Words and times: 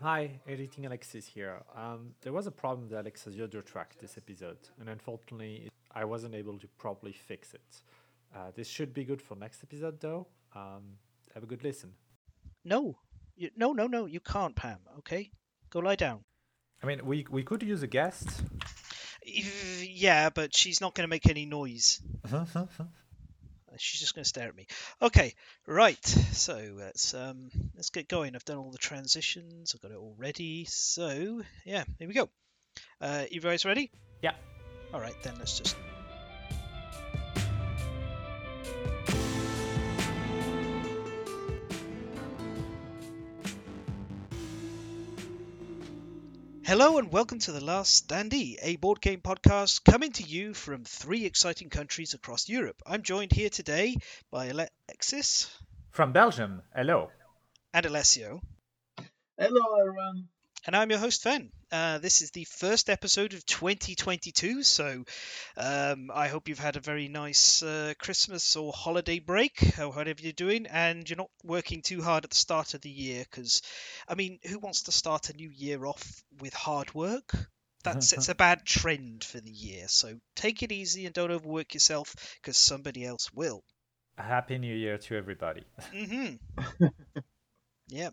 Hi, 0.00 0.38
editing 0.46 0.86
Alexis 0.86 1.26
here. 1.26 1.60
Um, 1.76 2.14
there 2.22 2.32
was 2.32 2.46
a 2.46 2.50
problem 2.52 2.88
that 2.90 3.04
with 3.04 3.14
Alessio's 3.14 3.40
audio 3.40 3.60
track 3.62 3.96
this 4.00 4.16
episode, 4.16 4.58
and 4.78 4.88
unfortunately, 4.88 5.68
I 5.92 6.04
wasn't 6.04 6.34
able 6.34 6.56
to 6.58 6.68
properly 6.78 7.12
fix 7.12 7.52
it. 7.54 7.82
Uh, 8.34 8.52
this 8.54 8.68
should 8.68 8.94
be 8.94 9.04
good 9.04 9.20
for 9.20 9.34
next 9.36 9.62
episode, 9.64 10.00
though. 10.00 10.28
Um, 10.54 10.82
have 11.34 11.42
a 11.42 11.46
good 11.46 11.64
listen. 11.64 11.94
No, 12.64 12.96
you, 13.36 13.50
no, 13.56 13.72
no, 13.72 13.86
no. 13.88 14.06
You 14.06 14.20
can't, 14.20 14.54
Pam. 14.54 14.78
Okay, 14.98 15.30
go 15.70 15.80
lie 15.80 15.96
down. 15.96 16.20
I 16.82 16.86
mean, 16.86 17.04
we 17.04 17.26
we 17.28 17.42
could 17.42 17.62
use 17.64 17.82
a 17.82 17.88
guest. 17.88 18.28
If- 19.22 19.84
Yeah, 19.84 20.30
but 20.30 20.54
she's 20.54 20.80
not 20.80 20.94
going 20.94 21.04
to 21.04 21.10
make 21.10 21.28
any 21.28 21.44
noise. 21.44 22.00
She's 23.80 24.00
just 24.00 24.14
going 24.14 24.24
to 24.24 24.28
stare 24.28 24.48
at 24.48 24.56
me. 24.56 24.66
Okay, 25.02 25.34
right. 25.66 26.04
So 26.06 26.74
let's 26.76 27.14
um 27.14 27.50
let's 27.74 27.90
get 27.90 28.08
going. 28.08 28.34
I've 28.34 28.44
done 28.44 28.58
all 28.58 28.70
the 28.70 28.78
transitions. 28.78 29.74
I've 29.74 29.80
got 29.80 29.90
it 29.90 29.96
all 29.96 30.14
ready. 30.16 30.64
So 30.66 31.42
yeah, 31.64 31.84
here 31.98 32.08
we 32.08 32.14
go. 32.14 32.28
Uh, 33.00 33.24
you 33.30 33.40
guys 33.40 33.64
ready? 33.64 33.90
yeah. 34.22 34.32
All 34.92 35.00
right, 35.00 35.16
then 35.22 35.34
let's 35.38 35.58
just. 35.58 35.76
Hello 46.68 46.98
and 46.98 47.10
welcome 47.10 47.38
to 47.38 47.52
The 47.52 47.64
Last 47.64 48.06
Standee, 48.08 48.58
a 48.60 48.76
board 48.76 49.00
game 49.00 49.22
podcast 49.22 49.82
coming 49.84 50.12
to 50.12 50.22
you 50.22 50.52
from 50.52 50.84
three 50.84 51.24
exciting 51.24 51.70
countries 51.70 52.12
across 52.12 52.46
Europe. 52.46 52.82
I'm 52.84 53.00
joined 53.02 53.32
here 53.32 53.48
today 53.48 53.96
by 54.30 54.48
Alexis 54.48 55.50
From 55.92 56.12
Belgium. 56.12 56.60
Hello. 56.76 57.08
and 57.72 57.86
Alessio, 57.86 58.42
Hello, 59.38 59.80
everyone. 59.80 60.28
And 60.68 60.76
I'm 60.76 60.90
your 60.90 60.98
host, 60.98 61.22
Fen. 61.22 61.50
Uh, 61.72 61.96
this 61.96 62.20
is 62.20 62.30
the 62.32 62.44
first 62.44 62.90
episode 62.90 63.32
of 63.32 63.46
2022, 63.46 64.62
so 64.62 65.02
um, 65.56 66.10
I 66.12 66.28
hope 66.28 66.46
you've 66.46 66.58
had 66.58 66.76
a 66.76 66.80
very 66.80 67.08
nice 67.08 67.62
uh, 67.62 67.94
Christmas 67.98 68.54
or 68.54 68.70
holiday 68.74 69.18
break, 69.18 69.78
or 69.78 69.88
whatever 69.88 70.20
you're 70.20 70.32
doing, 70.34 70.66
and 70.66 71.08
you're 71.08 71.16
not 71.16 71.30
working 71.42 71.80
too 71.80 72.02
hard 72.02 72.24
at 72.24 72.30
the 72.30 72.36
start 72.36 72.74
of 72.74 72.82
the 72.82 72.90
year. 72.90 73.24
Because, 73.30 73.62
I 74.06 74.14
mean, 74.14 74.40
who 74.46 74.58
wants 74.58 74.82
to 74.82 74.92
start 74.92 75.30
a 75.30 75.32
new 75.32 75.48
year 75.48 75.86
off 75.86 76.22
with 76.38 76.52
hard 76.52 76.92
work? 76.92 77.32
That 77.84 78.02
sets 78.04 78.28
a 78.28 78.34
bad 78.34 78.66
trend 78.66 79.24
for 79.24 79.40
the 79.40 79.50
year. 79.50 79.88
So 79.88 80.20
take 80.36 80.62
it 80.62 80.70
easy 80.70 81.06
and 81.06 81.14
don't 81.14 81.30
overwork 81.30 81.72
yourself, 81.72 82.14
because 82.42 82.58
somebody 82.58 83.06
else 83.06 83.32
will. 83.32 83.64
A 84.18 84.22
happy 84.22 84.58
New 84.58 84.76
Year 84.76 84.98
to 84.98 85.16
everybody. 85.16 85.64
hmm 85.94 86.34
yeah. 87.88 88.10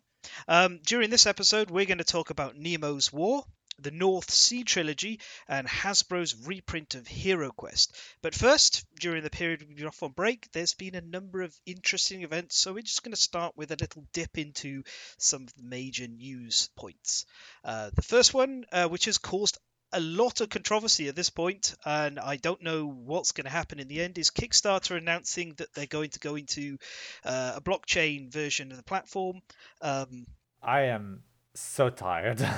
Um, 0.47 0.79
during 0.85 1.09
this 1.09 1.25
episode, 1.25 1.69
we're 1.69 1.85
going 1.85 1.99
to 1.99 2.03
talk 2.03 2.29
about 2.29 2.57
Nemo's 2.57 3.11
War, 3.11 3.43
the 3.79 3.91
North 3.91 4.31
Sea 4.31 4.63
trilogy, 4.63 5.19
and 5.47 5.67
Hasbro's 5.67 6.35
reprint 6.47 6.95
of 6.95 7.07
Hero 7.07 7.51
Quest. 7.51 7.95
But 8.21 8.33
first, 8.33 8.85
during 8.99 9.23
the 9.23 9.29
period 9.29 9.61
we've 9.61 9.75
been 9.75 9.87
off 9.87 10.03
on 10.03 10.11
break, 10.11 10.49
there's 10.51 10.73
been 10.73 10.95
a 10.95 11.01
number 11.01 11.41
of 11.41 11.57
interesting 11.65 12.23
events, 12.23 12.57
so 12.57 12.73
we're 12.73 12.81
just 12.81 13.03
going 13.03 13.13
to 13.13 13.21
start 13.21 13.57
with 13.57 13.71
a 13.71 13.77
little 13.79 14.05
dip 14.13 14.37
into 14.37 14.83
some 15.17 15.43
of 15.43 15.53
the 15.55 15.63
major 15.63 16.07
news 16.07 16.69
points. 16.75 17.25
Uh, 17.63 17.89
the 17.93 18.01
first 18.01 18.33
one, 18.33 18.65
uh, 18.71 18.87
which 18.87 19.05
has 19.05 19.17
caused 19.17 19.57
a 19.95 20.01
lot 20.01 20.41
of 20.41 20.49
controversy 20.49 21.07
at 21.07 21.15
this 21.15 21.29
point, 21.29 21.73
and 21.85 22.19
I 22.19 22.35
don't 22.35 22.61
know 22.61 22.85
what's 22.85 23.31
going 23.31 23.45
to 23.45 23.51
happen 23.51 23.79
in 23.79 23.87
the 23.87 24.01
end, 24.01 24.17
is 24.17 24.29
Kickstarter 24.29 24.97
announcing 24.97 25.53
that 25.57 25.73
they're 25.73 25.85
going 25.85 26.09
to 26.11 26.19
go 26.19 26.35
into 26.35 26.77
uh, 27.23 27.53
a 27.55 27.61
blockchain 27.61 28.29
version 28.31 28.71
of 28.71 28.77
the 28.77 28.83
platform. 28.83 29.41
Um, 29.81 30.27
I 30.61 30.81
am 30.81 31.23
so 31.53 31.89
tired. 31.89 32.39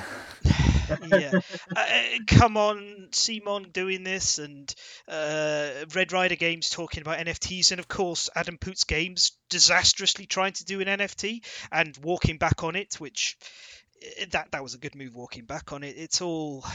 yeah, 1.08 1.32
uh, 1.76 1.86
come 2.28 2.58
on, 2.58 3.10
Simon 3.12 3.70
doing 3.72 4.04
this, 4.04 4.40
and 4.40 4.74
uh, 5.08 5.70
Red 5.94 6.12
Rider 6.12 6.36
Games 6.36 6.70
talking 6.70 7.02
about 7.02 7.20
NFTs, 7.20 7.72
and 7.72 7.80
of 7.80 7.88
course 7.88 8.30
Adam 8.36 8.58
Poots 8.58 8.86
Games 8.86 9.34
disastrously 9.50 10.26
trying 10.26 10.54
to 10.54 10.66
do 10.66 10.82
an 10.82 10.88
NFT 10.88 11.44
and 11.72 11.98
walking 12.02 12.38
back 12.38 12.64
on 12.64 12.76
it, 12.76 12.96
which 13.00 13.38
that 14.32 14.52
that 14.52 14.64
was 14.64 14.74
a 14.74 14.78
good 14.78 14.96
move 14.96 15.14
walking 15.16 15.46
back 15.46 15.72
on 15.74 15.84
it. 15.84 15.96
It's 15.98 16.22
all 16.22 16.66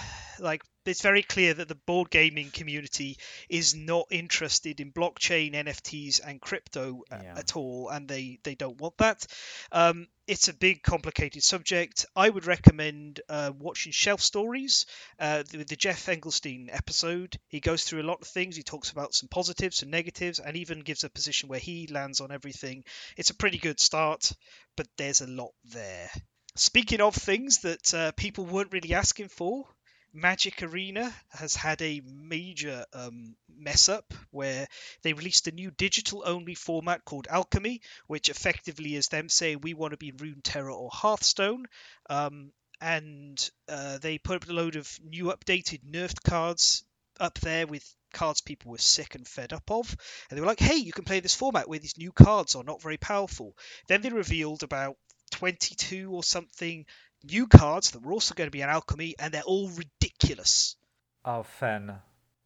like 0.40 0.62
it's 0.84 1.02
very 1.02 1.22
clear 1.22 1.54
that 1.54 1.68
the 1.68 1.76
board 1.86 2.10
gaming 2.10 2.50
community 2.50 3.16
is 3.48 3.74
not 3.74 4.06
interested 4.10 4.80
in 4.80 4.92
blockchain, 4.92 5.54
NFTs, 5.54 6.20
and 6.26 6.40
crypto 6.40 7.02
Yeah. 7.10 7.34
at 7.36 7.56
all, 7.56 7.88
and 7.88 8.08
they 8.08 8.38
they 8.42 8.54
don't 8.56 8.80
want 8.80 8.96
that. 8.98 9.24
Um, 9.70 10.08
it's 10.26 10.48
a 10.48 10.54
big, 10.54 10.82
complicated 10.82 11.42
subject. 11.42 12.06
I 12.16 12.28
would 12.28 12.46
recommend 12.46 13.20
uh, 13.28 13.52
watching 13.58 13.92
Shelf 13.92 14.20
Stories, 14.20 14.86
uh, 15.18 15.42
the, 15.50 15.64
the 15.64 15.76
Geoff 15.76 16.06
Engelstein 16.06 16.68
episode. 16.72 17.36
He 17.48 17.60
goes 17.60 17.84
through 17.84 18.02
a 18.02 18.10
lot 18.10 18.22
of 18.22 18.28
things. 18.28 18.56
He 18.56 18.62
talks 18.62 18.90
about 18.90 19.14
some 19.14 19.28
positives, 19.28 19.78
some 19.78 19.90
negatives, 19.90 20.38
and 20.38 20.56
even 20.56 20.80
gives 20.80 21.04
a 21.04 21.10
position 21.10 21.48
where 21.48 21.58
he 21.58 21.86
lands 21.88 22.20
on 22.20 22.30
everything. 22.32 22.84
It's 23.16 23.30
a 23.30 23.34
pretty 23.34 23.58
good 23.58 23.78
start, 23.80 24.32
but 24.76 24.86
there's 24.96 25.20
a 25.20 25.26
lot 25.26 25.52
there. 25.64 26.10
Speaking 26.54 27.00
of 27.00 27.14
things 27.14 27.60
that 27.60 27.94
uh, 27.94 28.12
people 28.12 28.44
weren't 28.44 28.72
really 28.72 28.94
asking 28.94 29.28
for, 29.28 29.66
Magic 30.12 30.62
Arena 30.62 31.10
has 31.30 31.56
had 31.56 31.80
a 31.80 32.02
major 32.04 32.84
um, 32.92 33.34
mess 33.48 33.88
up 33.88 34.12
where 34.30 34.68
they 35.02 35.14
released 35.14 35.48
a 35.48 35.52
new 35.52 35.70
digital 35.70 36.22
only 36.26 36.54
format 36.54 37.06
called 37.06 37.26
Alchemy, 37.30 37.80
which 38.06 38.28
effectively 38.28 38.94
is 38.94 39.08
them 39.08 39.30
saying 39.30 39.60
we 39.62 39.72
want 39.72 39.92
to 39.92 39.96
be 39.96 40.12
Runeterra 40.12 40.74
or 40.74 40.90
Hearthstone. 40.92 41.64
Um, 42.10 42.52
and 42.82 43.50
uh, 43.68 43.96
they 43.98 44.18
put 44.18 44.42
up 44.42 44.48
a 44.48 44.52
load 44.52 44.76
of 44.76 44.90
new 45.02 45.26
updated 45.26 45.80
nerfed 45.90 46.22
cards 46.22 46.84
up 47.18 47.38
there 47.38 47.66
with 47.66 47.96
cards 48.12 48.42
people 48.42 48.72
were 48.72 48.78
sick 48.78 49.14
and 49.14 49.26
fed 49.26 49.54
up 49.54 49.70
of. 49.70 49.96
And 50.28 50.36
they 50.36 50.42
were 50.42 50.48
like, 50.48 50.60
hey, 50.60 50.76
you 50.76 50.92
can 50.92 51.04
play 51.04 51.20
this 51.20 51.34
format 51.34 51.68
where 51.68 51.78
these 51.78 51.96
new 51.96 52.12
cards 52.12 52.54
are 52.54 52.64
not 52.64 52.82
very 52.82 52.98
powerful. 52.98 53.56
Then 53.88 54.02
they 54.02 54.10
revealed 54.10 54.62
about 54.62 54.96
22 55.32 56.10
or 56.12 56.22
something 56.22 56.86
new 57.24 57.46
cards 57.48 57.90
that 57.92 58.02
were 58.02 58.12
also 58.12 58.34
going 58.34 58.46
to 58.48 58.52
be 58.52 58.62
an 58.62 58.68
alchemy, 58.70 59.14
and 59.18 59.32
they're 59.34 59.42
all 59.42 59.68
ridiculous. 59.70 60.76
oh, 61.24 61.42
Fen, 61.42 61.92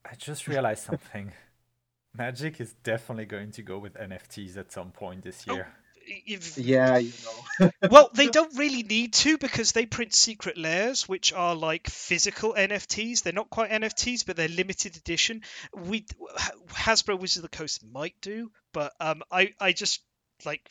I 0.04 0.14
just 0.16 0.48
realized 0.48 0.84
something. 0.84 1.32
Magic 2.16 2.60
is 2.60 2.72
definitely 2.82 3.26
going 3.26 3.50
to 3.52 3.62
go 3.62 3.78
with 3.78 3.94
NFTs 3.94 4.56
at 4.56 4.72
some 4.72 4.91
point 4.91 5.22
this 5.22 5.44
Oh. 5.48 5.54
year. 5.54 5.69
If- 6.08 6.56
Yeah, 6.56 6.98
you 6.98 7.12
know. 7.60 7.70
well, 7.91 8.10
they 8.14 8.28
don't 8.28 8.56
really 8.56 8.84
need 8.84 9.12
to 9.14 9.38
because 9.38 9.72
they 9.72 9.86
print 9.86 10.14
Secret 10.14 10.56
Lairs, 10.56 11.08
which 11.08 11.32
are 11.32 11.56
like 11.56 11.88
physical 11.91 12.54
NFTs. 12.54 13.22
They're 13.22 13.32
not 13.32 13.50
quite 13.50 13.70
NFTs, 13.72 14.24
but 14.24 14.36
they're 14.36 14.47
limited 14.48 14.97
edition. 14.97 15.42
We 15.74 16.06
Hasbro 16.70 17.18
Wizards 17.18 17.38
of 17.44 17.50
the 17.50 17.56
Coast 17.56 17.84
might 17.84 18.14
do, 18.20 18.53
but 18.72 18.92
um, 19.00 19.22
I 19.32 19.53
I 19.60 19.72
just 19.72 20.00
like 20.44 20.69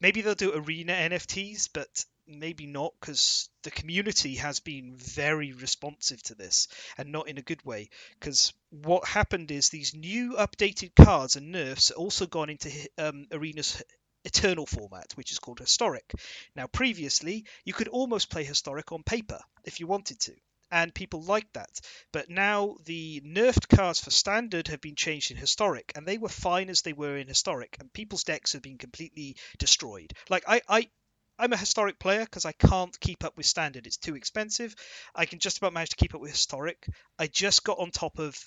maybe 0.00 0.20
they'll 0.20 0.34
do 0.34 0.54
arena 0.54 0.92
NFTs, 0.92 1.68
but 1.72 2.04
maybe 2.26 2.66
not 2.66 2.94
because 3.00 3.48
the 3.62 3.70
community 3.70 4.36
has 4.36 4.60
been 4.60 4.94
very 4.96 5.52
responsive 5.52 6.22
to 6.22 6.34
this 6.34 6.68
and 6.96 7.10
not 7.10 7.28
in 7.28 7.38
a 7.38 7.42
good 7.42 7.64
way. 7.64 7.90
Because 8.18 8.52
what 8.70 9.06
happened 9.06 9.50
is 9.50 9.68
these 9.68 9.94
new 9.94 10.34
updated 10.34 10.94
cards 10.94 11.36
and 11.36 11.50
nerfs 11.50 11.90
also 11.90 12.26
gone 12.26 12.50
into 12.50 12.70
um, 12.98 13.26
arenas 13.32 13.82
eternal 14.24 14.66
format, 14.66 15.12
which 15.14 15.32
is 15.32 15.38
called 15.38 15.58
historic. 15.58 16.12
Now, 16.54 16.66
previously, 16.66 17.46
you 17.64 17.72
could 17.72 17.88
almost 17.88 18.30
play 18.30 18.44
historic 18.44 18.92
on 18.92 19.02
paper 19.02 19.40
if 19.64 19.80
you 19.80 19.86
wanted 19.86 20.20
to, 20.20 20.34
and 20.70 20.94
people 20.94 21.22
liked 21.22 21.54
that. 21.54 21.80
But 22.12 22.28
now 22.30 22.76
the 22.84 23.20
nerfed 23.22 23.68
cards 23.68 24.00
for 24.00 24.10
standard 24.10 24.68
have 24.68 24.80
been 24.80 24.96
changed 24.96 25.30
in 25.30 25.36
historic, 25.36 25.92
and 25.94 26.06
they 26.06 26.18
were 26.18 26.28
fine 26.28 26.70
as 26.70 26.82
they 26.82 26.92
were 26.92 27.16
in 27.16 27.28
historic, 27.28 27.76
and 27.80 27.92
people's 27.92 28.24
decks 28.24 28.52
have 28.52 28.62
been 28.62 28.78
completely 28.78 29.36
destroyed. 29.58 30.12
Like 30.28 30.44
I, 30.46 30.62
I 30.68 30.90
I'm 31.38 31.52
a 31.52 31.56
historic 31.56 31.98
player 31.98 32.24
because 32.24 32.44
I 32.44 32.52
can't 32.52 32.98
keep 33.00 33.24
up 33.24 33.36
with 33.36 33.46
standard. 33.46 33.86
It's 33.86 33.96
too 33.96 34.14
expensive. 34.14 34.76
I 35.14 35.24
can 35.26 35.38
just 35.38 35.58
about 35.58 35.72
manage 35.72 35.90
to 35.90 35.96
keep 35.96 36.14
up 36.14 36.20
with 36.20 36.32
historic. 36.32 36.86
I 37.18 37.26
just 37.28 37.64
got 37.64 37.78
on 37.78 37.90
top 37.90 38.18
of 38.18 38.38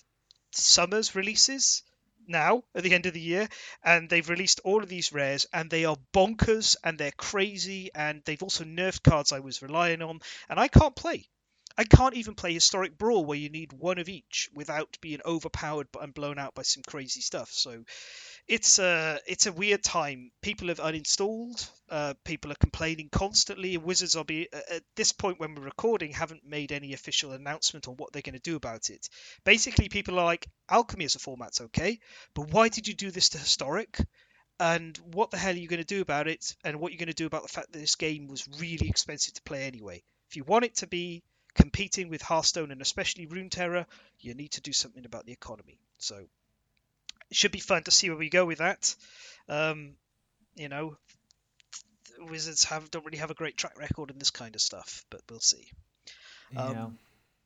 summer's 0.52 1.16
releases 1.16 1.84
now 2.28 2.64
at 2.76 2.84
the 2.84 2.94
end 2.94 3.06
of 3.06 3.14
the 3.14 3.20
year 3.20 3.50
and 3.84 4.10
they've 4.10 4.30
released 4.30 4.62
all 4.64 4.82
of 4.82 4.90
these 4.90 5.12
rares 5.12 5.46
and 5.52 5.70
they 5.70 5.86
are 5.86 5.98
bonkers 6.14 6.76
and 6.84 6.98
they're 6.98 7.12
crazy 7.12 7.90
and 7.94 8.22
they've 8.24 8.44
also 8.44 8.64
nerfed 8.64 9.04
cards 9.04 9.32
I 9.32 9.40
was 9.40 9.62
relying 9.62 10.02
on 10.02 10.22
and 10.48 10.60
I 10.60 10.68
can't 10.68 10.96
play. 10.96 11.28
I 11.76 11.86
can't 11.86 12.14
even 12.16 12.36
play 12.36 12.54
historic 12.54 12.98
brawl 13.00 13.26
where 13.26 13.38
you 13.38 13.50
need 13.50 13.74
one 13.74 13.98
of 13.98 14.08
each 14.08 14.48
without 14.54 14.98
being 15.02 15.22
overpowered 15.26 15.88
and 16.00 16.14
blown 16.14 16.38
out 16.38 16.54
by 16.54 16.62
some 16.62 16.84
crazy 16.86 17.22
stuff. 17.22 17.50
So 17.52 17.84
it's 18.48 18.78
a 18.78 19.20
it's 19.26 19.48
a 19.48 19.52
weird 19.52 19.84
time. 19.84 20.32
People 20.42 20.68
have 20.68 20.80
uninstalled. 20.80 21.68
Uh, 21.90 22.14
people 22.26 22.52
are 22.52 22.56
complaining 22.56 23.10
constantly. 23.12 23.78
Wizards 23.78 24.16
will 24.16 24.24
be 24.24 24.48
at 24.52 24.84
this 24.96 25.14
point 25.14 25.40
when 25.40 25.56
we're 25.56 25.64
recording 25.64 26.12
haven't 26.12 26.46
made 26.46 26.72
any 26.72 26.94
official 26.94 27.32
announcement 27.32 27.88
on 27.88 27.96
what 27.96 28.14
they're 28.14 28.22
going 28.22 28.34
to 28.34 28.40
do 28.40 28.56
about 28.56 28.92
it. 28.92 29.08
Basically, 29.44 29.90
people 29.90 30.20
are 30.20 30.26
like, 30.26 30.46
Alchemy 30.70 31.06
as 31.06 31.16
a 31.16 31.20
format's 31.20 31.62
okay, 31.62 32.00
but 32.36 32.52
why 32.52 32.70
did 32.70 32.88
you 32.88 32.94
do 32.94 33.10
this 33.10 33.30
to 33.30 33.40
historic? 33.40 33.98
And 34.60 34.96
what 34.98 35.32
the 35.32 35.38
hell 35.38 35.56
are 35.56 35.58
you 35.58 35.68
going 35.68 35.82
to 35.82 35.86
do 35.86 36.02
about 36.02 36.28
it? 36.28 36.56
And 36.64 36.80
what 36.80 36.92
you're 36.92 37.00
going 37.00 37.08
to 37.08 37.14
do 37.14 37.26
about 37.26 37.42
the 37.42 37.48
fact 37.48 37.72
that 37.72 37.80
this 37.80 37.96
game 37.96 38.28
was 38.28 38.48
really 38.60 38.88
expensive 38.88 39.34
to 39.34 39.42
play 39.42 39.64
anyway? 39.64 40.04
If 40.30 40.36
you 40.36 40.44
want 40.44 40.66
it 40.66 40.76
to 40.78 40.88
be 40.88 41.24
competing 41.56 42.10
with 42.10 42.22
Hearthstone 42.22 42.72
and 42.72 42.82
especially 42.82 43.28
Runeterra, 43.28 43.86
you 44.20 44.34
need 44.34 44.52
to 44.52 44.62
do 44.62 44.74
something 44.74 45.06
about 45.06 45.26
the 45.26 45.34
economy. 45.34 45.80
So 45.98 46.16
it 46.18 47.36
should 47.38 47.52
be 47.52 47.60
fun 47.60 47.84
to 47.84 47.92
see 47.92 48.10
where 48.10 48.18
we 48.18 48.30
go 48.30 48.46
with 48.46 48.60
that. 48.60 48.96
Um, 49.50 49.94
you 50.56 50.70
know, 50.70 50.98
Wizards 52.20 52.64
have 52.66 52.90
don't 52.92 53.06
really 53.06 53.18
have 53.18 53.32
a 53.32 53.36
great 53.36 53.58
track 53.58 53.78
record 53.78 54.12
in 54.12 54.20
this 54.20 54.30
kind 54.30 54.56
of 54.56 54.62
stuff, 54.62 55.06
but 55.10 55.22
we'll 55.30 55.40
see. 55.40 55.68
Um, 56.56 56.72
yeah. 56.72 56.88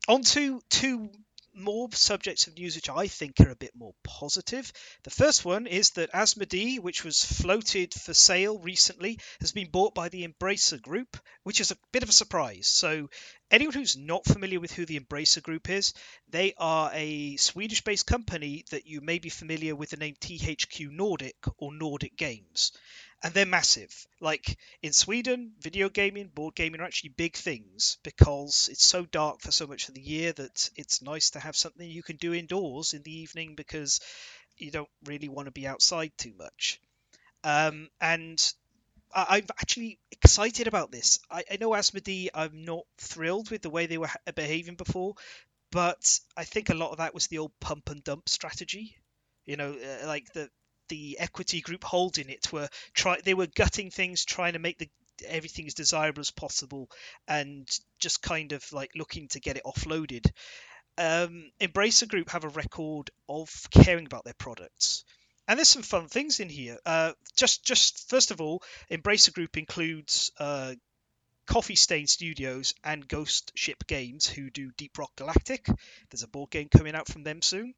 On 0.09 0.21
to 0.21 0.61
two 0.69 1.09
more 1.57 1.89
subjects 1.91 2.47
of 2.47 2.57
news 2.57 2.75
which 2.75 2.89
I 2.89 3.07
think 3.07 3.39
are 3.39 3.49
a 3.49 3.55
bit 3.55 3.71
more 3.75 3.93
positive. 4.03 4.71
The 5.03 5.09
first 5.09 5.43
one 5.43 5.67
is 5.67 5.91
that 5.91 6.11
Asmodee, 6.11 6.79
which 6.79 7.03
was 7.03 7.23
floated 7.23 7.93
for 7.93 8.13
sale 8.13 8.59
recently, 8.59 9.19
has 9.39 9.51
been 9.51 9.69
bought 9.69 9.95
by 9.95 10.09
the 10.09 10.27
Embracer 10.27 10.81
Group, 10.81 11.17
which 11.43 11.59
is 11.59 11.71
a 11.71 11.77
bit 11.91 12.03
of 12.03 12.09
a 12.09 12.13
surprise. 12.13 12.67
So, 12.67 13.09
anyone 13.49 13.73
who's 13.73 13.97
not 13.97 14.25
familiar 14.25 14.59
with 14.59 14.71
who 14.71 14.85
the 14.85 14.99
Embracer 14.99 15.41
Group 15.41 15.69
is, 15.69 15.93
they 16.29 16.53
are 16.57 16.91
a 16.93 17.37
Swedish 17.37 17.83
based 17.83 18.05
company 18.05 18.63
that 18.71 18.85
you 18.85 19.01
may 19.01 19.19
be 19.19 19.29
familiar 19.29 19.75
with 19.75 19.89
the 19.89 19.97
name 19.97 20.15
THQ 20.15 20.91
Nordic 20.91 21.37
or 21.57 21.73
Nordic 21.73 22.15
Games 22.15 22.71
and 23.23 23.33
they're 23.33 23.45
massive. 23.45 24.07
Like 24.19 24.57
in 24.81 24.93
Sweden, 24.93 25.53
video 25.59 25.89
gaming, 25.89 26.27
board 26.27 26.55
gaming 26.55 26.81
are 26.81 26.85
actually 26.85 27.09
big 27.09 27.35
things 27.35 27.97
because 28.03 28.69
it's 28.71 28.85
so 28.85 29.05
dark 29.05 29.41
for 29.41 29.51
so 29.51 29.67
much 29.67 29.87
of 29.89 29.95
the 29.95 30.01
year 30.01 30.33
that 30.33 30.69
it's 30.75 31.01
nice 31.01 31.31
to 31.31 31.39
have 31.39 31.55
something 31.55 31.89
you 31.89 32.03
can 32.03 32.17
do 32.17 32.33
indoors 32.33 32.93
in 32.93 33.01
the 33.03 33.19
evening 33.19 33.55
because 33.55 33.99
you 34.57 34.71
don't 34.71 34.89
really 35.05 35.29
want 35.29 35.47
to 35.47 35.51
be 35.51 35.67
outside 35.67 36.11
too 36.17 36.33
much. 36.37 36.79
Um, 37.43 37.89
and 38.01 38.53
I, 39.13 39.37
am 39.37 39.45
actually 39.59 39.99
excited 40.11 40.67
about 40.67 40.91
this. 40.91 41.19
I, 41.29 41.43
I 41.51 41.57
know 41.59 41.71
Asmodee, 41.71 42.29
I'm 42.33 42.65
not 42.65 42.85
thrilled 42.97 43.49
with 43.49 43.61
the 43.61 43.69
way 43.69 43.85
they 43.85 43.97
were 43.97 44.09
behaving 44.35 44.75
before, 44.75 45.15
but 45.71 46.19
I 46.35 46.43
think 46.43 46.69
a 46.69 46.75
lot 46.75 46.91
of 46.91 46.97
that 46.97 47.13
was 47.13 47.27
the 47.27 47.39
old 47.39 47.51
pump 47.59 47.89
and 47.89 48.03
dump 48.03 48.29
strategy. 48.29 48.97
You 49.45 49.55
know, 49.55 49.71
uh, 49.73 50.07
like 50.07 50.33
the 50.33 50.49
the 50.89 51.17
equity 51.19 51.61
group 51.61 51.83
holding 51.83 52.29
it 52.29 52.51
were 52.51 52.69
try 52.93 53.19
they 53.23 53.33
were 53.33 53.47
gutting 53.47 53.91
things, 53.91 54.25
trying 54.25 54.53
to 54.53 54.59
make 54.59 54.77
the 54.77 54.89
everything 55.25 55.65
as 55.67 55.73
desirable 55.73 56.21
as 56.21 56.31
possible, 56.31 56.89
and 57.27 57.67
just 57.99 58.21
kind 58.21 58.51
of 58.51 58.71
like 58.71 58.91
looking 58.95 59.27
to 59.29 59.39
get 59.39 59.57
it 59.57 59.63
offloaded. 59.65 60.29
Um, 60.97 61.51
Embracer 61.61 62.07
Group 62.07 62.29
have 62.31 62.43
a 62.43 62.49
record 62.49 63.11
of 63.29 63.67
caring 63.71 64.05
about 64.05 64.23
their 64.23 64.33
products. 64.33 65.03
And 65.47 65.57
there's 65.57 65.69
some 65.69 65.83
fun 65.83 66.07
things 66.07 66.39
in 66.39 66.49
here. 66.49 66.77
Uh, 66.85 67.13
just, 67.37 67.63
just 67.63 68.09
first 68.09 68.31
of 68.31 68.41
all, 68.41 68.61
Embracer 68.91 69.33
Group 69.33 69.57
includes 69.57 70.31
uh, 70.39 70.73
Coffee 71.45 71.75
Stain 71.75 72.07
Studios 72.07 72.73
and 72.83 73.07
Ghost 73.07 73.53
Ship 73.55 73.81
Games, 73.87 74.27
who 74.27 74.49
do 74.49 74.71
Deep 74.75 74.97
Rock 74.97 75.15
Galactic. 75.15 75.65
There's 76.09 76.23
a 76.23 76.27
board 76.27 76.49
game 76.49 76.67
coming 76.67 76.95
out 76.95 77.07
from 77.07 77.23
them 77.23 77.41
soon. 77.41 77.73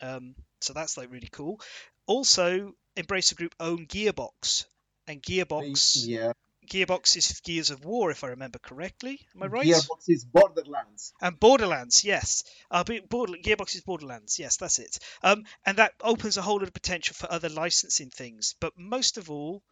Um, 0.00 0.34
so 0.60 0.72
that's 0.72 0.96
like 0.96 1.12
really 1.12 1.28
cool. 1.30 1.60
Also, 2.06 2.72
Embracer 2.96 3.36
Group 3.36 3.54
own 3.60 3.86
Gearbox, 3.86 4.64
and 5.06 5.22
Gearbox 5.22 6.06
Yeah. 6.06 6.32
Gearbox 6.66 7.16
is 7.16 7.40
Gears 7.44 7.70
of 7.70 7.84
War, 7.84 8.10
if 8.10 8.24
I 8.24 8.28
remember 8.28 8.58
correctly. 8.58 9.20
Am 9.36 9.42
I 9.44 9.46
right? 9.46 9.66
Gearbox 9.66 10.08
is 10.08 10.24
Borderlands. 10.24 11.12
And 11.20 11.38
Borderlands, 11.38 12.02
yes. 12.04 12.42
Uh, 12.70 12.82
Border- 13.08 13.34
Gearbox 13.34 13.76
is 13.76 13.82
Borderlands, 13.82 14.38
yes, 14.38 14.56
that's 14.56 14.80
it. 14.80 14.98
Um, 15.22 15.44
and 15.64 15.78
that 15.78 15.92
opens 16.00 16.36
a 16.36 16.42
whole 16.42 16.54
lot 16.56 16.64
of 16.64 16.72
potential 16.72 17.14
for 17.14 17.30
other 17.30 17.48
licensing 17.48 18.10
things. 18.10 18.56
But 18.58 18.72
most 18.76 19.16
of 19.16 19.30
all, 19.30 19.62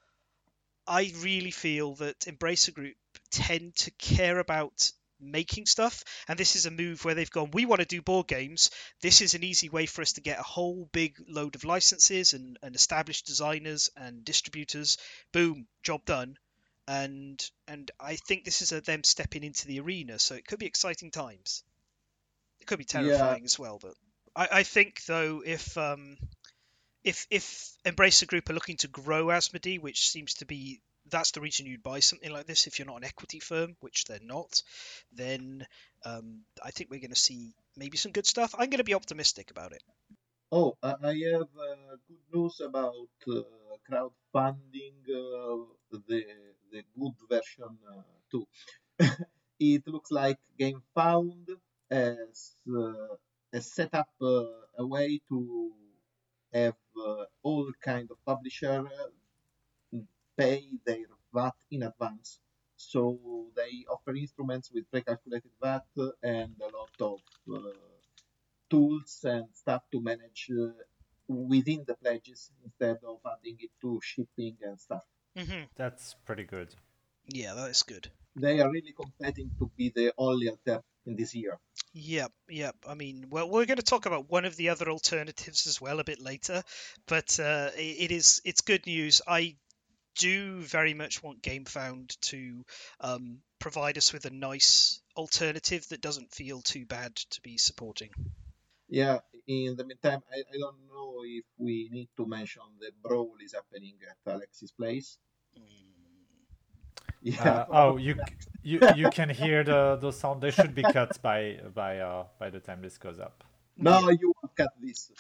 I 0.87 1.13
really 1.17 1.51
feel 1.51 1.95
that 1.97 2.21
Embracer 2.21 2.73
Group 2.73 2.97
tend 3.31 3.75
to 3.77 3.91
care 3.93 4.39
about 4.39 4.93
making 5.31 5.67
stuff. 5.67 6.05
And 6.29 6.39
this 6.39 6.57
is 6.57 6.67
a 6.67 6.71
move 6.71 7.05
where 7.05 7.15
they've 7.15 7.31
gone, 7.31 7.51
we 7.53 7.67
want 7.67 7.81
to 7.81 7.87
do 7.87 8.03
board 8.03 8.27
games. 8.27 8.71
This 9.01 9.21
is 9.21 9.35
an 9.35 9.45
easy 9.45 9.69
way 9.69 9.87
for 9.87 10.03
us 10.03 10.15
to 10.15 10.21
get 10.21 10.39
a 10.39 10.45
whole 10.45 10.89
big 10.93 11.17
load 11.29 11.55
of 11.55 11.65
licenses 11.65 12.33
and, 12.33 12.59
and 12.63 12.75
established 12.75 13.27
designers 13.27 13.91
and 13.97 14.25
distributors. 14.25 14.99
Boom, 15.33 15.67
job 15.83 16.05
done. 16.05 16.37
And 16.87 17.43
and 17.67 17.91
I 17.99 18.17
think 18.17 18.45
this 18.45 18.61
is 18.61 18.73
a, 18.73 18.83
them 18.83 19.05
stepping 19.05 19.43
into 19.43 19.67
the 19.67 19.81
arena, 19.81 20.19
so 20.19 20.35
it 20.35 20.47
could 20.47 20.59
be 20.59 20.67
exciting 20.67 21.11
times. 21.11 21.65
It 22.61 22.67
could 22.67 22.79
be 22.79 22.85
terrifying 22.85 23.45
as 23.45 23.59
well, 23.59 23.79
but 23.81 23.95
I, 24.37 24.49
I 24.59 24.63
think 24.65 25.03
though 25.07 25.43
if 25.45 25.79
um, 25.79 26.19
if 27.03 27.27
if 27.31 27.73
Embracer 27.85 28.27
Group 28.27 28.51
are 28.51 28.55
looking 28.55 28.77
to 28.79 28.89
grow 28.89 29.27
Asmodee, 29.27 29.81
which 29.81 30.11
seems 30.11 30.35
to 30.35 30.47
be 30.47 30.81
that's 31.15 31.31
the 31.31 31.41
reason 31.41 31.67
you'd 31.67 31.83
buy 31.83 32.01
something 32.01 32.33
like 32.33 32.47
this 32.47 32.67
if 32.67 32.79
you're 32.79 32.87
not 32.87 32.97
an 32.97 33.05
equity 33.05 33.39
firm, 33.39 33.77
which 33.81 34.05
they're 34.05 34.19
not, 34.21 34.63
then 35.13 35.65
um, 36.05 36.41
I 36.63 36.73
think 36.73 36.91
we're 36.91 37.01
going 37.01 37.11
to 37.11 37.27
see 37.31 37.55
maybe 37.77 37.97
some 37.97 38.11
good 38.11 38.27
stuff. 38.27 38.53
I'm 38.59 38.69
going 38.69 38.79
to 38.79 38.85
be 38.93 38.95
optimistic 38.95 39.53
about 39.53 39.73
it. 39.73 39.83
Oh, 40.51 40.77
I 40.83 40.89
have 41.33 41.53
uh, 41.55 41.97
good 42.09 42.25
news 42.33 42.61
about 42.61 42.95
uh, 43.29 43.43
crowdfunding 43.89 44.99
uh, 45.09 45.65
the 45.91 46.25
the 46.73 46.83
good 46.99 47.15
version 47.31 47.79
uh, 47.89 48.03
too. 48.31 48.47
it 49.61 49.87
looks 49.87 50.11
like 50.11 50.39
GameFound 50.59 51.47
has, 51.91 52.57
uh, 52.69 53.15
has 53.53 53.73
set 53.73 53.95
up 53.95 54.09
uh, 54.21 54.43
a 54.79 54.85
way 54.85 55.21
to 55.29 55.71
have 56.53 56.75
all 57.43 57.71
kind 57.83 58.09
of 58.11 58.17
publisher 58.25 58.85
pay 60.37 60.69
their 60.87 61.07
VAT 61.33 61.55
in 61.71 61.83
advance. 61.85 62.39
So 62.77 63.49
they 63.57 63.85
offer 63.91 64.15
instruments 64.15 64.71
with 64.73 64.91
pre-calculated 64.91 65.51
VAT 65.63 65.87
and 66.23 66.55
a 66.61 66.71
lot 66.77 66.91
of 67.01 67.21
uh, 67.53 67.71
tools 68.71 69.21
and 69.25 69.47
stuff 69.55 69.83
to 69.93 70.01
manage 70.01 70.51
uh, 70.51 70.73
within 71.29 71.85
the 71.87 71.95
pledges 71.95 72.51
instead 72.65 72.99
of 73.07 73.19
adding 73.27 73.57
it 73.61 73.71
to 73.81 74.01
shipping 74.03 74.57
and 74.63 74.79
stuff. 74.81 75.03
hmm 75.37 75.65
That's 75.77 76.15
pretty 76.27 76.45
good. 76.45 76.75
Yeah, 77.29 77.55
that 77.55 77.71
is 77.71 77.83
good. 77.83 78.11
They 78.37 78.61
are 78.61 78.71
really 78.71 78.93
competing 78.93 79.51
to 79.59 79.71
be 79.77 79.91
the 79.95 80.13
only 80.19 80.49
alternative 80.51 80.85
in 81.07 81.17
this 81.17 81.35
year. 81.35 81.59
Yep, 81.95 82.33
yep. 82.49 82.77
I 82.87 82.95
mean, 82.95 83.27
well, 83.31 83.49
we're 83.49 83.67
going 83.67 83.79
to 83.79 83.83
talk 83.83 84.07
about 84.07 84.29
one 84.31 84.45
of 84.45 84.57
the 84.57 84.71
other 84.71 84.91
alternatives 84.91 85.67
as 85.67 85.81
well 85.81 86.01
a 86.01 86.05
bit 86.05 86.21
later, 86.21 86.63
but 87.07 87.39
uh, 87.41 87.71
i- 87.75 87.97
it 88.05 88.11
is 88.11 88.41
it's 88.45 88.61
good 88.63 88.85
news. 88.87 89.23
I 89.27 89.57
do 90.17 90.61
very 90.61 90.95
much 90.95 91.23
want 91.23 91.43
GameFound 91.43 92.19
to 92.31 92.65
um, 93.01 93.39
provide 93.59 93.99
us 93.99 94.13
with 94.13 94.25
a 94.27 94.31
nice 94.31 95.01
alternative 95.17 95.87
that 95.89 96.01
doesn't 96.01 96.33
feel 96.33 96.61
too 96.61 96.87
bad 96.87 97.15
to 97.17 97.41
be 97.43 97.59
supporting. 97.59 98.11
Yeah, 98.89 99.19
in 99.47 99.77
the 99.77 99.85
meantime, 99.85 100.23
I, 100.33 100.39
I 100.39 100.59
don't 100.59 100.77
know 100.89 101.23
if 101.25 101.45
we 101.59 101.89
need 101.91 102.09
to 102.17 102.27
mention 102.27 102.63
the 102.81 102.91
brawl 103.03 103.35
is 103.43 103.55
happening 103.55 103.95
at 104.09 104.35
Alexis 104.35 104.71
Place. 104.73 105.19
Yeah. 107.25 107.51
Uh, 107.51 107.67
oh, 107.71 107.97
you 107.97 108.17
you 108.63 108.81
you 108.95 109.09
can 109.09 109.31
hear 109.31 109.65
the 109.65 109.97
the 109.97 110.13
sound. 110.13 110.43
They 110.43 110.51
should 110.51 110.75
be 110.75 110.83
cut 110.83 111.21
by 111.23 111.59
by 111.75 111.99
uh 111.99 112.25
by 112.39 112.51
the 112.51 112.61
time 112.61 112.83
this 112.83 112.99
goes 112.99 113.19
up. 113.19 113.43
no, 113.79 114.11
you 114.11 114.29
will 114.29 114.34
cut 114.57 114.71
this. 114.81 115.11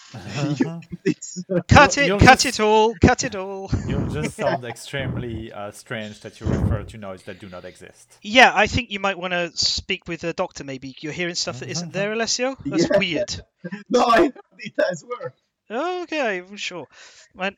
you 0.59 0.65
cut 0.65 0.85
this. 1.05 1.45
Cut 1.69 1.99
it, 1.99 2.07
you'll 2.07 2.19
cut 2.19 2.39
just- 2.41 2.59
it 2.59 2.61
all, 2.63 2.95
cut 3.01 3.25
it 3.25 3.35
all. 3.35 3.71
You'll 3.89 4.09
just 4.09 4.37
sound 4.37 4.65
extremely 4.65 5.53
uh, 5.53 5.71
strange 5.73 6.21
that 6.21 6.41
you 6.41 6.47
refer 6.47 6.83
to 6.85 6.97
noise 6.99 7.23
that 7.25 7.41
do 7.41 7.49
not 7.49 7.65
exist. 7.65 8.19
Yeah, 8.23 8.53
I 8.55 8.67
think 8.67 8.91
you 8.91 9.01
might 9.01 9.19
want 9.19 9.33
to 9.33 9.51
speak 9.57 10.07
with 10.09 10.25
a 10.25 10.33
doctor. 10.33 10.65
Maybe 10.65 10.95
you're 11.01 11.13
hearing 11.13 11.35
stuff 11.35 11.61
that 11.61 11.69
isn't 11.69 11.93
there, 11.93 12.13
Alessio. 12.13 12.57
That's 12.65 12.89
Yeah. 12.91 12.99
weird. 12.99 13.41
no, 13.89 14.05
I 14.05 14.17
heard 14.23 14.35
it 14.59 14.73
as 14.91 15.05
well. 15.07 16.03
Okay, 16.03 16.43
well, 16.43 16.57
sure. 16.57 16.87
Man, 17.35 17.57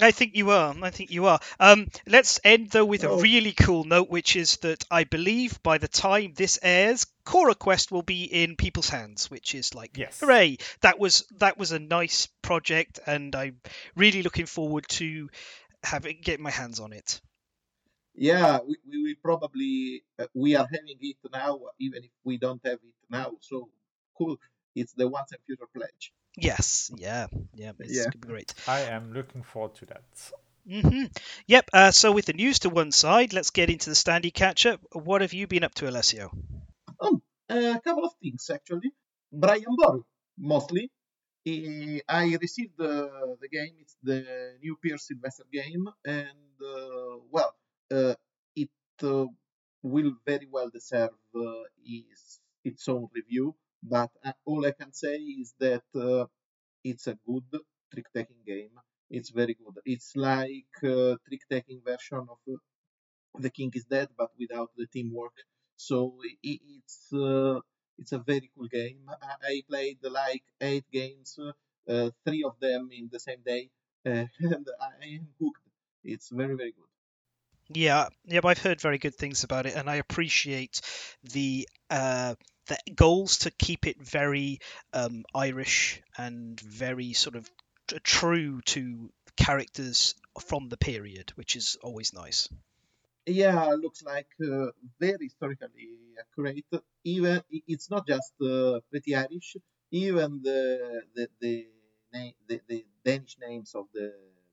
I 0.00 0.12
think 0.12 0.36
you 0.36 0.50
are. 0.50 0.74
I 0.82 0.90
think 0.90 1.10
you 1.10 1.26
are. 1.26 1.40
Um, 1.58 1.88
let's 2.06 2.38
end 2.44 2.70
though 2.70 2.84
with 2.84 3.02
a 3.04 3.08
Oh. 3.10 3.20
really 3.20 3.52
cool 3.52 3.84
note, 3.84 4.08
which 4.08 4.36
is 4.36 4.56
that 4.58 4.84
I 4.90 5.04
believe 5.04 5.62
by 5.62 5.78
the 5.78 5.88
time 5.88 6.34
this 6.34 6.58
airs, 6.62 7.06
Cora 7.24 7.54
Quest 7.54 7.90
will 7.90 8.02
be 8.02 8.24
in 8.24 8.56
people's 8.56 8.88
hands, 8.88 9.30
which 9.30 9.54
is 9.54 9.74
like, 9.74 9.96
Yes. 9.96 10.20
hooray! 10.20 10.58
That 10.82 10.98
was 10.98 11.26
that 11.38 11.58
was 11.58 11.72
a 11.72 11.78
nice 11.78 12.26
project, 12.42 13.00
and 13.06 13.34
I'm 13.34 13.60
really 13.96 14.22
looking 14.22 14.46
forward 14.46 14.86
to 14.90 15.30
having 15.82 16.20
getting 16.22 16.44
my 16.44 16.50
hands 16.52 16.80
on 16.80 16.92
it. 16.92 17.20
Yeah, 18.14 18.58
we, 18.66 18.76
we 18.88 19.02
will 19.02 19.14
probably 19.22 20.02
uh, 20.18 20.26
we 20.34 20.56
are 20.56 20.66
having 20.70 20.96
it 21.00 21.16
now, 21.32 21.60
even 21.78 22.04
if 22.04 22.10
we 22.24 22.36
don't 22.38 22.60
have 22.64 22.74
it 22.82 22.94
now. 23.10 23.32
So 23.40 23.68
cool! 24.16 24.36
It's 24.74 24.92
the 24.92 25.08
once 25.08 25.32
and 25.32 25.40
future 25.46 25.68
pledge. 25.74 26.12
Yes, 26.36 26.90
yeah, 26.96 27.26
yeah, 27.54 27.72
it's 27.80 27.98
Yeah. 27.98 28.04
gonna 28.06 28.20
be 28.22 28.28
great. 28.28 28.54
I 28.66 28.80
am 28.82 29.12
looking 29.12 29.42
forward 29.42 29.74
to 29.76 29.86
that. 29.86 30.32
hmm 30.68 31.04
Yep. 31.46 31.70
Uh, 31.72 31.90
so 31.90 32.12
with 32.12 32.26
the 32.26 32.32
news 32.32 32.60
to 32.60 32.70
one 32.70 32.92
side, 32.92 33.32
let's 33.32 33.50
get 33.50 33.70
into 33.70 33.90
the 33.90 33.96
Standee 33.96 34.32
catch 34.32 34.66
up. 34.66 34.80
What 34.92 35.22
have 35.22 35.32
you 35.32 35.46
been 35.46 35.64
up 35.64 35.74
to, 35.76 35.88
Alessio? 35.88 36.30
Oh, 37.00 37.20
a 37.48 37.80
couple 37.80 38.04
of 38.04 38.12
things 38.22 38.50
actually. 38.50 38.92
Brian 39.32 39.74
Boru, 39.76 40.04
mostly. 40.38 40.90
He, 41.44 42.02
I 42.08 42.36
received 42.40 42.74
the, 42.78 43.36
the 43.40 43.48
game. 43.48 43.74
It's 43.80 43.96
the 44.02 44.56
new 44.62 44.76
Peer 44.76 44.98
Sylvester 44.98 45.44
game, 45.52 45.86
and 46.04 46.54
uh, 46.62 47.18
well, 47.30 47.54
uh, 47.92 48.14
it 48.56 48.70
uh, 49.02 49.26
will 49.82 50.12
very 50.26 50.46
well 50.50 50.70
deserve 50.70 51.10
uh, 51.34 51.62
is 51.84 52.40
its 52.64 52.88
own 52.88 53.08
review. 53.14 53.54
But 53.82 54.10
uh, 54.24 54.32
all 54.44 54.66
I 54.66 54.72
can 54.72 54.92
say 54.92 55.16
is 55.16 55.54
that 55.60 55.84
uh, 55.94 56.26
it's 56.84 57.06
a 57.08 57.16
good 57.26 57.48
trick-taking 57.92 58.42
game. 58.46 58.74
It's 59.10 59.30
very 59.30 59.54
good. 59.54 59.76
It's 59.84 60.16
like 60.16 60.74
uh, 60.84 61.16
trick-taking 61.28 61.82
version 61.84 62.26
of 62.34 62.38
uh, 62.48 62.56
The 63.38 63.50
King 63.50 63.72
is 63.74 63.86
Dead, 63.86 64.08
but 64.18 64.30
without 64.38 64.70
the 64.76 64.86
teamwork. 64.86 65.36
So 65.76 66.18
i 66.24 66.32
it's 66.44 67.12
uh, 67.12 67.60
it's 67.98 68.12
a 68.12 68.18
very 68.18 68.50
cool 68.54 68.68
game. 68.68 69.00
I, 69.08 69.34
I 69.52 69.62
played 69.70 69.98
like 70.04 70.44
eight 70.60 70.86
games, 70.92 71.38
uh, 71.38 72.10
three 72.24 72.44
of 72.44 72.58
them 72.60 72.90
in 72.92 73.08
the 73.12 73.20
same 73.20 73.42
day, 73.52 73.70
and 74.04 74.66
I 74.80 75.06
am 75.18 75.28
hooked. 75.40 75.66
It's 76.04 76.28
very 76.30 76.56
very 76.56 76.72
good. 76.72 76.90
Yeah, 77.70 78.08
yeah, 78.24 78.40
I've 78.44 78.58
heard 78.58 78.80
very 78.80 78.98
good 78.98 79.14
things 79.14 79.44
about 79.44 79.66
it, 79.66 79.74
and 79.74 79.90
I 79.90 79.96
appreciate 79.96 80.80
the 81.22 81.68
the 82.68 82.78
goals 82.94 83.38
to 83.38 83.50
keep 83.50 83.86
it 83.86 84.00
very 84.00 84.60
um, 84.92 85.24
Irish 85.34 86.02
and 86.16 86.60
very 86.60 87.12
sort 87.12 87.36
of 87.36 87.50
t- 87.88 87.98
true 88.02 88.60
to 88.62 89.10
characters 89.36 90.14
from 90.40 90.68
the 90.68 90.76
period, 90.76 91.32
which 91.36 91.56
is 91.56 91.76
always 91.82 92.12
nice. 92.12 92.48
Yeah, 93.26 93.74
looks 93.74 94.02
like 94.02 94.28
uh, 94.42 94.70
very 94.98 95.26
historically 95.28 95.90
accurate. 96.18 96.64
Even 97.04 97.42
it's 97.50 97.90
not 97.90 98.06
just 98.06 98.32
uh, 98.40 98.80
pretty 98.90 99.14
Irish. 99.14 99.56
Even 99.90 100.40
the 100.42 101.02
the 101.14 101.28
the, 101.40 101.66
the 102.48 102.60
the 102.68 102.86
Danish 103.04 103.36
names 103.38 103.74
of 103.74 103.86
the 103.92 104.12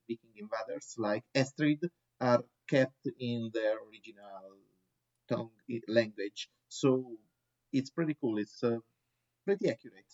Viking 0.10 0.36
invaders, 0.36 0.96
like 0.98 1.24
Estrid, 1.34 1.90
are 2.20 2.44
kept 2.68 3.08
in 3.20 3.50
their 3.54 3.78
original 3.88 4.58
tongue 5.30 5.52
language. 5.88 6.50
So 6.68 7.18
it's 7.78 7.90
pretty 7.90 8.16
cool. 8.20 8.38
It's 8.40 8.64
uh, 8.64 8.80
pretty 9.46 9.70
accurate. 9.70 10.12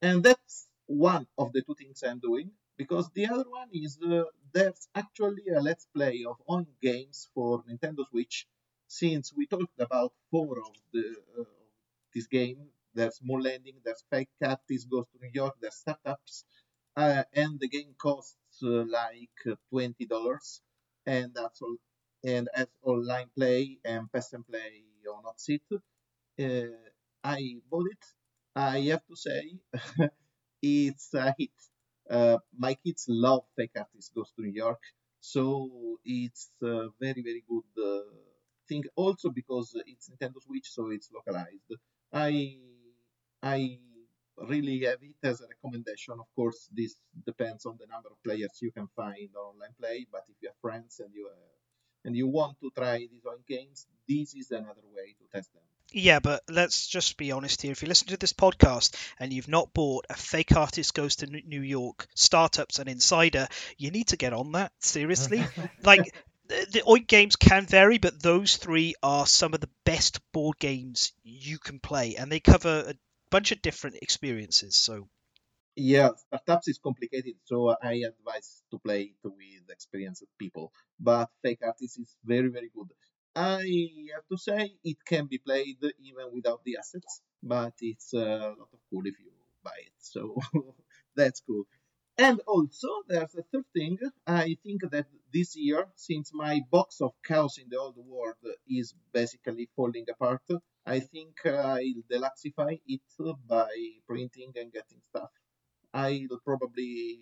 And 0.00 0.22
that's 0.22 0.68
one 0.86 1.26
of 1.36 1.52
the 1.52 1.62
two 1.62 1.74
things 1.74 2.02
I'm 2.02 2.20
doing 2.20 2.50
because 2.76 3.10
the 3.14 3.26
other 3.26 3.48
one 3.60 3.68
is 3.72 3.98
uh, 4.00 4.24
there's 4.54 4.88
actually 4.94 5.44
a 5.54 5.60
let's 5.60 5.86
play 5.94 6.24
of 6.30 6.36
Oink 6.48 6.68
games 6.80 7.28
for 7.34 7.62
Nintendo 7.64 8.08
Switch. 8.10 8.46
Since 8.86 9.34
we 9.36 9.46
talked 9.46 9.80
about 9.80 10.12
four 10.30 10.58
of 10.60 10.74
the 10.94 11.04
uh, 11.38 11.44
this 12.14 12.26
game, 12.26 12.60
there's 12.94 13.20
Moon 13.22 13.42
Landing, 13.42 13.74
there's 13.84 14.04
Fake 14.10 14.30
Cat, 14.42 14.60
this 14.68 14.84
goes 14.84 15.06
to 15.08 15.18
New 15.20 15.30
York, 15.34 15.56
there's 15.60 15.74
startups, 15.74 16.44
uh, 16.96 17.24
and 17.34 17.60
the 17.60 17.68
game 17.68 17.94
costs 18.00 18.36
uh, 18.62 18.84
like 19.00 19.38
uh, 19.50 19.56
twenty 19.70 20.06
dollars, 20.06 20.62
and 21.04 21.34
that's 21.34 21.60
all. 21.60 21.76
And 22.24 22.48
as 22.54 22.68
online 22.82 23.30
play 23.36 23.78
and 23.84 24.10
pass 24.10 24.32
and 24.32 24.46
play 24.46 24.84
on 25.14 25.24
Otsit, 25.24 25.60
uh, 25.72 25.78
I 27.24 27.40
bought 27.70 27.86
it. 27.90 28.04
I 28.54 28.80
have 28.92 29.04
to 29.06 29.16
say, 29.16 29.58
it's 30.62 31.14
a 31.14 31.34
hit. 31.38 31.50
Uh, 32.10 32.38
my 32.58 32.74
kids 32.74 33.04
love 33.08 33.44
Fake 33.56 33.72
Artist 33.76 34.14
Goes 34.14 34.32
to 34.36 34.42
New 34.42 34.52
York, 34.52 34.80
so 35.20 35.70
it's 36.04 36.50
a 36.62 36.88
very, 37.00 37.22
very 37.22 37.44
good 37.48 37.70
uh, 37.82 38.02
thing. 38.68 38.84
Also 38.96 39.30
because 39.30 39.74
it's 39.86 40.08
Nintendo 40.10 40.40
Switch, 40.42 40.68
so 40.70 40.90
it's 40.90 41.10
localized. 41.12 41.70
I 42.12 42.58
I 43.42 43.78
really 44.36 44.80
have 44.84 45.02
it 45.02 45.16
as 45.22 45.40
a 45.42 45.46
recommendation. 45.54 46.14
Of 46.20 46.28
course, 46.34 46.68
this 46.72 46.96
depends 47.26 47.66
on 47.66 47.76
the 47.78 47.86
number 47.86 48.08
of 48.10 48.22
players 48.24 48.58
you 48.62 48.72
can 48.72 48.88
find 48.96 49.28
on 49.36 49.54
online 49.54 49.74
play. 49.80 50.06
But 50.10 50.24
if 50.28 50.36
you 50.40 50.48
have 50.48 50.60
friends 50.62 51.00
and 51.00 51.12
you 51.14 51.28
uh, 51.28 51.56
and 52.06 52.16
you 52.16 52.28
want 52.28 52.58
to 52.60 52.70
try 52.76 52.98
these 52.98 53.24
Oink 53.32 53.46
games, 53.46 53.86
this 54.08 54.34
is 54.34 54.50
another 54.50 54.86
way 54.96 55.08
to 55.18 55.24
test 55.34 55.52
them. 55.52 55.67
Yeah, 55.92 56.18
but 56.20 56.42
let's 56.50 56.86
just 56.86 57.16
be 57.16 57.32
honest 57.32 57.62
here. 57.62 57.72
If 57.72 57.82
you 57.82 57.88
listen 57.88 58.08
to 58.08 58.18
this 58.18 58.34
podcast 58.34 58.94
and 59.18 59.32
you've 59.32 59.48
not 59.48 59.72
bought 59.72 60.06
a 60.10 60.14
fake 60.14 60.54
artist 60.54 60.92
goes 60.92 61.16
to 61.16 61.26
New 61.26 61.62
York, 61.62 62.06
startups, 62.14 62.78
and 62.78 62.88
Insider, 62.88 63.48
you 63.78 63.90
need 63.90 64.08
to 64.08 64.18
get 64.18 64.34
on 64.34 64.52
that. 64.52 64.72
Seriously, 64.80 65.42
like 65.82 66.12
the, 66.48 66.82
Oink 66.86 67.06
games 67.06 67.36
can 67.36 67.66
vary, 67.66 67.98
but 67.98 68.22
those 68.22 68.56
three 68.56 68.94
are 69.02 69.26
some 69.26 69.54
of 69.54 69.60
the 69.60 69.70
best 69.84 70.20
board 70.32 70.58
games 70.58 71.12
you 71.22 71.58
can 71.58 71.80
play, 71.80 72.16
and 72.16 72.30
they 72.30 72.40
cover 72.40 72.84
a 72.88 72.94
bunch 73.30 73.52
of 73.52 73.62
different 73.62 73.96
experiences. 74.02 74.76
So 74.76 75.08
Yeah, 75.76 76.10
startups 76.26 76.68
is 76.68 76.78
complicated, 76.78 77.36
so 77.44 77.76
I 77.82 78.02
advise 78.06 78.62
to 78.70 78.78
play 78.78 79.02
it 79.02 79.16
with 79.22 79.70
experienced 79.70 80.24
people. 80.38 80.72
But 80.98 81.30
Fake 81.42 81.60
Artist 81.62 81.98
is 82.00 82.16
very, 82.24 82.48
very 82.48 82.70
good. 82.74 82.88
I 83.38 83.62
have 84.14 84.26
to 84.30 84.36
say 84.36 84.72
it 84.82 84.96
can 85.06 85.26
be 85.26 85.38
played 85.38 85.78
even 86.00 86.26
without 86.32 86.64
the 86.64 86.76
assets, 86.78 87.20
but 87.42 87.74
it's 87.80 88.12
uh, 88.12 88.18
a 88.18 88.54
lot 88.58 88.70
of 88.72 88.80
cool 88.90 89.06
if 89.06 89.14
you 89.20 89.30
buy 89.62 89.78
it. 89.86 89.92
So 89.98 90.36
that's 91.16 91.40
cool. 91.46 91.64
And 92.16 92.40
also, 92.48 92.88
there's 93.06 93.36
a 93.36 93.44
third 93.52 93.64
thing. 93.72 93.96
I 94.26 94.56
think 94.64 94.80
that 94.90 95.06
this 95.32 95.54
year, 95.56 95.86
since 95.94 96.32
my 96.34 96.62
box 96.68 97.00
of 97.00 97.12
Chaos 97.24 97.58
in 97.58 97.68
the 97.70 97.78
Old 97.78 97.96
World 97.96 98.34
is 98.68 98.92
basically 99.12 99.68
falling 99.76 100.06
apart, 100.10 100.42
I 100.84 100.98
think 100.98 101.34
I'll 101.46 102.02
deluxify 102.10 102.80
it 102.86 103.02
by 103.46 103.70
printing 104.08 104.52
and 104.56 104.72
getting 104.72 105.00
stuff. 105.10 105.30
I'll 105.94 106.40
probably 106.44 107.20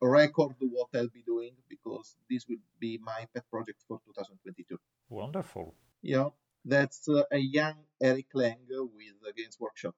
record 0.00 0.56
what 0.60 0.88
I'll 0.94 1.08
be 1.08 1.22
doing 1.22 1.52
because 1.68 2.16
this 2.28 2.46
will 2.48 2.62
be 2.78 2.98
my 3.02 3.26
pet 3.34 3.44
project 3.50 3.82
for 3.86 3.98
2022. 4.06 4.78
Wonderful. 5.08 5.74
Yeah, 6.02 6.28
that's 6.64 7.08
uh, 7.08 7.22
a 7.30 7.38
young 7.38 7.76
Eric 8.02 8.26
Lang 8.34 8.58
with 8.68 9.14
the 9.22 9.32
Games 9.32 9.56
Workshop. 9.58 9.94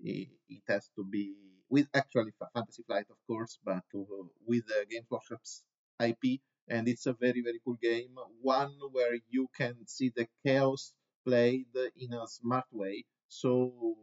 It, 0.00 0.28
it 0.48 0.62
has 0.68 0.88
to 0.96 1.04
be 1.04 1.34
with 1.68 1.86
actually 1.94 2.32
Fantasy 2.54 2.82
Flight, 2.82 3.06
of 3.10 3.16
course, 3.26 3.58
but 3.64 3.84
uh, 3.94 4.04
with 4.46 4.66
the 4.66 4.86
Games 4.90 5.06
Workshop's 5.10 5.62
IP, 5.98 6.40
and 6.68 6.88
it's 6.88 7.06
a 7.06 7.12
very 7.12 7.42
very 7.42 7.60
cool 7.64 7.76
game. 7.80 8.16
One 8.40 8.74
where 8.92 9.18
you 9.28 9.48
can 9.56 9.86
see 9.86 10.12
the 10.14 10.26
chaos 10.44 10.92
played 11.26 11.66
in 11.96 12.12
a 12.12 12.26
smart 12.26 12.66
way, 12.72 13.04
so 13.28 13.96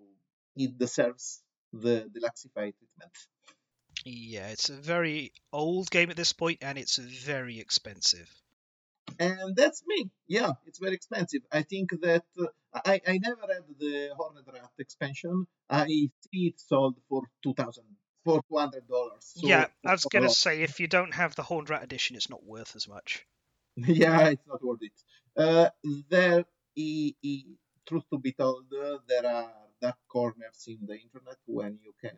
it 0.55 0.77
deserves 0.77 1.41
the 1.73 2.09
deluxified 2.13 2.73
treatment. 2.77 3.13
Yeah, 4.05 4.47
it's 4.49 4.69
a 4.69 4.75
very 4.75 5.33
old 5.53 5.89
game 5.89 6.09
at 6.09 6.15
this 6.15 6.33
point, 6.33 6.59
and 6.61 6.77
it's 6.77 6.97
very 6.97 7.59
expensive. 7.59 8.29
and 9.19 9.55
that's 9.55 9.83
me. 9.87 10.09
Yeah, 10.27 10.51
it's 10.65 10.79
very 10.79 10.93
expensive. 10.93 11.41
I 11.51 11.63
think 11.63 11.91
that 12.01 12.25
uh, 12.39 12.45
I 12.73 13.01
I 13.07 13.17
never 13.17 13.41
had 13.41 13.63
the 13.79 14.09
Horned 14.15 14.45
Rat 14.51 14.71
expansion. 14.77 15.47
I 15.69 15.87
see 15.87 16.47
it 16.47 16.59
sold 16.59 16.95
for 17.09 17.23
two 17.43 17.53
thousand 17.53 17.85
for 18.23 18.41
two 18.49 18.57
hundred 18.57 18.87
dollars. 18.87 19.33
So 19.35 19.47
yeah, 19.47 19.67
I 19.85 19.91
was 19.91 20.05
gonna 20.05 20.29
say 20.29 20.61
if 20.61 20.79
you 20.79 20.87
don't 20.87 21.13
have 21.13 21.35
the 21.35 21.43
Horned 21.43 21.69
Rat 21.69 21.83
edition, 21.83 22.15
it's 22.15 22.29
not 22.29 22.43
worth 22.43 22.75
as 22.75 22.87
much. 22.87 23.25
yeah, 23.75 24.29
it's 24.29 24.47
not 24.47 24.63
worth 24.63 24.81
it. 24.81 24.93
Uh, 25.35 25.69
there, 26.09 26.45
truth 27.87 28.03
to 28.11 28.17
be 28.19 28.33
told, 28.33 28.65
uh, 28.73 28.97
there 29.07 29.25
are 29.25 29.51
dark 29.81 29.97
corners 30.07 30.65
in 30.67 30.79
the 30.85 30.97
internet 30.99 31.37
when 31.45 31.79
you 31.83 31.93
can 32.01 32.17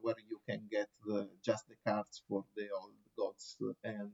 where 0.00 0.16
you 0.28 0.40
can 0.48 0.62
get 0.70 0.88
the, 1.04 1.28
just 1.44 1.64
the 1.68 1.74
cards 1.86 2.22
for 2.28 2.44
the 2.56 2.68
old 2.70 2.92
gods, 3.16 3.56
uh, 3.62 3.72
and 3.84 4.10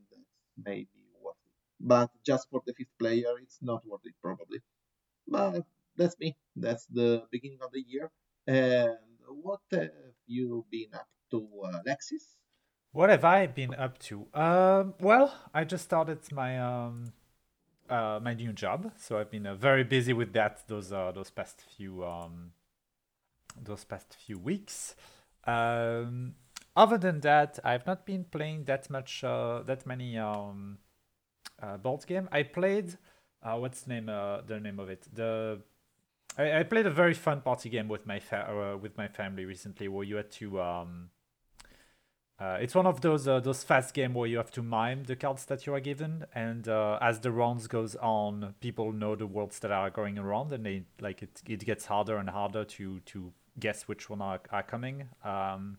maybe 0.63 0.89
worth 1.23 1.37
it. 1.45 1.53
But 1.81 2.11
just 2.25 2.49
for 2.51 2.63
the 2.67 2.75
fifth 2.75 2.97
player, 2.99 3.39
it's 3.43 3.59
not 3.63 3.87
worth 3.87 4.05
it 4.05 4.15
probably. 4.23 4.61
But 5.27 5.65
that's 5.97 6.19
me. 6.19 6.37
That's 6.57 6.87
the 6.87 7.25
beginning 7.31 7.59
of 7.63 7.71
the 7.73 7.85
year. 7.87 8.11
And 8.47 8.97
what 9.29 9.61
have 9.73 9.91
you 10.27 10.67
been 10.71 10.95
up 10.95 11.09
to, 11.31 11.49
uh, 11.65 11.81
Alexis? 11.85 12.37
What 12.93 13.11
have 13.11 13.25
I 13.25 13.47
been 13.49 13.75
up 13.75 13.99
to? 14.01 14.27
Um, 14.33 14.95
well, 15.01 15.35
I 15.53 15.65
just 15.65 15.85
started 15.85 16.21
my 16.33 16.61
um, 16.61 17.13
uh, 17.91 18.21
my 18.23 18.35
new 18.35 18.53
job, 18.53 18.93
so 18.97 19.19
I've 19.19 19.31
been 19.31 19.47
uh, 19.47 19.55
very 19.57 19.83
busy 19.83 20.13
with 20.13 20.33
that 20.35 20.63
those 20.69 20.93
uh, 20.93 21.11
those 21.13 21.31
past 21.31 21.61
few 21.77 22.05
um, 22.05 22.53
those 23.61 23.85
past 23.85 24.15
few 24.15 24.39
weeks. 24.39 24.95
Um, 25.47 26.35
other 26.77 26.99
than 26.99 27.21
that, 27.21 27.59
I've 27.65 27.87
not 27.87 28.07
been 28.07 28.25
playing 28.25 28.65
that 28.65 28.91
much 28.91 29.23
uh, 29.23 29.63
that 29.67 29.87
many 29.87 30.19
um, 30.19 30.79
uh, 31.63 31.77
board 31.77 32.07
game. 32.07 32.29
I 32.33 32.43
played 32.43 32.97
uh, 33.43 33.57
what's 33.57 33.83
the 33.83 33.95
name 33.95 34.09
uh, 34.09 34.41
the 34.41 34.59
name 34.59 34.81
of 34.81 34.89
it 34.89 35.07
the 35.13 35.61
I, 36.37 36.61
I 36.61 36.63
played 36.65 36.87
a 36.87 36.91
very 36.91 37.15
fun 37.15 37.43
party 37.43 37.69
game 37.69 37.89
with 37.89 38.07
my 38.07 38.19
fa- 38.19 38.75
uh, 38.75 38.77
with 38.79 38.97
my 38.97 39.09
family 39.09 39.45
recently 39.45 39.89
where 39.89 40.05
you 40.05 40.17
had 40.17 40.31
to 40.33 40.61
um, 40.61 41.11
uh, 42.39 42.59
it's 42.61 42.75
one 42.75 42.87
of 42.87 43.01
those 43.01 43.29
uh, 43.29 43.39
those 43.39 43.63
fast 43.63 43.95
game 43.95 44.13
where 44.13 44.29
you 44.29 44.37
have 44.39 44.51
to 44.51 44.63
mime 44.63 45.05
the 45.05 45.15
cards 45.15 45.45
that 45.45 45.67
you 45.67 45.75
are 45.75 45.81
given, 45.81 46.25
and 46.35 46.67
uh, 46.67 46.99
as 47.01 47.21
the 47.21 47.31
rounds 47.31 47.69
goes 47.69 47.95
on, 47.97 48.55
people 48.61 48.91
know 48.93 49.15
the 49.15 49.27
words 49.27 49.61
that 49.61 49.71
are 49.71 49.89
going 49.89 50.19
around, 50.19 50.53
and 50.53 50.67
they 50.67 50.83
like 51.01 51.23
it. 51.23 51.41
It 51.47 51.65
gets 51.65 51.87
harder 51.87 52.17
and 52.17 52.29
harder 52.29 52.65
to 52.65 52.99
to 53.01 53.33
guess 53.59 53.83
which 53.85 54.09
one 54.11 54.21
are, 54.23 54.41
are 54.51 54.63
coming. 54.63 55.09
Um, 55.25 55.79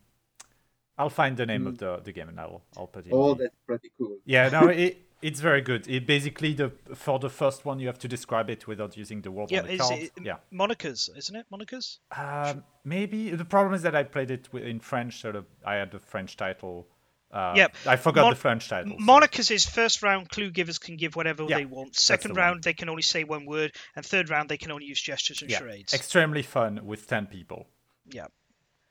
I'll 0.98 1.10
find 1.10 1.36
the 1.36 1.44
name 1.46 1.66
of 1.66 1.78
the, 1.78 1.98
the 2.02 2.12
game 2.12 2.28
and 2.30 2.40
I'll 2.40 2.62
I'll 2.76 2.86
put 2.86 3.06
it. 3.06 3.12
Oh, 3.12 3.34
the- 3.34 3.44
that's 3.44 3.56
pretty 3.66 3.90
cool. 3.98 4.16
yeah, 4.24 4.48
no, 4.48 4.68
it 4.86 5.02
It's 5.22 5.40
very 5.40 5.60
good. 5.62 5.86
It 5.88 6.06
basically 6.06 6.52
the 6.54 6.70
for 6.94 7.18
the 7.18 7.28
first 7.30 7.64
one 7.64 7.78
you 7.80 7.86
have 7.86 7.98
to 7.98 8.08
describe 8.08 8.48
it 8.50 8.66
without 8.66 8.96
using 8.96 9.20
the 9.22 9.30
word 9.30 9.50
Yeah, 9.50 9.60
on 9.60 9.66
the 9.66 9.72
is 9.74 9.80
card. 9.80 10.00
it 10.00 10.12
yeah. 10.22 10.36
Monikers, 10.52 11.10
isn't 11.16 11.36
it? 11.36 11.46
Monikers. 11.52 11.98
Um, 12.16 12.64
maybe 12.84 13.30
the 13.30 13.44
problem 13.44 13.74
is 13.74 13.82
that 13.82 13.94
I 13.94 14.04
played 14.04 14.30
it 14.30 14.48
in 14.54 14.80
French, 14.80 15.20
so 15.20 15.32
the, 15.32 15.44
I 15.64 15.74
had 15.74 15.90
the 15.90 15.98
French 15.98 16.36
title. 16.36 16.86
Uh, 17.30 17.52
Yep. 17.56 17.76
I 17.86 17.96
forgot 17.96 18.22
Mon- 18.22 18.30
the 18.32 18.36
French 18.36 18.68
title. 18.68 18.96
so- 18.98 19.04
Monikers 19.04 19.50
is 19.50 19.66
first 19.66 20.02
round 20.02 20.28
clue 20.30 20.50
givers 20.50 20.78
can 20.78 20.96
give 20.96 21.16
whatever 21.16 21.44
Yeah, 21.48 21.58
they 21.58 21.64
want. 21.64 21.94
the 21.94 22.02
Second 22.02 22.32
one. 22.32 22.38
round 22.38 22.62
they 22.62 22.72
can 22.74 22.88
only 22.88 23.02
say 23.02 23.24
one 23.24 23.44
word, 23.46 23.72
and 23.96 24.06
third 24.06 24.30
round 24.30 24.48
they 24.48 24.56
can 24.58 24.70
only 24.70 24.86
use 24.86 25.00
gestures 25.02 25.42
and 25.42 25.50
yeah, 25.50 25.58
charades. 25.58 25.92
extremely 25.92 26.42
fun 26.42 26.86
with 26.86 27.06
ten 27.06 27.26
people. 27.26 27.66
yeah, 28.06 28.26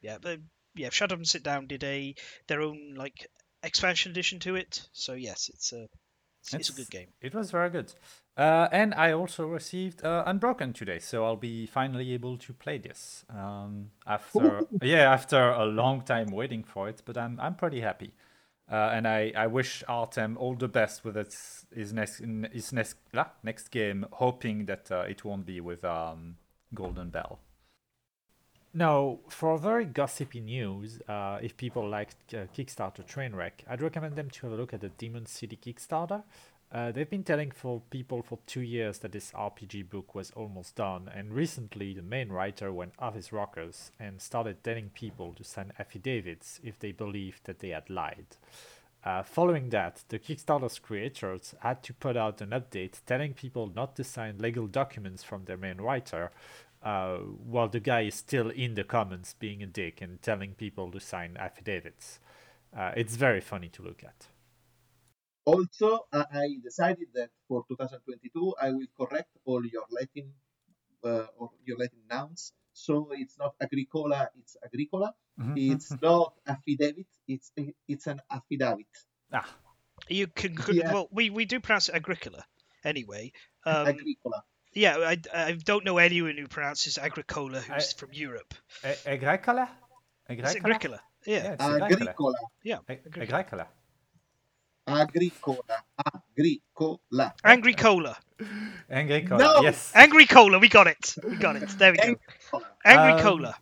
yeah, 0.01 0.17
but 0.21 0.39
yeah. 0.75 0.89
Shut 0.89 1.11
up 1.11 1.17
and 1.17 1.27
sit 1.27 1.43
down 1.43 1.67
did 1.67 1.83
a 1.83 2.13
their 2.47 2.61
own 2.61 2.93
like 2.95 3.27
expansion 3.63 4.11
edition 4.11 4.39
to 4.41 4.55
it. 4.55 4.87
So 4.91 5.13
yes, 5.13 5.49
it's 5.53 5.71
a 5.73 5.87
it's, 6.41 6.53
it's 6.53 6.69
a 6.69 6.73
good 6.73 6.89
game. 6.91 7.07
It 7.21 7.33
was 7.33 7.49
very 7.51 7.69
good. 7.71 7.91
Uh, 8.37 8.67
and 8.73 8.93
I 8.93 9.13
also 9.13 9.47
received 9.47 10.03
uh, 10.03 10.23
Unbroken 10.27 10.73
today, 10.73 10.99
so 10.99 11.23
I'll 11.25 11.37
be 11.37 11.65
finally 11.65 12.11
able 12.13 12.37
to 12.39 12.53
play 12.53 12.77
this 12.77 13.23
um, 13.29 13.91
after 14.05 14.61
yeah 14.81 15.09
after 15.13 15.39
a 15.51 15.65
long 15.65 16.01
time 16.01 16.27
waiting 16.27 16.63
for 16.65 16.89
it. 16.89 17.01
But 17.05 17.17
I'm 17.17 17.39
I'm 17.39 17.55
pretty 17.55 17.79
happy, 17.79 18.13
uh, 18.71 18.91
and 18.93 19.07
I, 19.07 19.31
I 19.35 19.47
wish 19.47 19.83
Artem 19.87 20.37
all 20.37 20.55
the 20.55 20.67
best 20.67 21.03
with 21.03 21.15
its 21.17 21.65
his 21.73 21.93
next 21.93 22.21
his 22.51 22.73
next 22.73 22.97
ah, 23.15 23.31
next 23.43 23.69
game, 23.69 24.05
hoping 24.13 24.65
that 24.65 24.91
uh, 24.91 25.01
it 25.01 25.23
won't 25.23 25.45
be 25.45 25.61
with 25.61 25.83
um, 25.85 26.37
Golden 26.73 27.09
Bell. 27.09 27.39
Now, 28.77 29.19
for 29.29 29.57
very 29.57 29.85
gossipy 29.85 30.41
news, 30.41 30.99
uh, 31.07 31.39
if 31.41 31.55
people 31.55 31.87
like 31.87 32.09
uh, 32.33 32.47
Kickstarter 32.53 33.05
Trainwreck, 33.07 33.63
I'd 33.69 33.81
recommend 33.81 34.17
them 34.17 34.29
to 34.31 34.47
have 34.47 34.51
a 34.51 34.55
look 34.59 34.73
at 34.73 34.81
the 34.81 34.89
Demon 34.89 35.25
City 35.25 35.57
Kickstarter. 35.57 36.23
Uh, 36.75 36.91
they've 36.91 37.09
been 37.09 37.23
telling 37.23 37.51
for 37.51 37.81
people 37.89 38.21
for 38.21 38.37
two 38.45 38.59
years 38.59 38.97
that 38.97 39.13
this 39.13 39.31
RPG 39.31 39.89
book 39.89 40.13
was 40.13 40.31
almost 40.31 40.75
done, 40.75 41.09
and 41.15 41.31
recently 41.31 41.93
the 41.93 42.01
main 42.01 42.27
writer 42.27 42.69
went 42.69 42.91
off 42.99 43.15
his 43.15 43.31
rockers 43.31 43.91
and 43.97 44.21
started 44.21 44.61
telling 44.61 44.89
people 44.89 45.33
to 45.33 45.41
sign 45.41 45.71
affidavits 45.79 46.59
if 46.65 46.77
they 46.77 46.91
believed 46.91 47.45
that 47.45 47.59
they 47.59 47.69
had 47.69 47.89
lied. 47.89 48.25
Uh, 49.05 49.23
following 49.23 49.69
that, 49.69 50.03
the 50.09 50.19
Kickstarter's 50.19 50.77
creators 50.77 51.55
had 51.61 51.81
to 51.81 51.93
put 51.93 52.17
out 52.17 52.41
an 52.41 52.49
update 52.49 52.99
telling 53.05 53.33
people 53.33 53.71
not 53.73 53.95
to 53.95 54.03
sign 54.03 54.37
legal 54.37 54.67
documents 54.67 55.23
from 55.23 55.45
their 55.45 55.55
main 55.55 55.77
writer, 55.77 56.29
uh, 56.83 57.15
while 57.19 57.69
the 57.69 57.79
guy 57.79 58.01
is 58.01 58.15
still 58.15 58.49
in 58.49 58.75
the 58.75 58.83
comments 58.83 59.33
being 59.39 59.63
a 59.63 59.65
dick 59.65 60.01
and 60.01 60.21
telling 60.21 60.53
people 60.53 60.91
to 60.91 60.99
sign 60.99 61.37
affidavits. 61.39 62.19
Uh, 62.77 62.91
it's 62.97 63.15
very 63.15 63.39
funny 63.39 63.69
to 63.69 63.81
look 63.81 64.03
at. 64.03 64.27
Also, 65.45 66.05
I 66.11 66.25
I 66.43 66.47
decided 66.63 67.07
that 67.13 67.29
for 67.47 67.63
2022 67.69 68.55
I 68.61 68.71
will 68.71 68.87
correct 68.99 69.29
all 69.45 69.63
your 69.65 69.85
Latin 69.91 70.33
uh, 71.03 71.27
or 71.37 71.51
your 71.65 71.77
Latin 71.77 72.01
nouns. 72.09 72.51
So 72.73 73.09
it's 73.11 73.37
not 73.37 73.53
agricola, 73.61 74.29
it's 74.39 74.57
agricola. 74.65 75.13
It's 75.55 75.91
not 76.01 76.33
affidavit, 76.47 77.07
it's 77.27 77.51
it's 77.87 78.07
an 78.07 78.21
affidavit. 78.31 78.87
ah, 79.33 79.47
You 80.09 80.27
can 80.27 80.57
Yeah. 80.71 80.93
well 80.93 81.07
we 81.11 81.29
we 81.29 81.45
do 81.45 81.59
pronounce 81.59 81.89
it 81.89 81.95
agricola 81.95 82.43
anyway. 82.83 83.31
Um, 83.65 83.87
agricola. 83.87 84.43
yeah, 84.73 84.97
I, 84.97 85.17
I 85.33 85.51
don't 85.53 85.83
know 85.85 85.97
anyone 85.97 86.37
who 86.37 86.47
pronounces 86.47 86.97
agricola 86.97 87.59
who's 87.61 87.93
I- 87.93 87.97
from 87.99 88.09
Europe. 88.13 88.53
A- 88.83 89.09
Agricola? 89.15 89.69
Is 90.29 90.55
agricola? 90.55 90.99
Yeah. 91.25 91.43
Yeah, 91.43 91.53
it's 91.53 91.63
Agricola. 91.63 92.11
Agricola. 92.11 92.35
Yeah. 92.63 92.79
Agricola. 92.89 93.23
Agricola. 93.25 93.67
Agricola. 94.87 95.57
Agricola. 96.37 97.33
Angry 97.43 97.73
cola. 97.73 98.17
Agricola. 98.89 99.39
No! 99.43 99.61
Yes. 99.61 99.91
Angry 99.95 100.25
cola. 100.25 100.59
We 100.59 100.69
got 100.69 100.87
it. 100.87 101.15
We 101.27 101.35
got 101.37 101.55
it. 101.55 101.69
There 101.77 101.91
we 101.91 101.97
go. 101.97 102.03
Agricola. 102.03 102.65
Angry 102.85 103.11
Um, 103.13 103.19
cola. 103.21 103.55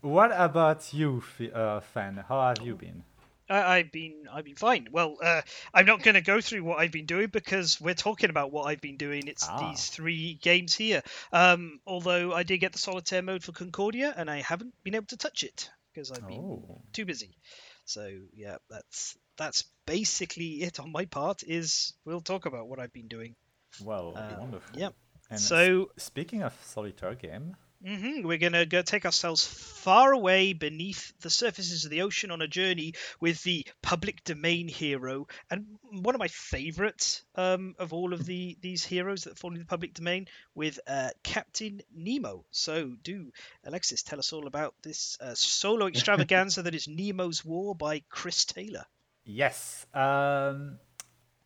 What 0.00 0.32
about 0.32 0.92
you, 0.92 1.22
F- 1.40 1.54
uh, 1.54 1.80
Fan? 1.80 2.24
How 2.28 2.48
have 2.54 2.64
you 2.66 2.74
been? 2.74 3.02
I, 3.48 3.78
I've 3.78 3.92
been 3.92 4.24
I've 4.32 4.44
been 4.44 4.56
fine. 4.56 4.88
Well, 4.90 5.16
uh, 5.22 5.42
I'm 5.72 5.86
not 5.86 6.02
going 6.02 6.14
to 6.16 6.20
go 6.20 6.40
through 6.40 6.64
what 6.64 6.80
I've 6.80 6.90
been 6.90 7.06
doing 7.06 7.28
because 7.28 7.80
we're 7.80 7.94
talking 7.94 8.30
about 8.30 8.50
what 8.50 8.64
I've 8.66 8.80
been 8.80 8.96
doing. 8.96 9.28
It's 9.28 9.46
Ah. 9.48 9.68
these 9.70 9.86
three 9.88 10.34
games 10.42 10.74
here. 10.74 11.02
Um, 11.32 11.78
although 11.86 12.32
I 12.32 12.42
did 12.42 12.58
get 12.58 12.72
the 12.72 12.78
solitaire 12.78 13.22
mode 13.22 13.44
for 13.44 13.52
Concordia, 13.52 14.12
and 14.16 14.28
I 14.28 14.40
haven't 14.42 14.74
been 14.82 14.96
able 14.96 15.06
to 15.06 15.16
touch 15.16 15.44
it 15.44 15.70
because 15.94 16.10
I've 16.10 16.26
been 16.26 16.40
Oh. 16.40 16.82
too 16.92 17.04
busy. 17.04 17.36
So 17.84 18.10
yeah, 18.32 18.56
that's 18.68 19.16
that's 19.36 19.64
basically 19.86 20.62
it 20.62 20.80
on 20.80 20.92
my 20.92 21.04
part. 21.04 21.42
Is 21.46 21.92
we'll 22.04 22.20
talk 22.20 22.46
about 22.46 22.68
what 22.68 22.78
I've 22.78 22.92
been 22.92 23.08
doing. 23.08 23.34
Well, 23.82 24.14
Uh, 24.16 24.36
wonderful. 24.40 24.78
yep. 24.78 24.94
And 25.30 25.40
So- 25.40 25.90
speaking 25.96 26.42
of 26.42 26.52
solitaire 26.64 27.14
game, 27.14 27.56
Mm-hmm. 27.84 28.26
We're 28.26 28.38
going 28.38 28.54
to 28.54 28.64
go 28.64 28.80
take 28.80 29.04
ourselves 29.04 29.46
far 29.46 30.12
away 30.12 30.54
beneath 30.54 31.12
the 31.20 31.28
surfaces 31.28 31.84
of 31.84 31.90
the 31.90 32.00
ocean 32.02 32.30
on 32.30 32.40
a 32.40 32.48
journey 32.48 32.94
with 33.20 33.42
the 33.42 33.66
public 33.82 34.24
domain 34.24 34.66
hero, 34.66 35.26
and 35.50 35.66
one 35.90 36.14
of 36.14 36.18
my 36.18 36.26
favourites 36.28 37.22
um, 37.34 37.76
of 37.78 37.92
all 37.92 38.14
of 38.14 38.24
the 38.24 38.56
these 38.62 38.82
heroes 38.82 39.24
that 39.24 39.38
fall 39.38 39.50
into 39.50 39.60
the 39.60 39.66
public 39.66 39.92
domain, 39.92 40.26
with 40.54 40.80
uh, 40.86 41.10
Captain 41.22 41.82
Nemo. 41.94 42.46
So, 42.50 42.96
do 43.02 43.30
Alexis 43.62 44.02
tell 44.02 44.18
us 44.18 44.32
all 44.32 44.46
about 44.46 44.74
this 44.82 45.18
uh, 45.20 45.34
solo 45.34 45.86
extravaganza 46.26 46.62
that 46.62 46.74
is 46.74 46.88
Nemo's 46.88 47.44
War 47.44 47.74
by 47.74 48.02
Chris 48.08 48.46
Taylor? 48.46 48.86
Yes. 49.26 49.86
Um, 49.92 50.78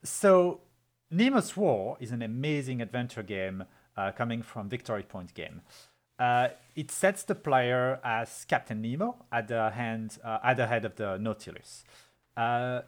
so, 0.04 0.60
Nemo's 1.10 1.56
War 1.56 1.96
is 1.98 2.12
an 2.12 2.22
amazing 2.22 2.80
adventure 2.80 3.22
game 3.22 3.64
uh, 3.96 4.12
coming 4.12 4.42
from 4.42 4.68
Victory 4.68 5.02
Point 5.02 5.34
Game. 5.34 5.62
Uh, 6.18 6.48
it 6.76 6.90
sets 6.90 7.22
the 7.24 7.34
player 7.34 7.98
as 8.04 8.44
Captain 8.46 8.82
Nemo 8.82 9.16
at 9.32 9.48
the 9.48 9.70
hand 9.70 10.18
uh, 10.22 10.38
at 10.44 10.58
the 10.58 10.66
head 10.66 10.84
of 10.84 10.94
the 10.96 11.16
Nautilus. 11.16 11.82
Uh, 12.36 12.82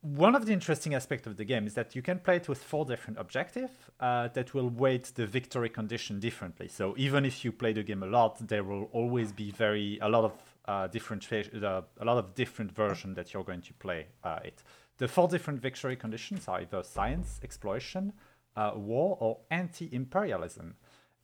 one 0.00 0.34
of 0.34 0.46
the 0.46 0.52
interesting 0.52 0.94
aspects 0.94 1.26
of 1.26 1.36
the 1.36 1.44
game 1.44 1.66
is 1.66 1.74
that 1.74 1.94
you 1.96 2.00
can 2.00 2.18
play 2.18 2.36
it 2.36 2.48
with 2.48 2.62
four 2.62 2.84
different 2.84 3.18
objectives 3.18 3.72
uh, 4.00 4.28
that 4.28 4.54
will 4.54 4.70
weight 4.70 5.12
the 5.16 5.26
victory 5.26 5.68
condition 5.68 6.20
differently. 6.20 6.68
So 6.68 6.94
even 6.96 7.24
if 7.24 7.44
you 7.44 7.52
play 7.52 7.72
the 7.72 7.82
game 7.82 8.02
a 8.02 8.06
lot, 8.06 8.46
there 8.46 8.62
will 8.62 8.84
always 8.92 9.32
be 9.32 9.50
very 9.50 9.98
a 10.00 10.08
lot 10.08 10.24
of 10.24 10.32
uh, 10.68 10.86
different 10.88 11.26
uh, 11.32 11.82
a 12.00 12.04
lot 12.04 12.18
of 12.18 12.34
different 12.34 12.72
versions 12.72 13.16
that 13.16 13.32
you're 13.32 13.44
going 13.44 13.62
to 13.62 13.72
play 13.74 14.06
uh, 14.24 14.38
it. 14.44 14.62
The 14.98 15.08
four 15.08 15.28
different 15.28 15.60
victory 15.60 15.96
conditions 15.96 16.48
are 16.48 16.60
either 16.60 16.82
science, 16.82 17.40
exploration, 17.42 18.12
uh, 18.56 18.72
war, 18.74 19.16
or 19.20 19.38
anti-imperialism. 19.50 20.74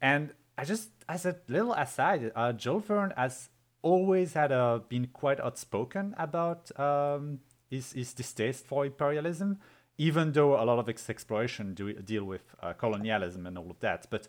And 0.00 0.34
I 0.58 0.64
just, 0.64 0.90
as 1.08 1.26
a 1.26 1.36
little 1.48 1.72
aside, 1.72 2.30
uh, 2.36 2.52
Jules 2.52 2.84
Verne 2.84 3.12
has 3.16 3.48
always 3.80 4.34
had 4.34 4.50
been 4.88 5.08
quite 5.12 5.40
outspoken 5.40 6.14
about 6.18 6.78
um, 6.78 7.40
his, 7.68 7.92
his 7.92 8.12
distaste 8.12 8.66
for 8.66 8.84
imperialism, 8.84 9.58
even 9.96 10.32
though 10.32 10.62
a 10.62 10.64
lot 10.64 10.78
of 10.78 10.88
its 10.88 11.08
exploration 11.08 11.74
do 11.74 11.92
deal 11.94 12.24
with 12.24 12.42
colonialism 12.78 13.46
and 13.46 13.58
all 13.58 13.70
of 13.70 13.80
that. 13.80 14.06
But 14.10 14.28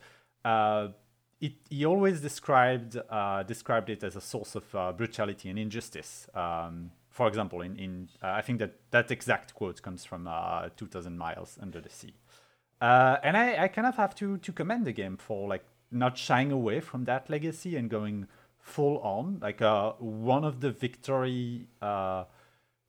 it, 1.44 1.54
he 1.70 1.86
always 1.86 2.22
described 2.22 2.98
uh, 3.10 3.44
described 3.44 3.90
it 3.90 4.02
as 4.04 4.16
a 4.16 4.22
source 4.22 4.56
of 4.56 4.64
uh, 4.74 4.94
brutality 4.94 5.50
and 5.50 5.60
injustice. 5.60 6.26
Um, 6.34 6.92
for 7.10 7.28
example, 7.28 7.62
in, 7.62 7.76
in 7.76 8.10
uh, 8.24 8.28
I 8.28 8.42
think 8.42 8.60
that 8.60 8.76
that 8.92 9.12
exact 9.12 9.54
quote 9.54 9.82
comes 9.82 10.06
from 10.06 10.26
uh, 10.26 10.70
2,000 10.78 11.18
Miles 11.18 11.60
Under 11.62 11.82
the 11.82 11.90
Sea. 11.90 12.14
Uh, 12.80 13.18
and 13.24 13.36
I, 13.36 13.64
I 13.64 13.68
kind 13.68 13.86
of 13.86 13.98
have 13.98 14.16
to 14.16 14.38
to 14.38 14.52
commend 14.54 14.86
the 14.86 14.94
game 14.94 15.18
for 15.18 15.50
like 15.50 15.66
not 15.92 16.18
shying 16.18 16.52
away 16.52 16.80
from 16.80 17.04
that 17.06 17.30
legacy 17.30 17.76
and 17.76 17.90
going 17.90 18.28
full 18.58 19.00
on. 19.00 19.40
Like 19.42 19.62
uh, 19.62 19.92
one 20.00 20.46
of 20.46 20.62
the 20.62 20.72
victory 20.72 21.68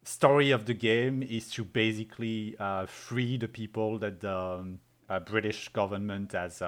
story 0.05 0.51
of 0.53 0.67
the 0.67 0.75
game 0.75 1.23
is 1.23 1.51
to 1.51 1.65
basically 1.65 2.57
free 2.87 3.37
the 3.37 3.49
people 3.49 3.99
that 3.99 4.21
the 4.21 4.39
um, 4.39 4.79
British 5.27 5.71
government 5.71 6.33
has 6.33 6.63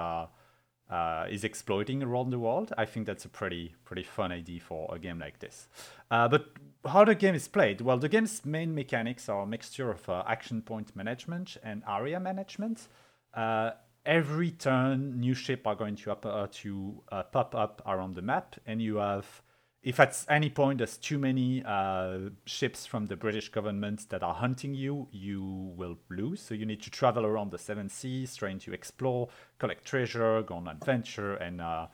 uh, 0.91 1.27
is 1.31 1.45
exploiting 1.45 2.03
around 2.03 2.31
the 2.31 2.39
world. 2.39 2.73
I 2.79 2.85
think 2.85 3.07
that's 3.07 3.25
a 3.25 3.29
pretty 3.29 3.75
pretty 3.85 4.05
fun 4.05 4.33
idea 4.33 4.61
for 4.61 4.89
a 4.95 4.99
game 4.99 5.19
like 5.19 5.39
this. 5.39 5.69
Uh, 6.11 6.29
but 6.29 6.47
how 6.87 7.05
the 7.05 7.15
game 7.15 7.35
is 7.35 7.49
played? 7.49 7.81
Well, 7.81 7.99
the 7.99 8.09
game's 8.09 8.45
main 8.45 8.75
mechanics 8.75 9.29
are 9.29 9.43
a 9.43 9.47
mixture 9.47 9.91
of 9.91 10.09
uh, 10.09 10.23
action 10.27 10.63
point 10.63 10.95
management 10.95 11.57
and 11.63 11.83
area 11.89 12.21
management. 12.21 12.89
Uh, 13.35 13.73
every 14.07 14.53
turn, 14.53 15.21
new 15.21 15.35
ship 15.35 15.67
are 15.67 15.75
going 15.75 15.97
to 15.97 16.13
up, 16.13 16.25
uh, 16.25 16.47
to 16.53 17.03
uh, 17.11 17.25
pop 17.25 17.55
up 17.55 17.83
around 17.87 18.15
the 18.15 18.23
map, 18.23 18.57
and 18.67 18.81
you 18.81 18.97
have, 18.97 19.43
if 19.87 20.01
at 20.01 20.25
any 20.29 20.51
point 20.51 20.79
there's 20.79 20.97
too 20.97 21.17
many 21.17 21.63
uh, 21.65 22.19
ships 22.45 22.87
from 22.87 23.07
the 23.07 23.15
British 23.15 23.51
government 23.51 24.09
that 24.09 24.21
are 24.21 24.35
hunting 24.35 24.75
you, 24.75 25.07
you 25.13 25.45
will 25.77 25.97
lose. 26.11 26.41
So 26.43 26.55
you 26.55 26.67
need 26.67 26.83
to 26.83 26.91
travel 26.91 27.25
around 27.25 27.53
the 27.53 27.59
seven 27.59 27.89
seas, 27.89 28.35
trying 28.35 28.59
to 28.61 28.73
explore, 28.73 29.29
collect 29.61 29.85
treasure, 29.85 30.43
go 30.43 30.57
on 30.57 30.67
adventure, 30.67 31.37
and 31.37 31.61
uh, 31.61 31.87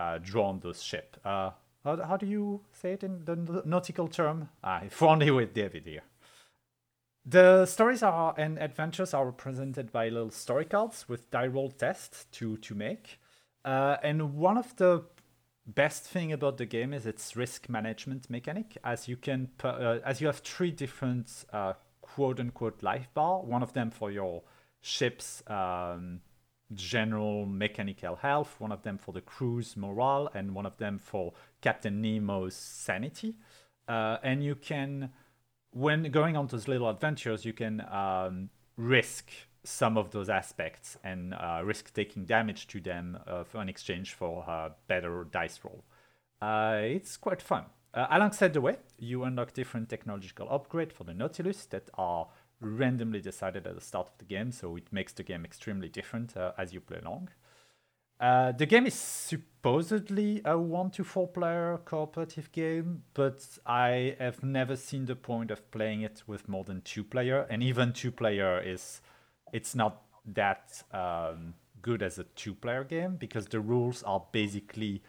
uh, 0.00 0.18
draw 0.18 0.48
on 0.48 0.58
those 0.58 0.82
ships. 0.82 1.16
Uh, 1.24 1.50
how, 1.84 2.02
how 2.02 2.16
do 2.16 2.26
you 2.26 2.62
say 2.72 2.94
it 2.94 3.04
in 3.04 3.24
the 3.24 3.62
nautical 3.64 4.08
term? 4.08 4.48
Ah, 4.64 4.80
if 4.84 5.00
only 5.00 5.30
with 5.30 5.54
David 5.54 5.86
here. 5.86 6.02
The 7.24 7.66
stories 7.66 8.02
are 8.02 8.34
and 8.36 8.58
adventures 8.58 9.14
are 9.14 9.26
represented 9.26 9.92
by 9.92 10.08
little 10.08 10.32
story 10.32 10.64
cards 10.64 11.08
with 11.08 11.30
die 11.30 11.46
roll 11.46 11.70
tests 11.70 12.26
to 12.32 12.56
to 12.56 12.74
make. 12.74 13.20
Uh, 13.64 13.98
and 14.02 14.34
one 14.34 14.58
of 14.58 14.74
the 14.74 15.04
best 15.68 16.04
thing 16.04 16.32
about 16.32 16.56
the 16.56 16.66
game 16.66 16.92
is 16.92 17.06
its 17.06 17.36
risk 17.36 17.68
management 17.68 18.30
mechanic, 18.30 18.76
as 18.82 19.06
you 19.06 19.16
can 19.16 19.50
uh, 19.62 19.98
as 20.04 20.20
you 20.20 20.26
have 20.26 20.38
three 20.38 20.70
different 20.70 21.44
uh, 21.52 21.74
quote 22.00 22.40
unquote 22.40 22.82
life 22.82 23.08
bar. 23.14 23.42
One 23.42 23.62
of 23.62 23.74
them 23.74 23.90
for 23.90 24.10
your 24.10 24.42
ship's 24.80 25.42
um, 25.46 26.20
general 26.72 27.46
mechanical 27.46 28.16
health, 28.16 28.56
one 28.58 28.72
of 28.72 28.82
them 28.82 28.98
for 28.98 29.12
the 29.12 29.20
crew's 29.20 29.76
morale, 29.76 30.30
and 30.34 30.54
one 30.54 30.66
of 30.66 30.78
them 30.78 30.98
for 30.98 31.34
Captain 31.60 32.00
Nemo's 32.02 32.54
sanity. 32.54 33.36
Uh, 33.86 34.18
and 34.22 34.42
you 34.42 34.54
can 34.54 35.10
when 35.72 36.10
going 36.10 36.36
on 36.36 36.46
those 36.46 36.66
little 36.66 36.88
adventures, 36.88 37.44
you 37.44 37.52
can 37.52 37.80
um, 37.92 38.50
risk 38.76 39.30
some 39.64 39.98
of 39.98 40.10
those 40.10 40.28
aspects 40.28 40.96
and 41.04 41.34
uh, 41.34 41.60
risk 41.64 41.92
taking 41.92 42.24
damage 42.24 42.66
to 42.68 42.80
them 42.80 43.18
uh, 43.26 43.44
for 43.44 43.60
an 43.60 43.68
exchange 43.68 44.14
for 44.14 44.44
a 44.46 44.70
better 44.86 45.24
dice 45.30 45.60
roll. 45.64 45.84
Uh, 46.40 46.80
it's 46.82 47.16
quite 47.16 47.42
fun. 47.42 47.64
Uh, 47.92 48.06
alongside 48.10 48.52
the 48.52 48.60
way, 48.60 48.76
you 48.98 49.24
unlock 49.24 49.52
different 49.52 49.88
technological 49.88 50.46
upgrades 50.46 50.92
for 50.92 51.04
the 51.04 51.14
Nautilus 51.14 51.66
that 51.66 51.90
are 51.94 52.28
randomly 52.60 53.20
decided 53.20 53.66
at 53.66 53.74
the 53.74 53.80
start 53.80 54.08
of 54.08 54.18
the 54.18 54.24
game, 54.24 54.52
so 54.52 54.76
it 54.76 54.92
makes 54.92 55.12
the 55.12 55.22
game 55.22 55.44
extremely 55.44 55.88
different 55.88 56.36
uh, 56.36 56.52
as 56.56 56.72
you 56.72 56.80
play 56.80 56.98
along. 56.98 57.28
The 58.20 58.66
game 58.66 58.86
is 58.86 58.94
supposedly 58.94 60.42
a 60.44 60.58
one 60.58 60.90
to 60.90 61.04
four 61.04 61.28
player 61.28 61.78
cooperative 61.84 62.50
game, 62.50 63.04
but 63.14 63.46
I 63.64 64.16
have 64.18 64.42
never 64.42 64.74
seen 64.74 65.06
the 65.06 65.14
point 65.14 65.50
of 65.50 65.70
playing 65.70 66.02
it 66.02 66.24
with 66.26 66.48
more 66.48 66.64
than 66.64 66.82
two 66.82 67.04
player, 67.04 67.46
and 67.48 67.62
even 67.62 67.92
two 67.92 68.10
player 68.10 68.60
is 68.60 69.00
it's 69.52 69.74
not 69.74 70.02
that 70.26 70.82
um, 70.92 71.54
good 71.82 72.02
as 72.02 72.18
a 72.18 72.24
two 72.24 72.54
player 72.54 72.84
game 72.84 73.16
because 73.16 73.46
the 73.46 73.60
rules 73.60 74.02
are 74.02 74.24
basically 74.32 75.02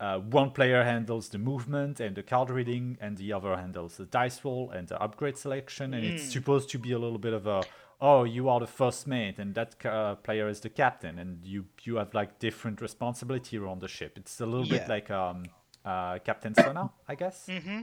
uh, 0.00 0.18
one 0.18 0.50
player 0.50 0.82
handles 0.82 1.28
the 1.28 1.38
movement 1.38 2.00
and 2.00 2.16
the 2.16 2.22
card 2.24 2.50
reading, 2.50 2.98
and 3.00 3.16
the 3.18 3.32
other 3.32 3.56
handles 3.56 3.98
the 3.98 4.04
dice 4.04 4.44
roll 4.44 4.68
and 4.70 4.88
the 4.88 5.00
upgrade 5.00 5.38
selection, 5.38 5.94
and 5.94 6.02
mm. 6.02 6.14
it's 6.14 6.32
supposed 6.32 6.68
to 6.70 6.78
be 6.78 6.90
a 6.90 6.98
little 6.98 7.18
bit 7.18 7.32
of 7.32 7.46
a 7.46 7.62
oh, 8.00 8.24
you 8.24 8.48
are 8.48 8.58
the 8.58 8.66
first 8.66 9.06
mate, 9.06 9.38
and 9.38 9.54
that 9.54 9.86
uh, 9.86 10.16
player 10.16 10.48
is 10.48 10.58
the 10.58 10.68
captain, 10.68 11.20
and 11.20 11.44
you 11.44 11.64
you 11.84 11.96
have 11.96 12.12
like 12.14 12.40
different 12.40 12.80
responsibility 12.80 13.56
around 13.56 13.80
the 13.80 13.86
ship. 13.86 14.18
It's 14.18 14.40
a 14.40 14.46
little 14.46 14.66
yeah. 14.66 14.78
bit 14.78 14.88
like 14.88 15.10
um, 15.10 15.44
uh, 15.84 16.18
Captain 16.18 16.52
Sonar, 16.52 16.90
I 17.08 17.14
guess. 17.14 17.46
Mm-hmm. 17.46 17.82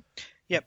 Yep, 0.50 0.66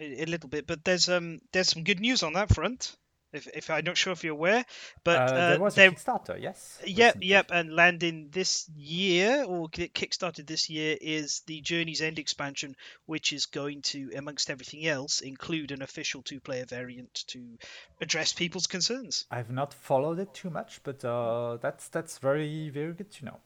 a 0.00 0.24
little 0.26 0.50
bit, 0.50 0.66
but 0.66 0.84
there's 0.84 1.08
um 1.08 1.40
there's 1.52 1.68
some 1.68 1.84
good 1.84 2.00
news 2.00 2.24
on 2.24 2.32
that 2.32 2.52
front. 2.52 2.96
If, 3.32 3.46
if 3.48 3.70
I'm 3.70 3.84
not 3.84 3.96
sure 3.96 4.14
if 4.14 4.24
you're 4.24 4.32
aware, 4.32 4.64
but 5.04 5.32
uh, 5.32 5.48
there 5.50 5.60
was 5.60 5.76
a 5.76 5.90
Kickstarter, 5.90 6.40
yes. 6.40 6.78
Yep, 6.86 7.18
yep, 7.20 7.50
and 7.52 7.74
landing 7.74 8.28
this 8.32 8.70
year 8.74 9.44
or 9.44 9.68
kickstarted 9.68 10.46
this 10.46 10.70
year 10.70 10.96
is 10.98 11.42
the 11.46 11.60
Journey's 11.60 12.00
End 12.00 12.18
expansion, 12.18 12.74
which 13.04 13.34
is 13.34 13.44
going 13.46 13.82
to, 13.82 14.12
amongst 14.16 14.48
everything 14.48 14.86
else, 14.86 15.20
include 15.20 15.72
an 15.72 15.82
official 15.82 16.22
two-player 16.22 16.64
variant 16.64 17.12
to 17.28 17.58
address 18.00 18.32
people's 18.32 18.66
concerns. 18.66 19.26
I've 19.30 19.50
not 19.50 19.74
followed 19.74 20.18
it 20.18 20.32
too 20.32 20.48
much, 20.48 20.80
but 20.82 21.04
uh, 21.04 21.58
that's 21.60 21.88
that's 21.88 22.18
very 22.18 22.70
very 22.70 22.94
good 22.94 23.10
to 23.12 23.24
know. 23.26 23.40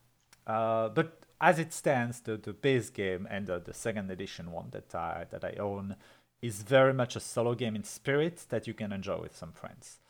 Uh, 0.46 0.88
but 0.90 1.18
as 1.40 1.58
it 1.58 1.72
stands, 1.72 2.20
the, 2.20 2.36
the 2.36 2.52
base 2.52 2.88
game 2.88 3.26
and 3.28 3.48
the, 3.48 3.58
the 3.58 3.74
second 3.74 4.10
edition 4.10 4.52
one 4.52 4.68
that 4.70 4.94
I 4.94 5.26
that 5.30 5.44
I 5.44 5.54
own 5.58 5.96
is 6.42 6.62
very 6.62 6.92
much 6.92 7.16
a 7.16 7.20
solo 7.20 7.54
game 7.54 7.76
in 7.76 7.84
spirit 7.84 8.44
that 8.48 8.66
you 8.66 8.74
can 8.74 8.92
enjoy 8.92 9.18
with 9.20 9.34
some 9.36 9.52
friends. 9.52 10.00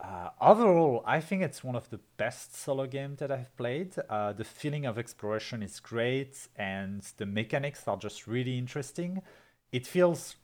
Uh, 0.00 0.30
overall, 0.40 1.02
I 1.06 1.20
think 1.20 1.42
it's 1.42 1.62
one 1.62 1.76
of 1.76 1.88
the 1.90 2.00
best 2.16 2.56
solo 2.56 2.86
games 2.86 3.20
that 3.20 3.30
I've 3.30 3.54
played. 3.56 3.94
Uh, 4.08 4.32
the 4.32 4.44
feeling 4.44 4.86
of 4.86 4.98
exploration 4.98 5.62
is 5.62 5.78
great, 5.78 6.48
and 6.56 7.02
the 7.16 7.26
mechanics 7.26 7.86
are 7.86 7.96
just 7.96 8.26
really 8.26 8.58
interesting. 8.58 9.22
It 9.72 9.86
feels 9.86 10.36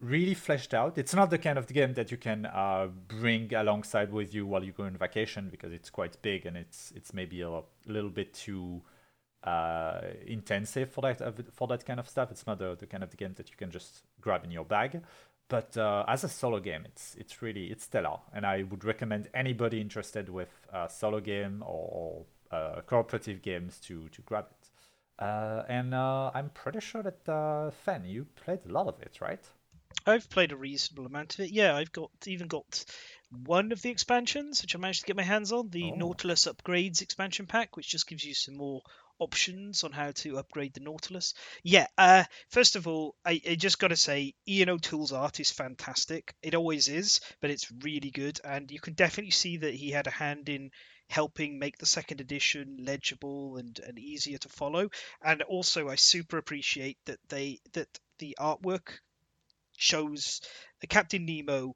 really 0.00 0.34
fleshed 0.34 0.74
out. 0.74 0.98
It's 0.98 1.14
not 1.14 1.30
the 1.30 1.38
kind 1.38 1.58
of 1.58 1.66
game 1.68 1.94
that 1.94 2.10
you 2.10 2.16
can 2.16 2.46
uh, 2.46 2.88
bring 3.06 3.54
alongside 3.54 4.12
with 4.12 4.34
you 4.34 4.46
while 4.46 4.64
you 4.64 4.72
go 4.72 4.84
on 4.84 4.96
vacation 4.96 5.48
because 5.50 5.72
it's 5.72 5.90
quite 5.90 6.20
big 6.22 6.46
and 6.46 6.56
it's 6.56 6.92
it's 6.96 7.12
maybe 7.12 7.42
a 7.42 7.62
little 7.86 8.10
bit 8.10 8.32
too 8.32 8.82
uh, 9.44 10.00
intensive 10.26 10.90
for 10.90 11.02
that 11.02 11.22
uh, 11.22 11.32
for 11.52 11.66
that 11.68 11.84
kind 11.84 12.00
of 12.00 12.08
stuff. 12.08 12.30
It's 12.30 12.46
not 12.46 12.58
the, 12.58 12.76
the 12.76 12.86
kind 12.86 13.02
of 13.02 13.10
the 13.10 13.16
game 13.16 13.34
that 13.36 13.50
you 13.50 13.56
can 13.56 13.70
just 13.70 14.02
grab 14.20 14.44
in 14.44 14.50
your 14.50 14.64
bag. 14.64 15.00
But 15.48 15.76
uh, 15.76 16.04
as 16.06 16.22
a 16.22 16.28
solo 16.28 16.60
game, 16.60 16.84
it's 16.84 17.16
it's 17.16 17.42
really 17.42 17.66
it's 17.66 17.84
stellar, 17.84 18.18
and 18.32 18.46
I 18.46 18.62
would 18.62 18.84
recommend 18.84 19.28
anybody 19.34 19.80
interested 19.80 20.28
with 20.28 20.48
a 20.72 20.88
solo 20.88 21.20
game 21.20 21.64
or, 21.66 22.24
uh, 22.52 22.82
cooperative 22.86 23.42
games 23.42 23.78
to 23.80 24.08
to 24.10 24.22
grab 24.22 24.46
it. 24.50 25.24
Uh, 25.24 25.64
and 25.68 25.92
uh, 25.92 26.30
I'm 26.32 26.50
pretty 26.50 26.80
sure 26.80 27.02
that 27.02 27.28
uh, 27.28 27.70
Fen, 27.70 28.04
you 28.06 28.26
played 28.44 28.60
a 28.66 28.72
lot 28.72 28.86
of 28.86 29.02
it, 29.02 29.18
right? 29.20 29.40
I've 30.06 30.30
played 30.30 30.52
a 30.52 30.56
reasonable 30.56 31.06
amount 31.06 31.34
of 31.34 31.40
it. 31.40 31.50
Yeah, 31.50 31.76
I've 31.76 31.92
got 31.92 32.10
even 32.26 32.46
got 32.46 32.84
one 33.44 33.72
of 33.72 33.82
the 33.82 33.90
expansions, 33.90 34.62
which 34.62 34.74
I 34.74 34.78
managed 34.78 35.00
to 35.00 35.06
get 35.06 35.16
my 35.16 35.22
hands 35.22 35.52
on, 35.52 35.68
the 35.68 35.90
oh. 35.92 35.96
Nautilus 35.96 36.46
Upgrades 36.46 37.02
expansion 37.02 37.46
pack, 37.46 37.76
which 37.76 37.88
just 37.88 38.06
gives 38.06 38.24
you 38.24 38.34
some 38.34 38.56
more 38.56 38.82
options 39.20 39.84
on 39.84 39.92
how 39.92 40.10
to 40.10 40.38
upgrade 40.38 40.74
the 40.74 40.80
Nautilus. 40.80 41.34
Yeah, 41.62 41.86
uh, 41.96 42.24
first 42.48 42.76
of 42.76 42.88
all, 42.88 43.14
I, 43.24 43.40
I 43.48 43.54
just 43.54 43.78
got 43.78 43.88
to 43.88 43.96
say, 43.96 44.34
Ian 44.48 44.70
O'Toole's 44.70 45.12
art 45.12 45.38
is 45.38 45.50
fantastic. 45.50 46.34
It 46.42 46.54
always 46.54 46.88
is, 46.88 47.20
but 47.40 47.50
it's 47.50 47.72
really 47.82 48.10
good, 48.10 48.40
and 48.44 48.70
you 48.70 48.80
can 48.80 48.94
definitely 48.94 49.30
see 49.30 49.58
that 49.58 49.74
he 49.74 49.90
had 49.90 50.06
a 50.06 50.10
hand 50.10 50.48
in 50.48 50.70
helping 51.08 51.58
make 51.58 51.76
the 51.76 51.86
second 51.86 52.20
edition 52.20 52.78
legible 52.80 53.56
and, 53.56 53.78
and 53.80 53.98
easier 53.98 54.38
to 54.38 54.48
follow. 54.48 54.88
And 55.22 55.42
also, 55.42 55.88
I 55.88 55.96
super 55.96 56.38
appreciate 56.38 56.98
that 57.06 57.18
they 57.28 57.58
that 57.72 57.88
the 58.18 58.36
artwork 58.38 59.00
shows 59.76 60.40
Captain 60.88 61.24
Nemo 61.24 61.74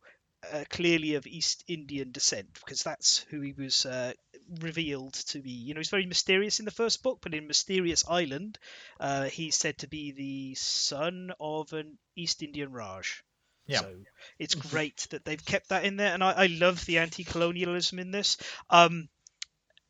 uh, 0.53 0.65
clearly 0.71 1.15
of 1.15 1.27
East 1.27 1.65
Indian 1.67 2.13
descent 2.13 2.49
because 2.55 2.83
that's 2.83 3.19
who 3.31 3.41
he 3.41 3.53
was 3.53 3.87
uh, 3.87 4.13
revealed 4.61 5.15
to 5.15 5.41
be. 5.41 5.51
You 5.51 5.75
know, 5.75 5.81
he's 5.81 5.91
very 5.91 6.07
mysterious 6.07 6.59
in 6.59 6.65
the 6.65 6.71
first 6.71 7.03
book, 7.03 7.19
but 7.23 7.35
in 7.35 7.47
Mysterious 7.47 8.05
Island, 8.09 8.59
uh, 9.01 9.25
he's 9.25 9.57
said 9.57 9.79
to 9.79 9.89
be 9.89 10.13
the 10.13 10.55
son 10.55 11.33
of 11.41 11.73
an 11.73 11.99
East 12.17 12.43
Indian 12.43 12.73
Raj. 12.73 13.23
Yeah. 13.67 13.81
So 13.81 13.97
it's 14.39 14.55
great 14.55 15.07
that 15.11 15.25
they've 15.25 15.45
kept 15.45 15.71
that 15.71 15.85
in 15.85 15.97
there, 15.97 16.13
and 16.13 16.23
I, 16.23 16.33
I 16.33 16.47
love 16.47 16.85
the 16.85 16.99
anti-colonialism 16.99 17.99
in 17.99 18.11
this. 18.11 18.37
Um, 18.69 19.09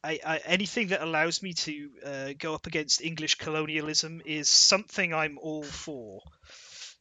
I, 0.02 0.20
I, 0.24 0.38
anything 0.44 0.88
that 0.88 1.02
allows 1.02 1.42
me 1.42 1.54
to 1.54 1.90
uh, 2.04 2.28
go 2.38 2.54
up 2.54 2.66
against 2.66 3.00
English 3.00 3.36
colonialism 3.36 4.20
is 4.24 4.48
something 4.48 5.14
I'm 5.14 5.38
all 5.38 5.64
for. 5.64 6.20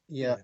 Yeah, 0.08 0.38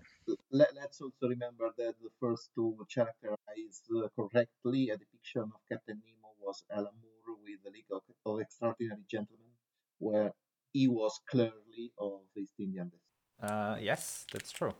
let, 0.50 0.76
us 0.76 1.00
also 1.00 1.28
remember 1.28 1.70
that 1.78 1.94
the 2.02 2.10
first 2.20 2.50
to 2.54 2.76
characterize 2.92 3.82
uh, 3.96 4.08
correctly 4.14 4.90
a 4.90 4.96
depiction 4.96 5.42
of 5.42 5.60
Captain 5.68 6.00
Nemo 6.04 6.19
was 6.50 6.64
Alan 6.76 6.98
Moore 7.02 7.36
with 7.44 7.62
The 7.64 7.70
League 7.70 7.92
of, 7.92 8.02
of 8.26 8.40
Extraordinary 8.40 9.04
Gentlemen, 9.08 9.52
where 9.98 10.32
he 10.72 10.88
was 10.88 11.14
clearly 11.30 11.86
of 11.96 12.22
East 12.36 12.54
Indian 12.58 12.90
descent. 12.90 13.50
Uh, 13.50 13.76
yes, 13.80 14.26
that's 14.32 14.50
true. 14.50 14.74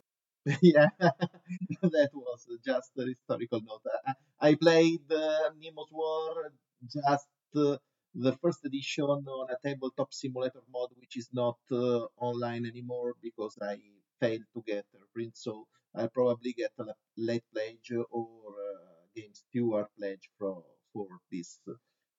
yeah, 0.63 0.89
that 0.99 2.11
was 2.13 2.41
just 2.67 2.91
a 2.99 3.05
historical 3.07 3.61
note. 3.61 3.87
I, 4.41 4.57
played 4.57 5.07
uh, 5.13 5.51
Nemo's 5.61 5.93
War 5.93 6.51
just 6.93 7.29
uh, 7.55 7.77
the 8.15 8.33
first 8.43 8.65
edition 8.65 9.05
on 9.05 9.47
a 9.55 9.57
tabletop 9.65 10.13
simulator 10.13 10.63
mode, 10.75 10.91
which 10.99 11.17
is 11.17 11.29
not 11.33 11.59
uh, 11.71 12.07
online 12.17 12.67
anymore 12.67 13.15
because 13.23 13.57
I 13.63 13.77
failed 14.19 14.49
to 14.55 14.63
get 14.67 14.87
a 14.95 15.07
print. 15.15 15.37
So 15.37 15.69
I'll 15.95 16.09
probably 16.09 16.53
get 16.53 16.73
a 16.81 16.87
late 17.17 17.45
pledge 17.55 17.93
or 18.11 18.27
a 18.69 19.21
Game 19.21 19.35
Steward 19.35 19.87
pledge 19.97 20.29
for, 20.37 20.65
for 20.93 21.07
this 21.31 21.61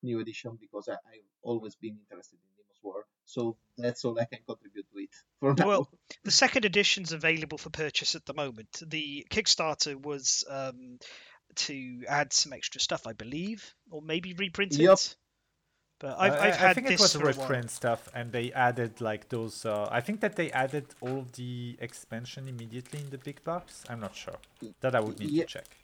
new 0.03 0.19
edition 0.19 0.57
because 0.59 0.87
I, 0.87 0.93
have 0.93 1.23
always 1.41 1.75
been 1.75 1.97
interested 2.09 2.35
in 2.35 2.49
Nemo's 2.57 2.79
War. 2.83 3.05
So 3.25 3.57
that's 3.77 4.03
all 4.03 4.19
I 4.19 4.25
can 4.25 4.39
contribute 4.47 4.85
to 4.91 4.99
it 4.99 5.09
for 5.39 5.53
now. 5.53 5.67
Well, 5.67 5.89
the 6.23 6.31
second 6.31 6.65
edition's 6.65 7.11
available 7.11 7.57
for 7.57 7.69
purchase 7.69 8.15
at 8.15 8.25
the 8.25 8.33
moment. 8.33 8.81
The 8.85 9.25
Kickstarter 9.29 10.01
was 10.01 10.43
um, 10.49 10.99
to 11.55 12.01
add 12.07 12.33
some 12.33 12.53
extra 12.53 12.81
stuff, 12.81 13.07
I 13.07 13.13
believe, 13.13 13.73
or 13.89 14.01
maybe 14.01 14.33
reprint 14.33 14.73
yep. 14.73 14.93
it. 14.93 15.15
But 15.99 16.19
I've, 16.19 16.33
I've 16.33 16.55
had 16.55 16.69
I 16.71 16.73
think 16.73 16.89
it 16.89 16.99
was 16.99 17.15
reprint 17.15 17.69
stuff, 17.69 18.09
and 18.15 18.31
they 18.31 18.51
added 18.53 19.01
like 19.01 19.29
those. 19.29 19.67
Uh, 19.67 19.87
I 19.91 20.01
think 20.01 20.21
that 20.21 20.35
they 20.35 20.51
added 20.51 20.87
all 20.99 21.27
the 21.33 21.77
expansion 21.79 22.47
immediately 22.47 23.01
in 23.01 23.11
the 23.11 23.19
big 23.19 23.43
box. 23.43 23.83
I'm 23.87 23.99
not 23.99 24.15
sure. 24.15 24.39
That 24.79 24.95
I 24.95 24.99
would 24.99 25.19
need 25.19 25.29
yeah. 25.29 25.43
to 25.43 25.47
check. 25.47 25.77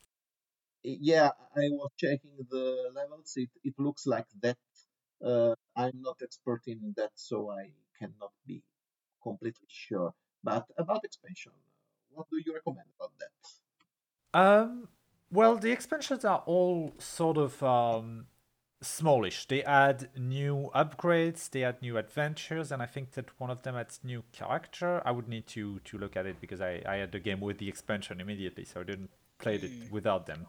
Yeah, 0.84 1.32
I 1.56 1.70
was 1.70 1.92
checking 1.98 2.36
the 2.50 2.92
levels. 2.96 3.34
It 3.36 3.50
it 3.64 3.76
looks 3.78 4.06
like 4.08 4.28
that. 4.42 4.58
Uh, 5.24 5.56
I'm 5.76 6.02
not 6.02 6.22
expert 6.24 6.64
in 6.68 6.94
that, 6.98 7.12
so 7.16 7.52
I 7.52 7.72
cannot 8.00 8.34
be 8.48 8.64
completely 9.24 9.68
sure. 9.70 10.14
But 10.44 10.66
about 10.78 11.06
expansion, 11.06 11.54
what 12.12 12.28
do 12.32 12.38
you 12.46 12.54
recommend 12.54 12.90
about 12.98 13.14
that? 13.20 13.34
Um, 14.34 14.90
Well, 15.32 15.58
the 15.58 15.72
expansions 15.72 16.24
are 16.24 16.44
all 16.46 16.94
sort 17.00 17.38
of 17.38 17.62
um, 17.64 18.28
smallish. 18.82 19.48
They 19.48 19.64
add 19.64 20.10
new 20.18 20.72
upgrades, 20.76 21.50
they 21.50 21.64
add 21.66 21.82
new 21.82 21.98
adventures, 21.98 22.72
and 22.72 22.82
I 22.82 22.86
think 22.86 23.12
that 23.14 23.38
one 23.40 23.50
of 23.50 23.64
them 23.64 23.76
adds 23.76 24.00
new 24.04 24.24
character. 24.32 25.02
I 25.06 25.12
would 25.12 25.28
need 25.28 25.48
to 25.48 25.80
to 25.80 25.98
look 25.98 26.16
at 26.18 26.26
it 26.26 26.40
because 26.40 26.62
I, 26.62 26.82
I 26.88 26.96
had 26.98 27.12
the 27.12 27.20
game 27.20 27.42
with 27.42 27.58
the 27.60 27.68
expansion 27.70 28.22
immediately, 28.22 28.66
so 28.66 28.82
I 28.82 28.84
didn't 28.84 29.12
play 29.40 29.56
it 29.56 29.74
without 29.92 30.26
them. 30.28 30.48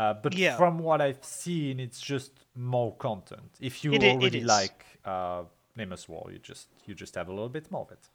Uh, 0.00 0.14
but 0.14 0.34
Yeah. 0.34 0.56
from 0.56 0.78
what 0.78 1.00
I've 1.00 1.24
seen, 1.24 1.78
it's 1.80 2.00
just 2.00 2.32
more 2.54 2.96
content. 2.96 3.50
If 3.60 3.84
you 3.84 3.92
It 3.94 4.02
i- 4.02 4.06
it 4.06 4.16
already 4.16 4.40
like 4.44 4.84
uh, 5.04 5.44
Nemo's 5.76 6.08
War, 6.08 6.30
you 6.32 6.38
just 6.38 6.68
you 6.86 6.94
just 6.94 7.14
have 7.16 7.28
a 7.28 7.32
little 7.32 7.48
bit 7.50 7.70
more 7.70 7.82
of 7.86 7.92
it. 7.92 8.08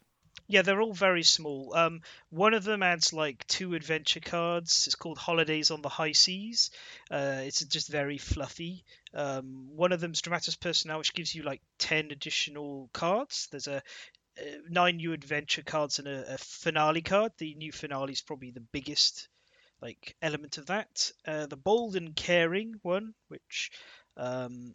Yeah, 0.48 0.62
they're 0.62 0.80
all 0.82 0.94
very 0.94 1.22
small. 1.24 1.74
Um, 1.74 2.02
one 2.30 2.54
of 2.54 2.62
them 2.64 2.82
adds 2.82 3.12
like 3.12 3.46
two 3.46 3.74
adventure 3.74 4.20
cards. 4.20 4.86
It's 4.86 4.94
called 4.96 5.18
Holidays 5.18 5.70
on 5.70 5.82
the 5.82 5.88
High 5.88 6.12
Seas. 6.12 6.70
Uh, 7.10 7.40
it's 7.46 7.64
just 7.64 7.88
very 7.88 8.18
fluffy. 8.18 8.84
Um, 9.14 9.68
one 9.76 9.92
of 9.94 10.00
them's 10.00 10.20
Dramatis 10.22 10.56
Personae, 10.56 10.98
which 10.98 11.14
gives 11.14 11.34
you 11.34 11.42
like 11.42 11.62
ten 11.78 12.10
additional 12.12 12.88
cards. 12.92 13.48
There's 13.50 13.66
a 13.68 13.76
uh, 13.76 14.42
nine 14.68 14.96
new 14.98 15.12
adventure 15.12 15.62
cards 15.64 15.98
and 15.98 16.08
a, 16.08 16.34
a 16.34 16.38
finale 16.38 17.02
card. 17.02 17.32
The 17.38 17.54
new 17.54 17.72
finale 17.72 18.12
is 18.12 18.22
probably 18.22 18.50
the 18.52 18.66
biggest 18.72 19.28
like 19.86 20.16
element 20.20 20.58
of 20.58 20.66
that. 20.66 21.12
Uh, 21.26 21.46
the 21.46 21.56
bold 21.56 21.94
and 21.94 22.16
caring 22.16 22.74
one, 22.82 23.14
which 23.28 23.70
um, 24.16 24.74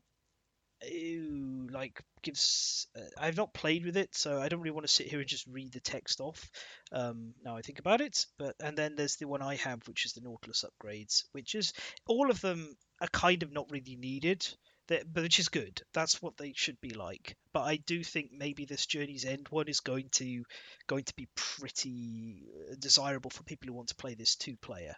ew, 0.90 1.68
like 1.70 2.02
gives. 2.22 2.88
Uh, 2.96 3.02
I've 3.18 3.36
not 3.36 3.54
played 3.54 3.86
with 3.86 3.98
it, 3.98 4.16
so 4.16 4.42
I 4.42 4.48
don't 4.48 4.62
really 4.62 4.72
want 4.72 4.88
to 4.88 4.94
sit 4.94 5.08
here 5.08 5.20
and 5.20 5.28
just 5.28 5.48
read 5.48 5.74
the 5.74 5.82
text 5.82 6.22
off. 6.22 6.50
Um, 6.94 7.34
now 7.44 7.58
I 7.58 7.62
think 7.62 7.80
about 7.80 8.00
it, 8.00 8.26
but 8.40 8.56
and 8.64 8.78
then 8.78 8.96
there's 8.96 9.18
the 9.18 9.28
one 9.28 9.42
I 9.42 9.56
have, 9.58 9.86
which 9.86 10.06
is 10.06 10.14
the 10.14 10.22
Nautilus 10.22 10.64
upgrades, 10.64 11.26
which 11.34 11.56
is 11.56 11.74
all 12.08 12.32
of 12.32 12.40
them 12.40 12.78
are 13.02 13.10
kind 13.10 13.44
of 13.44 13.52
not 13.52 13.70
really 13.70 13.98
needed. 13.98 14.48
That, 14.92 15.14
but 15.14 15.24
which 15.24 15.40
is 15.40 15.48
good. 15.48 15.82
That's 15.94 16.22
what 16.22 16.36
they 16.36 16.52
should 16.54 16.82
be 16.82 16.90
like. 16.90 17.38
But 17.54 17.62
I 17.62 17.78
do 17.78 18.04
think 18.04 18.32
maybe 18.34 18.66
this 18.66 18.86
Journey's 18.86 19.24
End 19.24 19.48
one 19.50 19.70
is 19.70 19.80
going 19.80 20.10
to 20.16 20.44
going 20.88 21.06
to 21.06 21.16
be 21.16 21.30
pretty 21.34 22.44
uh, 22.70 22.76
desirable 22.78 23.30
for 23.30 23.42
people 23.44 23.68
who 23.68 23.74
want 23.74 23.88
to 23.88 23.96
play 23.96 24.16
this 24.16 24.36
two 24.36 24.58
player. 24.58 24.98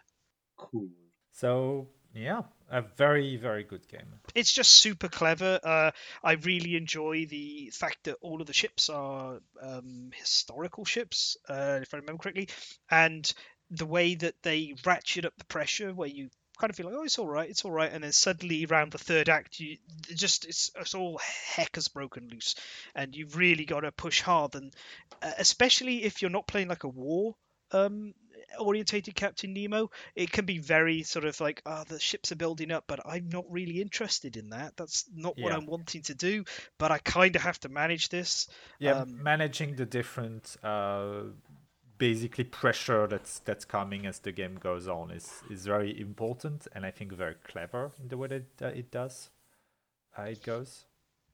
Cool. 0.56 0.88
So 1.30 1.86
yeah, 2.12 2.42
a 2.68 2.82
very 2.82 3.36
very 3.36 3.62
good 3.62 3.86
game. 3.86 4.06
it's 4.34 4.52
just 4.52 4.72
super 4.72 5.08
clever. 5.08 5.60
Uh, 5.62 5.92
I 6.24 6.32
really 6.32 6.74
enjoy 6.74 7.26
the 7.26 7.70
fact 7.72 7.98
that 8.04 8.16
all 8.20 8.40
of 8.40 8.48
the 8.48 8.52
ships 8.52 8.90
are 8.90 9.38
um, 9.62 10.10
historical 10.12 10.84
ships, 10.84 11.36
uh, 11.48 11.78
if 11.82 11.94
I 11.94 11.98
remember 11.98 12.20
correctly, 12.20 12.48
and 12.90 13.32
the 13.70 13.86
way 13.86 14.16
that 14.16 14.34
they 14.42 14.74
ratchet 14.84 15.24
up 15.24 15.34
the 15.38 15.44
pressure, 15.44 15.94
where 15.94 16.08
you 16.08 16.30
kind 16.58 16.70
of 16.70 16.76
feel 16.76 16.86
like, 16.86 16.94
oh, 16.96 17.04
it's 17.04 17.18
all 17.18 17.28
right, 17.28 17.48
it's 17.50 17.64
all 17.64 17.70
right, 17.72 17.92
and 17.92 18.04
then 18.04 18.12
suddenly 18.12 18.64
around 18.66 18.92
the 18.92 18.98
third 18.98 19.28
act, 19.28 19.60
you 19.60 19.76
just 20.14 20.44
it's, 20.44 20.70
it's 20.78 20.94
all 20.94 21.18
heck 21.18 21.74
has 21.76 21.88
broken 21.88 22.28
loose, 22.30 22.54
and 22.94 23.14
you've 23.14 23.36
really 23.36 23.64
got 23.64 23.80
to 23.80 23.92
push 23.92 24.20
hard, 24.20 24.54
and 24.54 24.74
uh, 25.22 25.32
especially 25.38 26.04
if 26.04 26.22
you're 26.22 26.30
not 26.30 26.46
playing 26.46 26.68
like 26.68 26.84
a 26.84 26.88
war. 26.88 27.34
Um, 27.72 28.14
orientated 28.60 29.16
Captain 29.16 29.52
Nemo, 29.52 29.90
it 30.14 30.30
can 30.30 30.44
be 30.44 30.58
very 30.58 31.02
sort 31.02 31.24
of 31.24 31.40
like, 31.40 31.60
oh, 31.66 31.82
the 31.88 31.98
ships 31.98 32.30
are 32.30 32.36
building 32.36 32.70
up, 32.70 32.84
but 32.86 33.00
I'm 33.04 33.28
not 33.28 33.44
really 33.50 33.80
interested 33.80 34.36
in 34.36 34.50
that. 34.50 34.76
That's 34.76 35.06
not 35.12 35.36
what 35.38 35.50
Yeah. 35.50 35.56
I'm 35.56 35.66
wanting 35.66 36.02
to 36.02 36.14
do, 36.14 36.44
but 36.78 36.92
I 36.92 36.98
kind 36.98 37.34
of 37.34 37.42
have 37.42 37.58
to 37.60 37.68
manage 37.68 38.10
this. 38.10 38.46
Yeah, 38.78 39.00
Um, 39.00 39.22
managing 39.22 39.74
the 39.74 39.86
different 39.86 40.56
uh, 40.62 41.22
basically 42.04 42.44
pressure 42.44 43.06
that's 43.06 43.38
that's 43.46 43.64
coming 43.64 44.04
as 44.04 44.18
the 44.18 44.32
game 44.40 44.56
goes 44.56 44.86
on 44.86 45.10
is 45.10 45.42
is 45.50 45.64
very 45.64 45.98
important 45.98 46.68
and 46.74 46.84
I 46.84 46.90
think 46.90 47.12
very 47.12 47.36
clever 47.50 47.92
in 47.98 48.08
the 48.08 48.18
way 48.18 48.28
that 48.28 48.48
uh, 48.60 48.80
it 48.80 48.90
does. 48.90 49.30
Uh, 50.16 50.22
it 50.34 50.42
goes. 50.42 50.84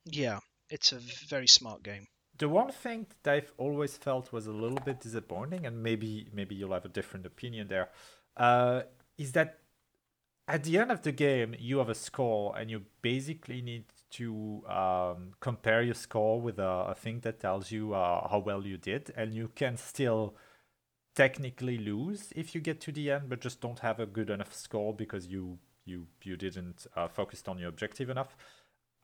Yeah, 0.04 0.38
it's 0.70 0.92
a 0.92 1.00
very 1.28 1.48
smart 1.48 1.82
game. 1.82 2.06
The 2.38 2.48
one 2.48 2.70
thing 2.70 3.06
that 3.24 3.34
I've 3.34 3.52
always 3.58 3.96
felt 3.96 4.32
was 4.32 4.46
a 4.46 4.52
little 4.52 4.82
bit 4.84 5.00
disappointing, 5.00 5.66
and 5.66 5.82
maybe 5.82 6.28
maybe 6.32 6.54
you'll 6.54 6.76
have 6.78 6.84
a 6.84 6.94
different 6.98 7.26
opinion 7.26 7.66
there, 7.66 7.88
uh, 8.36 8.82
is 9.18 9.32
that 9.32 9.58
at 10.46 10.62
the 10.62 10.78
end 10.78 10.92
of 10.92 11.02
the 11.02 11.12
game 11.12 11.56
you 11.58 11.78
have 11.78 11.88
a 11.88 12.00
score, 12.08 12.56
and 12.56 12.70
you 12.70 12.82
basically 13.02 13.60
need 13.60 13.86
to 14.18 14.62
um, 14.68 15.32
compare 15.40 15.82
your 15.82 15.98
score 16.06 16.40
with 16.40 16.58
a, 16.60 16.92
a 16.92 16.94
thing 16.94 17.20
that 17.20 17.40
tells 17.40 17.72
you 17.72 17.92
uh, 17.92 18.28
how 18.30 18.38
well 18.38 18.64
you 18.64 18.78
did, 18.78 19.12
and 19.16 19.34
you 19.34 19.48
can 19.54 19.76
still 19.76 20.36
technically 21.20 21.76
lose 21.76 22.32
if 22.34 22.54
you 22.54 22.62
get 22.62 22.80
to 22.80 22.92
the 22.92 23.10
end, 23.10 23.28
but 23.28 23.40
just 23.40 23.60
don't 23.60 23.80
have 23.80 24.00
a 24.00 24.06
good 24.06 24.30
enough 24.30 24.54
score 24.54 24.94
because 24.94 25.26
you 25.26 25.58
you 25.84 26.06
you 26.22 26.34
didn't 26.36 26.86
uh, 26.96 27.08
focus 27.08 27.42
on 27.46 27.58
your 27.58 27.68
objective 27.68 28.08
enough. 28.08 28.36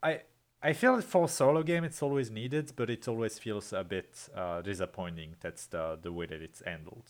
I 0.02 0.22
I 0.62 0.72
feel 0.72 0.96
that 0.96 1.04
for 1.04 1.24
a 1.26 1.28
solo 1.28 1.62
game 1.62 1.84
it's 1.84 2.02
always 2.02 2.30
needed, 2.30 2.72
but 2.74 2.88
it 2.88 3.06
always 3.06 3.38
feels 3.38 3.72
a 3.72 3.84
bit 3.84 4.30
uh, 4.34 4.62
disappointing. 4.62 5.36
That's 5.40 5.66
the 5.66 5.98
the 6.00 6.10
way 6.12 6.26
that 6.26 6.40
it's 6.40 6.62
handled. 6.64 7.08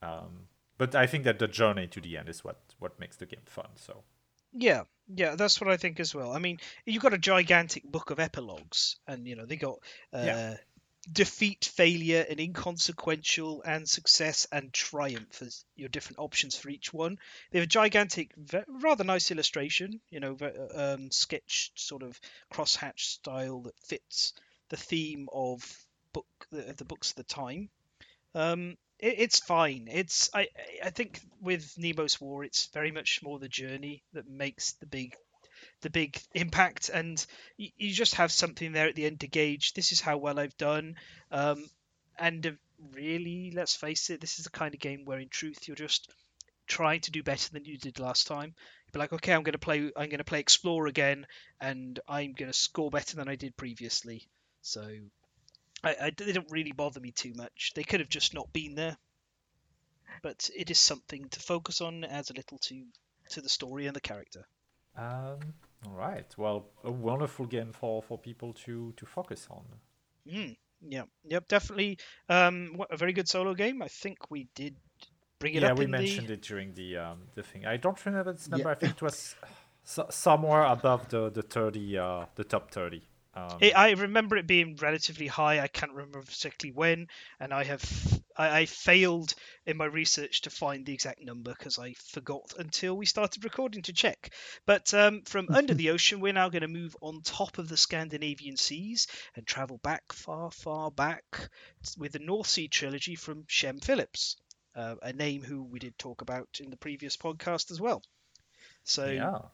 Um, 0.00 0.48
but 0.78 0.94
I 0.94 1.06
think 1.06 1.24
that 1.24 1.38
the 1.38 1.48
journey 1.48 1.86
to 1.88 2.00
the 2.00 2.16
end 2.16 2.28
is 2.30 2.42
what 2.42 2.58
what 2.78 2.98
makes 2.98 3.16
the 3.16 3.26
game 3.26 3.46
fun. 3.46 3.70
So 3.74 4.04
Yeah, 4.52 4.84
yeah, 5.06 5.36
that's 5.36 5.60
what 5.60 5.70
I 5.70 5.76
think 5.76 6.00
as 6.00 6.14
well. 6.14 6.32
I 6.32 6.38
mean, 6.38 6.58
you've 6.86 7.02
got 7.02 7.12
a 7.14 7.18
gigantic 7.18 7.84
book 7.84 8.10
of 8.10 8.18
epilogues, 8.18 8.96
and 9.06 9.26
you 9.28 9.36
know 9.36 9.46
they 9.46 9.56
got 9.56 9.78
uh, 10.12 10.24
Yeah. 10.24 10.56
Defeat, 11.10 11.64
failure, 11.64 12.24
and 12.28 12.40
inconsequential, 12.40 13.62
and 13.64 13.88
success 13.88 14.46
and 14.50 14.72
triumph 14.72 15.42
as 15.42 15.64
your 15.76 15.88
different 15.88 16.18
options 16.18 16.56
for 16.56 16.68
each 16.68 16.92
one. 16.92 17.18
They 17.50 17.58
have 17.58 17.66
a 17.66 17.68
gigantic, 17.68 18.32
rather 18.68 19.04
nice 19.04 19.30
illustration, 19.30 20.00
you 20.10 20.20
know, 20.20 20.36
um, 20.74 21.10
sketch 21.10 21.72
sort 21.74 22.02
of 22.02 22.20
crosshatch 22.52 23.00
style 23.00 23.60
that 23.62 23.78
fits 23.80 24.32
the 24.68 24.76
theme 24.76 25.28
of 25.32 25.86
book 26.12 26.26
the, 26.50 26.74
the 26.76 26.84
books 26.84 27.10
of 27.10 27.16
the 27.16 27.24
time. 27.24 27.68
Um, 28.34 28.76
it, 28.98 29.16
it's 29.18 29.40
fine. 29.40 29.88
It's 29.90 30.30
I 30.34 30.48
I 30.84 30.90
think 30.90 31.20
with 31.40 31.76
Nemo's 31.78 32.20
War, 32.20 32.44
it's 32.44 32.66
very 32.66 32.90
much 32.90 33.20
more 33.22 33.38
the 33.38 33.48
journey 33.48 34.02
that 34.12 34.28
makes 34.28 34.72
the 34.72 34.86
big 34.86 35.14
the 35.82 35.90
big 35.90 36.20
impact, 36.34 36.90
and 36.92 37.24
you, 37.56 37.70
you 37.76 37.92
just 37.92 38.16
have 38.16 38.32
something 38.32 38.72
there 38.72 38.88
at 38.88 38.94
the 38.94 39.06
end 39.06 39.20
to 39.20 39.28
gauge. 39.28 39.74
This 39.74 39.92
is 39.92 40.00
how 40.00 40.16
well 40.16 40.38
I've 40.38 40.56
done, 40.56 40.96
um, 41.30 41.68
and 42.18 42.46
uh, 42.46 42.50
really, 42.94 43.52
let's 43.54 43.76
face 43.76 44.10
it, 44.10 44.20
this 44.20 44.38
is 44.38 44.44
the 44.44 44.50
kind 44.50 44.74
of 44.74 44.80
game 44.80 45.04
where, 45.04 45.18
in 45.18 45.28
truth, 45.28 45.68
you're 45.68 45.76
just 45.76 46.10
trying 46.66 47.00
to 47.00 47.10
do 47.10 47.22
better 47.22 47.50
than 47.52 47.64
you 47.64 47.78
did 47.78 48.00
last 48.00 48.26
time. 48.26 48.54
You'd 48.86 48.92
be 48.92 48.98
like, 48.98 49.12
okay, 49.12 49.32
I'm 49.32 49.42
going 49.42 49.52
to 49.52 49.58
play. 49.58 49.92
I'm 49.96 50.08
going 50.08 50.18
to 50.18 50.24
play 50.24 50.40
Explore 50.40 50.86
again, 50.86 51.26
and 51.60 52.00
I'm 52.08 52.32
going 52.32 52.50
to 52.50 52.56
score 52.56 52.90
better 52.90 53.16
than 53.16 53.28
I 53.28 53.36
did 53.36 53.56
previously. 53.56 54.28
So 54.62 54.82
I, 55.84 55.96
I, 56.02 56.10
they 56.16 56.32
don't 56.32 56.50
really 56.50 56.72
bother 56.72 57.00
me 57.00 57.12
too 57.12 57.34
much. 57.34 57.72
They 57.74 57.84
could 57.84 58.00
have 58.00 58.08
just 58.08 58.34
not 58.34 58.52
been 58.52 58.74
there, 58.74 58.96
but 60.22 60.50
it 60.56 60.70
is 60.70 60.78
something 60.78 61.28
to 61.28 61.40
focus 61.40 61.80
on. 61.80 62.02
Adds 62.04 62.30
a 62.30 62.34
little 62.34 62.58
to 62.58 62.82
to 63.30 63.40
the 63.40 63.48
story 63.48 63.86
and 63.86 63.94
the 63.94 64.00
character. 64.00 64.46
um, 64.96 65.40
all 65.84 65.92
right, 65.92 66.26
well, 66.36 66.66
a 66.84 66.90
wonderful 66.90 67.46
game 67.46 67.72
for 67.72 68.02
for 68.02 68.18
people 68.18 68.52
to 68.64 68.92
to 68.96 69.06
focus 69.06 69.48
on. 69.50 69.64
Mm, 70.26 70.56
yeah, 70.80 71.02
yep, 71.24 71.48
definitely. 71.48 71.98
Um, 72.28 72.72
what, 72.76 72.92
a 72.92 72.96
very 72.96 73.12
good 73.12 73.28
solo 73.28 73.54
game. 73.54 73.82
I 73.82 73.88
think 73.88 74.30
we 74.30 74.48
did 74.54 74.76
bring 75.38 75.54
it 75.54 75.62
yeah, 75.62 75.70
up 75.70 75.78
Yeah, 75.78 75.84
we 75.84 75.86
mentioned 75.86 76.28
the. 76.28 76.34
it 76.34 76.42
during 76.42 76.74
the 76.74 76.96
um 76.96 77.18
the 77.34 77.42
thing. 77.42 77.66
I 77.66 77.76
don't 77.76 78.04
remember 78.04 78.30
its 78.30 78.48
number. 78.48 78.68
Yeah. 78.68 78.72
I 78.72 78.74
think 78.74 78.94
it 78.94 79.02
was 79.02 79.34
so, 79.84 80.06
somewhere 80.10 80.62
above 80.64 81.08
the 81.08 81.30
the 81.30 81.42
thirty 81.42 81.98
uh 81.98 82.26
the 82.34 82.44
top 82.44 82.70
thirty. 82.70 83.02
Um, 83.36 83.60
It, 83.60 83.76
I 83.76 83.90
remember 83.92 84.36
it 84.36 84.46
being 84.46 84.76
relatively 84.76 85.26
high. 85.28 85.60
I 85.60 85.68
can't 85.68 85.92
remember 85.92 86.20
exactly 86.20 86.72
when, 86.72 87.08
and 87.40 87.52
I 87.54 87.64
have 87.64 88.22
I, 88.36 88.60
I 88.60 88.66
failed 88.66 89.34
in 89.66 89.76
my 89.76 89.84
research 89.86 90.42
to 90.42 90.50
find 90.50 90.86
the 90.86 90.94
exact 90.94 91.20
number 91.22 91.52
because 91.54 91.78
I 91.78 91.94
forgot 91.94 92.54
until 92.58 92.96
we 92.96 93.06
started 93.06 93.44
recording 93.44 93.82
to 93.82 93.92
check. 93.92 94.32
But 94.66 94.92
um, 94.94 95.22
from 95.24 95.48
under 95.52 95.74
the 95.74 95.90
ocean, 95.90 96.20
we're 96.20 96.32
now 96.32 96.48
going 96.50 96.62
to 96.62 96.68
move 96.68 96.96
on 97.02 97.22
top 97.22 97.58
of 97.58 97.68
the 97.68 97.76
Scandinavian 97.76 98.56
seas 98.56 99.06
and 99.36 99.46
travel 99.46 99.78
back 99.78 100.12
far, 100.12 100.50
far 100.50 100.90
back 100.90 101.50
with 101.98 102.12
the 102.12 102.20
North 102.20 102.48
Sea 102.48 102.68
trilogy 102.68 103.16
from 103.16 103.44
Shem 103.48 103.80
Phillips, 103.80 104.36
uh, 104.74 104.96
a 105.02 105.12
name 105.12 105.42
who 105.42 105.62
we 105.64 105.78
did 105.80 105.98
talk 105.98 106.22
about 106.22 106.60
in 106.60 106.70
the 106.70 106.76
previous 106.76 107.16
podcast 107.16 107.70
as 107.70 107.80
well. 107.80 108.02
So 108.84 109.06
yeah. 109.06 109.48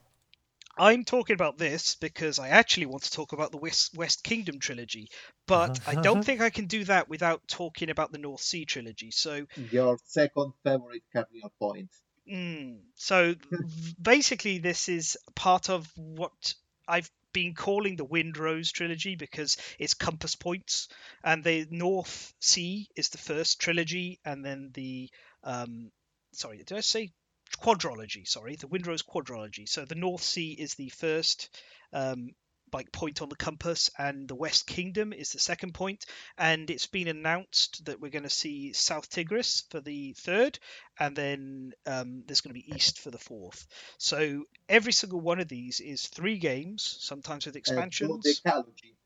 I'm 0.79 1.05
talking 1.05 1.35
about 1.35 1.59
this 1.59 1.95
because 1.97 2.39
I 2.39 2.49
actually 2.49 2.87
want 2.87 3.05
to 3.05 3.11
talk 3.11 3.33
about 3.33 3.51
the 3.53 3.59
West, 3.59 3.95
West 3.95 4.23
Kingdom 4.25 4.59
trilogy, 4.59 5.09
but 5.47 5.81
I 5.87 5.97
don't 5.97 6.23
think 6.25 6.41
I 6.41 6.51
can 6.51 6.67
do 6.67 6.85
that 6.85 7.09
without 7.09 7.47
talking 7.49 7.91
about 7.91 8.13
the 8.13 8.19
North 8.19 8.43
Sea 8.43 8.65
trilogy. 8.65 9.11
So, 9.11 9.47
Your 9.57 9.99
second 10.05 10.53
favorite 10.63 11.05
cardinal 11.13 11.53
point. 11.59 11.91
mm, 12.31 12.81
so 12.95 13.35
basically, 14.03 14.59
this 14.59 14.89
is 14.89 15.17
part 15.35 15.69
of 15.71 15.91
what 15.97 16.55
I've 16.89 17.11
been 17.33 17.55
calling 17.55 17.97
the 17.97 18.07
Windrose 18.07 18.73
trilogy 18.73 19.15
because 19.17 19.57
it's 19.79 19.95
compass 19.95 20.35
points, 20.35 20.89
and 21.25 21.43
the 21.45 21.67
North 21.71 22.35
Sea 22.41 22.89
is 22.97 23.09
the 23.11 23.19
first 23.19 23.61
trilogy, 23.61 24.21
and 24.25 24.45
then 24.45 24.71
the 24.75 25.11
um, 25.45 25.91
sorry, 26.33 26.59
did 26.59 26.73
I 26.73 26.81
say 26.81 27.13
quadrology. 27.57 28.27
Sorry, 28.27 28.57
the 28.57 28.69
Windrose 28.69 29.05
quadrology. 29.05 29.69
So 29.69 29.85
the 29.85 29.95
North 29.95 30.23
Sea 30.23 30.53
is 30.53 30.75
the 30.75 30.89
first 30.91 31.49
um, 31.93 32.31
like 32.73 32.91
point 32.91 33.21
on 33.21 33.29
the 33.29 33.37
compass, 33.37 33.91
and 33.99 34.27
the 34.27 34.35
West 34.35 34.67
Kingdom 34.67 35.13
is 35.13 35.33
the 35.33 35.39
second 35.39 35.75
point. 35.75 36.07
And 36.39 36.71
it's 36.71 36.87
been 36.87 37.09
announced 37.09 37.85
that 37.85 38.01
we're 38.01 38.11
going 38.11 38.23
to 38.23 38.31
see 38.31 38.73
South 38.73 39.11
Tigris 39.11 39.65
for 39.71 39.81
the 39.81 40.15
third, 40.15 40.59
and 40.99 41.15
then 41.15 41.73
um, 41.87 42.23
there's 42.27 42.41
going 42.41 42.55
to 42.55 42.61
be 42.61 42.75
East 42.75 42.99
for 42.99 43.11
the 43.11 43.19
fourth. 43.19 43.67
So 43.99 44.45
every 44.69 44.93
single 44.93 45.21
one 45.21 45.41
of 45.41 45.49
these 45.49 45.81
is 45.81 46.07
three 46.07 46.39
games, 46.39 46.97
sometimes 47.01 47.45
with 47.45 47.57
Uh, 47.57 47.59
expansions. 47.59 48.25
Dodecalogy. 48.25 48.97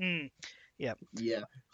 Mm, 0.00 0.30
Yeah. 0.78 0.94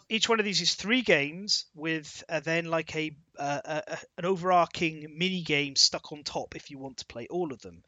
Each 0.09 0.27
one 0.27 0.39
of 0.39 0.45
these 0.45 0.61
is 0.61 0.73
three 0.73 1.01
games 1.01 1.65
with 1.75 2.23
uh, 2.27 2.39
then 2.39 2.65
like 2.65 2.95
a, 2.95 3.15
uh, 3.37 3.61
a 3.63 3.83
a- 3.87 3.97
an 4.17 4.25
overarching 4.25 5.13
mini 5.17 5.41
game 5.41 5.75
stuck 5.75 6.11
on 6.11 6.23
top 6.23 6.55
if 6.55 6.71
you 6.71 6.79
want 6.79 6.97
to 6.97 7.05
play 7.05 7.27
all 7.29 7.53
of 7.53 7.61
them. 7.61 7.83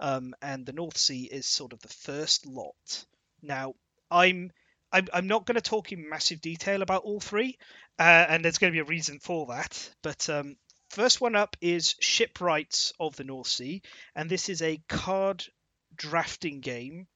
Um, 0.00 0.34
and 0.40 0.64
the 0.64 0.72
North 0.72 0.96
Sea 0.96 1.24
is 1.24 1.46
sort 1.46 1.72
of 1.72 1.80
the 1.80 1.88
first 1.88 2.46
lot. 2.46 3.04
Now, 3.42 3.74
I'm 4.10 4.52
I'm, 4.92 5.08
I'm 5.12 5.26
not 5.26 5.44
going 5.44 5.56
to 5.56 5.60
talk 5.60 5.90
in 5.90 6.08
massive 6.08 6.40
detail 6.40 6.80
about 6.80 7.02
all 7.02 7.18
three, 7.18 7.58
uh, 7.98 8.26
and 8.28 8.44
there's 8.44 8.58
going 8.58 8.72
to 8.72 8.76
be 8.76 8.80
a 8.80 8.84
reason 8.84 9.18
for 9.18 9.46
that. 9.46 9.90
But 10.02 10.28
um, 10.30 10.56
first 10.90 11.20
one 11.20 11.34
up 11.34 11.56
is 11.60 11.96
Shipwrights 12.00 12.92
of 13.00 13.16
the 13.16 13.24
North 13.24 13.48
Sea, 13.48 13.82
and 14.14 14.30
this 14.30 14.48
is 14.48 14.62
a 14.62 14.80
card 14.88 15.44
drafting 15.96 16.60
game 16.60 17.08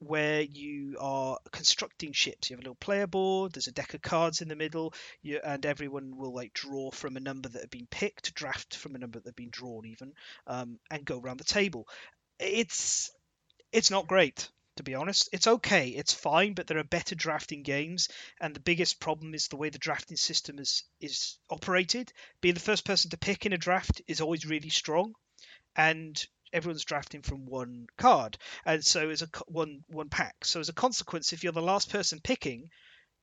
where 0.00 0.40
you 0.40 0.96
are 0.98 1.38
constructing 1.52 2.12
ships. 2.12 2.50
You 2.50 2.56
have 2.56 2.60
a 2.60 2.64
little 2.64 2.74
player 2.74 3.06
board. 3.06 3.52
There's 3.52 3.68
a 3.68 3.72
deck 3.72 3.94
of 3.94 4.02
cards 4.02 4.40
in 4.40 4.48
the 4.48 4.56
middle, 4.56 4.94
you, 5.22 5.40
and 5.44 5.64
everyone 5.64 6.16
will 6.16 6.34
like 6.34 6.52
draw 6.54 6.90
from 6.90 7.16
a 7.16 7.20
number 7.20 7.48
that 7.48 7.60
have 7.60 7.70
been 7.70 7.86
picked, 7.86 8.34
draft 8.34 8.76
from 8.76 8.94
a 8.94 8.98
number 8.98 9.18
that 9.18 9.28
have 9.28 9.36
been 9.36 9.50
drawn, 9.50 9.86
even, 9.86 10.14
um, 10.46 10.78
and 10.90 11.04
go 11.04 11.20
around 11.20 11.38
the 11.38 11.44
table. 11.44 11.86
It's 12.38 13.10
it's 13.72 13.90
not 13.90 14.08
great 14.08 14.48
to 14.76 14.82
be 14.82 14.94
honest. 14.94 15.28
It's 15.32 15.46
okay, 15.46 15.88
it's 15.88 16.14
fine, 16.14 16.54
but 16.54 16.66
there 16.66 16.78
are 16.78 16.84
better 16.84 17.14
drafting 17.14 17.62
games, 17.62 18.08
and 18.40 18.54
the 18.54 18.60
biggest 18.60 18.98
problem 18.98 19.34
is 19.34 19.48
the 19.48 19.56
way 19.56 19.68
the 19.68 19.78
drafting 19.78 20.16
system 20.16 20.58
is 20.58 20.84
is 21.00 21.38
operated. 21.50 22.10
Being 22.40 22.54
the 22.54 22.60
first 22.60 22.86
person 22.86 23.10
to 23.10 23.18
pick 23.18 23.44
in 23.44 23.52
a 23.52 23.58
draft 23.58 24.00
is 24.08 24.22
always 24.22 24.46
really 24.46 24.70
strong, 24.70 25.12
and 25.76 26.26
everyone's 26.52 26.84
drafting 26.84 27.22
from 27.22 27.46
one 27.46 27.86
card, 27.96 28.38
and 28.64 28.84
so 28.84 29.10
as 29.10 29.22
a 29.22 29.28
one 29.46 29.80
one 29.88 30.08
pack. 30.08 30.44
So 30.44 30.60
as 30.60 30.68
a 30.68 30.74
consequence, 30.74 31.32
if 31.32 31.42
you're 31.44 31.52
the 31.52 31.62
last 31.62 31.90
person 31.90 32.20
picking, 32.22 32.70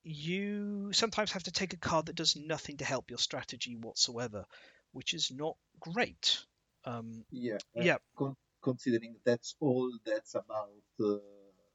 you 0.03 0.91
sometimes 0.93 1.31
have 1.33 1.43
to 1.43 1.51
take 1.51 1.73
a 1.73 1.77
card 1.77 2.07
that 2.07 2.15
does 2.15 2.35
nothing 2.35 2.77
to 2.77 2.85
help 2.85 3.09
your 3.09 3.19
strategy 3.19 3.75
whatsoever, 3.75 4.45
which 4.93 5.13
is 5.13 5.31
not 5.31 5.57
great. 5.79 6.39
Um, 6.85 7.25
Yeah. 7.31 7.57
uh, 7.77 7.81
yeah, 7.83 7.97
con- 8.17 8.37
considering 8.61 9.15
that's 9.25 9.55
all 9.59 9.91
that's 10.05 10.35
about 10.35 10.71
uh, 10.99 11.17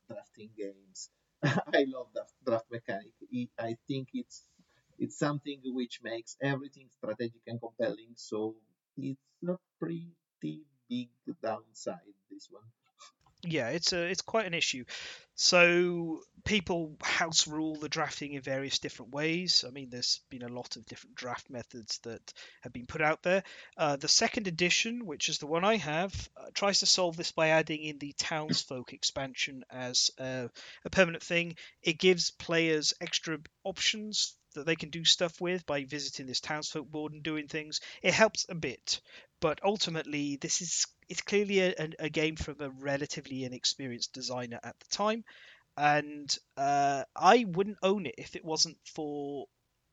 drafting 0.09 0.51
games. 0.57 1.11
I 1.43 1.85
love 1.89 2.09
that 2.15 2.29
draft 2.47 2.71
mechanic. 2.71 3.13
It, 3.31 3.51
I 3.59 3.77
think 3.89 4.09
it's 4.15 4.45
it's 4.99 5.19
something 5.19 5.61
which 5.65 6.01
makes 6.03 6.37
everything 6.41 6.89
strategic 6.97 7.43
and 7.47 7.61
compelling. 7.61 8.13
So 8.17 8.57
it's 8.97 9.21
a 9.49 9.57
pretty 9.81 10.13
big 10.93 11.41
downside. 11.43 11.99
This 12.31 12.49
one. 12.51 12.63
yeah, 13.45 13.69
it's 13.71 13.93
a 13.93 14.03
it's 14.03 14.23
quite 14.23 14.47
an 14.47 14.55
issue. 14.55 14.85
So 15.35 16.21
people 16.45 16.97
house 17.03 17.47
rule 17.47 17.77
the 17.77 17.89
drafting 17.89 18.35
in 18.35 18.43
various 18.43 18.79
different 18.79 19.13
ways. 19.13 19.65
I 19.67 19.71
mean, 19.71 19.89
there's 19.91 20.21
been 20.29 20.43
a 20.43 20.49
lot 20.49 20.77
of 20.77 20.85
different 20.87 21.17
draft 21.17 21.49
methods 21.49 21.99
that 22.03 22.33
have 22.61 22.73
been 22.73 22.87
put 22.87 23.01
out 23.01 23.23
there. 23.23 23.43
Uh, 23.77 23.97
the 23.97 24.09
second 24.09 24.47
edition, 24.47 25.07
which 25.07 25.29
is 25.29 25.39
the 25.39 25.47
one 25.47 25.65
I 25.65 25.77
have, 25.77 26.13
uh, 26.37 26.51
tries 26.55 26.81
to 26.81 26.87
solve 26.87 27.17
this 27.17 27.33
by 27.33 27.49
adding 27.49 27.83
in 27.83 27.99
the 27.99 28.13
townsfolk 28.19 28.93
expansion 28.93 29.65
as 29.71 30.11
a, 30.19 30.51
a 30.85 30.91
permanent 30.91 31.23
thing. 31.23 31.57
It 31.83 31.99
gives 31.99 32.31
players 32.31 32.95
extra 33.01 33.39
options 33.65 34.37
that 34.55 34.67
they 34.67 34.77
can 34.77 34.91
do 34.91 35.05
stuff 35.05 35.41
with 35.41 35.65
by 35.67 35.85
visiting 35.85 36.27
this 36.27 36.41
townsfolk 36.41 36.87
board 36.89 37.13
and 37.13 37.23
doing 37.23 37.49
things. 37.49 37.81
It 38.03 38.15
helps 38.15 38.47
a 38.49 38.55
bit, 38.55 39.01
but 39.43 39.59
ultimately, 39.65 40.37
this 40.37 40.63
is 40.63 40.87
it's 41.09 41.21
clearly 41.21 41.59
a, 41.59 41.75
a, 41.77 41.89
a 42.05 42.09
game 42.09 42.37
from 42.37 42.61
a 42.61 42.71
relatively 42.71 43.45
inexperienced 43.45 44.13
designer 44.13 44.61
at 44.63 44.77
the 44.79 44.97
time, 44.97 45.25
and 45.77 46.35
uh, 46.57 47.03
I 47.15 47.45
wouldn't 47.49 47.79
own 47.83 48.07
it 48.07 48.15
if 48.19 48.37
it 48.37 48.45
wasn't 48.45 48.79
for 48.95 49.47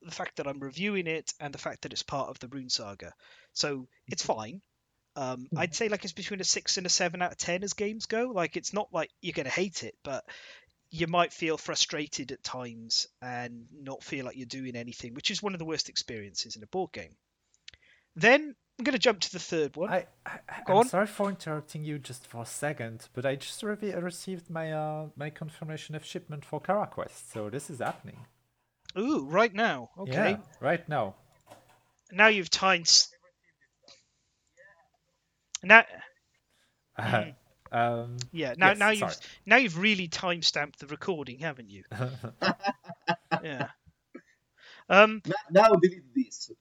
the 0.03 0.12
fact 0.12 0.38
that 0.38 0.47
I'm 0.47 0.59
reviewing 0.59 1.07
it 1.07 1.33
and 1.39 1.51
the 1.51 1.57
fact 1.57 1.81
that 1.81 1.91
it's 1.91 2.03
part 2.03 2.29
of 2.29 2.38
the 2.39 2.47
Rune 2.47 2.69
Saga. 2.69 3.12
So 3.53 3.88
it's 4.07 4.23
fine. 4.23 4.62
Um, 5.15 5.47
I'd 5.57 5.73
say 5.75 5.89
like 5.89 6.03
it's 6.03 6.13
between 6.13 6.41
a 6.41 6.45
six 6.45 6.77
and 6.77 6.85
a 6.85 6.89
seven 6.89 7.23
out 7.23 7.31
of 7.31 7.38
ten 7.39 7.63
as 7.63 7.73
games 7.73 8.05
go. 8.05 8.31
Like 8.33 8.55
it's 8.55 8.71
not 8.71 8.93
like 8.93 9.09
you're 9.19 9.33
gonna 9.33 9.49
hate 9.49 9.83
it, 9.83 9.95
but 10.03 10.23
you 10.91 11.07
might 11.07 11.33
feel 11.33 11.57
frustrated 11.57 12.31
at 12.31 12.43
times 12.43 13.07
and 13.19 13.65
not 13.73 14.03
feel 14.03 14.25
like 14.25 14.38
you're 14.38 14.45
doing 14.45 14.75
anything, 14.75 15.15
which 15.15 15.31
is 15.31 15.41
one 15.41 15.53
of 15.53 15.59
the 15.59 15.65
worst 15.65 15.89
experiences 15.89 16.55
in 16.55 16.62
a 16.62 16.67
board 16.67 16.91
game. 16.91 17.15
Then 18.15 18.55
I'm 18.79 18.85
going 18.85 18.93
to 18.93 18.99
jump 18.99 19.19
to 19.19 19.31
the 19.33 19.39
third 19.39 19.75
one. 19.75 19.89
I, 19.89 20.05
I 20.25 20.39
Go 20.65 20.73
I'm 20.73 20.79
on. 20.79 20.87
sorry 20.87 21.05
for 21.07 21.29
interrupting 21.29 21.83
you 21.83 21.99
just 21.99 22.25
for 22.25 22.43
a 22.43 22.45
second, 22.45 23.09
but 23.13 23.25
I 23.25 23.35
just 23.35 23.61
re- 23.61 23.75
received 23.95 24.49
my 24.49 24.71
uh, 24.71 25.07
my 25.17 25.29
confirmation 25.29 25.95
of 25.95 26.05
shipment 26.05 26.45
for 26.45 26.61
CaraQuest, 26.61 27.33
so 27.33 27.49
this 27.49 27.69
is 27.69 27.79
happening. 27.79 28.25
Ooh, 28.97 29.25
right 29.25 29.53
now. 29.53 29.89
Okay. 29.99 30.31
Yeah, 30.31 30.37
right 30.61 30.87
now. 30.87 31.15
Now 32.11 32.27
you've 32.27 32.49
timed. 32.49 32.89
Now, 35.61 35.83
um, 37.71 38.17
yeah. 38.31 38.53
Now, 38.57 38.69
Yes, 38.69 38.77
now 38.79 38.89
you've 38.91 38.99
sorry. 38.99 39.13
now 39.45 39.57
you've 39.57 39.77
really 39.77 40.07
time 40.07 40.41
stamped 40.41 40.79
the 40.79 40.87
recording, 40.87 41.39
haven't 41.39 41.69
you? 41.69 41.83
yeah. 43.43 43.67
Um. 44.89 45.21
Now, 45.52 45.69
delete 45.69 46.13
this. 46.15 46.52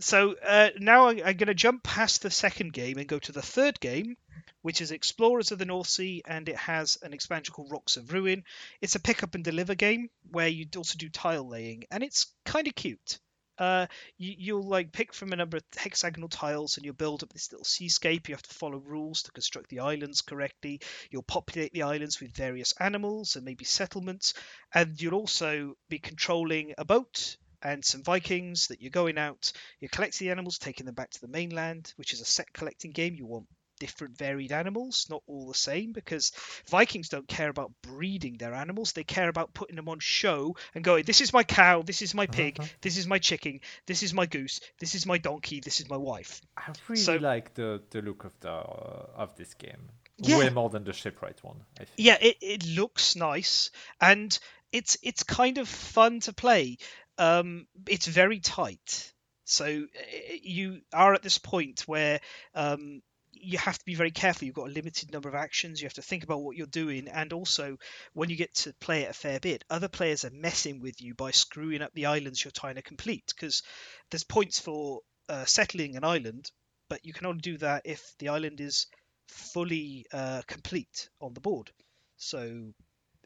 So 0.00 0.34
uh, 0.44 0.70
now 0.78 1.08
I, 1.08 1.10
I'm 1.24 1.36
going 1.36 1.46
to 1.46 1.54
jump 1.54 1.82
past 1.82 2.22
the 2.22 2.30
second 2.30 2.72
game 2.72 2.98
and 2.98 3.06
go 3.06 3.18
to 3.18 3.32
the 3.32 3.42
third 3.42 3.78
game, 3.78 4.16
which 4.62 4.80
is 4.80 4.90
Explorers 4.90 5.52
of 5.52 5.58
the 5.58 5.64
North 5.64 5.86
Sea, 5.86 6.22
and 6.26 6.48
it 6.48 6.56
has 6.56 6.98
an 7.02 7.12
expansion 7.12 7.52
called 7.54 7.70
Rocks 7.70 7.96
of 7.96 8.12
Ruin. 8.12 8.42
It's 8.80 8.94
a 8.94 9.00
pick 9.00 9.22
up 9.22 9.34
and 9.34 9.44
deliver 9.44 9.74
game 9.74 10.08
where 10.30 10.48
you 10.48 10.66
also 10.76 10.96
do 10.98 11.08
tile 11.08 11.48
laying, 11.48 11.84
and 11.90 12.02
it's 12.02 12.34
kind 12.44 12.66
of 12.66 12.74
cute. 12.74 13.18
Uh, 13.56 13.86
you, 14.18 14.34
you'll 14.36 14.66
like 14.66 14.90
pick 14.90 15.14
from 15.14 15.32
a 15.32 15.36
number 15.36 15.58
of 15.58 15.62
hexagonal 15.76 16.28
tiles 16.28 16.76
and 16.76 16.84
you'll 16.84 16.92
build 16.94 17.22
up 17.22 17.32
this 17.32 17.52
little 17.52 17.64
seascape. 17.64 18.28
You 18.28 18.34
have 18.34 18.42
to 18.42 18.54
follow 18.54 18.78
rules 18.78 19.22
to 19.22 19.30
construct 19.30 19.70
the 19.70 19.78
islands 19.78 20.22
correctly. 20.22 20.80
You'll 21.10 21.22
populate 21.22 21.72
the 21.72 21.84
islands 21.84 22.20
with 22.20 22.34
various 22.34 22.74
animals 22.80 23.36
and 23.36 23.44
maybe 23.44 23.64
settlements, 23.64 24.34
and 24.72 25.00
you'll 25.00 25.14
also 25.14 25.76
be 25.88 26.00
controlling 26.00 26.74
a 26.78 26.84
boat 26.84 27.36
and 27.64 27.84
some 27.84 28.02
Vikings 28.02 28.68
that 28.68 28.80
you're 28.82 28.90
going 28.90 29.18
out. 29.18 29.52
You're 29.80 29.88
collecting 29.88 30.26
the 30.26 30.32
animals, 30.32 30.58
taking 30.58 30.86
them 30.86 30.94
back 30.94 31.10
to 31.10 31.20
the 31.20 31.28
mainland, 31.28 31.92
which 31.96 32.12
is 32.12 32.20
a 32.20 32.24
set 32.26 32.52
collecting 32.52 32.92
game. 32.92 33.14
You 33.14 33.26
want 33.26 33.46
different 33.80 34.16
varied 34.16 34.52
animals, 34.52 35.06
not 35.10 35.22
all 35.26 35.48
the 35.48 35.54
same, 35.54 35.92
because 35.92 36.30
Vikings 36.70 37.08
don't 37.08 37.26
care 37.26 37.48
about 37.48 37.72
breeding 37.82 38.36
their 38.38 38.54
animals. 38.54 38.92
They 38.92 39.02
care 39.02 39.28
about 39.28 39.52
putting 39.52 39.74
them 39.74 39.88
on 39.88 39.98
show 39.98 40.54
and 40.76 40.84
going, 40.84 41.02
this 41.04 41.20
is 41.20 41.32
my 41.32 41.42
cow, 41.42 41.82
this 41.82 42.00
is 42.00 42.14
my 42.14 42.26
pig, 42.26 42.60
Uh-huh. 42.60 42.68
this 42.82 42.96
is 42.96 43.06
my 43.08 43.18
chicken, 43.18 43.58
this 43.86 44.04
is 44.04 44.14
my 44.14 44.26
goose, 44.26 44.60
this 44.78 44.94
is 44.94 45.06
my 45.06 45.18
donkey, 45.18 45.58
this 45.60 45.80
is 45.80 45.88
my 45.90 45.96
wife. 45.96 46.40
I 46.56 46.72
really 46.88 47.02
So- 47.02 47.16
like 47.16 47.54
the, 47.54 47.82
the 47.90 48.00
look 48.02 48.24
of 48.24 48.38
the 48.40 48.52
uh, 48.52 49.06
of 49.16 49.34
this 49.36 49.54
game. 49.54 49.88
Yeah. 50.18 50.38
Way 50.38 50.50
more 50.50 50.70
than 50.70 50.84
the 50.84 50.92
shipwright 50.92 51.42
one. 51.42 51.56
I 51.80 51.84
think. 51.84 51.90
yeah 51.96 52.16
it, 52.20 52.36
it 52.40 52.64
looks 52.66 53.16
nice 53.16 53.70
and 54.00 54.38
it's 54.70 54.96
it's 55.02 55.24
kind 55.24 55.58
of 55.58 55.68
fun 55.68 56.20
to 56.20 56.32
play 56.32 56.78
um 57.18 57.66
it's 57.88 58.06
very 58.06 58.40
tight. 58.40 59.12
So 59.44 59.66
uh, 59.66 60.34
you 60.42 60.80
are 60.92 61.14
at 61.14 61.22
this 61.22 61.38
point 61.38 61.82
where 61.86 62.20
um 62.54 63.02
you 63.32 63.58
have 63.58 63.78
to 63.78 63.84
be 63.84 63.94
very 63.94 64.12
careful. 64.12 64.46
You've 64.46 64.54
got 64.54 64.68
a 64.68 64.72
limited 64.72 65.12
number 65.12 65.28
of 65.28 65.34
actions. 65.34 65.80
You 65.80 65.86
have 65.86 65.94
to 65.94 66.02
think 66.02 66.22
about 66.22 66.42
what 66.42 66.56
you're 66.56 66.66
doing 66.66 67.08
and 67.08 67.32
also 67.32 67.76
when 68.12 68.30
you 68.30 68.36
get 68.36 68.54
to 68.54 68.72
play 68.80 69.02
it 69.02 69.10
a 69.10 69.12
fair 69.12 69.40
bit 69.40 69.64
other 69.68 69.88
players 69.88 70.24
are 70.24 70.30
messing 70.30 70.80
with 70.80 71.02
you 71.02 71.14
by 71.14 71.30
screwing 71.30 71.82
up 71.82 71.92
the 71.94 72.06
islands 72.06 72.42
you're 72.44 72.52
trying 72.52 72.76
to 72.76 72.82
complete 72.82 73.24
because 73.34 73.62
there's 74.10 74.24
points 74.24 74.58
for 74.60 75.00
uh, 75.28 75.44
settling 75.44 75.96
an 75.96 76.04
island 76.04 76.50
but 76.88 77.04
you 77.04 77.12
can 77.12 77.26
only 77.26 77.40
do 77.40 77.58
that 77.58 77.82
if 77.84 78.14
the 78.18 78.28
island 78.28 78.60
is 78.60 78.86
fully 79.28 80.06
uh, 80.12 80.42
complete 80.46 81.08
on 81.20 81.34
the 81.34 81.40
board. 81.40 81.70
So 82.16 82.72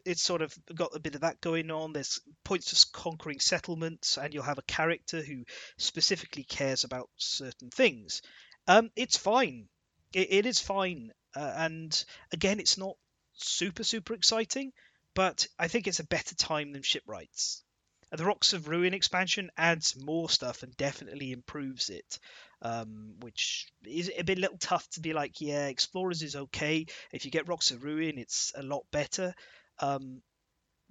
it's 0.09 0.21
sort 0.21 0.41
of 0.41 0.53
got 0.75 0.95
a 0.95 0.99
bit 0.99 1.15
of 1.15 1.21
that 1.21 1.41
going 1.41 1.71
on. 1.71 1.93
There's 1.93 2.19
points 2.43 2.73
s- 2.73 2.83
conquering 2.85 3.39
settlements, 3.39 4.17
and 4.17 4.33
you'll 4.33 4.43
have 4.43 4.57
a 4.57 4.63
character 4.63 5.21
who 5.21 5.45
specifically 5.77 6.43
cares 6.43 6.83
about 6.83 7.09
certain 7.17 7.69
things. 7.69 8.21
Um, 8.67 8.89
it's 8.95 9.17
fine. 9.17 9.67
It, 10.13 10.27
it 10.31 10.45
is 10.45 10.59
fine. 10.59 11.11
Uh, 11.35 11.53
and 11.57 12.03
again, 12.31 12.59
it's 12.59 12.77
not 12.77 12.95
super, 13.33 13.83
super 13.83 14.13
exciting, 14.13 14.71
but 15.13 15.47
I 15.57 15.67
think 15.67 15.87
it's 15.87 15.99
a 15.99 16.05
better 16.07 16.35
time 16.35 16.71
than 16.71 16.81
Shipwrights. 16.83 17.63
the 18.11 18.25
Rocks 18.25 18.53
of 18.53 18.67
Ruin 18.67 18.93
expansion 18.93 19.51
adds 19.57 19.95
more 19.95 20.29
stuff 20.29 20.63
and 20.63 20.75
definitely 20.77 21.31
improves 21.31 21.89
it, 21.89 22.19
um, 22.61 23.15
which 23.19 23.67
is 23.85 24.11
a 24.17 24.23
bit 24.23 24.39
little 24.39 24.57
tough 24.57 24.87
to 24.91 25.01
be 25.01 25.13
like, 25.13 25.41
yeah, 25.41 25.67
Explorers 25.67 26.23
is 26.23 26.35
okay. 26.35 26.85
If 27.13 27.25
you 27.25 27.31
get 27.31 27.47
Rocks 27.47 27.71
of 27.71 27.83
Ruin, 27.83 28.17
it's 28.17 28.51
a 28.55 28.63
lot 28.63 28.83
better. 28.91 29.33
Um, 29.81 30.21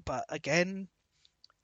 but 0.04 0.24
again, 0.28 0.88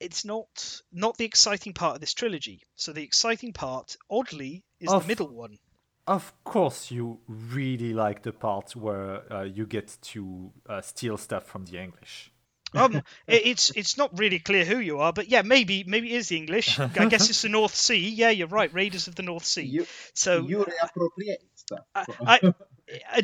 it's 0.01 0.25
not 0.25 0.81
not 0.93 1.17
the 1.17 1.25
exciting 1.25 1.73
part 1.73 1.95
of 1.97 2.01
this 2.01 2.15
trilogy. 2.15 2.63
So 2.77 2.93
the 2.93 3.03
exciting 3.03 3.53
part, 3.53 3.97
oddly, 4.11 4.63
is 4.81 4.93
Of- 4.93 5.03
the 5.03 5.09
middle 5.09 5.29
one. 5.29 5.59
Of 6.07 6.35
course, 6.45 6.91
you 6.91 7.21
really 7.27 7.95
like 7.95 8.23
the 8.23 8.33
part 8.33 8.77
where 8.77 9.33
uh, 9.33 9.45
you 9.45 9.65
get 9.65 9.97
to 10.13 10.53
uh, 10.69 10.83
steal 10.83 11.17
stuff 11.17 11.47
from 11.47 11.65
the 11.65 11.79
English. 11.79 12.31
Um, 12.75 12.97
it, 13.27 13.47
it's 13.47 13.71
it's 13.71 13.97
not 13.97 14.19
really 14.19 14.39
clear 14.39 14.67
who 14.67 14.79
you 14.79 14.99
are, 14.99 15.15
but 15.15 15.29
yeah, 15.29 15.41
maybe 15.41 15.83
maybe 15.87 16.13
it 16.13 16.19
is 16.19 16.29
the 16.29 16.37
English. 16.37 16.79
I 16.79 17.07
guess 17.07 17.31
it's 17.31 17.41
the 17.41 17.49
North 17.49 17.75
Sea. 17.75 18.07
Yeah, 18.11 18.29
you're 18.29 18.49
right, 18.49 18.71
Raiders 18.75 19.09
of 19.09 19.15
the 19.15 19.23
North 19.23 19.47
Sea. 19.47 19.63
You, 19.63 19.87
so 20.13 20.47
you 20.47 20.59
reappropriate 20.59 21.39
stuff. 21.55 21.85
I- 21.95 22.05
I- 22.27 22.41
uh, 22.49 22.53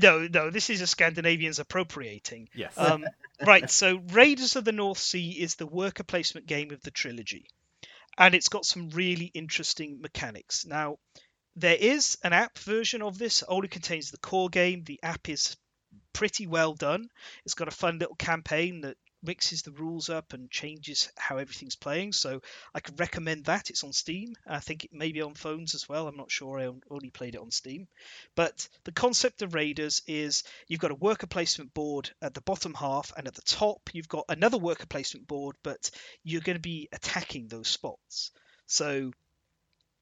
no, 0.00 0.26
no, 0.26 0.50
this 0.50 0.70
is 0.70 0.80
a 0.80 0.86
Scandinavians 0.86 1.58
appropriating. 1.58 2.48
Yes. 2.54 2.76
Um, 2.76 3.04
right, 3.44 3.70
so 3.70 4.00
Raiders 4.12 4.56
of 4.56 4.64
the 4.64 4.72
North 4.72 4.98
Sea 4.98 5.30
is 5.30 5.54
the 5.54 5.66
worker 5.66 6.04
placement 6.04 6.46
game 6.46 6.70
of 6.70 6.82
the 6.82 6.90
trilogy, 6.90 7.46
and 8.18 8.34
it's 8.34 8.48
got 8.48 8.64
some 8.64 8.90
really 8.90 9.30
interesting 9.34 10.00
mechanics. 10.00 10.66
Now, 10.66 10.98
there 11.56 11.76
is 11.78 12.16
an 12.22 12.32
app 12.32 12.58
version 12.58 13.02
of 13.02 13.18
this, 13.18 13.42
only 13.48 13.68
contains 13.68 14.10
the 14.10 14.18
core 14.18 14.48
game. 14.48 14.84
The 14.84 15.00
app 15.02 15.28
is 15.28 15.56
pretty 16.12 16.46
well 16.46 16.74
done. 16.74 17.08
It's 17.44 17.54
got 17.54 17.68
a 17.68 17.72
fun 17.72 17.98
little 17.98 18.16
campaign 18.16 18.82
that 18.82 18.96
mixes 19.22 19.62
the 19.62 19.70
rules 19.72 20.08
up 20.08 20.32
and 20.32 20.50
changes 20.50 21.10
how 21.16 21.38
everything's 21.38 21.76
playing. 21.76 22.12
So 22.12 22.40
I 22.74 22.80
could 22.80 22.98
recommend 22.98 23.44
that. 23.44 23.70
It's 23.70 23.84
on 23.84 23.92
Steam. 23.92 24.34
I 24.46 24.60
think 24.60 24.84
it 24.84 24.92
may 24.92 25.12
be 25.12 25.22
on 25.22 25.34
phones 25.34 25.74
as 25.74 25.88
well. 25.88 26.08
I'm 26.08 26.16
not 26.16 26.30
sure. 26.30 26.58
I 26.58 26.70
only 26.90 27.10
played 27.10 27.34
it 27.34 27.40
on 27.40 27.50
Steam. 27.50 27.88
But 28.34 28.68
the 28.84 28.92
concept 28.92 29.42
of 29.42 29.54
Raiders 29.54 30.02
is 30.06 30.42
you've 30.68 30.80
got 30.80 30.90
a 30.90 30.96
worker 30.96 31.26
placement 31.26 31.74
board 31.74 32.10
at 32.22 32.34
the 32.34 32.40
bottom 32.40 32.74
half, 32.74 33.12
and 33.16 33.26
at 33.26 33.34
the 33.34 33.42
top 33.42 33.90
you've 33.92 34.08
got 34.08 34.24
another 34.28 34.58
worker 34.58 34.86
placement 34.86 35.26
board, 35.26 35.56
but 35.62 35.90
you're 36.22 36.40
going 36.40 36.56
to 36.56 36.60
be 36.60 36.88
attacking 36.92 37.48
those 37.48 37.68
spots. 37.68 38.30
So 38.66 39.12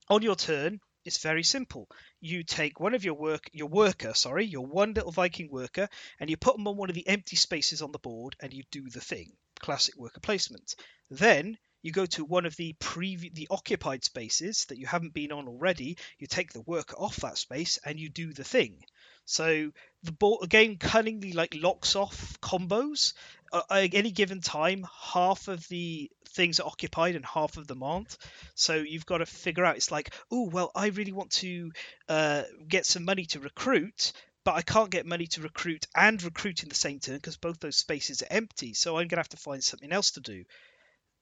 on 0.08 0.22
your 0.22 0.36
turn, 0.36 0.80
it's 1.08 1.18
very 1.22 1.42
simple. 1.42 1.88
You 2.20 2.44
take 2.44 2.78
one 2.78 2.94
of 2.94 3.02
your 3.02 3.14
work, 3.14 3.48
your 3.52 3.68
worker, 3.68 4.12
sorry, 4.14 4.44
your 4.44 4.66
one 4.66 4.92
little 4.92 5.10
Viking 5.10 5.50
worker, 5.50 5.88
and 6.20 6.28
you 6.28 6.36
put 6.36 6.54
them 6.54 6.68
on 6.68 6.76
one 6.76 6.90
of 6.90 6.94
the 6.94 7.08
empty 7.08 7.36
spaces 7.36 7.80
on 7.80 7.92
the 7.92 7.98
board, 7.98 8.36
and 8.40 8.52
you 8.52 8.62
do 8.70 8.90
the 8.90 9.00
thing. 9.00 9.32
Classic 9.58 9.96
worker 9.96 10.20
placement. 10.20 10.74
Then 11.10 11.56
you 11.80 11.92
go 11.92 12.04
to 12.04 12.26
one 12.26 12.44
of 12.44 12.56
the 12.56 12.74
previ- 12.74 13.32
the 13.32 13.48
occupied 13.50 14.04
spaces 14.04 14.66
that 14.66 14.76
you 14.76 14.86
haven't 14.86 15.14
been 15.14 15.32
on 15.32 15.48
already. 15.48 15.96
You 16.18 16.26
take 16.26 16.52
the 16.52 16.60
worker 16.60 16.96
off 16.96 17.16
that 17.16 17.38
space, 17.38 17.78
and 17.84 17.98
you 17.98 18.10
do 18.10 18.34
the 18.34 18.44
thing. 18.44 18.84
So 19.24 19.72
the, 20.02 20.12
ball, 20.12 20.38
the 20.40 20.46
game 20.46 20.76
cunningly 20.76 21.32
like 21.32 21.54
locks 21.54 21.96
off 21.96 22.38
combos. 22.40 23.14
Uh, 23.52 23.62
at 23.70 23.94
any 23.94 24.10
given 24.10 24.40
time, 24.40 24.86
half 25.12 25.48
of 25.48 25.66
the 25.68 26.10
things 26.28 26.60
are 26.60 26.66
occupied 26.66 27.16
and 27.16 27.24
half 27.24 27.56
of 27.56 27.66
them 27.66 27.82
aren't. 27.82 28.16
So 28.54 28.74
you've 28.76 29.06
got 29.06 29.18
to 29.18 29.26
figure 29.26 29.64
out. 29.64 29.76
It's 29.76 29.90
like, 29.90 30.14
oh 30.30 30.48
well, 30.48 30.70
I 30.74 30.88
really 30.88 31.12
want 31.12 31.30
to 31.32 31.72
uh, 32.08 32.42
get 32.66 32.86
some 32.86 33.04
money 33.04 33.24
to 33.26 33.40
recruit, 33.40 34.12
but 34.44 34.54
I 34.54 34.62
can't 34.62 34.90
get 34.90 35.06
money 35.06 35.26
to 35.28 35.42
recruit 35.42 35.86
and 35.94 36.22
recruit 36.22 36.62
in 36.62 36.68
the 36.68 36.74
same 36.74 37.00
turn 37.00 37.16
because 37.16 37.36
both 37.36 37.60
those 37.60 37.76
spaces 37.76 38.22
are 38.22 38.28
empty. 38.30 38.74
So 38.74 38.98
I'm 38.98 39.08
gonna 39.08 39.20
have 39.20 39.28
to 39.30 39.36
find 39.36 39.62
something 39.62 39.92
else 39.92 40.12
to 40.12 40.20
do. 40.20 40.44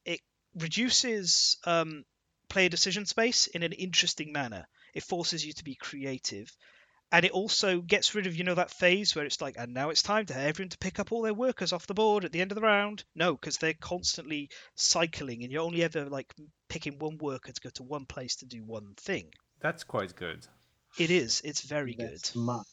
It 0.05 0.21
reduces 0.55 1.59
um, 1.65 2.05
player 2.49 2.69
decision 2.69 3.07
space 3.07 3.47
in 3.47 3.63
an 3.63 3.73
interesting 3.73 4.33
manner. 4.33 4.67
It 4.95 5.03
forces 5.03 5.45
you 5.45 5.53
to 5.55 5.65
be 5.65 5.75
creative. 5.75 6.51
And 7.13 7.25
it 7.25 7.31
also 7.31 7.81
gets 7.81 8.15
rid 8.15 8.27
of, 8.27 8.35
you 8.35 8.45
know, 8.45 8.57
that 8.57 8.71
phase 8.71 9.15
where 9.15 9.25
it's 9.25 9.41
like, 9.41 9.57
and 9.59 9.73
now 9.73 9.91
it's 9.91 10.03
time 10.03 10.27
to 10.27 10.37
everyone 10.37 10.71
to 10.71 10.79
pick 10.79 10.99
up 10.99 11.13
all 11.13 11.23
their 11.23 11.33
workers 11.35 11.73
off 11.73 11.87
the 11.87 11.95
board 11.95 12.25
at 12.25 12.33
the 12.33 12.41
end 12.41 12.51
of 12.51 12.57
the 12.57 12.63
round. 12.63 13.05
No, 13.15 13.35
because 13.35 13.59
they're 13.59 13.75
constantly 13.75 14.51
cycling, 14.75 15.43
and 15.43 15.53
you're 15.53 15.63
only 15.63 15.85
ever 15.85 16.07
like 16.07 16.35
picking 16.69 16.99
one 16.99 17.19
worker 17.19 17.53
to 17.53 17.61
go 17.61 17.71
to 17.71 17.85
one 17.85 18.07
place 18.07 18.37
to 18.37 18.47
do 18.47 18.65
one 18.65 18.95
thing. 18.97 19.27
That's 19.61 19.85
quite 19.85 20.17
good. 20.17 20.47
It 20.99 21.11
is. 21.11 21.43
It's 21.45 21.61
very 21.61 21.95
That's 21.97 22.11
good. 22.11 22.27
smart, 22.27 22.67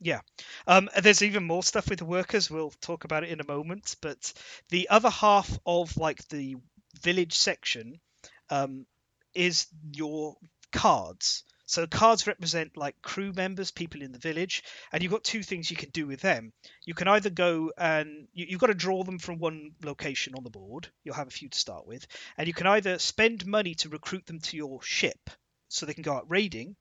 yeah. 0.00 0.20
Um, 0.66 0.88
there's 1.02 1.22
even 1.22 1.44
more 1.44 1.62
stuff 1.62 1.88
with 1.90 1.98
the 1.98 2.04
workers. 2.04 2.50
We'll 2.50 2.72
talk 2.80 3.04
about 3.04 3.24
it 3.24 3.30
in 3.30 3.40
a 3.40 3.46
moment. 3.46 3.96
But 4.00 4.32
the 4.68 4.88
other 4.88 5.10
half 5.10 5.58
of 5.66 5.96
like 5.96 6.26
the 6.28 6.56
village 7.02 7.36
section 7.36 8.00
um, 8.50 8.86
is 9.34 9.66
your 9.92 10.36
cards. 10.72 11.44
So 11.68 11.86
cards 11.86 12.26
represent 12.26 12.78
like 12.78 13.02
crew 13.02 13.30
members, 13.34 13.70
people 13.70 14.00
in 14.00 14.10
the 14.10 14.18
village, 14.18 14.64
and 14.90 15.02
you've 15.02 15.12
got 15.12 15.22
two 15.22 15.42
things 15.42 15.70
you 15.70 15.76
can 15.76 15.90
do 15.90 16.06
with 16.06 16.22
them. 16.22 16.54
You 16.86 16.94
can 16.94 17.08
either 17.08 17.28
go 17.28 17.72
and 17.76 18.26
you, 18.32 18.46
you've 18.48 18.60
got 18.60 18.68
to 18.68 18.74
draw 18.74 19.04
them 19.04 19.18
from 19.18 19.38
one 19.38 19.72
location 19.84 20.34
on 20.34 20.44
the 20.44 20.50
board. 20.50 20.88
You'll 21.04 21.14
have 21.16 21.28
a 21.28 21.30
few 21.30 21.50
to 21.50 21.58
start 21.58 21.86
with, 21.86 22.06
and 22.38 22.48
you 22.48 22.54
can 22.54 22.66
either 22.66 22.98
spend 22.98 23.46
money 23.46 23.74
to 23.74 23.90
recruit 23.90 24.24
them 24.24 24.40
to 24.40 24.56
your 24.56 24.80
ship, 24.82 25.28
so 25.68 25.84
they 25.84 25.92
can 25.92 26.02
go 26.02 26.14
out 26.14 26.30
raiding, 26.30 26.74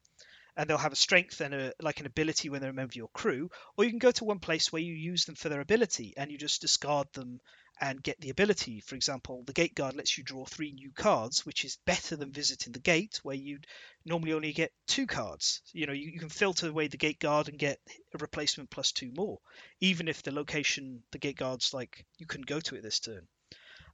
and 0.55 0.69
they'll 0.69 0.77
have 0.77 0.93
a 0.93 0.95
strength 0.95 1.41
and 1.41 1.53
a 1.53 1.73
like 1.81 1.99
an 1.99 2.05
ability 2.05 2.49
when 2.49 2.61
they're 2.61 2.69
a 2.71 2.73
member 2.73 2.91
of 2.91 2.95
your 2.95 3.09
crew, 3.09 3.51
or 3.75 3.83
you 3.83 3.89
can 3.89 3.99
go 3.99 4.11
to 4.11 4.23
one 4.23 4.39
place 4.39 4.71
where 4.71 4.81
you 4.81 4.93
use 4.93 5.25
them 5.25 5.35
for 5.35 5.49
their 5.49 5.59
ability 5.59 6.13
and 6.15 6.31
you 6.31 6.37
just 6.37 6.61
discard 6.61 7.11
them 7.11 7.41
and 7.79 8.01
get 8.01 8.19
the 8.19 8.29
ability. 8.29 8.79
For 8.79 8.95
example, 8.95 9.43
the 9.45 9.53
gate 9.53 9.75
guard 9.75 9.95
lets 9.95 10.17
you 10.17 10.23
draw 10.23 10.45
three 10.45 10.71
new 10.71 10.91
cards, 10.91 11.45
which 11.45 11.65
is 11.65 11.77
better 11.85 12.15
than 12.15 12.31
visiting 12.31 12.73
the 12.73 12.79
gate, 12.79 13.19
where 13.23 13.35
you'd 13.35 13.67
normally 14.05 14.33
only 14.33 14.53
get 14.53 14.71
two 14.87 15.07
cards. 15.07 15.61
You 15.73 15.87
know, 15.87 15.93
you, 15.93 16.11
you 16.11 16.19
can 16.19 16.29
filter 16.29 16.67
away 16.67 16.87
the 16.87 16.97
gate 16.97 17.19
guard 17.19 17.49
and 17.49 17.59
get 17.59 17.79
a 18.13 18.17
replacement 18.17 18.69
plus 18.69 18.91
two 18.91 19.11
more, 19.15 19.39
even 19.79 20.07
if 20.07 20.23
the 20.23 20.31
location 20.31 21.03
the 21.11 21.19
gate 21.19 21.37
guard's 21.37 21.73
like 21.73 22.05
you 22.17 22.25
couldn't 22.25 22.47
go 22.47 22.59
to 22.59 22.75
it 22.75 22.83
this 22.83 22.99
turn. 22.99 23.27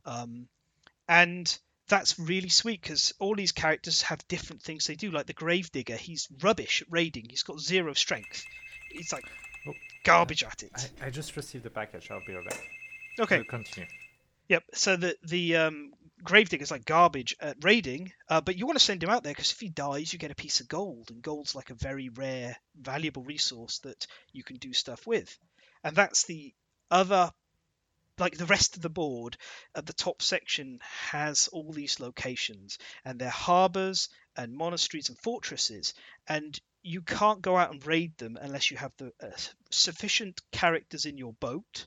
Um, 0.06 0.48
and 1.08 1.58
that's 1.90 2.18
really 2.18 2.50
sweet 2.50 2.82
because 2.82 3.14
all 3.20 3.36
these 3.36 3.52
characters 3.52 4.02
have 4.04 4.28
different 4.28 4.62
things 4.62 4.86
they 4.86 4.96
do. 4.96 5.12
Like 5.12 5.26
the 5.26 5.34
Gravedigger, 5.34 5.98
he's 5.98 6.28
rubbish 6.42 6.82
at 6.82 6.88
raiding. 6.90 7.28
He's 7.30 7.44
got 7.44 7.60
zero 7.60 7.94
strength. 7.94 8.44
He's 8.92 9.12
like 9.12 9.26
Oh, 9.66 9.74
garbage 10.04 10.44
at 10.44 10.64
it. 10.64 10.92
I, 11.02 11.08
I 11.08 11.10
just 11.10 11.36
received 11.36 11.64
the 11.64 11.70
package. 11.70 12.12
I'll 12.12 12.24
be 12.26 12.34
right 12.34 12.48
back. 12.48 12.68
Okay. 13.20 13.38
We'll 13.38 13.46
continue. 13.46 13.90
Yep. 14.50 14.64
So 14.74 14.98
the 14.98 15.16
the 15.24 15.56
um, 15.58 15.94
Gravedigger's 16.24 16.72
like 16.72 16.86
garbage 16.86 17.36
at 17.40 17.64
raiding, 17.64 18.14
uh, 18.30 18.42
but 18.42 18.58
you 18.58 18.66
want 18.66 18.78
to 18.78 18.84
send 18.84 19.04
him 19.04 19.10
out 19.10 19.24
there 19.24 19.34
because 19.34 19.52
if 19.52 19.60
he 19.60 19.70
dies, 19.70 20.12
you 20.12 20.20
get 20.20 20.32
a 20.32 20.36
piece 20.36 20.60
of 20.60 20.68
gold, 20.68 21.12
and 21.12 21.22
gold's 21.22 21.56
like 21.56 21.70
a 21.70 21.76
very 21.76 22.10
rare, 22.10 22.56
valuable 22.80 23.24
resource 23.24 23.80
that 23.80 24.08
you 24.32 24.44
can 24.44 24.58
do 24.58 24.74
stuff 24.74 25.06
with. 25.06 25.38
And 25.84 25.96
that's 25.96 26.24
the 26.24 26.54
other, 26.90 27.32
like 28.18 28.38
the 28.38 28.46
rest 28.46 28.76
of 28.76 28.82
the 28.82 28.90
board 28.90 29.38
at 29.76 29.86
the 29.86 29.94
top 29.94 30.22
section 30.22 30.80
has 30.82 31.50
all 31.50 31.72
these 31.72 32.00
locations, 32.00 32.78
and 33.04 33.20
they're 33.20 33.30
harbors 33.30 34.10
and 34.36 34.56
monasteries 34.56 35.10
and 35.10 35.18
fortresses, 35.20 35.94
and 36.28 36.60
you 36.84 37.02
can't 37.02 37.42
go 37.42 37.58
out 37.58 37.72
and 37.72 37.86
raid 37.86 38.18
them 38.18 38.38
unless 38.40 38.72
you 38.72 38.78
have 38.78 38.94
the 38.98 39.12
uh, 39.22 39.30
sufficient 39.72 40.42
characters 40.52 41.06
in 41.06 41.18
your 41.18 41.34
boat 41.34 41.86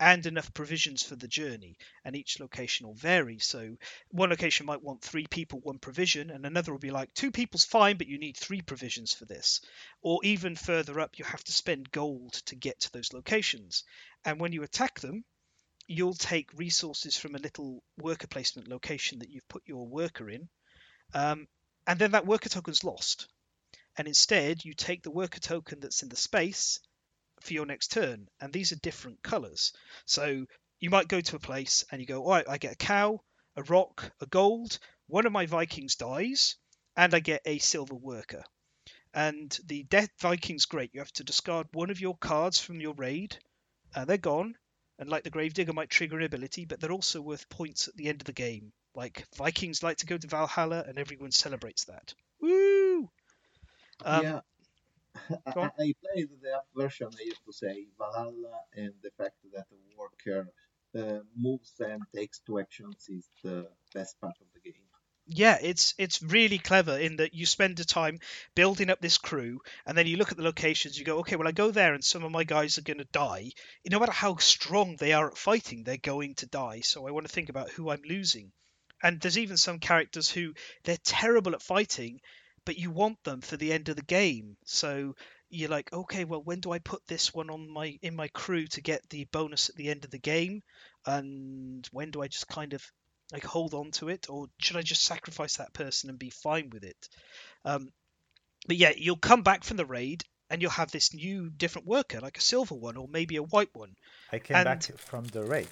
and 0.00 0.26
enough 0.26 0.52
provisions 0.52 1.02
for 1.02 1.14
the 1.14 1.28
journey 1.28 1.76
and 2.04 2.16
each 2.16 2.40
location 2.40 2.86
will 2.86 2.94
vary. 2.94 3.38
So 3.38 3.76
one 4.10 4.30
location 4.30 4.66
might 4.66 4.82
want 4.82 5.02
three 5.02 5.26
people 5.26 5.60
one 5.60 5.78
provision 5.78 6.30
and 6.30 6.44
another 6.44 6.72
will 6.72 6.80
be 6.80 6.90
like 6.90 7.14
two 7.14 7.30
people's 7.30 7.64
fine 7.64 7.96
but 7.96 8.08
you 8.08 8.18
need 8.18 8.36
three 8.36 8.60
provisions 8.60 9.12
for 9.12 9.24
this. 9.24 9.60
Or 10.02 10.20
even 10.24 10.56
further 10.56 10.98
up 10.98 11.18
you 11.18 11.24
have 11.24 11.44
to 11.44 11.52
spend 11.52 11.92
gold 11.92 12.32
to 12.46 12.56
get 12.56 12.80
to 12.80 12.92
those 12.92 13.12
locations. 13.12 13.84
And 14.24 14.40
when 14.40 14.52
you 14.52 14.62
attack 14.62 15.00
them 15.00 15.24
you'll 15.86 16.14
take 16.14 16.52
resources 16.54 17.16
from 17.16 17.34
a 17.34 17.40
little 17.40 17.82
worker 17.98 18.26
placement 18.26 18.68
location 18.68 19.20
that 19.20 19.30
you've 19.30 19.48
put 19.48 19.62
your 19.66 19.86
worker 19.86 20.28
in 20.28 20.48
um, 21.12 21.46
and 21.86 21.98
then 21.98 22.12
that 22.12 22.26
worker 22.26 22.48
token's 22.48 22.84
lost. 22.84 23.28
And 23.96 24.08
instead 24.08 24.64
you 24.64 24.74
take 24.74 25.02
the 25.02 25.10
worker 25.10 25.38
token 25.38 25.78
that's 25.80 26.02
in 26.02 26.08
the 26.08 26.16
space 26.16 26.80
for 27.44 27.52
your 27.52 27.66
next 27.66 27.92
turn 27.92 28.28
and 28.40 28.52
these 28.52 28.72
are 28.72 28.76
different 28.76 29.22
colors. 29.22 29.72
So 30.06 30.46
you 30.84 30.90
might 30.90 31.08
go 31.08 31.20
to 31.20 31.36
a 31.36 31.40
place 31.40 31.84
and 31.90 32.00
you 32.00 32.06
go 32.06 32.22
all 32.22 32.30
right 32.30 32.48
i 32.48 32.58
get 32.58 32.74
a 32.74 32.76
cow 32.76 33.18
a 33.56 33.62
rock 33.62 34.12
a 34.20 34.26
gold 34.26 34.78
one 35.06 35.24
of 35.24 35.32
my 35.32 35.46
vikings 35.46 35.96
dies 35.96 36.56
and 36.96 37.14
i 37.14 37.20
get 37.20 37.40
a 37.46 37.58
silver 37.58 37.94
worker. 37.94 38.42
And 39.14 39.56
the 39.66 39.84
death 39.84 40.10
viking's 40.20 40.66
great 40.66 40.90
you 40.92 41.00
have 41.00 41.12
to 41.12 41.24
discard 41.24 41.68
one 41.72 41.90
of 41.90 42.00
your 42.00 42.16
cards 42.16 42.58
from 42.58 42.80
your 42.80 42.94
raid. 42.94 43.36
And 43.94 44.06
they're 44.06 44.18
gone 44.18 44.56
and 44.98 45.08
like 45.08 45.24
the 45.24 45.30
gravedigger 45.30 45.72
might 45.72 45.88
trigger 45.88 46.18
an 46.18 46.24
ability 46.24 46.66
but 46.66 46.80
they're 46.80 46.92
also 46.92 47.22
worth 47.22 47.48
points 47.48 47.88
at 47.88 47.96
the 47.96 48.08
end 48.08 48.20
of 48.20 48.26
the 48.26 48.32
game. 48.32 48.72
Like 48.94 49.24
vikings 49.36 49.82
like 49.82 49.98
to 49.98 50.06
go 50.06 50.18
to 50.18 50.26
valhalla 50.26 50.84
and 50.86 50.98
everyone 50.98 51.32
celebrates 51.32 51.84
that. 51.86 52.12
Woo! 52.40 53.08
Um, 54.04 54.22
yeah. 54.22 54.40
I, 55.46 55.70
I 55.78 55.94
played 56.02 56.28
the 56.42 56.54
app 56.54 56.66
version, 56.74 57.08
I 57.18 57.24
used 57.24 57.44
to 57.46 57.52
say, 57.52 57.86
Valhalla, 57.98 58.60
and 58.74 58.92
the 59.02 59.10
fact 59.18 59.36
that 59.52 59.66
the 59.70 59.96
worker 59.96 60.48
uh, 60.98 61.20
moves 61.36 61.72
and 61.80 62.02
takes 62.14 62.40
two 62.40 62.58
actions 62.58 63.08
is 63.08 63.28
the 63.42 63.68
best 63.94 64.20
part 64.20 64.36
of 64.40 64.46
the 64.54 64.60
game. 64.60 64.82
Yeah, 65.26 65.58
it's 65.60 65.94
it's 65.96 66.22
really 66.22 66.58
clever 66.58 66.98
in 66.98 67.16
that 67.16 67.32
you 67.32 67.46
spend 67.46 67.78
the 67.78 67.84
time 67.84 68.18
building 68.54 68.90
up 68.90 69.00
this 69.00 69.16
crew, 69.16 69.60
and 69.86 69.96
then 69.96 70.06
you 70.06 70.18
look 70.18 70.30
at 70.30 70.36
the 70.36 70.42
locations. 70.42 70.98
You 70.98 71.04
go, 71.06 71.18
okay, 71.20 71.36
well, 71.36 71.48
I 71.48 71.52
go 71.52 71.70
there, 71.70 71.94
and 71.94 72.04
some 72.04 72.24
of 72.24 72.30
my 72.32 72.44
guys 72.44 72.76
are 72.76 72.82
going 72.82 72.98
to 72.98 73.04
die. 73.04 73.52
No 73.88 73.98
matter 74.00 74.12
how 74.12 74.36
strong 74.36 74.96
they 74.96 75.14
are 75.14 75.28
at 75.28 75.38
fighting, 75.38 75.82
they're 75.82 75.96
going 75.96 76.34
to 76.36 76.46
die. 76.46 76.80
So 76.80 77.06
I 77.06 77.10
want 77.10 77.26
to 77.26 77.32
think 77.32 77.48
about 77.48 77.70
who 77.70 77.88
I'm 77.88 78.02
losing. 78.02 78.52
And 79.02 79.20
there's 79.20 79.38
even 79.38 79.56
some 79.56 79.78
characters 79.78 80.28
who 80.28 80.54
they're 80.82 80.98
terrible 80.98 81.54
at 81.54 81.62
fighting, 81.62 82.20
but 82.64 82.78
you 82.78 82.90
want 82.90 83.22
them 83.24 83.40
for 83.40 83.56
the 83.56 83.72
end 83.72 83.88
of 83.88 83.96
the 83.96 84.02
game. 84.02 84.56
So 84.64 85.14
you're 85.50 85.68
like, 85.70 85.92
okay, 85.92 86.24
well, 86.24 86.42
when 86.42 86.60
do 86.60 86.72
I 86.72 86.78
put 86.78 87.02
this 87.06 87.32
one 87.34 87.50
on 87.50 87.68
my 87.72 87.98
in 88.02 88.16
my 88.16 88.28
crew 88.28 88.66
to 88.68 88.80
get 88.80 89.08
the 89.10 89.24
bonus 89.32 89.68
at 89.68 89.76
the 89.76 89.88
end 89.90 90.04
of 90.04 90.10
the 90.10 90.18
game? 90.18 90.62
And 91.06 91.86
when 91.92 92.10
do 92.10 92.22
I 92.22 92.28
just 92.28 92.48
kind 92.48 92.72
of 92.72 92.82
like 93.32 93.44
hold 93.44 93.74
on 93.74 93.90
to 93.92 94.08
it, 94.08 94.26
or 94.28 94.46
should 94.58 94.76
I 94.76 94.82
just 94.82 95.02
sacrifice 95.04 95.56
that 95.56 95.72
person 95.72 96.10
and 96.10 96.18
be 96.18 96.30
fine 96.30 96.70
with 96.70 96.84
it? 96.84 97.08
Um, 97.64 97.90
but 98.66 98.76
yeah, 98.76 98.92
you'll 98.96 99.16
come 99.16 99.42
back 99.42 99.64
from 99.64 99.76
the 99.76 99.86
raid 99.86 100.24
and 100.50 100.60
you'll 100.62 100.70
have 100.70 100.90
this 100.90 101.14
new 101.14 101.50
different 101.50 101.86
worker, 101.88 102.20
like 102.20 102.38
a 102.38 102.42
silver 102.42 102.74
one 102.74 102.96
or 102.96 103.08
maybe 103.08 103.36
a 103.36 103.42
white 103.42 103.70
one. 103.74 103.94
I 104.32 104.38
came 104.38 104.56
And- 104.56 104.64
back 104.66 104.82
from 104.98 105.24
the 105.26 105.42
raid. 105.44 105.68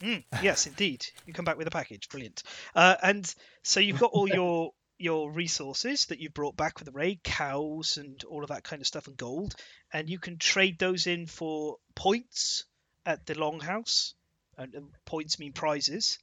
Mm, 0.00 0.24
yes, 0.42 0.66
indeed. 0.66 1.06
You 1.26 1.32
come 1.32 1.44
back 1.44 1.56
with 1.58 1.66
a 1.66 1.70
package. 1.70 2.08
Brilliant. 2.08 2.42
Uh, 2.74 2.96
and 3.02 3.34
so 3.62 3.80
you've 3.80 4.00
got 4.00 4.10
all 4.12 4.28
your 4.28 4.72
your 4.98 5.30
resources 5.30 6.06
that 6.06 6.20
you've 6.20 6.34
brought 6.34 6.56
back 6.56 6.78
with 6.78 6.86
the 6.86 6.92
raid, 6.92 7.22
cows 7.22 7.96
and 7.96 8.22
all 8.24 8.42
of 8.42 8.50
that 8.50 8.64
kind 8.64 8.80
of 8.80 8.86
stuff, 8.86 9.08
and 9.08 9.16
gold, 9.16 9.54
and 9.92 10.08
you 10.08 10.18
can 10.18 10.38
trade 10.38 10.78
those 10.78 11.06
in 11.06 11.26
for 11.26 11.78
points 11.94 12.64
at 13.04 13.26
the 13.26 13.34
longhouse. 13.34 14.14
And, 14.58 14.74
and 14.74 14.88
points 15.06 15.38
mean 15.38 15.54
prizes. 15.54 16.18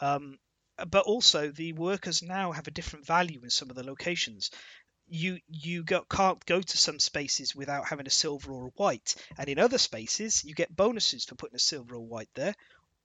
Um, 0.00 0.38
but 0.90 1.06
also 1.06 1.50
the 1.50 1.72
workers 1.72 2.22
now 2.22 2.52
have 2.52 2.68
a 2.68 2.70
different 2.72 3.04
value 3.04 3.40
in 3.42 3.50
some 3.50 3.68
of 3.68 3.76
the 3.76 3.82
locations. 3.82 4.52
You 5.08 5.40
you 5.48 5.82
go, 5.82 6.04
can't 6.08 6.44
go 6.46 6.60
to 6.60 6.78
some 6.78 7.00
spaces 7.00 7.56
without 7.56 7.88
having 7.88 8.06
a 8.06 8.10
silver 8.10 8.52
or 8.52 8.66
a 8.66 8.72
white, 8.76 9.16
and 9.36 9.48
in 9.48 9.58
other 9.58 9.78
spaces 9.78 10.44
you 10.44 10.54
get 10.54 10.74
bonuses 10.74 11.24
for 11.24 11.34
putting 11.34 11.56
a 11.56 11.58
silver 11.58 11.96
or 11.96 12.06
white 12.06 12.28
there, 12.34 12.54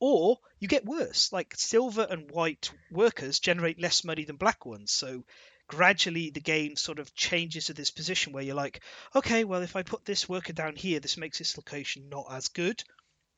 or 0.05 0.37
you 0.59 0.67
get 0.67 0.83
worse. 0.83 1.31
Like 1.31 1.55
silver 1.55 2.05
and 2.09 2.29
white 2.29 2.69
workers 2.91 3.39
generate 3.39 3.79
less 3.79 4.03
money 4.03 4.25
than 4.25 4.35
black 4.35 4.65
ones, 4.65 4.91
so 4.91 5.23
gradually 5.67 6.29
the 6.29 6.41
game 6.41 6.75
sort 6.75 6.99
of 6.99 7.15
changes 7.15 7.67
to 7.67 7.73
this 7.73 7.89
position 7.89 8.33
where 8.33 8.43
you're 8.43 8.53
like, 8.53 8.81
okay, 9.15 9.45
well 9.45 9.61
if 9.61 9.77
I 9.77 9.83
put 9.83 10.03
this 10.03 10.27
worker 10.27 10.51
down 10.51 10.75
here, 10.75 10.99
this 10.99 11.15
makes 11.15 11.37
this 11.37 11.57
location 11.57 12.09
not 12.09 12.25
as 12.29 12.49
good. 12.49 12.83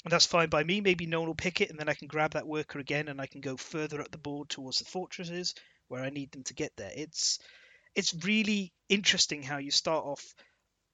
And 0.06 0.12
that's 0.12 0.26
fine 0.26 0.50
by 0.50 0.64
me. 0.64 0.82
Maybe 0.82 1.06
no 1.06 1.20
one 1.20 1.28
will 1.28 1.36
pick 1.36 1.62
it, 1.62 1.70
and 1.70 1.80
then 1.80 1.88
I 1.88 1.94
can 1.94 2.08
grab 2.08 2.32
that 2.32 2.48
worker 2.48 2.80
again, 2.80 3.10
and 3.10 3.22
I 3.22 3.28
can 3.28 3.42
go 3.42 3.58
further 3.58 4.02
up 4.02 4.10
the 4.10 4.18
board 4.18 4.50
towards 4.50 4.80
the 4.80 4.86
fortresses 4.86 5.54
where 5.88 6.04
I 6.04 6.10
need 6.10 6.32
them 6.32 6.44
to 6.46 6.56
get 6.56 6.76
there. 6.78 6.92
It's 6.96 7.38
it's 7.94 8.26
really 8.26 8.74
interesting 8.90 9.44
how 9.44 9.58
you 9.60 9.70
start 9.70 10.04
off 10.04 10.34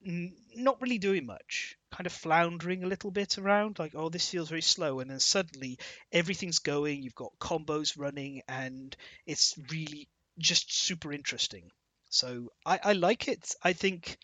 n- 0.06 0.36
not 0.54 0.82
really 0.82 0.98
doing 0.98 1.26
much, 1.26 1.78
kind 1.92 2.08
of 2.08 2.14
floundering 2.14 2.84
a 2.84 2.88
little 2.88 3.12
bit 3.12 3.38
around, 3.38 3.80
like 3.80 3.94
oh 3.96 4.10
this 4.10 4.30
feels 4.30 4.50
very 4.50 4.62
slow, 4.62 5.00
and 5.00 5.10
then 5.10 5.20
suddenly 5.20 5.78
everything's 6.12 6.60
going. 6.60 7.04
You've 7.04 7.16
got 7.16 7.38
combos 7.40 7.98
running, 7.98 8.42
and 8.48 8.96
it's 9.26 9.56
really 9.70 10.08
just 10.38 10.74
super 10.74 11.12
interesting. 11.12 11.70
So 12.10 12.52
I, 12.66 12.80
I 12.84 12.94
like 12.94 13.28
it. 13.28 13.54
I 13.64 13.74
think 13.74 14.18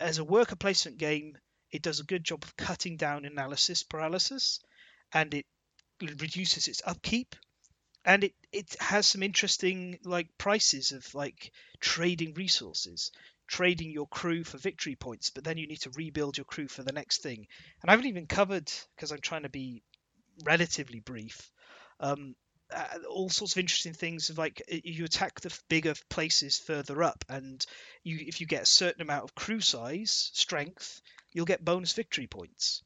as 0.00 0.18
a 0.18 0.24
worker 0.24 0.56
placement 0.56 0.98
game, 0.98 1.36
it 1.70 1.82
does 1.82 2.00
a 2.00 2.04
good 2.04 2.24
job 2.24 2.44
of 2.44 2.56
cutting 2.56 2.96
down 2.96 3.24
analysis 3.24 3.82
paralysis, 3.82 4.60
and 5.12 5.32
it 5.34 5.46
reduces 6.00 6.68
its 6.68 6.82
upkeep, 6.84 7.36
and 8.04 8.24
it 8.24 8.34
it 8.52 8.76
has 8.80 9.06
some 9.06 9.22
interesting 9.22 9.98
like 10.04 10.28
prices 10.38 10.92
of 10.92 11.14
like 11.14 11.52
trading 11.80 12.34
resources, 12.34 13.10
trading 13.46 13.90
your 13.90 14.06
crew 14.06 14.44
for 14.44 14.58
victory 14.58 14.96
points, 14.96 15.30
but 15.30 15.44
then 15.44 15.58
you 15.58 15.66
need 15.66 15.80
to 15.80 15.90
rebuild 15.90 16.36
your 16.36 16.44
crew 16.44 16.68
for 16.68 16.82
the 16.82 16.92
next 16.92 17.22
thing. 17.22 17.46
And 17.82 17.90
I 17.90 17.92
haven't 17.92 18.06
even 18.06 18.26
covered 18.26 18.70
because 18.94 19.12
I'm 19.12 19.20
trying 19.20 19.42
to 19.42 19.48
be 19.48 19.82
relatively 20.44 21.00
brief. 21.00 21.50
Um, 22.00 22.34
uh, 22.74 22.98
all 23.10 23.28
sorts 23.28 23.52
of 23.54 23.58
interesting 23.58 23.92
things 23.92 24.30
of 24.30 24.38
like 24.38 24.62
you 24.68 25.04
attack 25.04 25.40
the 25.40 25.56
bigger 25.68 25.94
places 26.08 26.58
further 26.58 27.02
up 27.02 27.24
and 27.28 27.64
you 28.02 28.18
if 28.26 28.40
you 28.40 28.46
get 28.46 28.62
a 28.62 28.66
certain 28.66 29.02
amount 29.02 29.22
of 29.24 29.34
crew 29.34 29.60
size 29.60 30.30
strength 30.32 31.02
you'll 31.32 31.44
get 31.44 31.64
bonus 31.64 31.92
victory 31.92 32.26
points 32.26 32.82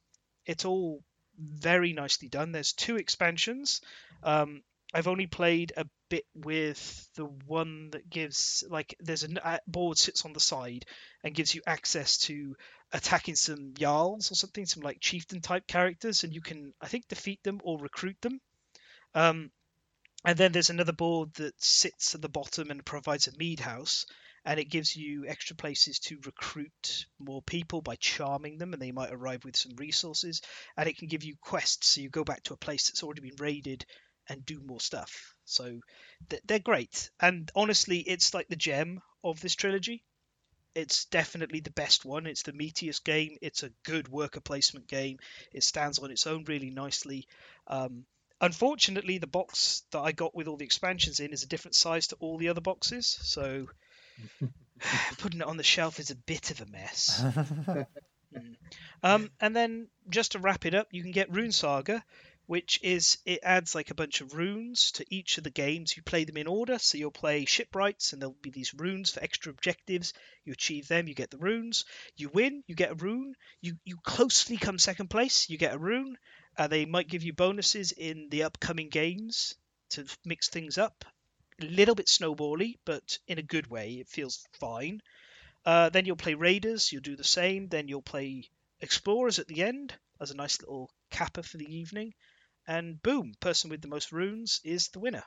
it's 0.47 0.65
all 0.65 1.01
very 1.39 1.93
nicely 1.93 2.29
done 2.29 2.51
there's 2.51 2.73
two 2.73 2.97
expansions 2.97 3.81
um, 4.25 4.63
i've 4.93 5.09
only 5.09 5.29
played 5.29 5.73
a 5.77 5.87
bit 6.09 6.25
with 6.35 7.09
the 7.17 7.25
one 7.25 7.91
that 7.91 8.09
gives 8.09 8.65
like 8.69 8.97
there's 9.01 9.25
a 9.25 9.61
board 9.67 9.99
sits 9.99 10.25
on 10.25 10.33
the 10.33 10.41
side 10.41 10.85
and 11.23 11.35
gives 11.35 11.55
you 11.55 11.61
access 11.67 12.19
to 12.19 12.57
attacking 12.93 13.35
some 13.35 13.75
jarls 13.75 14.31
or 14.31 14.35
something 14.35 14.65
some 14.65 14.83
like 14.83 15.01
chieftain 15.01 15.41
type 15.41 15.67
characters 15.67 16.25
and 16.25 16.35
you 16.35 16.41
can 16.41 16.73
i 16.81 16.89
think 16.89 17.07
defeat 17.09 17.43
them 17.43 17.61
or 17.63 17.79
recruit 17.79 18.17
them 18.23 18.41
um, 19.15 19.51
and 20.25 20.37
then 20.37 20.53
there's 20.53 20.71
another 20.71 20.93
board 20.93 21.33
that 21.35 21.63
sits 21.63 22.15
at 22.15 22.23
the 22.23 22.29
bottom 22.29 22.71
and 22.71 22.85
provides 22.85 23.29
a 23.29 23.37
mead 23.37 23.61
house, 23.61 24.05
and 24.45 24.59
it 24.59 24.69
gives 24.69 24.97
you 24.97 25.27
extra 25.27 25.55
places 25.55 26.01
to 26.01 26.19
recruit 26.25 27.07
more 27.19 27.43
people 27.43 27.83
by 27.83 27.97
charming 27.97 28.59
them, 28.59 28.73
and 28.73 28.83
they 28.83 28.93
might 28.93 29.13
arrive 29.13 29.45
with 29.45 29.57
some 29.57 29.77
resources. 29.77 30.43
And 30.77 30.89
it 30.89 30.99
can 30.99 31.09
give 31.09 31.23
you 31.23 31.37
quests, 31.41 31.93
so 31.93 32.01
you 32.01 32.11
go 32.11 32.25
back 32.25 32.43
to 32.45 32.55
a 32.55 32.59
place 32.59 32.89
that's 32.89 33.03
already 33.03 33.21
been 33.21 33.37
raided 33.39 33.87
and 34.29 34.45
do 34.45 34.61
more 34.61 34.81
stuff. 34.81 35.35
So 35.49 35.81
th- 36.29 36.43
they're 36.45 36.59
great, 36.59 37.11
and 37.21 37.51
honestly, 37.55 37.99
it's 37.99 38.35
like 38.35 38.49
the 38.49 38.57
gem 38.57 39.01
of 39.25 39.41
this 39.41 39.55
trilogy. 39.55 40.05
It's 40.75 41.07
definitely 41.07 41.61
the 41.61 41.71
best 41.71 42.05
one. 42.05 42.27
It's 42.27 42.43
the 42.43 42.53
meatiest 42.53 43.03
game. 43.05 43.37
It's 43.43 43.63
a 43.63 43.73
good 43.83 44.09
worker 44.09 44.41
placement 44.41 44.87
game. 44.87 45.19
It 45.53 45.65
stands 45.65 45.99
on 45.99 46.11
its 46.11 46.27
own 46.27 46.45
really 46.45 46.71
nicely. 46.71 47.27
Um, 47.67 48.05
unfortunately, 48.41 49.19
the 49.19 49.27
box 49.27 49.83
that 49.91 50.01
I 50.01 50.13
got 50.13 50.37
with 50.37 50.47
all 50.47 50.57
the 50.57 50.67
expansions 50.67 51.19
in 51.19 51.33
is 51.33 51.43
a 51.43 51.49
different 51.49 51.75
size 51.75 52.09
to 52.09 52.17
all 52.21 52.39
the 52.39 52.51
other 52.51 52.61
boxes, 52.61 53.07
so 53.23 53.69
putting 55.19 55.41
it 55.41 55.47
on 55.47 55.57
the 55.57 55.63
shelf 55.65 55.99
is 55.99 56.11
a 56.11 56.17
bit 56.17 56.51
of 56.51 56.61
a 56.61 56.67
mess. 56.67 57.25
Mm. 58.35 58.57
Um, 59.03 59.31
and 59.41 59.57
then 59.57 59.89
just 60.11 60.33
to 60.33 60.39
wrap 60.39 60.67
it 60.67 60.75
up, 60.75 60.89
you 60.91 61.03
can 61.03 61.13
get 61.13 61.33
Rune 61.33 61.53
Saga, 61.53 62.05
which 62.49 62.81
is 62.83 63.19
it 63.27 63.41
adds 63.43 63.75
like 63.75 63.91
a 63.91 63.95
bunch 63.95 64.23
of 64.23 64.33
runes 64.33 64.93
to 64.93 65.05
each 65.15 65.37
of 65.37 65.45
the 65.45 65.51
games. 65.51 65.95
You 65.95 66.03
play 66.03 66.25
them 66.25 66.39
in 66.39 66.47
order, 66.47 66.79
so 66.79 66.97
you'll 66.97 67.11
play 67.11 67.45
shipwrights, 67.45 68.15
and 68.15 68.23
there'll 68.23 68.35
be 68.41 68.49
these 68.49 68.73
runes 68.73 69.11
for 69.11 69.23
extra 69.23 69.53
objectives. 69.53 70.15
You 70.47 70.55
achieve 70.55 70.89
them, 70.89 71.09
you 71.09 71.15
get 71.15 71.31
the 71.31 71.37
runes. 71.37 71.85
You 72.17 72.31
win, 72.31 72.65
you 72.67 72.75
get 72.75 72.93
a 72.93 72.95
rune. 72.95 73.35
You 73.61 73.77
you 73.85 73.99
closely 73.99 74.57
come 74.57 74.79
second 74.79 75.09
place, 75.09 75.51
you 75.51 75.59
get 75.59 75.75
a 75.75 75.79
rune. 75.79 76.17
Uh, 76.57 76.69
they 76.69 76.87
might 76.87 77.09
give 77.09 77.23
you 77.23 77.35
bonuses 77.35 77.93
in 77.93 78.31
the 78.31 78.45
upcoming 78.45 78.89
games 78.89 79.55
to 79.91 80.07
mix 80.25 80.49
things 80.49 80.79
up. 80.79 81.05
A 81.61 81.67
little 81.67 81.95
bit 81.95 82.07
snowbally, 82.07 82.79
but 82.87 83.19
in 83.27 83.39
a 83.39 83.43
good 83.43 83.67
way. 83.67 83.97
It 83.97 84.09
feels 84.09 84.43
fine. 84.59 85.03
Uh, 85.67 85.91
then 85.91 86.07
you'll 86.07 86.17
play 86.17 86.33
Raiders, 86.33 86.91
you'll 86.93 87.03
do 87.03 87.15
the 87.15 87.25
same. 87.25 87.69
Then 87.69 87.89
you'll 87.89 88.01
play 88.01 88.49
Explorers 88.81 89.39
at 89.39 89.49
the 89.49 89.65
end 89.65 89.93
as 90.21 90.31
a 90.31 90.37
nice 90.37 90.61
little 90.61 90.91
capper 91.11 91.43
for 91.43 91.59
the 91.59 91.77
evening. 91.77 92.15
And 92.69 93.03
boom, 93.03 93.33
person 93.41 93.71
with 93.71 93.81
the 93.81 93.89
most 93.89 94.13
runes 94.13 94.61
is 94.63 94.89
the 94.89 95.01
winner, 95.01 95.25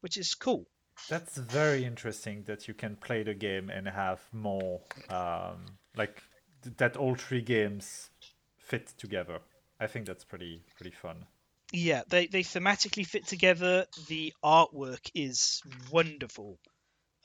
which 0.00 0.16
is 0.16 0.34
cool. 0.34 0.66
That's 1.08 1.36
very 1.36 1.84
interesting 1.84 2.42
that 2.44 2.66
you 2.66 2.74
can 2.74 2.96
play 2.96 3.22
the 3.22 3.34
game 3.34 3.70
and 3.70 3.88
have 3.88 4.20
more, 4.32 4.80
um, 5.08 5.64
like 5.96 6.20
th- 6.64 6.76
that 6.78 6.96
all 6.96 7.14
three 7.14 7.40
games 7.40 8.10
fit 8.58 8.88
together. 8.98 9.38
I 9.78 9.86
think 9.86 10.06
that's 10.06 10.24
pretty 10.24 10.64
pretty 10.76 10.90
fun. 10.90 11.24
Yeah, 11.72 12.02
they, 12.08 12.26
they 12.26 12.42
thematically 12.42 13.06
fit 13.06 13.26
together. 13.28 13.86
The 14.08 14.34
artwork 14.44 15.08
is 15.14 15.62
wonderful. 15.90 16.58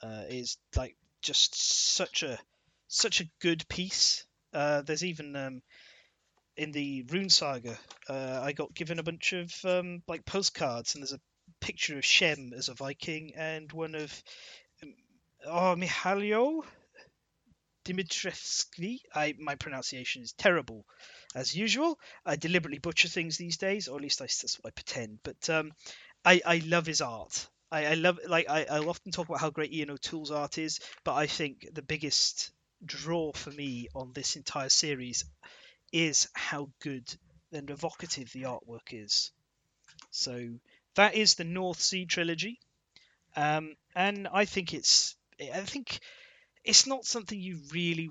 Uh, 0.01 0.23
is 0.29 0.57
like 0.75 0.95
just 1.23 1.55
such 1.95 2.21
a 2.21 2.37
such 2.87 3.21
a 3.21 3.29
good 3.41 3.67
piece. 3.67 4.25
Uh, 4.53 4.83
there's 4.83 5.03
even 5.03 5.35
um, 5.35 5.61
in 6.57 6.71
the 6.71 7.03
Rune 7.03 7.29
Saga, 7.29 7.77
uh, 8.09 8.41
I 8.43 8.51
got 8.51 8.73
given 8.73 8.99
a 8.99 9.03
bunch 9.03 9.33
of 9.33 9.53
um, 9.63 10.01
like 10.07 10.25
postcards, 10.25 10.95
and 10.95 11.03
there's 11.03 11.13
a 11.13 11.21
picture 11.61 11.97
of 11.97 12.05
Shem 12.05 12.51
as 12.55 12.69
a 12.69 12.73
Viking 12.73 13.33
and 13.35 13.71
one 13.71 13.95
of 13.95 14.23
um, 14.83 14.93
oh 15.45 15.75
Mihajlo 15.77 16.63
Dimitrievski. 17.85 18.99
I 19.13 19.35
my 19.39 19.55
pronunciation 19.55 20.23
is 20.23 20.33
terrible, 20.33 20.85
as 21.35 21.55
usual. 21.55 21.99
I 22.25 22.35
deliberately 22.35 22.79
butcher 22.79 23.07
things 23.07 23.37
these 23.37 23.57
days, 23.57 23.87
or 23.87 23.97
at 23.97 24.03
least 24.03 24.21
I, 24.21 24.25
that's 24.25 24.59
what 24.59 24.69
I 24.69 24.71
pretend. 24.71 25.19
But 25.23 25.49
um, 25.49 25.71
I 26.25 26.41
I 26.45 26.61
love 26.65 26.87
his 26.87 27.01
art. 27.01 27.47
I, 27.71 27.85
I 27.85 27.93
love 27.93 28.19
like 28.27 28.49
I 28.49 28.65
I'll 28.69 28.89
often 28.89 29.11
talk 29.11 29.29
about 29.29 29.41
how 29.41 29.51
great 29.51 29.73
Ian 29.73 29.91
O'Toole's 29.91 30.31
art 30.31 30.57
is, 30.57 30.79
but 31.03 31.13
I 31.13 31.27
think 31.27 31.67
the 31.73 31.81
biggest 31.81 32.51
draw 32.83 33.31
for 33.33 33.51
me 33.51 33.89
on 33.95 34.11
this 34.13 34.35
entire 34.35 34.69
series 34.69 35.25
is 35.91 36.27
how 36.33 36.69
good 36.81 37.07
and 37.51 37.69
evocative 37.69 38.31
the 38.31 38.43
artwork 38.43 38.91
is. 38.91 39.31
So 40.11 40.59
that 40.95 41.15
is 41.15 41.35
the 41.35 41.43
North 41.43 41.79
Sea 41.79 42.05
trilogy, 42.05 42.59
um, 43.35 43.75
and 43.95 44.27
I 44.27 44.45
think 44.45 44.73
it's 44.73 45.15
I 45.39 45.61
think 45.61 45.99
it's 46.63 46.87
not 46.87 47.05
something 47.05 47.39
you 47.39 47.61
really 47.71 48.09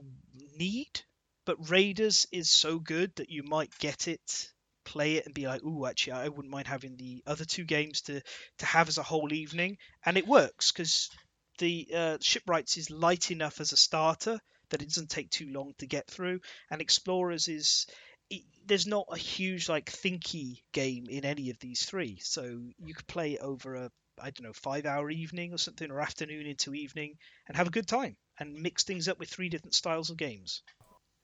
need, 0.56 1.02
but 1.44 1.70
Raiders 1.70 2.26
is 2.32 2.50
so 2.50 2.78
good 2.78 3.14
that 3.16 3.30
you 3.30 3.42
might 3.42 3.76
get 3.78 4.08
it, 4.08 4.52
play 4.84 5.16
it, 5.16 5.26
and 5.26 5.34
be 5.34 5.46
like, 5.46 5.62
"Ooh, 5.62 5.86
actually, 5.86 6.14
I 6.14 6.28
wouldn't 6.28 6.52
mind 6.52 6.68
having 6.68 6.96
the 6.96 7.22
other 7.26 7.44
two 7.44 7.64
games 7.64 8.02
to 8.02 8.22
to 8.58 8.66
have 8.66 8.88
as 8.88 8.98
a 8.98 9.02
whole 9.02 9.32
evening," 9.32 9.78
and 10.04 10.16
it 10.16 10.26
works 10.26 10.72
because 10.72 11.10
the 11.58 11.88
uh, 11.94 12.18
Shipwrights 12.20 12.76
is 12.76 12.90
light 12.90 13.30
enough 13.30 13.60
as 13.60 13.72
a 13.72 13.76
starter 13.76 14.40
that 14.70 14.82
it 14.82 14.88
doesn't 14.88 15.10
take 15.10 15.30
too 15.30 15.48
long 15.50 15.74
to 15.78 15.86
get 15.86 16.06
through, 16.08 16.40
and 16.70 16.80
Explorers 16.80 17.48
is 17.48 17.86
it, 18.30 18.42
there's 18.66 18.86
not 18.86 19.06
a 19.10 19.18
huge 19.18 19.68
like 19.68 19.90
thinky 19.90 20.62
game 20.72 21.06
in 21.08 21.24
any 21.24 21.50
of 21.50 21.58
these 21.58 21.84
three, 21.84 22.18
so 22.22 22.42
you 22.78 22.94
could 22.94 23.06
play 23.06 23.34
it 23.34 23.40
over 23.40 23.74
a 23.74 23.90
I 24.18 24.30
don't 24.30 24.44
know 24.44 24.52
five 24.52 24.86
hour 24.86 25.10
evening 25.10 25.52
or 25.52 25.58
something, 25.58 25.90
or 25.90 26.00
afternoon 26.00 26.46
into 26.46 26.74
evening, 26.74 27.18
and 27.46 27.56
have 27.56 27.68
a 27.68 27.70
good 27.70 27.86
time 27.86 28.16
and 28.38 28.54
mix 28.54 28.84
things 28.84 29.08
up 29.08 29.18
with 29.18 29.28
three 29.28 29.48
different 29.48 29.74
styles 29.74 30.10
of 30.10 30.16
games. 30.16 30.62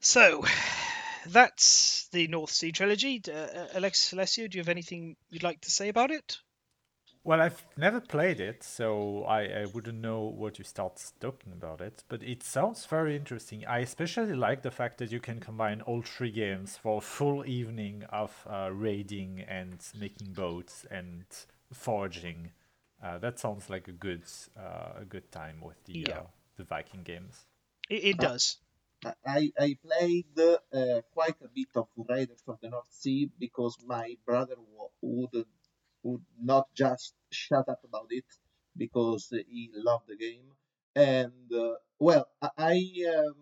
So 0.01 0.45
that's 1.27 2.09
the 2.13 2.27
North 2.29 2.51
Sea 2.51 2.73
trilogy. 2.73 3.23
Uh, 3.27 3.67
Alexis 3.75 4.13
Alessio, 4.13 4.49
do 4.49 4.59
you 4.59 4.61
have 4.61 4.69
anything 4.69 5.17
you'd 5.31 5.43
like 5.43 5.61
to 5.63 5.71
say 5.71 5.89
about 5.89 6.11
it? 6.11 6.39
Well, 7.25 7.41
I've 7.41 7.65
never 7.77 8.01
played 8.01 8.41
it, 8.41 8.65
so 8.65 9.23
I, 9.25 9.43
I 9.63 9.67
wouldn't 9.67 10.01
know 10.01 10.23
what 10.23 10.59
you 10.59 10.65
start 10.65 11.01
talking 11.21 11.53
about 11.53 11.81
it. 11.81 12.03
But 12.09 12.23
it 12.25 12.43
sounds 12.43 12.85
very 12.87 13.15
interesting. 13.15 13.65
I 13.65 13.79
especially 13.79 14.35
like 14.35 14.63
the 14.63 14.73
fact 14.73 14.99
that 14.99 15.13
you 15.13 15.21
can 15.21 15.39
combine 15.39 15.83
all 15.83 16.03
three 16.03 16.33
games 16.33 16.77
for 16.77 16.99
a 16.99 17.01
full 17.01 17.47
evening 17.47 18.03
of 18.11 18.33
uh, 18.51 18.71
raiding 18.73 19.41
and 19.49 19.79
making 19.99 20.33
boats 20.33 20.85
and 20.91 21.25
foraging. 21.73 22.51
Uh, 23.03 23.19
that 23.19 23.39
sounds 23.39 23.71
like 23.71 23.87
a 23.87 23.93
good 23.93 24.25
uh, 24.57 25.01
a 25.01 25.05
good 25.05 25.31
time 25.31 25.61
with 25.61 25.83
the 25.85 26.07
Yeah. 26.09 26.19
uh, 26.19 26.23
the 26.57 26.65
Viking 26.65 27.03
games. 27.05 27.47
It, 27.89 28.05
it 28.05 28.19
Uh, 28.19 28.23
does. 28.23 28.59
I, 29.05 29.53
I 29.59 29.77
played 29.85 30.39
uh, 30.39 31.03
quite 31.13 31.37
a 31.43 31.49
bit 31.49 31.69
of 31.75 31.89
Raiders 32.09 32.43
of 32.47 32.61
the 32.61 32.69
North 32.69 32.93
Sea 32.93 33.29
because 33.39 33.77
my 33.85 34.17
brother 34.25 34.55
wa- 34.59 34.63
would 34.63 34.71
would 34.71 34.72
not 36.53 36.67
just 36.85 37.15
shut 37.31 37.67
up 37.75 37.83
about 37.89 38.11
it 38.11 38.29
because 38.77 39.25
he 39.55 39.71
loved 39.89 40.09
the 40.09 40.19
game. 40.27 40.49
And 40.95 41.49
uh, 41.65 41.75
well, 41.99 42.25
I 42.73 42.77
um, 43.17 43.37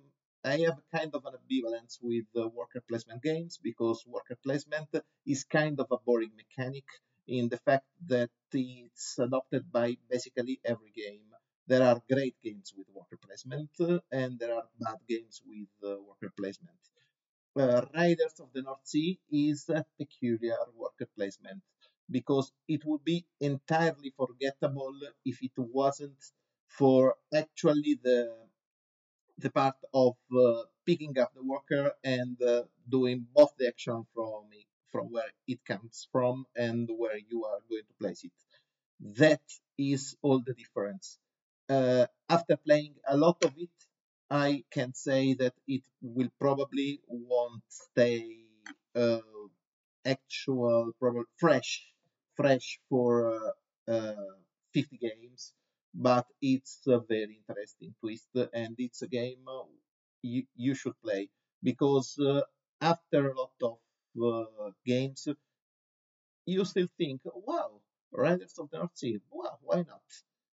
I 0.45 0.57
have 0.67 0.79
kind 0.97 1.13
of 1.17 1.23
an 1.29 1.35
ambivalence 1.41 1.95
with 2.11 2.29
worker 2.59 2.83
placement 2.89 3.23
games 3.31 3.59
because 3.69 3.99
worker 4.17 4.37
placement 4.47 4.91
is 5.27 5.45
kind 5.59 5.77
of 5.83 5.89
a 5.91 5.99
boring 6.07 6.35
mechanic 6.43 6.87
in 7.27 7.49
the 7.53 7.61
fact 7.69 7.87
that 8.13 8.31
it's 8.53 9.19
adopted 9.27 9.65
by 9.79 9.89
basically 10.15 10.57
every 10.65 10.93
game. 11.05 11.29
There 11.71 11.85
are 11.89 12.01
great 12.13 12.37
games 12.43 12.73
with 12.77 12.89
worker 12.99 13.19
placement 13.27 13.71
and 14.21 14.39
there 14.41 14.55
are 14.59 14.67
bad 14.85 14.99
games 15.09 15.37
with 15.51 15.73
uh, 15.85 16.01
worker 16.09 16.33
placement. 16.39 16.83
Uh, 17.57 17.83
Raiders 17.95 18.37
of 18.41 18.49
the 18.55 18.63
North 18.63 18.87
Sea 18.93 19.19
is 19.31 19.69
a 19.69 19.85
peculiar 19.99 20.61
worker 20.77 21.09
placement 21.17 21.63
because 22.11 22.53
it 22.69 22.85
would 22.85 23.05
be 23.05 23.25
entirely 23.41 24.13
forgettable 24.17 24.95
if 25.25 25.43
it 25.43 25.53
wasn't 25.57 26.19
for 26.69 27.17
actually 27.35 27.99
the 28.03 28.37
the 29.39 29.51
part 29.51 29.77
of 29.95 30.17
uh, 30.37 30.63
picking 30.87 31.19
up 31.19 31.33
the 31.35 31.43
worker 31.43 31.93
and 32.05 32.41
uh, 32.43 32.63
doing 32.89 33.27
both 33.35 33.53
the 33.59 33.67
action 33.69 34.07
from 34.15 34.45
from 34.93 35.07
where 35.13 35.31
it 35.47 35.65
comes 35.65 36.09
from 36.13 36.45
and 36.57 36.89
where 36.99 37.19
you 37.31 37.45
are 37.45 37.61
going 37.71 37.85
to 37.89 37.95
place 38.01 38.25
it. 38.25 38.33
That 39.19 39.43
is 39.79 40.17
all 40.23 40.41
the 40.41 40.55
difference. 40.55 41.19
Uh, 41.69 42.07
after 42.29 42.57
playing 42.57 42.95
a 43.09 43.17
lot 43.17 43.39
of 43.45 43.53
it, 43.57 43.71
I 44.31 44.65
can 44.71 44.95
say 44.95 45.35
that 45.35 45.55
it 45.69 45.83
will 46.03 46.31
probably 46.41 47.01
won't 47.09 47.63
stay 47.69 48.25
uh, 48.97 49.21
actual, 50.05 50.93
probably 51.01 51.25
fresh, 51.39 51.90
fresh 52.41 52.81
for 52.89 53.11
uh, 53.89 53.93
uh, 53.93 54.35
50 54.73 54.99
games. 54.99 55.53
But 55.95 56.27
it's 56.41 56.81
a 56.87 57.01
very 57.01 57.41
interesting 57.43 57.95
twist, 58.01 58.29
and 58.55 58.75
it's 58.79 59.03
a 59.03 59.09
game 59.09 59.45
you, 60.23 60.45
you 60.57 60.75
should 60.75 60.95
play 61.03 61.29
because 61.63 62.19
uh, 62.19 62.43
after 62.81 63.31
a 63.31 63.37
lot 63.39 63.53
of 63.63 63.79
games, 64.87 65.29
you 66.47 66.65
still 66.65 66.89
think, 66.99 67.21
wow, 67.35 67.81
Raiders 68.13 68.59
of 68.59 68.71
the 68.71 68.79
North 68.79 68.97
Sea, 68.97 69.21
wow, 69.31 69.59
why 69.63 69.77
not? 69.77 70.03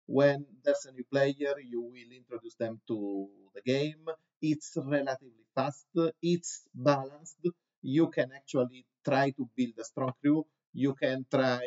When 0.07 0.47
there's 0.65 0.87
a 0.87 0.93
new 0.93 1.05
player, 1.11 1.55
you 1.65 1.81
will 1.83 2.11
introduce 2.15 2.55
them 2.55 2.81
to 2.89 3.29
the 3.55 3.63
game. 3.63 4.07
It's 4.41 4.73
relatively 4.77 5.47
fast, 5.55 5.87
it's 6.23 6.63
balanced. 6.75 7.39
You 7.83 8.09
can 8.09 8.31
actually 8.33 8.85
try 9.05 9.31
to 9.31 9.49
build 9.57 9.75
a 9.79 9.85
strong 9.85 10.13
crew. 10.23 10.47
You 10.83 10.95
can 10.95 11.25
try 11.31 11.67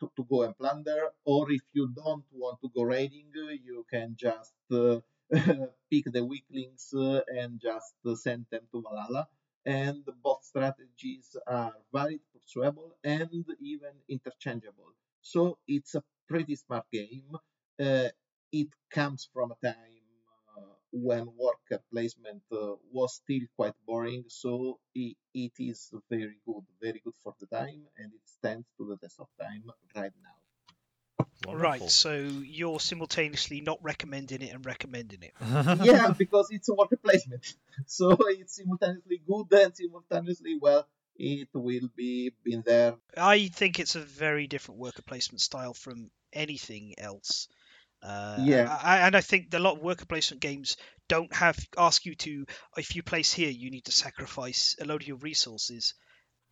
to, 0.00 0.06
to 0.16 0.22
go 0.30 0.42
and 0.42 0.56
plunder, 0.56 1.10
or 1.24 1.50
if 1.52 1.62
you 1.72 1.88
don't 1.94 2.24
want 2.32 2.58
to 2.62 2.68
go 2.74 2.82
raiding, 2.82 3.30
you 3.64 3.84
can 3.92 4.16
just 4.18 4.54
uh, 4.72 5.00
pick 5.90 6.04
the 6.06 6.24
weaklings 6.24 6.92
uh, 6.96 7.20
and 7.38 7.60
just 7.60 7.94
send 8.22 8.46
them 8.50 8.62
to 8.72 8.82
Valhalla 8.82 9.28
and 9.64 10.04
both 10.22 10.44
strategies 10.44 11.36
are 11.46 11.72
valid, 11.92 12.20
pursuable, 12.32 12.96
and 13.04 13.28
even 13.60 13.90
interchangeable. 14.08 14.92
So 15.22 15.58
it's 15.66 15.94
a 15.96 16.02
pretty 16.28 16.54
smart 16.56 16.84
game. 16.92 17.36
Uh, 17.80 18.08
it 18.52 18.68
comes 18.90 19.28
from 19.32 19.52
a 19.52 19.66
time 19.66 19.95
when 21.02 21.28
worker 21.38 21.82
placement 21.92 22.42
uh, 22.52 22.74
was 22.90 23.16
still 23.16 23.42
quite 23.56 23.74
boring, 23.86 24.24
so 24.28 24.78
it, 24.94 25.16
it 25.34 25.52
is 25.58 25.92
very 26.08 26.38
good, 26.46 26.62
very 26.80 27.00
good 27.04 27.14
for 27.22 27.34
the 27.40 27.46
time, 27.46 27.82
and 27.98 28.12
it 28.12 28.20
stands 28.24 28.66
to 28.78 28.86
the 28.86 28.96
test 28.96 29.20
of 29.20 29.28
time 29.40 29.64
right 29.94 30.12
now. 30.22 31.26
Right, 31.52 31.88
so 31.90 32.14
you're 32.14 32.80
simultaneously 32.80 33.60
not 33.60 33.78
recommending 33.82 34.42
it 34.42 34.52
and 34.52 34.64
recommending 34.64 35.22
it. 35.22 35.32
yeah, 35.84 36.12
because 36.16 36.48
it's 36.50 36.68
a 36.68 36.74
worker 36.74 36.96
placement, 36.96 37.54
so 37.86 38.16
it's 38.28 38.56
simultaneously 38.56 39.22
good 39.26 39.52
and 39.52 39.76
simultaneously 39.76 40.58
well. 40.60 40.86
It 41.18 41.48
will 41.54 41.88
be 41.96 42.32
been 42.44 42.62
there 42.66 42.96
I 43.16 43.48
think 43.48 43.78
it's 43.78 43.94
a 43.94 44.00
very 44.00 44.46
different 44.46 44.80
worker 44.80 45.02
placement 45.02 45.40
style 45.40 45.72
from 45.72 46.10
anything 46.32 46.94
else. 46.98 47.48
Uh, 48.06 48.36
Yeah. 48.46 48.78
I, 48.82 48.98
and 49.06 49.16
I 49.16 49.20
think 49.20 49.52
a 49.52 49.58
lot 49.58 49.76
of 49.76 49.82
worker 49.82 50.04
placement 50.06 50.40
games 50.40 50.76
don't 51.08 51.34
have 51.34 51.58
ask 51.76 52.04
you 52.04 52.14
to 52.16 52.44
if 52.76 52.94
you 52.96 53.02
place 53.02 53.32
here 53.32 53.50
you 53.50 53.70
need 53.70 53.84
to 53.86 53.92
sacrifice 53.92 54.76
a 54.80 54.84
load 54.84 55.02
of 55.02 55.08
your 55.08 55.16
resources. 55.18 55.94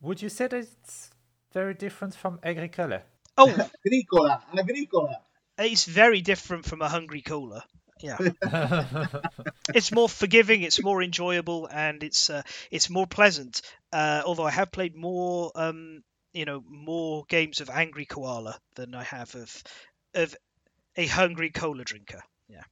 Would 0.01 0.23
you 0.23 0.29
say 0.29 0.49
that 0.49 0.57
it's 0.59 1.11
very 1.53 1.75
different 1.75 2.15
from 2.15 2.39
Agricole? 2.43 3.01
Oh, 3.39 3.49
Agricola, 3.87 4.43
Agricola. 4.59 5.21
it's 5.59 5.85
very 5.85 6.21
different 6.21 6.65
from 6.65 6.83
a 6.83 6.89
hungry 6.89 7.23
cola. 7.23 7.65
Yeah, 8.01 8.19
it's 9.75 9.93
more 9.93 10.09
forgiving, 10.09 10.63
it's 10.63 10.83
more 10.83 11.03
enjoyable, 11.03 11.69
and 11.71 12.03
it's 12.03 12.31
uh, 12.31 12.43
it's 12.71 12.91
more 12.91 13.07
pleasant. 13.07 13.63
Uh, 13.93 14.23
although 14.27 14.47
I 14.47 14.51
have 14.51 14.73
played 14.73 14.97
more, 14.97 15.53
um, 15.55 16.03
you 16.33 16.45
know, 16.45 16.63
more 16.69 17.25
games 17.29 17.61
of 17.61 17.71
angry 17.71 18.07
koala 18.07 18.59
than 18.75 18.95
I 18.95 19.05
have 19.05 19.35
of 19.35 19.63
of 20.15 20.37
a 20.97 21.07
hungry 21.07 21.51
cola 21.51 21.85
drinker. 21.85 22.23
Yeah. 22.49 22.65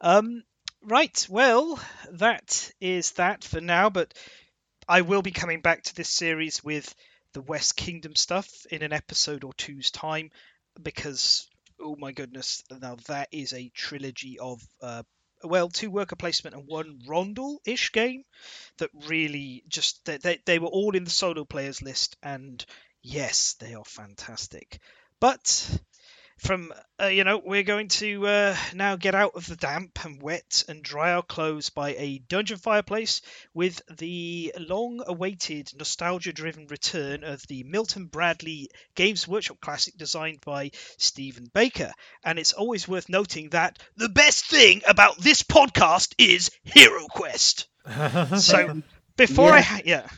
Um. 0.00 0.42
Right. 0.82 1.26
Well, 1.28 1.78
that 2.12 2.70
is 2.80 3.12
that 3.12 3.44
for 3.44 3.60
now. 3.60 3.90
But 3.90 4.14
I 4.88 5.02
will 5.02 5.22
be 5.22 5.30
coming 5.30 5.60
back 5.60 5.82
to 5.84 5.94
this 5.94 6.08
series 6.08 6.64
with 6.64 6.94
the 7.32 7.42
West 7.42 7.76
Kingdom 7.76 8.16
stuff 8.16 8.48
in 8.70 8.82
an 8.82 8.92
episode 8.92 9.44
or 9.44 9.52
two's 9.52 9.90
time 9.90 10.30
because 10.82 11.48
oh 11.80 11.96
my 11.96 12.12
goodness, 12.12 12.62
now 12.80 12.96
that 13.06 13.28
is 13.32 13.52
a 13.52 13.70
trilogy 13.74 14.38
of 14.38 14.62
uh, 14.82 15.02
well, 15.42 15.68
two 15.68 15.90
worker 15.90 16.16
placement 16.16 16.54
and 16.54 16.66
one 16.66 17.00
rondel-ish 17.06 17.92
game 17.92 18.24
that 18.78 18.90
really 19.06 19.64
just 19.68 20.04
they, 20.04 20.18
they, 20.18 20.38
they 20.44 20.58
were 20.58 20.68
all 20.68 20.94
in 20.94 21.04
the 21.04 21.10
solo 21.10 21.44
players 21.44 21.82
list, 21.82 22.16
and 22.22 22.64
yes, 23.02 23.54
they 23.54 23.74
are 23.74 23.84
fantastic. 23.84 24.80
But 25.18 25.80
from 26.40 26.72
uh, 27.00 27.06
you 27.06 27.24
know, 27.24 27.38
we're 27.44 27.62
going 27.62 27.88
to 27.88 28.26
uh, 28.26 28.56
now 28.74 28.96
get 28.96 29.14
out 29.14 29.32
of 29.34 29.46
the 29.46 29.56
damp 29.56 30.04
and 30.04 30.20
wet 30.22 30.64
and 30.68 30.82
dry 30.82 31.12
our 31.12 31.22
clothes 31.22 31.70
by 31.70 31.90
a 31.94 32.18
dungeon 32.28 32.58
fireplace 32.58 33.22
with 33.54 33.80
the 33.98 34.52
long-awaited, 34.58 35.70
nostalgia-driven 35.78 36.66
return 36.68 37.24
of 37.24 37.42
the 37.48 37.62
Milton 37.64 38.06
Bradley 38.06 38.70
Games 38.94 39.26
Workshop 39.28 39.60
classic 39.60 39.96
designed 39.96 40.40
by 40.44 40.70
Stephen 40.98 41.46
Baker. 41.54 41.92
And 42.24 42.38
it's 42.38 42.52
always 42.52 42.86
worth 42.88 43.08
noting 43.08 43.50
that 43.50 43.78
the 43.96 44.08
best 44.08 44.46
thing 44.46 44.82
about 44.86 45.18
this 45.18 45.42
podcast 45.42 46.14
is 46.18 46.50
Hero 46.64 47.06
Quest. 47.08 47.68
So 48.36 48.82
before 49.16 49.52
I 49.52 49.56
Yeah. 49.58 49.62
ha- 49.62 49.80
yeah. 49.84 50.08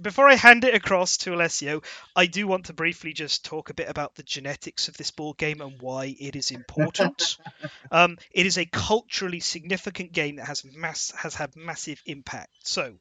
Before 0.00 0.28
I 0.28 0.34
hand 0.34 0.64
it 0.64 0.74
across 0.74 1.18
to 1.18 1.34
Alessio, 1.34 1.82
I 2.14 2.26
do 2.26 2.46
want 2.46 2.66
to 2.66 2.72
briefly 2.72 3.12
just 3.12 3.44
talk 3.44 3.68
a 3.68 3.74
bit 3.74 3.88
about 3.88 4.14
the 4.14 4.22
genetics 4.22 4.88
of 4.88 4.96
this 4.96 5.10
board 5.10 5.36
game 5.36 5.60
and 5.60 5.80
why 5.80 6.16
it 6.18 6.34
is 6.34 6.50
important. 6.50 7.36
um, 7.90 8.16
it 8.30 8.46
is 8.46 8.56
a 8.58 8.64
culturally 8.64 9.40
significant 9.40 10.12
game 10.12 10.36
that 10.36 10.46
has 10.46 10.64
mass 10.64 11.12
has 11.16 11.34
had 11.34 11.56
massive 11.56 12.00
impact. 12.06 12.50
So, 12.64 12.94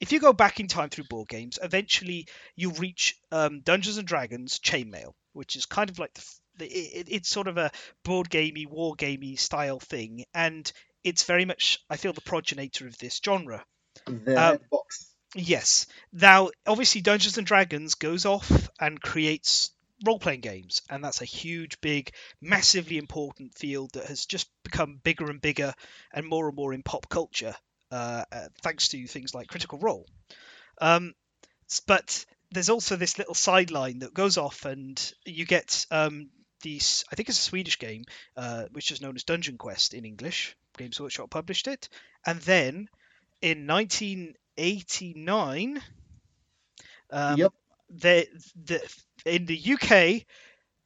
if 0.00 0.12
you 0.12 0.20
go 0.20 0.32
back 0.32 0.58
in 0.58 0.66
time 0.66 0.88
through 0.88 1.04
board 1.04 1.28
games, 1.28 1.58
eventually 1.62 2.26
you'll 2.56 2.72
reach 2.74 3.16
um, 3.30 3.60
Dungeons 3.60 3.98
and 3.98 4.06
Dragons 4.08 4.58
Chainmail, 4.58 5.14
which 5.32 5.54
is 5.56 5.66
kind 5.66 5.90
of 5.90 5.98
like 5.98 6.14
the, 6.14 6.24
the 6.58 6.66
it, 6.66 7.08
it's 7.08 7.28
sort 7.28 7.46
of 7.46 7.56
a 7.56 7.70
board 8.04 8.28
gamey, 8.30 8.66
war 8.66 8.94
gamey 8.96 9.36
style 9.36 9.78
thing, 9.78 10.24
and 10.34 10.70
it's 11.04 11.22
very 11.22 11.44
much 11.44 11.78
I 11.88 11.96
feel 11.96 12.12
the 12.12 12.20
progenitor 12.20 12.88
of 12.88 12.98
this 12.98 13.20
genre. 13.24 13.64
The 14.06 14.52
Um, 14.52 14.58
box. 14.70 15.05
Yes. 15.34 15.86
Now, 16.12 16.50
obviously, 16.66 17.00
Dungeons 17.00 17.38
and 17.38 17.46
Dragons 17.46 17.94
goes 17.94 18.24
off 18.24 18.70
and 18.80 19.00
creates 19.00 19.70
role 20.04 20.18
playing 20.18 20.40
games, 20.40 20.82
and 20.90 21.02
that's 21.02 21.22
a 21.22 21.26
huge, 21.26 21.80
big, 21.80 22.12
massively 22.40 22.98
important 22.98 23.54
field 23.54 23.92
that 23.92 24.06
has 24.06 24.26
just 24.26 24.48
become 24.62 25.00
bigger 25.02 25.30
and 25.30 25.40
bigger 25.40 25.74
and 26.12 26.26
more 26.26 26.48
and 26.48 26.56
more 26.56 26.72
in 26.72 26.82
pop 26.82 27.08
culture, 27.08 27.54
uh, 27.90 28.24
uh, 28.30 28.48
thanks 28.62 28.88
to 28.88 29.06
things 29.06 29.34
like 29.34 29.48
Critical 29.48 29.78
Role. 29.78 30.06
Um, 30.80 31.14
but 31.86 32.24
there's 32.50 32.70
also 32.70 32.96
this 32.96 33.18
little 33.18 33.34
sideline 33.34 34.00
that 34.00 34.14
goes 34.14 34.38
off, 34.38 34.64
and 34.64 35.12
you 35.24 35.44
get 35.44 35.86
um, 35.90 36.30
these. 36.62 37.04
I 37.10 37.16
think 37.16 37.28
it's 37.28 37.38
a 37.38 37.42
Swedish 37.42 37.78
game, 37.78 38.04
uh, 38.36 38.64
which 38.72 38.90
is 38.90 39.00
known 39.00 39.16
as 39.16 39.24
Dungeon 39.24 39.58
Quest 39.58 39.94
in 39.94 40.04
English. 40.04 40.56
Games 40.76 41.00
Workshop 41.00 41.30
published 41.30 41.68
it, 41.68 41.88
and 42.24 42.40
then 42.42 42.88
in 43.40 43.66
1989, 44.58 45.82
um, 47.10 47.38
Yep. 47.38 47.52
the, 47.90 48.26
the, 48.64 48.94
in 49.24 49.46
the 49.46 49.60
UK, 49.74 50.26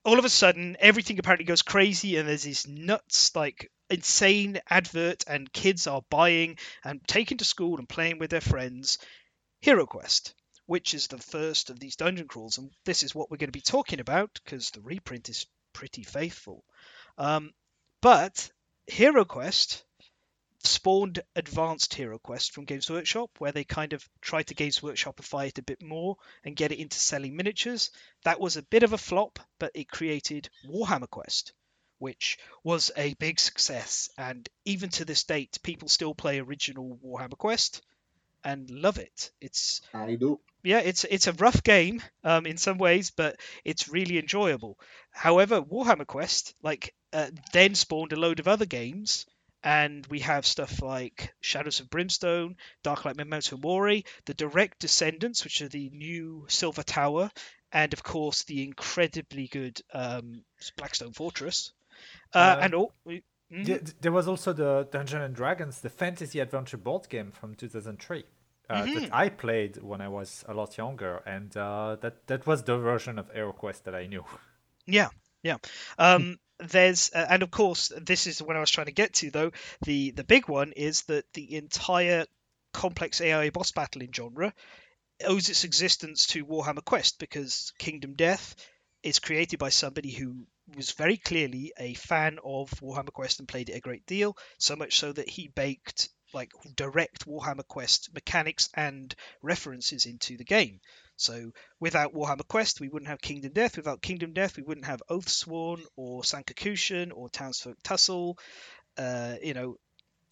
all 0.05 0.19
of 0.19 0.25
a 0.25 0.29
sudden, 0.31 0.77
everything 0.81 1.19
apparently 1.19 1.45
goes 1.45 1.63
crazy, 1.63 2.17
and 2.17 2.29
there's 2.29 2.43
these 2.43 2.67
nuts, 2.67 3.35
like 3.37 3.71
insane 3.89 4.61
advert, 4.69 5.25
and 5.27 5.53
kids 5.53 5.87
are 5.87 6.03
buying 6.11 6.57
and 6.85 7.01
taking 7.07 7.39
to 7.39 7.45
school 7.45 7.79
and 7.79 7.89
playing 7.89 8.19
with 8.19 8.31
their 8.31 8.41
friends. 8.41 8.99
Hero 9.61 9.85
Quest, 9.87 10.35
which 10.67 10.95
is 10.95 11.09
the 11.09 11.19
first 11.19 11.69
of 11.71 11.79
these 11.79 11.97
dungeon 11.97 12.29
crawls, 12.29 12.59
and 12.59 12.71
this 12.87 13.03
is 13.03 13.15
what 13.15 13.31
we're 13.31 13.37
going 13.37 13.49
to 13.49 13.53
be 13.53 13.61
talking 13.61 14.01
about 14.01 14.31
because 14.43 14.71
the 14.71 14.81
reprint 14.81 15.29
is 15.29 15.47
pretty 15.75 16.03
faithful. 16.03 16.65
Um, 17.19 17.53
but 18.01 18.51
Hero 18.87 19.25
Quest 19.25 19.85
spawned 20.65 21.21
Advanced 21.37 21.95
Hero 21.95 22.19
Quest 22.19 22.53
from 22.53 22.65
Games 22.65 22.91
Workshop, 22.91 23.31
where 23.39 23.53
they 23.53 23.65
kind 23.65 23.93
of 23.93 24.09
tried 24.21 24.49
to 24.49 24.55
Games 24.55 24.81
Workshopify 24.81 25.49
it 25.49 25.59
a 25.59 25.63
bit 25.63 25.83
more 25.83 26.17
and 26.45 26.57
get 26.57 26.73
it 26.73 26.79
into 26.79 26.99
selling 26.99 27.37
miniatures. 27.37 27.91
That 28.25 28.41
was 28.41 28.57
a 28.57 28.63
bit 28.63 28.83
of 28.83 28.93
a 28.93 28.99
flop, 28.99 29.39
but 29.59 29.73
it 29.75 29.91
created 29.91 30.51
Warhammer 30.69 31.09
Quest, 31.09 31.53
which 31.99 32.39
was 32.63 32.91
a 32.97 33.15
big 33.15 33.41
success. 33.41 34.11
And 34.19 34.49
even 34.65 34.91
to 34.91 35.05
this 35.05 35.25
date, 35.25 35.59
people 35.63 35.89
still 35.89 36.15
play 36.15 36.39
original 36.41 36.99
Warhammer 37.05 37.39
Quest 37.39 37.83
and 38.45 38.71
love 38.71 38.99
it. 38.99 39.31
It's 39.41 39.81
I 39.93 40.15
do. 40.15 40.41
yeah, 40.63 40.81
it's 40.81 41.05
it's 41.05 41.27
a 41.27 41.33
rough 41.35 41.63
game 41.63 42.03
um, 42.25 42.47
in 42.47 42.57
some 42.57 42.79
ways, 42.79 43.11
but 43.11 43.37
it's 43.65 43.89
really 43.89 44.19
enjoyable. 44.19 44.79
However, 45.11 45.61
Warhammer 45.63 46.07
Quest 46.07 46.55
like 46.63 46.95
uh, 47.13 47.31
then 47.53 47.75
spawned 47.75 48.13
a 48.13 48.21
load 48.21 48.41
of 48.41 48.49
other 48.49 48.67
games, 48.67 49.27
and 49.63 50.07
we 50.09 50.21
have 50.21 50.47
stuff 50.47 50.83
like 50.83 51.33
Shadows 51.41 51.81
of 51.81 51.91
Brimstone, 51.91 52.57
Darklight 52.85 53.17
Memento 53.17 53.57
Mori, 53.57 54.05
the 54.25 54.35
Direct 54.35 54.79
Descendants, 54.79 55.45
which 55.45 55.61
are 55.63 55.69
the 55.69 55.91
new 55.91 56.47
Silver 56.49 56.83
Tower, 56.83 57.31
and 57.73 57.93
of 57.93 58.03
course 58.03 58.45
the 58.45 58.63
incredibly 58.65 59.47
good 59.49 59.81
um, 59.93 60.43
Blackstone 60.77 61.13
Fortress. 61.13 61.73
Uh, 62.35 62.39
Uh, 62.39 62.61
and 62.63 62.75
all. 62.75 62.93
mm, 63.07 63.23
Th- 63.51 63.67
th- 63.67 63.95
There 64.01 64.13
was 64.13 64.29
also 64.29 64.53
the 64.53 64.89
Dungeons 64.91 65.25
and 65.25 65.35
Dragons, 65.35 65.81
the 65.81 65.91
fantasy 65.91 66.41
adventure 66.41 66.77
board 66.79 67.09
game 67.09 67.31
from 67.33 67.55
2003 67.55 68.25
uh, 68.71 68.75
Mm-hmm. 68.75 68.95
that 68.95 69.09
I 69.13 69.29
played 69.29 69.83
when 69.83 70.01
I 70.01 70.09
was 70.09 70.45
a 70.49 70.55
lot 70.55 70.79
younger, 70.79 71.17
and 71.27 71.57
uh, 71.57 71.97
that 72.01 72.27
that 72.29 72.47
was 72.47 72.63
the 72.63 72.79
version 72.79 73.19
of 73.19 73.33
HeroQuest 73.35 73.83
that 73.83 73.95
I 73.95 74.07
knew. 74.07 74.25
Yeah, 74.87 75.09
yeah. 75.43 75.57
Um, 75.99 76.39
there's 76.61 77.11
uh, 77.15 77.27
and 77.29 77.43
of 77.43 77.51
course 77.51 77.93
this 78.01 78.27
is 78.27 78.43
when 78.43 78.57
I 78.57 78.61
was 78.61 78.71
trying 78.71 78.87
to 78.87 78.93
get 78.93 79.15
to 79.15 79.31
though. 79.31 79.53
The 79.83 80.11
the 80.13 80.25
big 80.25 80.49
one 80.49 80.73
is 80.73 81.03
that 81.03 81.25
the 81.33 81.57
entire 81.57 82.27
complex 82.73 83.21
AI 83.21 83.51
boss 83.51 83.73
battle 83.73 84.03
in 84.03 84.13
genre 84.13 84.53
owes 85.25 85.49
its 85.49 85.65
existence 85.65 86.27
to 86.29 86.47
Warhammer 86.47 86.85
Quest 86.85 87.19
because 87.19 87.73
Kingdom 87.79 88.15
Death 88.15 88.55
is 89.03 89.19
created 89.19 89.59
by 89.59 89.71
somebody 89.71 90.11
who 90.11 90.47
was 90.77 90.93
very 90.93 91.17
clearly 91.17 91.73
a 91.79 91.95
fan 91.95 92.39
of 92.45 92.71
Warhammer 92.81 93.13
Quest 93.13 93.39
and 93.39 93.49
played 93.49 93.69
it 93.71 93.77
a 93.77 93.81
great 93.81 94.07
deal, 94.07 94.37
so 94.59 94.77
much 94.77 94.99
so 94.99 95.13
that 95.13 95.29
he 95.29 95.49
baked 95.49 96.09
like 96.33 96.53
direct 96.77 97.27
Warhammer 97.27 97.67
Quest 97.67 98.15
mechanics 98.15 98.69
and 98.75 99.15
references 99.43 100.07
into 100.07 100.37
the 100.37 100.45
game. 100.45 100.81
So 101.21 101.53
without 101.79 102.15
Warhammer 102.15 102.49
Quest, 102.49 102.81
we 102.81 102.89
wouldn't 102.89 103.11
have 103.11 103.21
Kingdom 103.21 103.53
Death. 103.53 103.77
Without 103.77 104.01
Kingdom 104.01 104.33
Death, 104.33 104.57
we 104.57 104.63
wouldn't 104.63 104.87
have 104.87 105.03
Oathsworn 105.11 105.83
or 105.95 106.23
Sankakushin 106.23 107.13
or 107.15 107.29
Townsfolk 107.29 107.77
Tussle. 107.83 108.39
Uh, 108.97 109.35
you 109.43 109.53
know, 109.53 109.77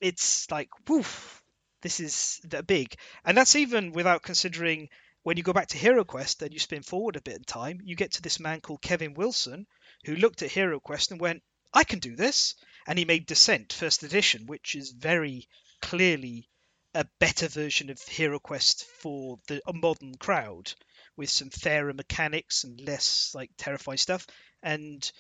it's 0.01 0.51
like, 0.51 0.71
woof, 0.89 1.43
this 1.83 2.01
is 2.01 2.41
big. 2.67 2.95
And 3.25 3.37
that's 3.37 3.55
even 3.55 3.93
without 3.93 4.23
considering 4.23 4.89
when 5.25 5.37
you 5.37 5.43
go 5.43 5.53
back 5.53 5.69
to 5.69 5.79
Hero 5.79 6.05
Quest 6.05 6.41
and 6.43 6.55
you 6.55 6.59
spin 6.59 6.83
forward 6.83 7.17
a 7.17 7.21
bit 7.21 7.37
in 7.37 7.45
time, 7.45 7.81
you 7.85 7.95
get 7.95 8.13
to 8.13 8.23
this 8.23 8.41
man 8.41 8.61
called 8.61 8.81
Kevin 8.81 9.13
Wilson 9.13 9.67
who 10.07 10.17
looked 10.17 10.43
at 10.43 10.51
Hero 10.51 10.81
Quest 10.81 11.11
and 11.11 11.21
went, 11.21 11.43
I 11.75 11.85
can 11.85 11.99
do 11.99 12.17
this. 12.17 12.55
And 12.87 12.99
he 12.99 13.05
made 13.05 13.27
Descent 13.27 13.75
first 13.75 14.05
edition, 14.05 14.47
which 14.47 14.75
is 14.75 14.93
very 14.93 15.49
clearly 15.83 16.49
a 16.99 17.07
better 17.21 17.49
version 17.49 17.91
of 17.91 18.01
Hero 18.03 18.39
Quest 18.39 18.85
for 19.01 19.39
the 19.49 19.63
a 19.67 19.73
modern 19.73 20.15
crowd 20.17 20.73
with 21.17 21.31
some 21.31 21.51
fairer 21.51 21.93
mechanics 21.95 22.65
and 22.65 22.81
less 22.81 23.33
like 23.35 23.51
terrifying 23.59 23.99
stuff. 23.99 24.27
And 24.63 25.11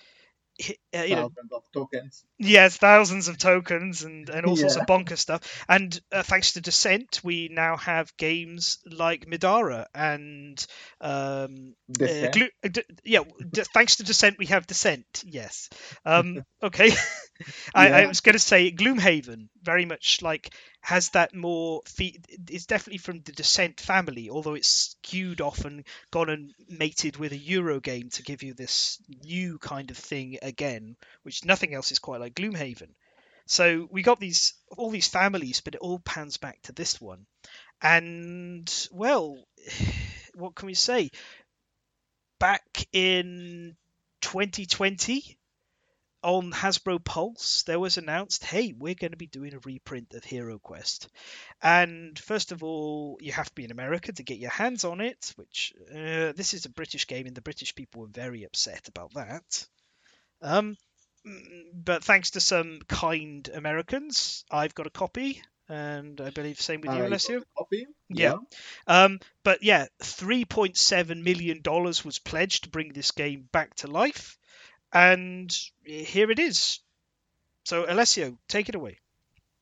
uh, 0.92 1.02
you 1.02 1.14
know, 1.14 1.32
of 1.52 1.62
tokens. 1.72 2.24
Yes, 2.36 2.76
thousands 2.76 3.28
of 3.28 3.38
tokens 3.38 4.02
and, 4.02 4.28
and 4.28 4.44
all 4.44 4.56
sorts 4.56 4.74
Yeah. 4.74 4.80
of 4.82 4.86
bonker 4.88 5.14
stuff. 5.16 5.64
And 5.68 5.98
uh, 6.12 6.24
thanks 6.24 6.52
to 6.52 6.60
Descent, 6.60 7.20
we 7.22 7.48
now 7.48 7.76
have 7.76 8.16
games 8.16 8.78
like 8.84 9.26
Middara 9.26 9.86
and 9.94 10.64
um, 11.00 11.74
uh, 12.00 12.30
Glu- 12.32 12.48
uh, 12.64 12.68
d- 12.68 12.82
yeah. 13.04 13.20
D- 13.52 13.62
thanks 13.72 13.96
to 13.96 14.02
Descent, 14.04 14.36
we 14.38 14.46
have 14.46 14.66
Descent. 14.66 15.22
Yes. 15.24 15.68
Um, 16.04 16.42
okay. 16.62 16.90
I, 17.74 18.02
I 18.02 18.06
was 18.06 18.20
going 18.20 18.32
to 18.34 18.38
say 18.40 18.72
Gloomhaven, 18.72 19.48
very 19.62 19.84
much 19.84 20.22
like 20.22 20.52
has 20.80 21.10
that 21.10 21.34
more. 21.34 21.82
Fe- 21.86 22.20
it's 22.48 22.66
definitely 22.66 22.98
from 22.98 23.20
the 23.20 23.32
Descent 23.32 23.80
family, 23.80 24.30
although 24.30 24.54
it's 24.54 24.96
skewed 25.02 25.40
off 25.40 25.64
and 25.64 25.84
gone 26.10 26.30
and 26.30 26.54
mated 26.68 27.16
with 27.16 27.32
a 27.32 27.36
Euro 27.36 27.80
game 27.80 28.10
to 28.10 28.22
give 28.22 28.42
you 28.42 28.54
this 28.54 28.98
new 29.24 29.58
kind 29.58 29.90
of 29.90 29.96
thing 29.96 30.38
again, 30.42 30.96
which 31.22 31.44
nothing 31.44 31.74
else 31.74 31.92
is 31.92 31.98
quite 31.98 32.20
like 32.20 32.34
Gloomhaven. 32.34 32.90
So 33.46 33.88
we 33.90 34.02
got 34.02 34.20
these 34.20 34.54
all 34.76 34.90
these 34.90 35.08
families, 35.08 35.60
but 35.60 35.74
it 35.74 35.80
all 35.80 35.98
pans 35.98 36.36
back 36.36 36.60
to 36.62 36.72
this 36.72 37.00
one. 37.00 37.26
And 37.80 38.88
well, 38.92 39.42
what 40.34 40.54
can 40.54 40.66
we 40.66 40.74
say? 40.74 41.10
Back 42.38 42.86
in 42.92 43.76
2020 44.20 45.38
on 46.22 46.52
Hasbro 46.52 47.02
Pulse, 47.04 47.62
there 47.62 47.78
was 47.78 47.96
announced, 47.98 48.44
hey, 48.44 48.74
we're 48.76 48.94
going 48.94 49.12
to 49.12 49.16
be 49.16 49.26
doing 49.26 49.54
a 49.54 49.60
reprint 49.64 50.14
of 50.14 50.24
Hero 50.24 50.58
Quest. 50.58 51.08
And 51.62 52.18
first 52.18 52.52
of 52.52 52.62
all, 52.62 53.18
you 53.20 53.32
have 53.32 53.48
to 53.48 53.54
be 53.54 53.64
in 53.64 53.70
America 53.70 54.12
to 54.12 54.22
get 54.22 54.38
your 54.38 54.50
hands 54.50 54.84
on 54.84 55.00
it, 55.00 55.32
which 55.36 55.72
uh, 55.90 56.32
this 56.32 56.54
is 56.54 56.64
a 56.64 56.70
British 56.70 57.06
game, 57.06 57.26
and 57.26 57.36
the 57.36 57.42
British 57.42 57.74
people 57.74 58.02
were 58.02 58.08
very 58.08 58.44
upset 58.44 58.88
about 58.88 59.14
that. 59.14 59.66
Um, 60.42 60.76
mm, 61.26 61.70
but 61.74 62.04
thanks 62.04 62.30
to 62.30 62.40
some 62.40 62.80
kind 62.88 63.48
Americans, 63.54 64.44
I've 64.50 64.74
got 64.74 64.86
a 64.86 64.90
copy, 64.90 65.42
and 65.68 66.20
I 66.20 66.30
believe 66.30 66.60
same 66.60 66.80
with 66.80 66.92
you, 66.92 66.98
got 66.98 67.08
Alessio. 67.08 67.42
copy. 67.56 67.86
Yeah. 68.08 68.36
Um, 68.86 69.20
but 69.44 69.62
yeah, 69.62 69.86
three 70.02 70.44
point 70.44 70.76
seven 70.76 71.22
million 71.22 71.60
dollars 71.60 72.04
was 72.04 72.18
pledged 72.18 72.64
to 72.64 72.70
bring 72.70 72.92
this 72.92 73.10
game 73.10 73.48
back 73.52 73.74
to 73.76 73.86
life, 73.86 74.37
and 74.92 75.56
here 75.84 76.30
it 76.30 76.38
is. 76.38 76.80
So 77.64 77.84
Alessio, 77.88 78.38
take 78.48 78.68
it 78.68 78.74
away. 78.74 78.98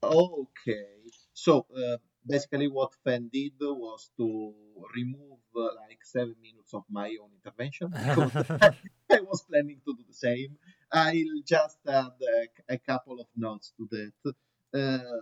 Okay. 0.02 0.86
So 1.34 1.66
uh, 1.76 1.96
basically, 2.26 2.68
what 2.68 2.92
Fen 3.04 3.30
did 3.32 3.54
was 3.60 4.10
to 4.16 4.54
remove 4.94 5.38
uh, 5.56 5.62
like 5.88 6.00
seven 6.04 6.36
minutes 6.40 6.72
of 6.74 6.84
my 6.90 7.16
own 7.20 7.30
intervention 7.38 7.92
I 9.10 9.20
was 9.20 9.42
planning 9.48 9.80
to 9.84 9.94
do 9.94 10.04
the 10.06 10.14
same. 10.14 10.56
I'll 10.92 11.42
just 11.44 11.78
add 11.88 12.12
a, 12.68 12.74
a 12.74 12.78
couple 12.78 13.20
of 13.20 13.26
notes 13.36 13.72
to 13.76 13.88
that. 13.92 14.34
Uh, 14.74 15.20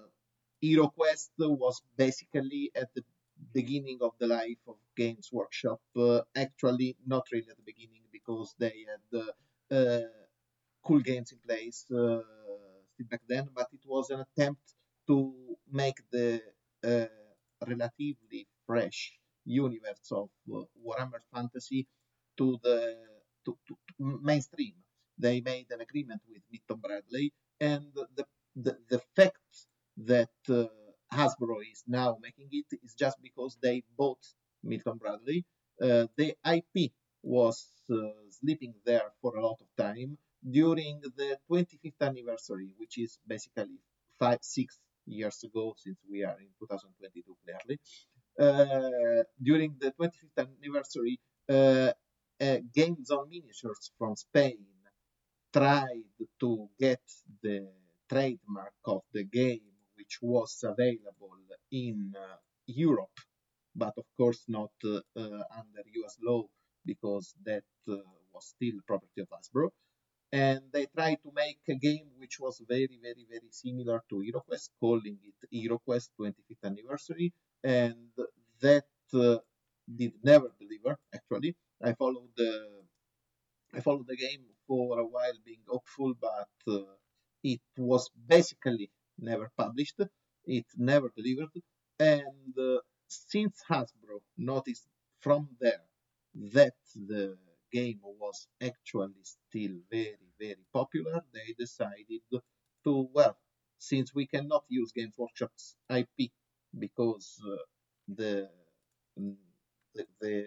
Hero 0.60 0.88
Quest 0.88 1.32
was 1.38 1.82
basically 1.96 2.70
at 2.74 2.88
the 2.94 3.04
beginning 3.52 3.98
of 4.00 4.12
the 4.18 4.26
life 4.26 4.62
of 4.66 4.76
Games 4.96 5.30
Workshop. 5.32 5.80
Uh, 5.96 6.20
actually, 6.34 6.96
not 7.06 7.26
really 7.32 7.48
at 7.50 7.56
the 7.56 7.62
beginning 7.66 8.02
because 8.12 8.54
they 8.58 8.86
had 8.88 9.20
uh, 9.20 9.32
cool 10.84 11.00
games 11.00 11.32
in 11.32 11.38
place 11.46 11.86
uh, 11.90 12.20
back 13.10 13.22
then, 13.28 13.48
but 13.54 13.68
it 13.72 13.80
was 13.86 14.10
an 14.10 14.20
attempt 14.26 14.74
to 15.06 15.34
make 15.70 15.98
the 16.12 16.40
uh, 16.86 17.06
relatively 17.66 18.46
fresh 18.66 19.12
universe 19.44 20.10
of 20.12 20.28
uh, 20.52 20.62
Warhammer 20.84 21.20
Fantasy 21.34 21.86
to 22.38 22.58
the 22.62 22.96
to, 23.44 23.56
to, 23.68 23.76
to 23.98 24.20
mainstream. 24.22 24.74
They 25.18 25.40
made 25.40 25.66
an 25.70 25.80
agreement 25.80 26.22
with 26.28 26.42
Milton 26.50 26.80
Bradley, 26.80 27.32
and 27.60 27.84
the 28.16 28.24
the, 28.56 28.76
the 28.88 29.00
fact 29.16 29.38
that 29.96 30.30
uh, 30.48 30.66
Hasbro 31.12 31.56
is 31.70 31.84
now 31.86 32.16
making 32.22 32.48
it 32.52 32.66
is 32.82 32.94
just 32.94 33.16
because 33.22 33.56
they 33.62 33.82
bought 33.96 34.24
Milton 34.62 34.98
Bradley. 34.98 35.44
Uh, 35.80 36.06
the 36.16 36.34
IP 36.46 36.92
was 37.24 37.66
uh, 37.90 37.96
sleeping 38.30 38.74
there 38.84 39.10
for 39.20 39.36
a 39.36 39.42
lot 39.46 39.58
of 39.60 39.68
time 39.76 40.16
during 40.50 41.00
the 41.16 41.38
25th 41.48 42.00
anniversary, 42.00 42.68
which 42.78 42.98
is 42.98 43.18
basically 43.26 43.78
five, 44.18 44.38
six 44.42 44.78
years 45.06 45.42
ago, 45.44 45.74
since 45.78 45.98
we 46.10 46.24
are 46.24 46.38
in 46.40 46.48
2022 46.60 47.36
clearly. 47.44 47.78
Uh, 48.38 49.22
during 49.42 49.74
the 49.80 49.92
25th 49.92 50.46
anniversary, 50.62 51.18
uh, 51.48 51.92
uh, 52.40 52.58
Game 52.74 53.02
Zone 53.04 53.28
Miniatures 53.30 53.90
from 53.98 54.16
Spain 54.16 54.58
tried 55.52 56.04
to 56.40 56.68
get 56.78 57.00
the 57.42 57.68
trademark 58.08 58.74
of 58.86 59.02
the 59.12 59.24
game, 59.24 59.62
which 59.96 60.18
was 60.20 60.62
available 60.64 61.32
in 61.70 62.12
uh, 62.16 62.36
Europe, 62.66 63.18
but 63.74 63.94
of 63.96 64.04
course 64.16 64.44
not 64.48 64.72
uh, 64.84 65.00
under 65.16 65.82
US 66.02 66.16
law 66.22 66.44
because 66.86 67.34
that 67.44 67.64
uh, 67.88 67.96
was 68.32 68.46
still 68.56 68.78
property 68.86 69.20
of 69.22 69.28
Hasbro. 69.30 69.70
And 70.32 70.60
they 70.72 70.86
tried 70.86 71.18
to 71.22 71.30
make 71.34 71.60
a 71.68 71.74
game 71.76 72.08
which 72.18 72.38
was 72.40 72.60
very, 72.68 72.98
very, 73.02 73.26
very 73.30 73.50
similar 73.50 74.02
to 74.10 74.16
HeroQuest, 74.16 74.70
calling 74.80 75.18
it 75.30 75.38
HeroQuest 75.52 76.10
25th 76.18 76.64
Anniversary, 76.64 77.32
and 77.62 78.10
that 78.60 78.84
uh, 79.14 79.38
did 80.00 80.12
never 80.22 80.50
deliver. 80.58 80.98
Actually, 81.14 81.56
I 81.82 81.92
followed 81.94 82.30
the 82.36 82.50
I 83.74 83.80
followed 83.80 84.06
the 84.06 84.16
game 84.16 84.44
for 84.66 84.98
a 84.98 85.06
while, 85.06 85.34
being 85.44 85.62
hopeful, 85.68 86.14
but 86.14 86.48
uh, 86.66 86.94
it 87.42 87.60
was 87.76 88.08
basically 88.26 88.90
never 89.18 89.50
published. 89.56 90.00
It 90.46 90.66
never 90.76 91.10
delivered, 91.14 91.50
and 91.98 92.58
uh, 92.58 92.78
since 93.08 93.62
Hasbro 93.70 94.22
noticed 94.38 94.88
from 95.20 95.48
there 95.60 95.84
that 96.34 96.74
the 96.94 97.36
game 97.72 98.00
was 98.02 98.46
actually 98.62 99.14
still 99.22 99.72
very, 99.90 100.16
very 100.38 100.64
popular, 100.72 101.22
they 101.32 101.54
decided 101.58 102.22
to, 102.84 103.08
well, 103.12 103.36
since 103.78 104.14
we 104.14 104.26
cannot 104.26 104.64
use 104.68 104.92
Games 104.92 105.14
Workshop's 105.18 105.76
IP 105.90 106.30
because 106.78 107.40
uh, 107.46 107.56
the, 108.08 108.48
the, 109.16 110.06
the, 110.20 110.46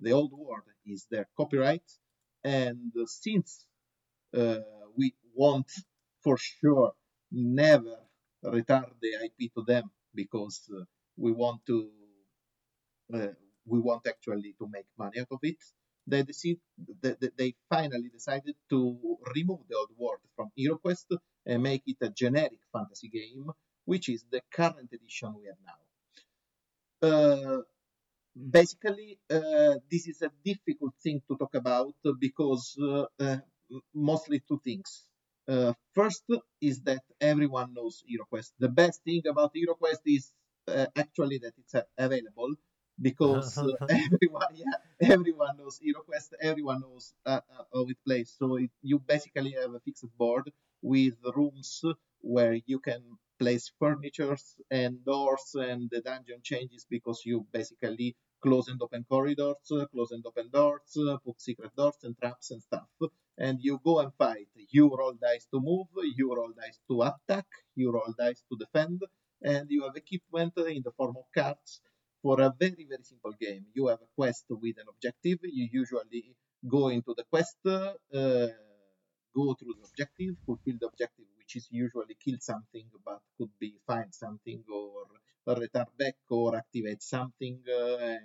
the 0.00 0.12
old 0.12 0.32
world 0.32 0.62
is 0.86 1.06
their 1.10 1.28
copyright, 1.36 1.90
and 2.44 2.92
since 3.06 3.66
uh, 4.36 4.58
we 4.96 5.14
want 5.34 5.70
for 6.22 6.36
sure 6.38 6.92
never 7.32 7.96
return 8.44 8.86
the 9.02 9.12
IP 9.24 9.48
to 9.54 9.62
them 9.64 9.90
because 10.14 10.68
uh, 10.76 10.84
we 11.16 11.32
want 11.32 11.60
to 11.66 11.90
uh, 13.14 13.28
we 13.70 13.78
want 13.78 14.06
actually 14.06 14.54
to 14.58 14.66
make 14.68 14.86
money 14.98 15.20
out 15.20 15.28
of 15.30 15.38
it. 15.42 15.58
They 16.06 16.22
decide, 16.22 16.60
they, 17.02 17.14
they 17.38 17.54
finally 17.68 18.08
decided 18.08 18.56
to 18.70 18.78
remove 19.34 19.60
the 19.68 19.76
old 19.76 19.90
world 19.96 20.22
from 20.34 20.50
HeroQuest 20.58 21.16
and 21.46 21.62
make 21.62 21.82
it 21.86 21.98
a 22.00 22.10
generic 22.10 22.60
fantasy 22.72 23.08
game, 23.08 23.50
which 23.84 24.08
is 24.08 24.24
the 24.30 24.42
current 24.50 24.90
edition 24.92 25.34
we 25.38 25.44
have 25.46 25.60
now. 25.70 25.80
Uh, 27.08 27.58
basically, 28.34 29.18
uh, 29.30 29.74
this 29.90 30.08
is 30.08 30.22
a 30.22 30.30
difficult 30.44 30.94
thing 31.02 31.22
to 31.28 31.36
talk 31.36 31.54
about 31.54 31.94
because 32.18 32.76
uh, 32.82 33.06
uh 33.20 33.38
mostly 33.94 34.42
two 34.48 34.60
things. 34.64 35.04
Uh, 35.48 35.72
first 35.94 36.24
is 36.60 36.80
that 36.82 37.02
everyone 37.20 37.72
knows 37.74 38.02
HeroQuest. 38.10 38.52
The 38.58 38.68
best 38.68 39.02
thing 39.04 39.22
about 39.28 39.54
HeroQuest 39.54 40.02
is 40.06 40.32
uh, 40.68 40.86
actually 40.96 41.38
that 41.38 41.54
it's 41.58 41.74
available 41.98 42.54
because 43.00 43.56
uh, 43.58 43.72
everyone, 43.88 44.46
yeah, 44.54 45.10
everyone 45.10 45.56
knows 45.58 45.80
HeroQuest, 45.80 46.30
everyone 46.42 46.80
knows 46.80 47.14
uh, 47.26 47.40
uh, 47.58 47.62
how 47.74 47.86
it 47.88 47.96
plays. 48.06 48.34
So 48.38 48.56
it, 48.56 48.70
you 48.82 48.98
basically 48.98 49.52
have 49.60 49.74
a 49.74 49.80
fixed 49.80 50.06
board 50.18 50.50
with 50.82 51.14
rooms 51.34 51.82
where 52.20 52.58
you 52.66 52.78
can 52.78 53.02
place 53.38 53.72
furnitures 53.78 54.56
and 54.70 55.02
doors, 55.04 55.54
and 55.54 55.88
the 55.90 56.00
dungeon 56.02 56.40
changes 56.42 56.86
because 56.88 57.22
you 57.24 57.46
basically 57.52 58.16
close 58.42 58.68
and 58.68 58.80
open 58.82 59.04
corridors, 59.08 59.56
close 59.92 60.10
and 60.10 60.24
open 60.26 60.50
doors, 60.52 60.96
put 61.24 61.40
secret 61.40 61.74
doors 61.76 61.96
and 62.02 62.16
traps 62.18 62.50
and 62.50 62.62
stuff. 62.62 62.88
And 63.38 63.58
you 63.60 63.80
go 63.82 64.00
and 64.00 64.12
fight. 64.18 64.48
You 64.70 64.94
roll 64.94 65.14
dice 65.14 65.46
to 65.52 65.60
move, 65.60 65.86
you 66.16 66.34
roll 66.34 66.52
dice 66.56 66.78
to 66.90 67.02
attack, 67.02 67.46
you 67.74 67.90
roll 67.90 68.14
dice 68.18 68.42
to 68.50 68.58
defend, 68.58 69.00
and 69.42 69.66
you 69.70 69.84
have 69.84 69.96
equipment 69.96 70.52
in 70.58 70.82
the 70.84 70.92
form 70.92 71.16
of 71.16 71.24
cards 71.34 71.80
for 72.22 72.40
a 72.40 72.52
very, 72.58 72.86
very 72.88 73.02
simple 73.04 73.32
game. 73.32 73.66
You 73.74 73.88
have 73.88 74.00
a 74.02 74.10
quest 74.16 74.44
with 74.50 74.76
an 74.78 74.86
objective. 74.88 75.38
You 75.42 75.68
usually 75.72 76.36
go 76.68 76.88
into 76.88 77.14
the 77.16 77.24
quest, 77.30 77.56
uh, 77.66 77.94
go 79.34 79.54
through 79.54 79.74
the 79.78 79.84
objective, 79.88 80.36
fulfill 80.46 80.76
the 80.80 80.86
objective, 80.86 81.26
which 81.38 81.56
is 81.56 81.68
usually 81.70 82.16
kill 82.24 82.38
something, 82.40 82.86
but 83.04 83.20
could 83.38 83.50
be 83.58 83.74
find 83.86 84.12
something 84.14 84.62
or 84.72 85.06
return 85.56 85.86
back 85.98 86.16
or 86.28 86.56
activate 86.56 87.02
something 87.02 87.60
uh, 87.68 88.16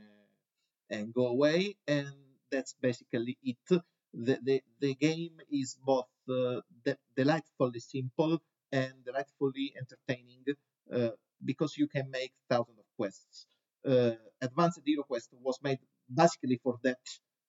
and 0.90 1.14
go 1.14 1.28
away. 1.28 1.76
And 1.88 2.14
that's 2.52 2.74
basically 2.82 3.38
it. 3.44 3.58
The, 3.70 4.40
the, 4.44 4.62
the 4.80 4.96
game 4.96 5.38
is 5.52 5.78
both 5.84 6.08
uh, 6.30 6.62
de- 6.86 6.98
delightfully 7.16 7.80
simple 7.80 8.40
and 8.72 8.94
delightfully 9.06 9.74
entertaining 9.78 10.46
uh, 10.94 11.10
because 11.44 11.78
you 11.78 11.88
can 11.88 12.10
make 12.10 12.32
thousands 12.50 12.80
of 12.80 12.86
quests 12.98 13.46
advanced 14.42 14.82
HeroQuest 14.88 15.30
was 15.42 15.60
made 15.64 15.80
basically 16.14 16.60
for 16.64 16.78
that 16.84 17.00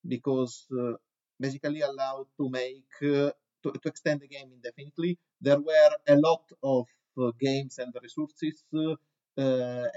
because 0.06 0.66
uh, 0.72 0.92
basically 1.40 1.80
allowed 1.80 2.26
to 2.38 2.48
make 2.48 2.84
uh, 3.02 3.30
to, 3.62 3.72
to 3.82 3.88
extend 3.88 4.20
the 4.20 4.28
game 4.28 4.50
indefinitely. 4.52 5.18
There 5.40 5.60
were 5.60 5.90
a 6.08 6.16
lot 6.16 6.44
of 6.62 6.86
uh, 7.20 7.32
games 7.40 7.78
and 7.78 7.92
resources 8.02 8.64
uh, 8.74 8.94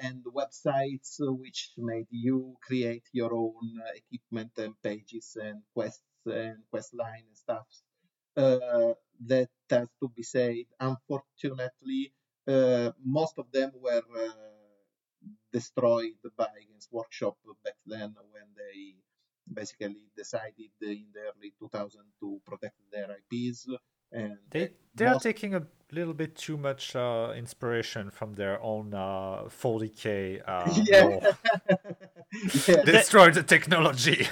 and 0.03 0.23
websites 0.35 1.15
which 1.19 1.71
made 1.77 2.07
you 2.09 2.55
create 2.61 3.03
your 3.13 3.33
own 3.33 3.81
equipment 4.11 4.51
and 4.57 4.73
pages 4.81 5.37
and 5.41 5.61
quests 5.73 6.01
and 6.25 6.57
quest 6.71 6.93
line 6.93 7.23
and 7.27 7.37
stuff. 7.37 7.67
that 8.35 9.49
has 9.69 9.87
to 10.01 10.09
be 10.15 10.23
said. 10.23 10.65
Unfortunately, 10.79 12.13
most 13.03 13.35
of 13.37 13.51
them 13.51 13.71
were 13.75 14.01
destroyed 15.51 16.17
by 16.37 16.47
Games 16.67 16.87
Workshop 16.91 17.37
back 17.63 17.75
then 17.85 18.15
when 18.31 18.43
they 18.55 18.95
basically 19.51 20.11
decided 20.15 20.71
in 20.81 21.05
the 21.13 21.31
early 21.35 21.53
2000 21.59 22.01
to 22.19 22.41
protect 22.45 22.75
their 22.91 23.17
IPs. 23.17 23.67
And 24.11 24.37
they 24.49 24.71
they 24.95 25.05
most... 25.05 25.17
are 25.17 25.19
taking 25.19 25.55
a 25.55 25.63
little 25.91 26.13
bit 26.13 26.35
too 26.35 26.57
much 26.57 26.95
uh, 26.95 27.33
inspiration 27.35 28.09
from 28.11 28.33
their 28.33 28.61
own 28.61 28.93
uh, 28.93 29.43
40k. 29.49 30.41
Uh, 30.47 30.71
yeah. 30.85 31.33
yeah. 32.67 32.83
Destroy 32.83 33.31
the 33.31 33.43
technology. 33.43 34.27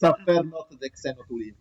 Suffer 0.00 0.42
not 0.44 0.70
the 0.70 0.90
Xeno 0.90 1.26
to 1.26 1.34
live. 1.34 1.54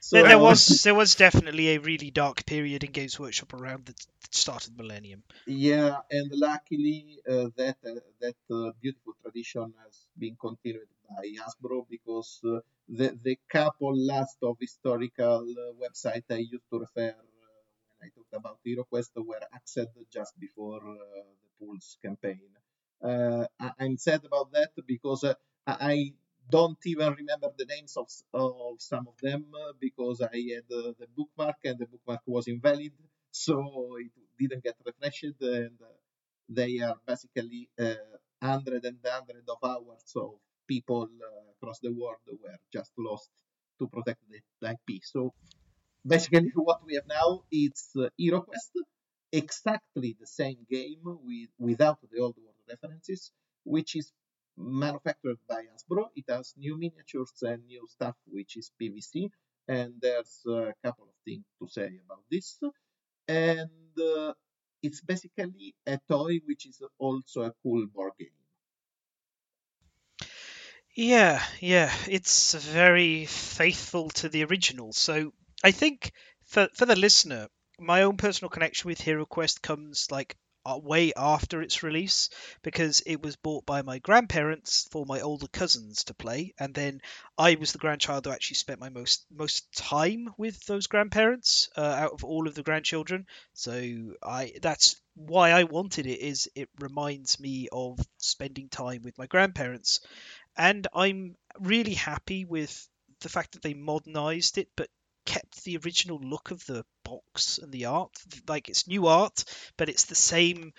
So, 0.00 0.16
there, 0.16 0.28
there 0.28 0.38
was 0.38 0.66
there 0.84 0.94
was 0.94 1.14
definitely 1.14 1.70
a 1.70 1.78
really 1.78 2.10
dark 2.10 2.46
period 2.46 2.84
in 2.84 2.90
Games 2.90 3.20
Workshop 3.20 3.52
around 3.52 3.84
the 3.86 3.94
start 4.30 4.66
of 4.66 4.76
the 4.76 4.82
millennium. 4.82 5.22
Yeah, 5.46 5.98
and 6.10 6.30
luckily 6.32 7.18
uh, 7.28 7.48
that 7.56 7.76
uh, 7.86 8.00
that 8.20 8.36
uh, 8.50 8.72
beautiful 8.80 9.14
tradition 9.22 9.74
has 9.84 10.06
been 10.18 10.36
continued 10.40 10.88
by 11.08 11.26
Hasbro 11.38 11.86
because 11.88 12.40
uh, 12.44 12.60
the 12.88 13.16
the 13.22 13.38
couple 13.48 13.94
last 13.94 14.38
of 14.42 14.56
historical 14.58 15.44
uh, 15.44 15.72
website 15.84 16.24
I 16.30 16.38
used 16.38 16.68
to 16.72 16.78
refer 16.78 17.10
uh, 17.10 17.60
when 17.98 17.98
I 18.02 18.08
talked 18.14 18.32
about 18.32 18.58
HeroQuest 18.66 19.10
were 19.16 19.46
accessed 19.54 20.00
just 20.10 20.38
before 20.40 20.80
the 20.80 21.48
Pulse 21.58 21.98
campaign. 22.02 22.48
I, 23.02 23.72
am 23.78 23.98
sad 23.98 24.24
about 24.24 24.52
that 24.52 24.70
because 24.86 25.24
I 25.66 26.14
don't 26.50 26.78
even 26.86 27.14
remember 27.14 27.48
the 27.56 27.66
names 27.66 27.96
of, 27.96 28.08
of 28.34 28.80
some 28.80 29.06
of 29.08 29.16
them 29.22 29.44
uh, 29.54 29.72
because 29.80 30.20
I 30.22 30.36
had 30.54 30.66
uh, 30.72 30.92
the 30.98 31.06
bookmark 31.16 31.56
and 31.64 31.78
the 31.78 31.86
bookmark 31.86 32.22
was 32.26 32.48
invalid, 32.48 32.92
so 33.30 33.56
it 33.98 34.12
didn't 34.38 34.64
get 34.64 34.76
refreshed. 34.84 35.40
And 35.40 35.78
uh, 35.80 35.96
they 36.48 36.80
are 36.80 36.96
basically 37.06 37.68
uh, 37.78 37.94
hundred 38.42 38.84
and 38.84 38.98
hundred 39.04 39.44
of 39.48 39.58
hours 39.64 40.12
of 40.16 40.34
people 40.68 41.08
uh, 41.28 41.50
across 41.54 41.78
the 41.80 41.92
world 41.92 42.18
were 42.42 42.58
just 42.72 42.92
lost 42.98 43.30
to 43.78 43.88
protect 43.88 44.20
the 44.30 44.70
IP. 44.70 45.02
So 45.02 45.32
basically, 46.06 46.50
what 46.54 46.80
we 46.86 46.94
have 46.94 47.06
now 47.08 47.42
is 47.50 47.90
uh, 47.98 48.08
HeroQuest, 48.20 48.72
exactly 49.32 50.16
the 50.18 50.26
same 50.26 50.58
game 50.70 51.02
with, 51.04 51.50
without 51.58 51.98
the 52.10 52.20
old 52.20 52.36
world 52.36 52.56
references, 52.68 53.32
which 53.64 53.96
is 53.96 54.12
manufactured 54.60 55.38
by 55.48 55.64
Hasbro. 55.66 56.10
It 56.16 56.26
has 56.28 56.54
new 56.56 56.76
miniatures 56.78 57.32
and 57.42 57.66
new 57.66 57.86
stuff, 57.88 58.16
which 58.26 58.56
is 58.56 58.72
PVC. 58.78 59.30
And 59.68 59.94
there's 60.00 60.42
a 60.46 60.74
couple 60.84 61.04
of 61.08 61.14
things 61.24 61.44
to 61.60 61.68
say 61.68 62.00
about 62.04 62.24
this. 62.30 62.58
And 63.28 63.98
uh, 63.98 64.34
it's 64.82 65.00
basically 65.02 65.74
a 65.86 65.98
toy 66.08 66.40
which 66.46 66.66
is 66.66 66.82
also 66.98 67.42
a 67.44 67.54
cool 67.62 67.86
board 67.86 68.14
game. 68.18 68.36
Yeah, 70.94 71.44
yeah, 71.60 71.92
it's 72.08 72.54
very 72.54 73.26
faithful 73.26 74.10
to 74.10 74.28
the 74.28 74.44
original. 74.44 74.92
So 74.92 75.32
I 75.64 75.70
think 75.72 76.12
for 76.44 76.68
for 76.74 76.86
the 76.86 76.96
listener, 76.96 77.48
my 77.78 78.02
own 78.02 78.16
personal 78.16 78.50
connection 78.50 78.88
with 78.88 79.00
Hero 79.00 79.24
Quest 79.26 79.62
comes 79.62 80.10
like 80.10 80.36
way 80.66 81.12
after 81.16 81.62
its 81.62 81.82
release 81.82 82.30
because 82.62 83.02
it 83.06 83.22
was 83.22 83.36
bought 83.36 83.66
by 83.66 83.82
my 83.82 83.98
grandparents 83.98 84.88
for 84.90 85.04
my 85.06 85.20
older 85.20 85.48
cousins 85.48 86.04
to 86.04 86.14
play. 86.14 86.54
And 86.58 86.74
then 86.74 87.00
I 87.38 87.54
was 87.54 87.72
the 87.72 87.78
grandchild 87.78 88.26
who 88.26 88.32
actually 88.32 88.56
spent 88.56 88.80
my 88.80 88.88
most 88.88 89.24
most 89.30 89.72
time 89.72 90.28
with 90.36 90.64
those 90.66 90.86
grandparents 90.86 91.68
uh, 91.76 91.80
out 91.80 92.12
of 92.12 92.24
all 92.24 92.46
of 92.46 92.54
the 92.54 92.62
grandchildren. 92.62 93.26
So 93.54 94.14
I 94.22 94.52
that's 94.60 95.00
why 95.14 95.50
I 95.50 95.64
wanted 95.64 96.06
it 96.06 96.20
is 96.20 96.48
it 96.54 96.68
reminds 96.78 97.40
me 97.40 97.68
of 97.72 97.98
spending 98.18 98.68
time 98.68 99.02
with 99.02 99.18
my 99.18 99.26
grandparents. 99.26 100.00
And 100.56 100.86
I'm 100.94 101.36
really 101.58 101.94
happy 101.94 102.44
with 102.44 102.88
the 103.20 103.28
fact 103.28 103.52
that 103.52 103.62
they 103.62 103.74
modernized 103.74 104.58
it 104.58 104.68
but 104.76 104.88
kept 105.30 105.62
the 105.62 105.78
original 105.84 106.18
look 106.20 106.50
of 106.50 106.66
the 106.66 106.84
box 107.04 107.58
and 107.58 107.70
the 107.70 107.84
art. 107.84 108.10
Like 108.48 108.68
it's 108.68 108.88
new 108.88 109.06
art, 109.06 109.44
but 109.76 109.88
it's 109.88 110.06
the 110.06 110.16
same 110.16 110.72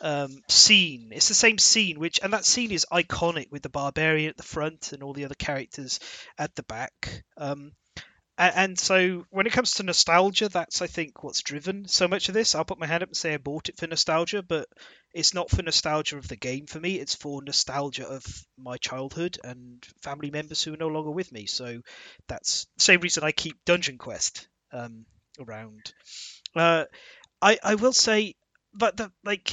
um, 0.00 0.40
scene. 0.48 1.10
It's 1.12 1.26
the 1.26 1.34
same 1.34 1.58
scene, 1.58 1.98
which 1.98 2.20
and 2.22 2.32
that 2.32 2.44
scene 2.44 2.70
is 2.70 2.86
iconic 2.92 3.50
with 3.50 3.62
the 3.62 3.68
barbarian 3.68 4.30
at 4.30 4.36
the 4.36 4.44
front 4.44 4.92
and 4.92 5.02
all 5.02 5.14
the 5.14 5.24
other 5.24 5.34
characters 5.34 5.98
at 6.38 6.54
the 6.54 6.62
back. 6.62 7.24
Um, 7.36 7.72
and, 8.38 8.52
and 8.54 8.78
so 8.78 9.26
when 9.30 9.48
it 9.48 9.52
comes 9.52 9.74
to 9.74 9.82
nostalgia, 9.82 10.48
that's 10.48 10.80
I 10.80 10.86
think 10.86 11.24
what's 11.24 11.42
driven 11.42 11.88
so 11.88 12.06
much 12.06 12.28
of 12.28 12.34
this. 12.34 12.54
I'll 12.54 12.64
put 12.64 12.78
my 12.78 12.86
hand 12.86 13.02
up 13.02 13.08
and 13.08 13.16
say 13.16 13.34
I 13.34 13.38
bought 13.38 13.68
it 13.68 13.78
for 13.78 13.88
nostalgia, 13.88 14.44
but 14.44 14.68
it's 15.14 15.34
not 15.34 15.50
for 15.50 15.62
nostalgia 15.62 16.16
of 16.18 16.28
the 16.28 16.36
game 16.36 16.66
for 16.66 16.78
me. 16.78 16.96
It's 16.96 17.14
for 17.14 17.42
nostalgia 17.42 18.06
of 18.06 18.24
my 18.56 18.76
childhood 18.76 19.38
and 19.42 19.84
family 20.02 20.30
members 20.30 20.62
who 20.62 20.74
are 20.74 20.78
no 20.78 20.88
longer 20.88 21.10
with 21.10 21.32
me. 21.32 21.46
So 21.46 21.80
that's 22.28 22.66
the 22.76 22.84
same 22.84 23.00
reason 23.00 23.24
I 23.24 23.32
keep 23.32 23.64
Dungeon 23.64 23.98
Quest 23.98 24.48
um, 24.72 25.06
around. 25.40 25.92
Uh, 26.54 26.84
I 27.40 27.58
I 27.62 27.74
will 27.76 27.92
say, 27.92 28.34
but 28.74 28.96
the, 28.96 29.12
like 29.24 29.52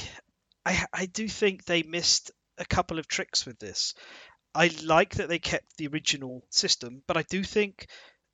I 0.64 0.84
I 0.92 1.06
do 1.06 1.28
think 1.28 1.64
they 1.64 1.82
missed 1.82 2.30
a 2.58 2.64
couple 2.64 2.98
of 2.98 3.08
tricks 3.08 3.46
with 3.46 3.58
this. 3.58 3.94
I 4.54 4.70
like 4.84 5.16
that 5.16 5.28
they 5.28 5.38
kept 5.38 5.76
the 5.76 5.88
original 5.88 6.42
system, 6.50 7.02
but 7.06 7.16
I 7.16 7.22
do 7.22 7.42
think 7.42 7.88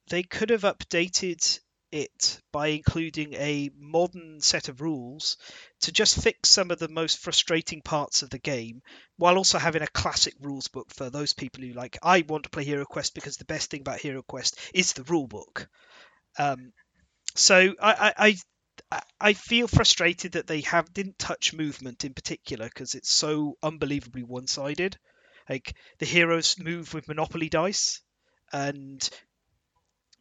they 0.08 0.22
could 0.22 0.50
have 0.50 0.62
updated 0.62 1.60
it 1.92 2.40
by 2.52 2.68
including 2.68 3.34
a 3.34 3.70
modern 3.78 4.40
set 4.40 4.68
of 4.68 4.80
rules 4.80 5.36
to 5.82 5.92
just 5.92 6.22
fix 6.22 6.48
some 6.48 6.70
of 6.70 6.78
the 6.78 6.88
most 6.88 7.18
frustrating 7.18 7.82
parts 7.82 8.22
of 8.22 8.30
the 8.30 8.38
game 8.38 8.82
while 9.16 9.36
also 9.36 9.58
having 9.58 9.82
a 9.82 9.86
classic 9.88 10.34
rules 10.40 10.68
book 10.68 10.90
for 10.92 11.10
those 11.10 11.34
people 11.34 11.62
who 11.62 11.72
like 11.72 11.98
I 12.02 12.24
want 12.26 12.44
to 12.44 12.50
play 12.50 12.64
Hero 12.64 12.84
Quest 12.84 13.14
because 13.14 13.36
the 13.36 13.44
best 13.44 13.70
thing 13.70 13.82
about 13.82 14.00
Hero 14.00 14.22
Quest 14.22 14.58
is 14.74 14.92
the 14.92 15.04
rule 15.04 15.26
book. 15.26 15.68
Um, 16.38 16.72
so 17.34 17.74
I, 17.80 18.12
I, 18.16 18.36
I 18.90 19.00
I 19.20 19.32
feel 19.34 19.68
frustrated 19.68 20.32
that 20.32 20.46
they 20.46 20.62
have 20.62 20.92
didn't 20.92 21.18
touch 21.18 21.52
movement 21.52 22.04
in 22.04 22.14
particular 22.14 22.66
because 22.66 22.94
it's 22.94 23.12
so 23.12 23.56
unbelievably 23.62 24.22
one-sided. 24.22 24.98
Like 25.48 25.74
the 25.98 26.06
heroes 26.06 26.58
move 26.58 26.94
with 26.94 27.08
Monopoly 27.08 27.48
dice, 27.48 28.00
and 28.52 29.08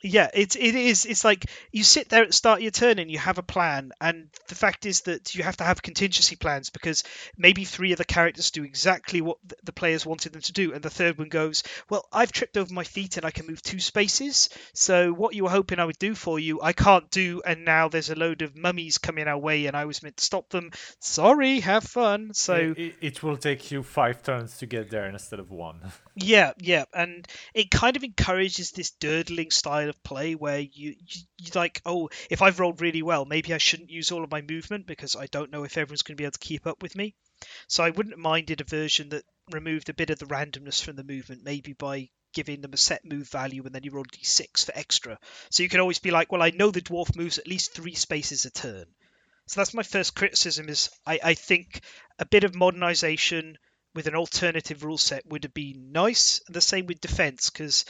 yeah, 0.01 0.29
it 0.33 0.55
it 0.55 0.75
is. 0.75 1.05
It's 1.05 1.23
like 1.23 1.45
you 1.71 1.83
sit 1.83 2.09
there 2.09 2.23
at 2.23 2.29
the 2.29 2.33
start 2.33 2.59
of 2.59 2.63
your 2.63 2.71
turn 2.71 2.99
and 2.99 3.11
you 3.11 3.19
have 3.19 3.37
a 3.37 3.43
plan, 3.43 3.91
and 4.01 4.29
the 4.47 4.55
fact 4.55 4.85
is 4.85 5.01
that 5.01 5.35
you 5.35 5.43
have 5.43 5.57
to 5.57 5.63
have 5.63 5.81
contingency 5.81 6.35
plans 6.35 6.69
because 6.69 7.03
maybe 7.37 7.65
three 7.65 7.91
of 7.91 7.97
the 7.97 8.05
characters 8.05 8.51
do 8.51 8.63
exactly 8.63 9.21
what 9.21 9.37
the 9.63 9.71
players 9.71 10.05
wanted 10.05 10.33
them 10.33 10.41
to 10.41 10.53
do, 10.53 10.73
and 10.73 10.83
the 10.83 10.89
third 10.89 11.17
one 11.17 11.29
goes, 11.29 11.63
"Well, 11.89 12.07
I've 12.11 12.31
tripped 12.31 12.57
over 12.57 12.73
my 12.73 12.83
feet 12.83 13.17
and 13.17 13.25
I 13.25 13.31
can 13.31 13.45
move 13.45 13.61
two 13.61 13.79
spaces, 13.79 14.49
so 14.73 15.13
what 15.13 15.35
you 15.35 15.43
were 15.43 15.49
hoping 15.49 15.79
I 15.79 15.85
would 15.85 15.99
do 15.99 16.15
for 16.15 16.39
you, 16.39 16.61
I 16.61 16.73
can't 16.73 17.09
do, 17.11 17.41
and 17.45 17.63
now 17.63 17.87
there's 17.87 18.09
a 18.09 18.15
load 18.15 18.41
of 18.41 18.55
mummies 18.55 18.97
coming 18.97 19.27
our 19.27 19.37
way, 19.37 19.67
and 19.67 19.77
I 19.77 19.85
was 19.85 20.01
meant 20.01 20.17
to 20.17 20.25
stop 20.25 20.49
them. 20.49 20.71
Sorry, 20.99 21.59
have 21.59 21.83
fun." 21.83 22.33
So 22.33 22.55
it, 22.55 22.77
it, 22.79 22.95
it 23.01 23.23
will 23.23 23.37
take 23.37 23.71
you 23.71 23.83
five 23.83 24.23
turns 24.23 24.57
to 24.57 24.65
get 24.65 24.89
there 24.89 25.07
instead 25.07 25.39
of 25.39 25.51
one. 25.51 25.79
Yeah, 26.13 26.51
yeah, 26.59 26.83
and 26.93 27.25
it 27.53 27.71
kind 27.71 27.95
of 27.95 28.03
encourages 28.03 28.71
this 28.71 28.91
durdling 28.91 29.49
style 29.49 29.90
of 29.91 30.03
play 30.03 30.33
where 30.33 30.59
you, 30.59 30.95
you 31.37 31.51
like, 31.53 31.81
oh, 31.85 32.09
if 32.31 32.41
I've 32.41 32.59
rolled 32.59 32.81
really 32.81 33.03
well, 33.03 33.25
maybe 33.25 33.53
I 33.53 33.59
shouldn't 33.59 33.91
use 33.91 34.11
all 34.11 34.23
of 34.23 34.31
my 34.31 34.41
movement 34.41 34.87
because 34.87 35.15
I 35.15 35.27
don't 35.27 35.51
know 35.51 35.63
if 35.63 35.77
everyone's 35.77 36.01
going 36.01 36.15
to 36.15 36.21
be 36.21 36.25
able 36.25 36.31
to 36.31 36.39
keep 36.39 36.65
up 36.65 36.81
with 36.81 36.95
me. 36.95 37.13
So 37.67 37.83
I 37.83 37.91
wouldn't 37.91 38.17
minded 38.17 38.61
a 38.61 38.63
version 38.63 39.09
that 39.09 39.25
removed 39.51 39.89
a 39.89 39.93
bit 39.93 40.09
of 40.09 40.17
the 40.17 40.25
randomness 40.25 40.83
from 40.83 40.95
the 40.95 41.03
movement, 41.03 41.43
maybe 41.43 41.73
by 41.73 42.09
giving 42.33 42.61
them 42.61 42.73
a 42.73 42.77
set 42.77 43.03
move 43.05 43.29
value 43.29 43.63
and 43.65 43.75
then 43.75 43.83
you 43.83 43.91
roll 43.91 44.05
d6 44.05 44.65
for 44.65 44.71
extra. 44.75 45.19
So 45.49 45.63
you 45.63 45.69
can 45.69 45.79
always 45.79 45.99
be 45.99 46.11
like, 46.11 46.31
well, 46.31 46.41
I 46.41 46.51
know 46.51 46.71
the 46.71 46.81
dwarf 46.81 47.15
moves 47.15 47.37
at 47.37 47.47
least 47.47 47.73
three 47.73 47.95
spaces 47.95 48.45
a 48.45 48.51
turn. 48.51 48.85
So 49.47 49.59
that's 49.59 49.73
my 49.73 49.83
first 49.83 50.15
criticism 50.15 50.69
is 50.69 50.89
I, 51.05 51.19
I 51.23 51.33
think 51.33 51.81
a 52.19 52.25
bit 52.25 52.43
of 52.43 52.55
modernization 52.55 53.57
with 53.93 54.07
an 54.07 54.15
alternative 54.15 54.83
rule 54.83 54.97
set 54.97 55.25
would 55.27 55.43
have 55.43 55.53
been 55.53 55.91
nice. 55.91 56.41
And 56.47 56.55
the 56.55 56.61
same 56.61 56.85
with 56.85 57.01
defense, 57.01 57.49
because 57.49 57.85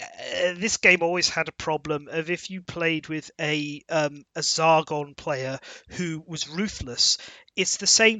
uh, 0.00 0.52
this 0.56 0.76
game 0.76 1.02
always 1.02 1.28
had 1.28 1.48
a 1.48 1.52
problem 1.52 2.08
of 2.10 2.30
if 2.30 2.50
you 2.50 2.62
played 2.62 3.08
with 3.08 3.30
a 3.40 3.82
um, 3.88 4.24
a 4.34 4.40
Zargon 4.40 5.16
player 5.16 5.58
who 5.90 6.22
was 6.26 6.48
ruthless. 6.48 7.18
It's 7.56 7.78
the 7.78 7.86
same 7.86 8.18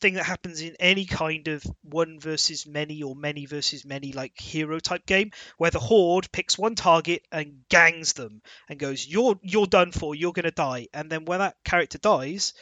thing 0.00 0.14
that 0.14 0.24
happens 0.24 0.60
in 0.60 0.74
any 0.80 1.04
kind 1.04 1.46
of 1.46 1.64
one 1.82 2.18
versus 2.18 2.66
many 2.66 3.02
or 3.02 3.14
many 3.14 3.46
versus 3.46 3.84
many 3.84 4.12
like 4.12 4.32
hero 4.40 4.80
type 4.80 5.06
game, 5.06 5.30
where 5.58 5.70
the 5.70 5.78
horde 5.78 6.30
picks 6.32 6.58
one 6.58 6.74
target 6.74 7.22
and 7.30 7.62
gangs 7.68 8.14
them 8.14 8.42
and 8.68 8.80
goes, 8.80 9.06
"You're 9.06 9.38
you're 9.42 9.66
done 9.66 9.92
for. 9.92 10.14
You're 10.14 10.32
gonna 10.32 10.50
die." 10.50 10.88
And 10.92 11.10
then 11.10 11.24
when 11.24 11.38
that 11.38 11.56
character 11.64 11.98
dies, 11.98 12.52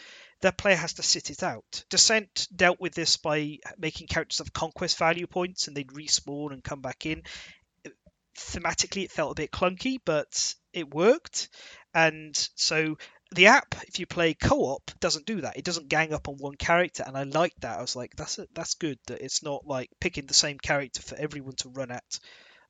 that 0.43 0.59
player 0.59 0.77
has 0.77 0.95
to 0.95 1.03
sit 1.03 1.31
it 1.31 1.43
out. 1.43 1.85
Descent 1.91 2.49
dealt 2.55 2.81
with 2.81 2.95
this 2.95 3.17
by 3.17 3.59
making 3.79 4.07
characters 4.07 4.39
have 4.39 4.53
conquest 4.53 4.99
value 4.99 5.27
points 5.27 5.69
and 5.69 5.77
they'd 5.77 5.89
respawn 5.89 6.53
and 6.53 6.65
come 6.65 6.81
back 6.81 7.07
in. 7.07 7.23
Thematically, 8.41 9.05
it 9.05 9.13
felt 9.13 9.33
a 9.33 9.43
bit 9.43 9.51
clunky, 9.51 9.99
but 10.05 10.55
it 10.73 10.93
worked. 10.93 11.49
And 11.95 12.37
so 12.55 12.97
the 13.33 13.47
app, 13.47 13.75
if 13.87 13.99
you 13.99 14.07
play 14.07 14.35
co-op, 14.35 14.91
doesn't 15.01 15.27
do 15.27 15.43
that. 15.43 15.57
It 15.57 15.65
doesn't 15.65 15.89
gang 15.89 16.13
up 16.13 16.29
on 16.29 16.37
one 16.37 16.57
character, 16.57 17.05
and 17.07 17.17
I 17.17 17.25
like 17.25 17.55
that. 17.61 17.79
I 17.79 17.81
was 17.81 17.97
like, 17.97 18.17
that's 18.17 18.39
a, 18.39 18.47
that's 18.55 18.75
good. 18.75 18.99
That 19.07 19.21
it's 19.21 19.43
not 19.43 19.67
like 19.67 19.91
picking 20.01 20.27
the 20.27 20.35
same 20.35 20.59
character 20.59 21.03
for 21.03 21.17
everyone 21.17 21.57
to 21.59 21.69
run 21.69 21.91
at. 21.91 22.21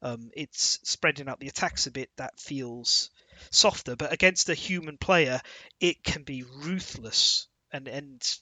Um, 0.03 0.31
it's 0.35 0.79
spreading 0.83 1.29
out 1.29 1.41
the 1.41 1.49
attacks 1.49 1.87
a 1.87 1.91
bit. 1.91 2.11
That 2.17 2.39
feels 2.41 3.11
softer, 3.51 3.97
but 3.97 4.13
against 4.13 4.49
a 4.49 4.55
human 4.55 4.99
player, 4.99 5.41
it 5.81 6.03
can 6.03 6.23
be 6.23 6.43
ruthless 6.43 7.47
and 7.73 7.89
and 7.89 8.39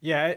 yeah 0.00 0.34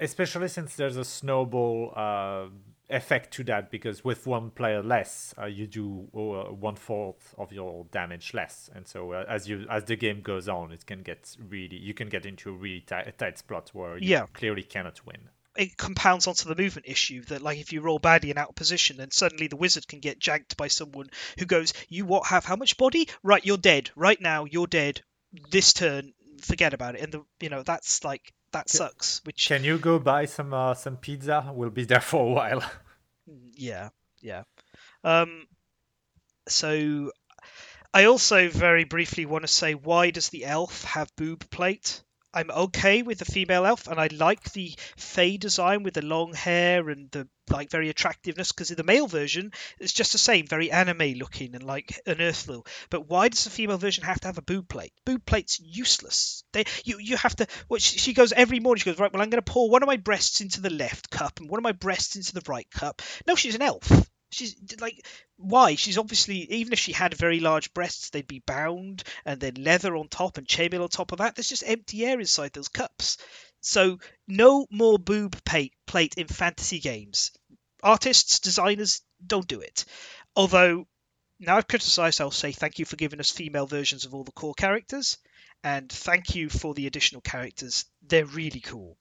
especially 0.00 0.48
since 0.48 0.74
there's 0.76 0.96
a 0.96 1.04
snowball 1.04 1.92
uh, 1.96 2.46
effect 2.90 3.32
to 3.32 3.44
that 3.44 3.70
because 3.70 4.04
with 4.04 4.26
one 4.26 4.50
player 4.50 4.82
less 4.82 5.34
uh, 5.40 5.46
you 5.46 5.66
do 5.66 6.06
uh, 6.14 6.52
one 6.52 6.76
fourth 6.76 7.34
of 7.38 7.52
your 7.52 7.86
damage 7.92 8.34
less. 8.34 8.68
And 8.74 8.86
so 8.86 9.12
uh, 9.12 9.24
as 9.28 9.48
you 9.48 9.66
as 9.70 9.84
the 9.84 9.96
game 9.96 10.20
goes 10.20 10.48
on 10.48 10.70
it 10.70 10.84
can 10.84 11.02
get 11.02 11.34
really 11.48 11.76
you 11.76 11.94
can 11.94 12.08
get 12.08 12.26
into 12.26 12.50
a 12.50 12.52
really 12.52 12.80
tight, 12.80 13.08
a 13.08 13.12
tight 13.12 13.38
spot 13.38 13.70
where 13.72 13.96
you 13.96 14.10
Yeah. 14.10 14.26
clearly 14.34 14.62
cannot 14.62 15.04
win. 15.06 15.28
It 15.56 15.76
compounds 15.76 16.26
onto 16.26 16.48
the 16.48 16.60
movement 16.60 16.86
issue 16.88 17.22
that 17.26 17.40
like 17.40 17.58
if 17.58 17.72
you 17.72 17.80
roll 17.80 17.98
badly 17.98 18.30
and 18.30 18.38
out 18.38 18.50
of 18.50 18.54
position 18.54 18.98
then 18.98 19.10
suddenly 19.10 19.46
the 19.46 19.56
wizard 19.56 19.88
can 19.88 20.00
get 20.00 20.18
janked 20.18 20.56
by 20.56 20.68
someone 20.68 21.08
who 21.38 21.46
goes 21.46 21.72
you 21.88 22.04
what 22.04 22.26
have 22.26 22.44
how 22.44 22.56
much 22.56 22.76
body? 22.76 23.08
Right 23.22 23.44
you're 23.46 23.56
dead. 23.56 23.90
Right 23.96 24.20
now 24.20 24.44
you're 24.44 24.66
dead. 24.66 25.00
This 25.50 25.72
turn 25.72 26.12
forget 26.42 26.74
about 26.74 26.96
it. 26.96 27.00
And 27.00 27.12
the 27.12 27.24
you 27.40 27.48
know 27.48 27.62
that's 27.62 28.04
like 28.04 28.32
that 28.54 28.70
sucks 28.70 29.20
which 29.24 29.46
can 29.48 29.62
you 29.62 29.78
go 29.78 29.98
buy 29.98 30.24
some 30.24 30.54
uh, 30.54 30.74
some 30.74 30.96
pizza? 30.96 31.52
We'll 31.52 31.70
be 31.70 31.84
there 31.84 32.00
for 32.10 32.26
a 32.26 32.32
while. 32.32 32.64
Yeah 33.54 33.90
yeah. 34.20 34.44
Um 35.04 35.46
so 36.48 37.10
i 37.94 38.04
also 38.04 38.48
very 38.48 38.84
briefly 38.84 39.24
want 39.24 39.42
to 39.44 39.48
say 39.48 39.74
why 39.74 40.10
does 40.10 40.28
the 40.28 40.44
elf 40.44 40.84
have 40.84 41.08
boob 41.16 41.48
plate 41.50 42.02
I'm 42.34 42.50
okay 42.50 43.02
with 43.02 43.18
the 43.18 43.24
female 43.24 43.64
elf, 43.64 43.86
and 43.86 44.00
I 44.00 44.08
like 44.08 44.52
the 44.52 44.74
Fey 44.96 45.36
design 45.36 45.84
with 45.84 45.94
the 45.94 46.04
long 46.04 46.34
hair 46.34 46.88
and 46.88 47.08
the 47.12 47.28
like 47.48 47.70
very 47.70 47.90
attractiveness. 47.90 48.50
Because 48.50 48.70
in 48.70 48.76
the 48.76 48.82
male 48.82 49.06
version, 49.06 49.52
it's 49.78 49.92
just 49.92 50.12
the 50.12 50.18
same, 50.18 50.46
very 50.46 50.70
anime 50.70 51.14
looking 51.14 51.54
and 51.54 51.62
like 51.62 52.00
an 52.06 52.16
Earthflow. 52.16 52.66
But 52.90 53.08
why 53.08 53.28
does 53.28 53.44
the 53.44 53.50
female 53.50 53.78
version 53.78 54.04
have 54.04 54.20
to 54.20 54.28
have 54.28 54.38
a 54.38 54.42
boob 54.42 54.68
plate? 54.68 54.92
Boob 55.04 55.24
plate's 55.24 55.60
useless. 55.60 56.42
They 56.52 56.64
you 56.84 56.98
you 56.98 57.16
have 57.16 57.36
to. 57.36 57.46
What 57.68 57.80
she, 57.80 57.98
she 57.98 58.12
goes 58.14 58.32
every 58.32 58.58
morning. 58.58 58.80
She 58.80 58.90
goes 58.90 58.98
right. 58.98 59.12
Well, 59.12 59.22
I'm 59.22 59.30
going 59.30 59.42
to 59.42 59.52
pour 59.52 59.70
one 59.70 59.82
of 59.82 59.86
my 59.86 59.96
breasts 59.96 60.40
into 60.40 60.60
the 60.60 60.70
left 60.70 61.10
cup 61.10 61.38
and 61.38 61.48
one 61.48 61.58
of 61.58 61.64
my 61.64 61.72
breasts 61.72 62.16
into 62.16 62.34
the 62.34 62.42
right 62.48 62.68
cup. 62.70 63.00
No, 63.26 63.36
she's 63.36 63.54
an 63.54 63.62
elf. 63.62 64.10
She's 64.34 64.56
like, 64.80 65.06
why? 65.36 65.74
She's 65.76 65.98
obviously, 65.98 66.52
even 66.52 66.72
if 66.72 66.78
she 66.78 66.92
had 66.92 67.14
very 67.14 67.40
large 67.40 67.72
breasts, 67.72 68.10
they'd 68.10 68.26
be 68.26 68.42
bound 68.44 69.04
and 69.24 69.40
then 69.40 69.54
leather 69.54 69.96
on 69.96 70.08
top 70.08 70.38
and 70.38 70.46
chainmail 70.46 70.82
on 70.82 70.88
top 70.88 71.12
of 71.12 71.18
that. 71.18 71.34
There's 71.34 71.48
just 71.48 71.64
empty 71.66 72.04
air 72.04 72.18
inside 72.20 72.52
those 72.52 72.68
cups. 72.68 73.18
So, 73.60 73.98
no 74.28 74.66
more 74.70 74.98
boob 74.98 75.42
plate 75.44 76.14
in 76.16 76.26
fantasy 76.26 76.80
games. 76.80 77.30
Artists, 77.82 78.40
designers, 78.40 79.00
don't 79.26 79.48
do 79.48 79.60
it. 79.60 79.84
Although, 80.36 80.86
now 81.40 81.56
I've 81.56 81.68
criticised, 81.68 82.20
I'll 82.20 82.30
say 82.30 82.52
thank 82.52 82.78
you 82.78 82.84
for 82.84 82.96
giving 82.96 83.20
us 83.20 83.30
female 83.30 83.66
versions 83.66 84.04
of 84.04 84.14
all 84.14 84.24
the 84.24 84.32
core 84.32 84.54
characters, 84.54 85.18
and 85.62 85.90
thank 85.90 86.34
you 86.34 86.48
for 86.50 86.74
the 86.74 86.86
additional 86.86 87.22
characters. 87.22 87.86
They're 88.02 88.26
really 88.26 88.60
cool. 88.60 88.98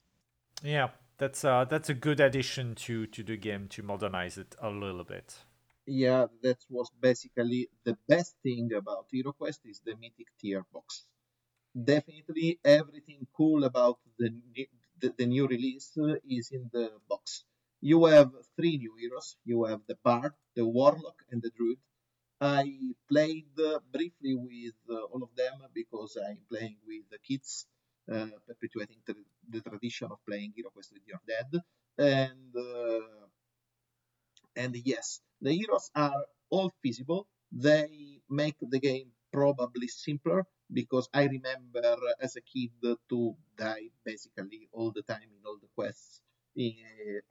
Yeah, 0.61 0.89
that's 1.23 1.45
uh 1.45 1.63
that's 1.63 1.89
a 1.89 1.93
good 2.07 2.19
addition 2.19 2.75
to 2.75 3.07
to 3.07 3.23
the 3.23 3.37
game 3.37 3.67
to 3.69 3.81
modernize 3.81 4.37
it 4.37 4.55
a 4.61 4.69
little 4.69 5.05
bit. 5.05 5.27
Yeah, 5.85 6.25
that 6.41 6.59
was 6.69 6.89
basically 7.09 7.69
the 7.87 7.97
best 8.07 8.35
thing 8.43 8.73
about 8.73 9.07
HeroQuest 9.13 9.61
is 9.71 9.79
the 9.85 9.95
mythic 10.01 10.29
tier 10.39 10.63
box. 10.73 11.05
Definitely 11.91 12.59
everything 12.63 13.25
cool 13.37 13.63
about 13.63 13.99
the 14.19 14.29
the, 14.99 15.09
the 15.17 15.25
new 15.25 15.45
release 15.47 15.97
is 16.37 16.51
in 16.51 16.69
the 16.73 16.91
box. 17.09 17.45
You 17.81 18.05
have 18.05 18.31
three 18.57 18.77
new 18.77 18.93
heroes. 18.99 19.35
You 19.45 19.63
have 19.65 19.81
the 19.87 19.97
Bard, 20.03 20.33
the 20.55 20.65
Warlock, 20.65 21.19
and 21.31 21.41
the 21.41 21.51
Druid. 21.57 21.81
I 22.39 22.65
played 23.11 23.55
briefly 23.95 24.35
with 24.35 24.79
all 25.11 25.23
of 25.23 25.31
them 25.41 25.55
because 25.73 26.17
I'm 26.27 26.41
playing 26.51 26.79
with 26.85 27.05
the 27.11 27.19
kids 27.29 27.65
perpetuating 28.07 28.97
the, 29.05 29.15
the, 29.49 29.61
tradition 29.61 30.09
of 30.11 30.17
playing 30.27 30.53
HeroQuest 30.57 30.93
with 30.93 31.03
your 31.07 31.21
dad. 31.27 31.61
And 31.97 32.55
uh, 32.55 33.27
and 34.55 34.75
yes, 34.83 35.21
the 35.41 35.53
heroes 35.53 35.89
are 35.95 36.25
all 36.49 36.71
feasible. 36.81 37.27
They 37.51 38.19
make 38.29 38.55
the 38.61 38.79
game 38.79 39.11
probably 39.31 39.87
simpler 39.87 40.45
because 40.71 41.09
I 41.13 41.23
remember 41.25 41.97
as 42.21 42.35
a 42.35 42.41
kid 42.41 42.71
to 43.09 43.35
die 43.57 43.89
basically 44.03 44.69
all 44.71 44.91
the 44.91 45.01
time 45.01 45.29
in 45.29 45.45
all 45.45 45.57
the 45.61 45.69
quests 45.75 46.21
in, 46.55 46.73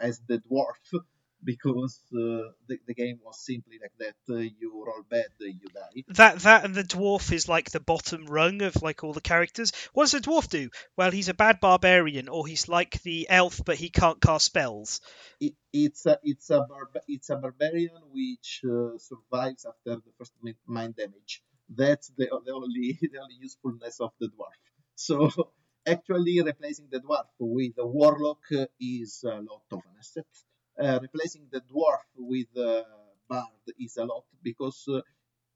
as 0.00 0.20
the 0.26 0.38
dwarf 0.38 1.02
because 1.44 2.00
uh, 2.12 2.52
the, 2.68 2.78
the 2.86 2.94
game 2.94 3.18
was 3.24 3.44
simply 3.44 3.78
like 3.80 3.92
that. 3.98 4.34
Uh, 4.34 4.38
you 4.38 4.84
roll 4.86 5.04
bad, 5.08 5.26
you 5.40 5.68
die. 5.74 6.04
That 6.08 6.38
that 6.40 6.64
and 6.64 6.74
the 6.74 6.84
dwarf 6.84 7.32
is 7.32 7.48
like 7.48 7.70
the 7.70 7.80
bottom 7.80 8.26
rung 8.26 8.62
of 8.62 8.82
like 8.82 9.02
all 9.04 9.12
the 9.12 9.20
characters. 9.20 9.72
What 9.92 10.04
does 10.04 10.12
the 10.12 10.20
dwarf 10.20 10.48
do? 10.48 10.70
Well, 10.96 11.10
he's 11.10 11.28
a 11.28 11.34
bad 11.34 11.60
barbarian, 11.60 12.28
or 12.28 12.46
he's 12.46 12.68
like 12.68 13.02
the 13.02 13.28
elf, 13.28 13.60
but 13.64 13.76
he 13.76 13.90
can't 13.90 14.20
cast 14.20 14.46
spells. 14.46 15.00
It, 15.40 15.54
it's 15.72 16.06
a 16.06 16.18
it's 16.22 16.50
a 16.50 16.60
barba- 16.68 17.02
it's 17.08 17.30
a 17.30 17.36
barbarian 17.36 18.02
which 18.12 18.62
uh, 18.64 18.98
survives 18.98 19.66
after 19.66 19.96
the 19.96 20.12
first 20.18 20.32
mind 20.66 20.96
damage. 20.96 21.42
That's 21.68 22.08
the, 22.16 22.26
the 22.44 22.52
only 22.52 22.98
the 23.12 23.18
only 23.20 23.36
usefulness 23.40 24.00
of 24.00 24.12
the 24.20 24.28
dwarf. 24.28 24.58
So 24.94 25.30
actually 25.86 26.40
replacing 26.42 26.88
the 26.90 27.00
dwarf 27.00 27.26
with 27.38 27.72
a 27.78 27.86
warlock 27.86 28.44
is 28.80 29.24
a 29.24 29.40
lot 29.40 29.62
of 29.72 29.78
an 29.78 29.94
asset 29.98 30.26
uh, 30.28 30.51
replacing 30.78 31.48
the 31.50 31.60
dwarf 31.60 32.04
with 32.16 32.48
uh, 32.56 32.82
bard 33.28 33.64
is 33.78 33.96
a 33.96 34.04
lot 34.04 34.24
because 34.42 34.84
uh, 34.88 35.00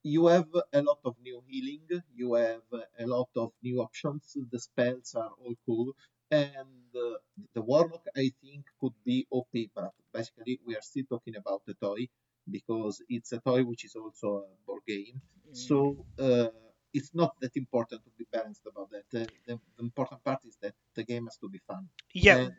you 0.03 0.27
have 0.27 0.49
a 0.73 0.83
lot 0.83 1.01
of 1.05 1.15
new 1.23 1.43
healing, 1.49 1.87
you 2.15 2.35
have 2.35 2.63
a 2.99 3.07
lot 3.07 3.29
of 3.37 3.51
new 3.63 3.81
options. 3.81 4.37
The 4.53 4.61
spells 4.61 5.15
are 5.17 5.33
all 5.41 5.55
cool, 5.67 5.93
and 6.31 6.91
uh, 6.95 7.17
the 7.55 7.63
warlock 7.63 8.05
I 8.17 8.31
think 8.43 8.67
could 8.81 8.97
be 9.05 9.27
OP, 9.31 9.53
but 9.75 9.93
basically 10.13 10.61
we 10.67 10.77
are 10.77 10.83
still 10.91 11.05
talking 11.09 11.37
about 11.37 11.63
the 11.67 11.75
toy 11.75 12.09
because 12.49 13.03
it's 13.09 13.33
a 13.33 13.41
toy 13.41 13.65
which 13.65 13.85
is 13.85 13.97
also 13.97 14.29
a 14.45 14.67
board 14.67 14.83
game. 14.87 15.21
Mm. 15.51 15.57
So 15.57 16.07
uh, 16.21 16.49
it's 16.95 17.13
not 17.13 17.33
that 17.41 17.57
important 17.57 18.05
to 18.05 18.11
be 18.17 18.27
balanced 18.33 18.67
about 18.71 18.91
that. 18.91 19.07
Uh, 19.13 19.27
the, 19.47 19.59
the, 19.77 19.83
important 19.83 20.23
part 20.23 20.41
is 20.45 20.57
that 20.63 20.75
the 20.95 21.03
game 21.03 21.25
has 21.25 21.37
to 21.39 21.49
be 21.49 21.61
fun. 21.67 21.89
Yeah. 22.15 22.37
And, 22.37 22.53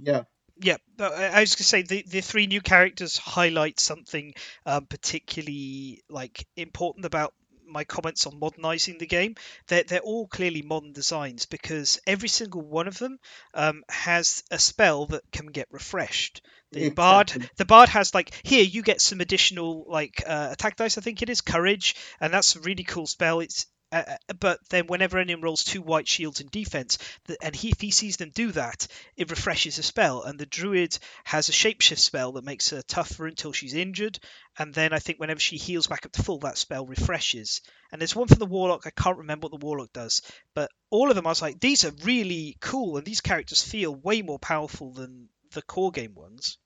yeah 0.00 0.22
yeah, 0.60 0.76
I 0.98 1.40
was 1.40 1.54
going 1.54 1.58
to 1.58 1.64
say 1.64 1.82
the, 1.82 2.04
the 2.06 2.20
three 2.20 2.46
new 2.46 2.60
characters 2.60 3.16
highlight 3.16 3.80
something 3.80 4.34
um, 4.66 4.86
particularly 4.86 6.02
like 6.08 6.46
important 6.56 7.04
about 7.06 7.34
my 7.66 7.84
comments 7.84 8.26
on 8.26 8.38
modernizing 8.38 8.98
the 8.98 9.06
game. 9.06 9.34
They're, 9.66 9.82
they're 9.82 10.00
all 10.00 10.28
clearly 10.28 10.62
modern 10.62 10.92
designs 10.92 11.46
because 11.46 12.00
every 12.06 12.28
single 12.28 12.62
one 12.62 12.88
of 12.88 12.98
them 12.98 13.18
um, 13.52 13.82
has 13.88 14.44
a 14.50 14.58
spell 14.58 15.06
that 15.06 15.22
can 15.32 15.46
get 15.46 15.68
refreshed. 15.70 16.42
The 16.72 16.86
exactly. 16.86 16.94
bard, 16.94 17.50
the 17.56 17.64
bard 17.64 17.88
has 17.90 18.14
like 18.14 18.34
here 18.42 18.64
you 18.64 18.82
get 18.82 19.00
some 19.00 19.20
additional 19.20 19.86
like 19.88 20.22
uh, 20.26 20.48
attack 20.52 20.76
dice. 20.76 20.98
I 20.98 21.00
think 21.00 21.22
it 21.22 21.30
is 21.30 21.40
courage, 21.40 21.94
and 22.20 22.32
that's 22.32 22.56
a 22.56 22.60
really 22.60 22.84
cool 22.84 23.06
spell. 23.06 23.40
It's 23.40 23.66
uh, 23.94 24.02
uh, 24.08 24.34
but 24.40 24.58
then 24.70 24.88
whenever 24.88 25.18
anyone 25.18 25.42
rolls 25.42 25.62
two 25.62 25.80
white 25.80 26.08
shields 26.08 26.40
in 26.40 26.48
defense, 26.48 26.98
the, 27.26 27.36
and 27.40 27.54
he, 27.54 27.70
if 27.70 27.80
he 27.80 27.92
sees 27.92 28.16
them 28.16 28.30
do 28.34 28.50
that, 28.50 28.88
it 29.16 29.30
refreshes 29.30 29.78
a 29.78 29.84
spell. 29.84 30.22
And 30.22 30.36
the 30.36 30.46
druid 30.46 30.98
has 31.22 31.48
a 31.48 31.52
shapeshift 31.52 31.98
spell 31.98 32.32
that 32.32 32.44
makes 32.44 32.70
her 32.70 32.82
tougher 32.82 33.26
until 33.26 33.52
she's 33.52 33.74
injured. 33.74 34.18
And 34.58 34.74
then 34.74 34.92
I 34.92 34.98
think 34.98 35.20
whenever 35.20 35.38
she 35.38 35.56
heals 35.56 35.86
back 35.86 36.04
up 36.06 36.12
to 36.12 36.22
full, 36.24 36.40
that 36.40 36.58
spell 36.58 36.86
refreshes. 36.86 37.60
And 37.92 38.00
there's 38.00 38.16
one 38.16 38.26
for 38.26 38.34
the 38.34 38.46
warlock. 38.46 38.82
I 38.86 38.90
can't 38.90 39.18
remember 39.18 39.46
what 39.46 39.60
the 39.60 39.64
warlock 39.64 39.92
does, 39.92 40.22
but 40.54 40.72
all 40.90 41.08
of 41.08 41.14
them 41.14 41.26
I 41.26 41.30
was 41.30 41.42
like, 41.42 41.60
these 41.60 41.84
are 41.84 41.92
really 42.02 42.56
cool, 42.60 42.96
and 42.96 43.06
these 43.06 43.20
characters 43.20 43.62
feel 43.62 43.94
way 43.94 44.22
more 44.22 44.40
powerful 44.40 44.92
than 44.92 45.28
the 45.52 45.62
core 45.62 45.92
game 45.92 46.14
ones. 46.14 46.58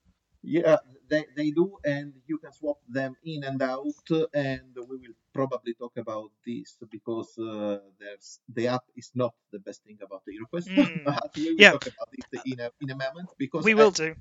Yeah, 0.43 0.79
they, 1.09 1.26
they 1.37 1.51
do, 1.51 1.76
and 1.85 2.14
you 2.26 2.39
can 2.39 2.53
swap 2.53 2.79
them 2.89 3.16
in 3.24 3.45
and 3.45 3.61
out, 3.61 3.85
and 4.33 4.62
we 4.74 4.97
will 4.97 5.14
probably 5.39 5.74
talk 5.74 5.97
about 5.97 6.30
this 6.45 6.76
because 6.91 7.30
uh, 7.39 7.78
there's 8.01 8.41
the 8.57 8.66
app 8.76 8.84
is 8.97 9.11
not 9.14 9.34
the 9.53 9.61
best 9.61 9.80
thing 9.84 9.99
about 10.07 10.22
the 10.26 10.32
HeroQuest. 10.36 10.68
Mm. 10.68 11.18
we 11.36 11.51
will 11.51 11.61
yeah. 11.64 11.72
talk 11.72 11.86
about 11.86 12.11
it 12.12 12.41
in 12.45 12.59
a, 12.61 12.70
in 12.82 12.91
a 12.91 12.97
moment 12.97 13.28
because 13.39 13.64
we 13.64 13.74
will 13.74 13.95
I, 13.99 14.05
do. 14.05 14.14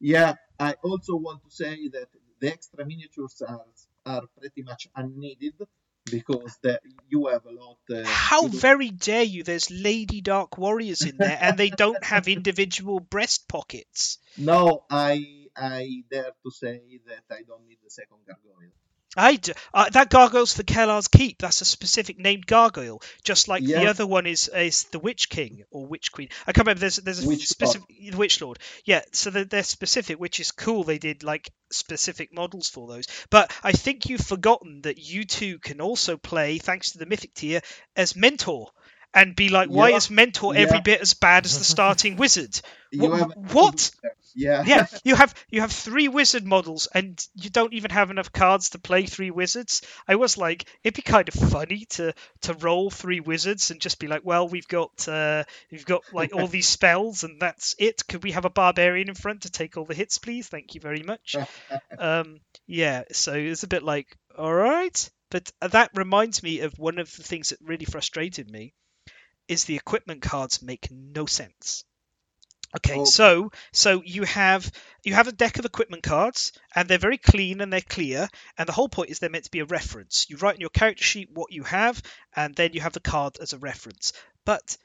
Yeah, 0.00 0.34
I 0.58 0.74
also 0.82 1.16
want 1.16 1.42
to 1.44 1.50
say 1.50 1.88
that 1.88 2.08
the 2.40 2.48
extra 2.48 2.86
miniatures 2.86 3.42
are 3.46 3.66
are 4.06 4.24
pretty 4.38 4.62
much 4.62 4.88
unneeded 4.94 5.54
because 6.10 6.58
the, 6.62 6.78
you 7.08 7.26
have 7.28 7.46
a 7.46 7.54
lot. 7.62 7.78
Uh, 7.90 8.06
How 8.06 8.46
very 8.46 8.90
dare 8.90 9.22
you? 9.22 9.42
There's 9.42 9.70
Lady 9.70 10.20
Dark 10.20 10.58
Warriors 10.58 11.02
in 11.02 11.16
there, 11.16 11.38
and 11.40 11.56
they 11.56 11.70
don't 11.70 12.04
have 12.04 12.28
individual 12.28 13.00
breast 13.00 13.48
pockets. 13.48 14.18
No, 14.36 14.84
I 14.90 15.48
I 15.56 16.04
dare 16.10 16.32
to 16.44 16.50
say 16.50 17.00
that 17.06 17.24
I 17.34 17.42
don't 17.48 17.66
need 17.66 17.78
the 17.82 17.90
second 17.90 18.18
gargoyle. 18.26 18.70
I 19.16 19.36
do. 19.36 19.52
Uh, 19.72 19.88
that 19.90 20.10
gargoyle's 20.10 20.54
for 20.54 20.62
Kellar's 20.62 21.08
Keep. 21.08 21.38
That's 21.38 21.60
a 21.60 21.64
specific 21.64 22.18
named 22.18 22.46
gargoyle, 22.46 23.00
just 23.22 23.48
like 23.48 23.62
Yeah. 23.64 23.80
the 23.80 23.86
other 23.90 24.06
one 24.06 24.26
is 24.26 24.48
is 24.48 24.84
the 24.84 24.98
Witch 24.98 25.28
King 25.28 25.64
or 25.70 25.86
Witch 25.86 26.12
Queen. 26.12 26.28
I 26.46 26.52
can't 26.52 26.66
remember. 26.66 26.80
There's 26.80 26.96
there's 26.96 27.24
a 27.24 27.28
Witch 27.28 27.46
specific 27.48 27.88
the 27.88 28.16
Witch 28.16 28.40
Lord. 28.40 28.58
Yeah, 28.84 29.02
so 29.12 29.30
they're, 29.30 29.44
they're 29.44 29.62
specific, 29.62 30.18
which 30.18 30.40
is 30.40 30.50
cool. 30.50 30.84
They 30.84 30.98
did 30.98 31.22
like 31.22 31.50
specific 31.70 32.34
models 32.34 32.68
for 32.68 32.88
those. 32.88 33.06
But 33.30 33.52
I 33.62 33.72
think 33.72 34.08
you've 34.08 34.20
forgotten 34.20 34.82
that 34.82 34.98
you 34.98 35.24
two 35.24 35.58
can 35.58 35.80
also 35.80 36.16
play, 36.16 36.58
thanks 36.58 36.92
to 36.92 36.98
the 36.98 37.06
Mythic 37.06 37.34
tier, 37.34 37.60
as 37.96 38.16
Mentor. 38.16 38.70
And 39.14 39.36
be 39.36 39.48
like, 39.48 39.68
why 39.68 39.90
Yeah. 39.90 39.96
is 39.96 40.10
Mentor 40.10 40.54
every 40.56 40.78
Yeah. 40.78 40.82
bit 40.82 41.00
as 41.00 41.14
bad 41.14 41.44
as 41.46 41.58
the 41.58 41.64
starting 41.76 42.16
wizard? 42.16 42.60
Have 43.00 43.32
what? 43.52 43.90
Yeah. 44.34 44.62
yeah, 44.66 44.86
you 45.04 45.14
have 45.14 45.34
you 45.50 45.60
have 45.60 45.70
three 45.72 46.08
wizard 46.08 46.44
models, 46.44 46.88
and 46.92 47.24
you 47.34 47.50
don't 47.50 47.72
even 47.72 47.90
have 47.92 48.10
enough 48.10 48.32
cards 48.32 48.70
to 48.70 48.78
play 48.78 49.06
three 49.06 49.30
wizards. 49.30 49.82
I 50.08 50.16
was 50.16 50.36
like, 50.36 50.66
it'd 50.82 50.96
be 50.96 51.02
kind 51.02 51.28
of 51.28 51.34
funny 51.34 51.86
to 51.90 52.12
to 52.42 52.54
roll 52.54 52.90
three 52.90 53.20
wizards 53.20 53.70
and 53.70 53.80
just 53.80 53.98
be 54.00 54.08
like, 54.08 54.22
well, 54.24 54.48
we've 54.48 54.66
got 54.68 55.08
uh, 55.08 55.44
we've 55.70 55.84
got 55.86 56.02
like 56.12 56.34
all 56.34 56.48
these 56.48 56.66
spells, 56.78 57.22
and 57.24 57.40
that's 57.40 57.74
it. 57.78 58.06
Could 58.08 58.24
we 58.24 58.32
have 58.32 58.44
a 58.44 58.50
barbarian 58.50 59.08
in 59.08 59.14
front 59.14 59.42
to 59.42 59.50
take 59.50 59.76
all 59.76 59.84
the 59.84 59.94
hits, 59.94 60.18
please? 60.18 60.48
Thank 60.48 60.74
you 60.74 60.80
very 60.80 61.02
much. 61.02 61.36
um, 61.98 62.40
yeah, 62.66 63.04
so 63.12 63.34
it's 63.34 63.62
a 63.62 63.68
bit 63.68 63.82
like, 63.82 64.16
all 64.36 64.52
right, 64.54 65.10
but 65.30 65.50
that 65.60 65.90
reminds 65.94 66.42
me 66.42 66.60
of 66.60 66.78
one 66.78 66.98
of 66.98 67.14
the 67.16 67.22
things 67.22 67.50
that 67.50 67.58
really 67.62 67.84
frustrated 67.86 68.50
me 68.50 68.74
is 69.48 69.64
the 69.64 69.76
equipment 69.76 70.22
cards 70.22 70.62
make 70.62 70.88
no 70.90 71.26
sense. 71.26 71.84
Okay, 72.76 73.04
so 73.04 73.52
so 73.72 74.02
you 74.04 74.24
have 74.24 74.68
you 75.04 75.14
have 75.14 75.28
a 75.28 75.32
deck 75.32 75.60
of 75.60 75.64
equipment 75.64 76.02
cards, 76.02 76.50
and 76.74 76.88
they're 76.88 76.98
very 76.98 77.18
clean 77.18 77.60
and 77.60 77.72
they're 77.72 77.80
clear. 77.80 78.28
And 78.58 78.68
the 78.68 78.72
whole 78.72 78.88
point 78.88 79.10
is 79.10 79.20
they're 79.20 79.30
meant 79.30 79.44
to 79.44 79.50
be 79.50 79.60
a 79.60 79.64
reference. 79.64 80.26
You 80.28 80.38
write 80.38 80.56
in 80.56 80.60
your 80.60 80.70
character 80.70 81.04
sheet 81.04 81.30
what 81.30 81.52
you 81.52 81.62
have, 81.62 82.02
and 82.34 82.52
then 82.54 82.72
you 82.72 82.80
have 82.80 82.92
the 82.92 83.00
card 83.00 83.36
as 83.40 83.52
a 83.52 83.58
reference. 83.58 84.12
But 84.44 84.76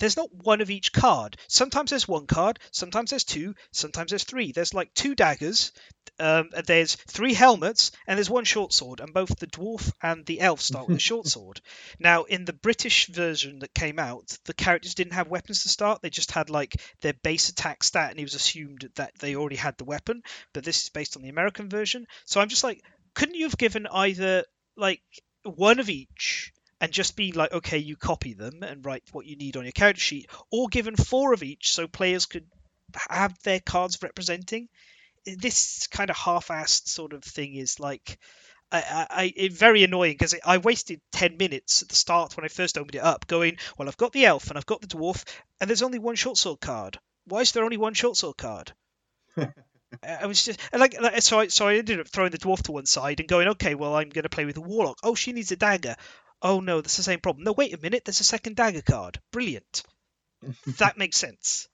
there's 0.00 0.16
not 0.16 0.34
one 0.34 0.60
of 0.60 0.70
each 0.70 0.92
card. 0.92 1.36
Sometimes 1.46 1.90
there's 1.90 2.08
one 2.08 2.26
card, 2.26 2.58
sometimes 2.72 3.10
there's 3.10 3.24
two, 3.24 3.54
sometimes 3.70 4.10
there's 4.10 4.24
three. 4.24 4.50
There's 4.50 4.74
like 4.74 4.92
two 4.94 5.14
daggers, 5.14 5.72
um, 6.18 6.50
there's 6.66 6.96
three 6.96 7.34
helmets, 7.34 7.92
and 8.06 8.18
there's 8.18 8.30
one 8.30 8.44
short 8.44 8.72
sword, 8.72 9.00
and 9.00 9.14
both 9.14 9.38
the 9.38 9.46
dwarf 9.46 9.92
and 10.02 10.24
the 10.26 10.40
elf 10.40 10.60
start 10.60 10.88
with 10.88 10.96
a 10.96 11.00
short 11.00 11.26
sword. 11.34 11.60
Now, 11.98 12.24
in 12.24 12.44
the 12.44 12.52
British 12.52 13.06
version 13.06 13.60
that 13.60 13.74
came 13.74 13.98
out, 13.98 14.36
the 14.44 14.54
characters 14.54 14.94
didn't 14.94 15.14
have 15.14 15.28
weapons 15.28 15.62
to 15.62 15.68
start; 15.68 16.02
they 16.02 16.10
just 16.10 16.32
had 16.32 16.50
like 16.50 16.76
their 17.00 17.14
base 17.22 17.48
attack 17.48 17.82
stat, 17.82 18.10
and 18.10 18.18
it 18.18 18.24
was 18.24 18.34
assumed 18.34 18.88
that 18.96 19.12
they 19.18 19.36
already 19.36 19.56
had 19.56 19.78
the 19.78 19.84
weapon. 19.84 20.22
But 20.52 20.64
this 20.64 20.82
is 20.82 20.88
based 20.90 21.16
on 21.16 21.22
the 21.22 21.28
American 21.28 21.68
version, 21.68 22.06
so 22.24 22.40
I'm 22.40 22.48
just 22.48 22.64
like, 22.64 22.82
couldn't 23.14 23.34
you 23.36 23.44
have 23.44 23.58
given 23.58 23.86
either 23.86 24.44
like 24.76 25.02
one 25.42 25.78
of 25.78 25.88
each? 25.88 26.52
And 26.80 26.92
just 26.92 27.16
be 27.16 27.32
like, 27.32 27.52
okay, 27.52 27.78
you 27.78 27.96
copy 27.96 28.34
them 28.34 28.62
and 28.62 28.84
write 28.84 29.02
what 29.12 29.26
you 29.26 29.36
need 29.36 29.56
on 29.56 29.64
your 29.64 29.72
character 29.72 30.00
sheet, 30.00 30.30
or 30.50 30.68
given 30.68 30.96
four 30.96 31.32
of 31.32 31.42
each 31.42 31.72
so 31.72 31.86
players 31.86 32.26
could 32.26 32.46
have 33.08 33.36
their 33.42 33.60
cards 33.60 33.98
representing. 34.02 34.68
This 35.26 35.86
kind 35.88 36.10
of 36.10 36.16
half-assed 36.16 36.88
sort 36.88 37.12
of 37.12 37.22
thing 37.22 37.54
is 37.54 37.78
like, 37.78 38.18
I, 38.72 39.06
I, 39.10 39.34
I 39.42 39.48
very 39.48 39.82
annoying 39.84 40.12
because 40.14 40.34
I 40.44 40.58
wasted 40.58 41.00
ten 41.12 41.36
minutes 41.36 41.82
at 41.82 41.88
the 41.88 41.96
start 41.96 42.36
when 42.36 42.44
I 42.44 42.48
first 42.48 42.78
opened 42.78 42.94
it 42.94 43.02
up, 43.02 43.26
going, 43.26 43.58
well, 43.76 43.88
I've 43.88 43.96
got 43.96 44.12
the 44.12 44.24
elf 44.24 44.48
and 44.48 44.56
I've 44.56 44.66
got 44.66 44.80
the 44.80 44.86
dwarf, 44.86 45.24
and 45.60 45.68
there's 45.68 45.82
only 45.82 45.98
one 45.98 46.14
short 46.14 46.38
sword 46.38 46.60
card. 46.60 46.98
Why 47.26 47.40
is 47.40 47.52
there 47.52 47.64
only 47.64 47.76
one 47.76 47.94
short 47.94 48.16
sword 48.16 48.36
card? 48.36 48.72
I 50.02 50.26
was 50.26 50.44
just 50.44 50.60
like, 50.72 51.00
like, 51.00 51.20
so 51.20 51.40
I 51.40 51.48
so 51.48 51.66
I 51.66 51.74
ended 51.76 52.00
up 52.00 52.08
throwing 52.08 52.30
the 52.30 52.38
dwarf 52.38 52.62
to 52.62 52.72
one 52.72 52.86
side 52.86 53.20
and 53.20 53.28
going, 53.28 53.48
okay, 53.48 53.74
well 53.74 53.94
I'm 53.94 54.08
going 54.08 54.22
to 54.22 54.28
play 54.28 54.44
with 54.44 54.54
the 54.54 54.60
warlock. 54.60 54.98
Oh, 55.02 55.14
she 55.14 55.32
needs 55.32 55.50
a 55.52 55.56
dagger. 55.56 55.96
Oh 56.42 56.60
no, 56.60 56.80
that's 56.80 56.96
the 56.96 57.02
same 57.02 57.20
problem. 57.20 57.44
No, 57.44 57.52
wait 57.52 57.74
a 57.74 57.78
minute, 57.78 58.04
there's 58.04 58.20
a 58.20 58.24
second 58.24 58.56
dagger 58.56 58.82
card. 58.82 59.18
Brilliant. 59.30 59.82
that 60.78 60.96
makes 60.96 61.16
sense. 61.16 61.68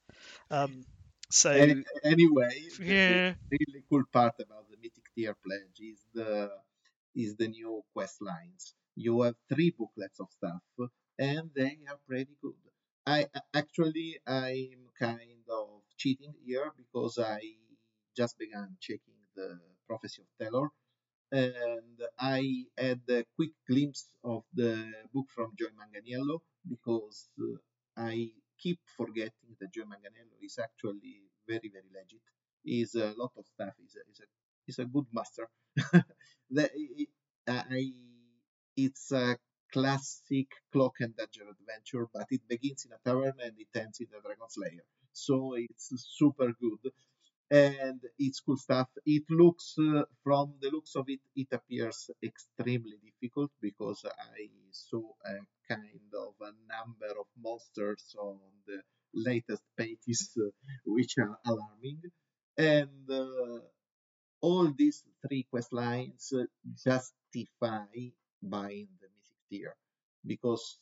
Um, 0.50 0.84
so 1.30 1.50
Any, 1.50 1.84
anyway, 2.04 2.50
yeah, 2.80 3.32
the 3.50 3.58
really 3.60 3.84
cool 3.88 4.04
part 4.12 4.34
about 4.40 4.68
the 4.70 4.76
Mythic 4.76 5.04
Tier 5.14 5.36
pledge 5.44 5.78
is 5.80 6.00
the 6.14 6.50
is 7.14 7.36
the 7.36 7.48
new 7.48 7.82
quest 7.92 8.20
lines. 8.20 8.74
You 8.96 9.22
have 9.22 9.36
three 9.48 9.70
booklets 9.70 10.20
of 10.20 10.28
stuff, 10.30 10.62
and 11.18 11.50
they 11.54 11.78
are 11.88 11.98
pretty 12.06 12.36
good. 12.42 12.54
I 13.06 13.26
actually 13.54 14.18
I'm 14.26 14.90
kind 14.98 15.46
of 15.48 15.82
cheating 15.96 16.34
here 16.44 16.72
because 16.76 17.18
I 17.18 17.40
just 18.16 18.38
began 18.38 18.76
checking 18.80 19.20
the 19.36 19.60
Prophecy 19.86 20.22
of 20.22 20.28
Telor, 20.40 20.68
and 21.32 21.98
I 22.18 22.64
had 22.78 23.00
a 23.10 23.24
quick 23.36 23.52
glimpse 23.68 24.08
of 24.24 24.44
the 24.54 24.92
book 25.12 25.26
from 25.34 25.52
Joe 25.58 25.72
Manganiello 25.78 26.40
because 26.68 27.28
uh, 27.40 27.56
I 27.96 28.30
keep 28.58 28.78
forgetting 28.96 29.56
that 29.60 29.72
Joe 29.72 29.84
Manganiello 29.84 30.36
is 30.42 30.58
actually 30.58 31.22
very, 31.48 31.70
very 31.72 31.90
legit. 31.94 32.20
He's 32.62 32.94
a 32.94 33.12
lot 33.16 33.32
of 33.36 33.46
stuff. 33.46 33.74
He's 33.78 33.96
a, 33.96 34.00
he's 34.06 34.20
a, 34.20 34.26
he's 34.66 34.78
a 34.78 34.84
good 34.84 35.06
master. 35.12 35.48
the, 36.50 36.70
I, 37.48 37.92
it's 38.76 39.12
a 39.12 39.36
classic 39.72 40.48
clock 40.72 40.94
and 41.00 41.16
dagger 41.16 41.48
adventure, 41.50 42.08
but 42.12 42.26
it 42.30 42.42
begins 42.48 42.86
in 42.86 42.92
a 42.92 42.98
tavern 43.04 43.34
and 43.42 43.52
it 43.58 43.78
ends 43.78 44.00
in 44.00 44.06
the 44.10 44.20
Dragon's 44.20 44.56
Lair. 44.56 44.84
So 45.12 45.54
it's 45.56 45.92
super 46.18 46.52
good 46.60 46.92
and 47.50 48.00
it's 48.18 48.40
cool 48.40 48.56
stuff. 48.56 48.88
It 49.04 49.24
looks, 49.30 49.74
uh, 49.78 50.02
from 50.24 50.54
the 50.60 50.70
looks 50.70 50.94
of 50.96 51.08
it, 51.08 51.20
it 51.34 51.48
appears 51.52 52.10
extremely 52.22 52.96
difficult 53.04 53.50
because 53.60 54.04
I 54.04 54.48
saw 54.72 55.02
a 55.24 55.36
kind 55.68 56.10
of 56.14 56.34
a 56.40 56.52
number 56.74 57.12
of 57.20 57.26
monsters 57.40 58.14
on 58.18 58.38
the 58.66 58.82
latest 59.14 59.62
pages, 59.76 60.30
uh, 60.38 60.50
which 60.84 61.18
are 61.18 61.38
alarming. 61.46 62.02
And 62.58 63.10
uh, 63.10 63.60
all 64.40 64.72
these 64.72 65.04
three 65.26 65.44
quest 65.50 65.72
lines 65.72 66.32
uh, 66.34 66.44
justify 66.84 67.86
buying 68.42 68.88
the 69.00 69.08
Mythic 69.14 69.40
tier 69.50 69.76
because 70.24 70.78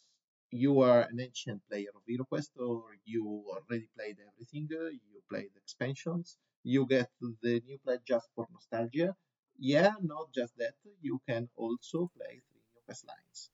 you 0.50 0.80
are 0.80 1.02
an 1.02 1.20
ancient 1.20 1.62
player 1.68 1.90
of 1.94 2.02
HeroQuest 2.08 2.50
or 2.60 2.84
you 3.04 3.24
already 3.48 3.88
played 3.96 4.18
everything, 4.28 4.68
uh, 4.72 4.86
you 4.90 5.22
played 5.30 5.50
expansions, 5.56 6.36
you 6.64 6.86
get 6.86 7.10
the 7.20 7.60
new 7.66 7.78
play 7.84 7.98
just 8.06 8.28
for 8.34 8.46
nostalgia. 8.52 9.16
Yeah, 9.58 9.92
not 10.02 10.32
just 10.34 10.56
that, 10.58 10.74
you 11.02 11.20
can 11.28 11.48
also 11.56 12.10
play 12.16 12.42
three 12.48 12.62
new 12.72 12.80
quest 12.86 13.06
lines. 13.06 13.50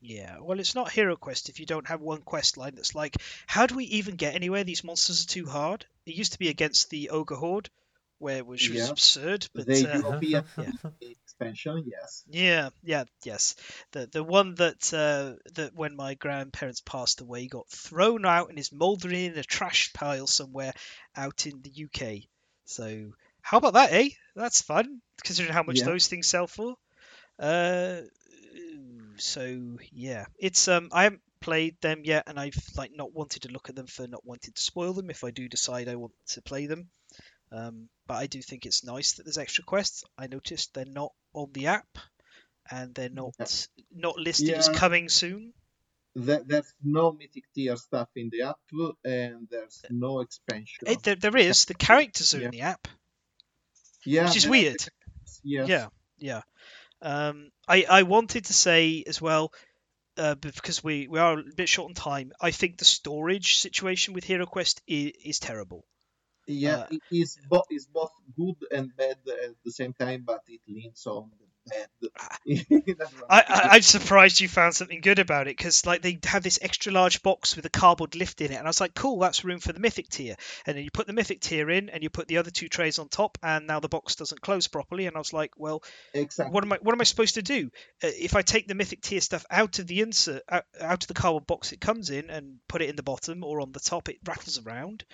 yeah. 0.00 0.38
Well, 0.40 0.60
it's 0.60 0.74
not 0.74 0.92
Hero 0.92 1.16
Quest 1.16 1.48
if 1.48 1.60
you 1.60 1.66
don't 1.66 1.88
have 1.88 2.00
one 2.00 2.22
quest 2.22 2.56
line 2.56 2.74
that's 2.74 2.94
like, 2.94 3.16
how 3.46 3.66
do 3.66 3.74
we 3.76 3.84
even 3.84 4.16
get 4.16 4.34
anywhere? 4.34 4.64
These 4.64 4.84
monsters 4.84 5.24
are 5.24 5.28
too 5.28 5.46
hard. 5.46 5.86
It 6.06 6.14
used 6.14 6.32
to 6.32 6.38
be 6.38 6.48
against 6.48 6.90
the 6.90 7.10
Ogre 7.10 7.34
Horde, 7.36 7.70
where 8.18 8.44
which 8.44 8.70
was 8.70 8.78
Yeah. 8.84 8.90
absurd, 8.90 9.48
but 9.54 9.66
the 9.66 9.86
uh, 9.88 9.98
European 9.98 10.44
yeah. 10.56 10.72
expansion, 11.00 11.84
yes. 11.86 12.24
Yeah, 12.28 12.70
yeah, 12.82 13.04
yes. 13.24 13.54
The 13.92 14.06
the 14.06 14.22
one 14.24 14.54
that 14.56 14.92
uh, 14.92 15.36
that 15.54 15.74
when 15.74 15.96
my 15.96 16.14
grandparents 16.14 16.80
passed 16.80 17.20
away 17.20 17.46
got 17.48 17.68
thrown 17.68 18.24
out 18.24 18.48
and 18.50 18.58
is 18.58 18.72
mouldering 18.72 19.32
in 19.32 19.38
a 19.38 19.44
trash 19.44 19.92
pile 19.92 20.26
somewhere 20.26 20.72
out 21.16 21.46
in 21.46 21.62
the 21.62 21.70
UK. 21.70 22.28
So 22.66 23.12
how 23.42 23.58
about 23.58 23.74
that, 23.74 23.92
eh? 23.92 24.10
That's 24.34 24.62
fun, 24.62 25.00
considering 25.24 25.54
how 25.54 25.62
much 25.62 25.78
Yeah. 25.78 25.86
those 25.86 26.08
things 26.08 26.26
sell 26.26 26.46
for. 26.46 26.76
Uh, 27.38 28.02
so 29.16 29.78
yeah, 29.92 30.26
it's 30.38 30.68
um 30.68 30.90
I 30.92 31.04
haven't 31.04 31.22
played 31.40 31.80
them 31.80 32.02
yet, 32.04 32.24
and 32.26 32.38
I've 32.38 32.56
like 32.76 32.92
not 32.94 33.12
wanted 33.14 33.42
to 33.42 33.48
look 33.52 33.68
at 33.68 33.76
them 33.76 33.86
for 33.86 34.06
not 34.06 34.24
wanting 34.24 34.52
to 34.54 34.62
spoil 34.62 34.92
them 34.92 35.10
if 35.10 35.24
I 35.24 35.30
do 35.30 35.48
decide 35.48 35.88
I 35.88 35.96
want 35.96 36.12
to 36.28 36.42
play 36.42 36.66
them. 36.66 36.88
Um, 37.52 37.88
but 38.06 38.14
I 38.14 38.26
do 38.26 38.42
think 38.42 38.66
it's 38.66 38.84
nice 38.84 39.12
that 39.14 39.24
there's 39.24 39.38
extra 39.38 39.64
quests. 39.64 40.04
I 40.18 40.26
noticed 40.26 40.74
they're 40.74 40.84
not 40.84 41.12
on 41.32 41.50
the 41.52 41.68
app, 41.68 41.98
and 42.70 42.94
they're 42.94 43.08
not 43.08 43.34
not 43.94 44.18
listed 44.18 44.54
as 44.54 44.68
coming 44.68 45.08
soon. 45.08 45.52
There, 46.16 46.42
there's 46.44 46.74
no 46.82 47.12
mythic 47.12 47.44
tier 47.54 47.76
stuff 47.76 48.08
in 48.16 48.30
the 48.30 48.42
app, 48.42 48.58
and 49.04 49.46
there's 49.50 49.84
no 49.90 50.20
expansion. 50.20 50.88
Eh, 50.88 50.96
there, 51.04 51.14
there 51.16 51.36
is 51.36 51.66
the 51.66 51.74
characters 51.74 52.34
are 52.34 52.38
Yeah. 52.40 52.44
in 52.46 52.50
the 52.50 52.62
app, 52.62 52.88
yeah, 54.04 54.24
which 54.24 54.36
is 54.36 54.48
weird. 54.48 54.76
Yes. 55.42 55.68
Yeah, 55.68 55.88
yeah. 56.18 56.42
Um, 57.02 57.50
I 57.68 57.84
I 57.88 58.02
wanted 58.04 58.46
to 58.46 58.52
say 58.54 59.04
as 59.06 59.20
well, 59.20 59.52
uh, 60.18 60.34
because 60.36 60.84
we 60.84 61.08
we 61.08 61.18
are 61.20 61.38
a 61.40 61.44
bit 61.56 61.68
short 61.68 61.90
on 61.90 61.94
time. 61.94 62.32
I 62.40 62.52
think 62.52 62.78
the 62.78 62.84
storage 62.84 63.56
situation 63.58 64.14
with 64.14 64.24
HeroQuest 64.26 64.80
is, 64.86 65.12
is 65.24 65.38
terrible. 65.40 65.84
Yeah, 66.48 66.76
Uh, 66.82 66.86
it 66.90 67.02
is, 67.10 67.38
bo- 67.50 67.66
is 67.70 67.86
both 67.88 68.12
good 68.36 68.56
and 68.72 68.94
bad 68.96 69.18
at 69.28 69.56
the 69.64 69.72
same 69.72 69.94
time, 69.94 70.24
but 70.26 70.42
it 70.48 70.60
leans 70.68 71.06
on 71.06 71.30
the 71.40 71.45
right. 72.46 73.24
I, 73.28 73.44
I 73.48 73.68
I'm 73.72 73.82
surprised 73.82 74.40
you 74.40 74.48
found 74.48 74.74
something 74.74 75.00
good 75.00 75.18
about 75.18 75.48
it 75.48 75.56
because 75.56 75.84
like 75.84 76.02
they 76.02 76.18
have 76.24 76.42
this 76.42 76.58
extra 76.62 76.92
large 76.92 77.22
box 77.22 77.56
with 77.56 77.64
a 77.66 77.70
cardboard 77.70 78.14
lift 78.14 78.40
in 78.40 78.52
it, 78.52 78.56
and 78.56 78.66
I 78.66 78.70
was 78.70 78.80
like, 78.80 78.94
cool, 78.94 79.18
that's 79.18 79.44
room 79.44 79.60
for 79.60 79.72
the 79.72 79.80
mythic 79.80 80.08
tier. 80.08 80.36
And 80.66 80.76
then 80.76 80.84
you 80.84 80.90
put 80.90 81.06
the 81.06 81.12
mythic 81.12 81.40
tier 81.40 81.68
in, 81.70 81.88
and 81.88 82.02
you 82.02 82.10
put 82.10 82.28
the 82.28 82.38
other 82.38 82.50
two 82.50 82.68
trays 82.68 82.98
on 82.98 83.08
top, 83.08 83.38
and 83.42 83.66
now 83.66 83.80
the 83.80 83.88
box 83.88 84.16
doesn't 84.16 84.40
close 84.40 84.68
properly. 84.68 85.06
And 85.06 85.16
I 85.16 85.18
was 85.18 85.32
like, 85.32 85.52
well, 85.56 85.82
exactly. 86.14 86.52
what 86.52 86.64
am 86.64 86.72
I 86.72 86.78
what 86.82 86.94
am 86.94 87.00
I 87.00 87.04
supposed 87.04 87.34
to 87.34 87.42
do 87.42 87.70
uh, 88.02 88.08
if 88.08 88.36
I 88.36 88.42
take 88.42 88.68
the 88.68 88.74
mythic 88.74 89.02
tier 89.02 89.20
stuff 89.20 89.44
out 89.50 89.78
of 89.78 89.86
the 89.86 90.00
insert 90.00 90.42
out, 90.48 90.64
out 90.80 91.02
of 91.02 91.08
the 91.08 91.14
cardboard 91.14 91.46
box 91.46 91.72
it 91.72 91.80
comes 91.80 92.10
in 92.10 92.30
and 92.30 92.58
put 92.68 92.82
it 92.82 92.88
in 92.88 92.96
the 92.96 93.02
bottom 93.02 93.44
or 93.44 93.60
on 93.60 93.72
the 93.72 93.80
top 93.80 94.08
it 94.08 94.18
rattles 94.26 94.60
around 94.64 95.04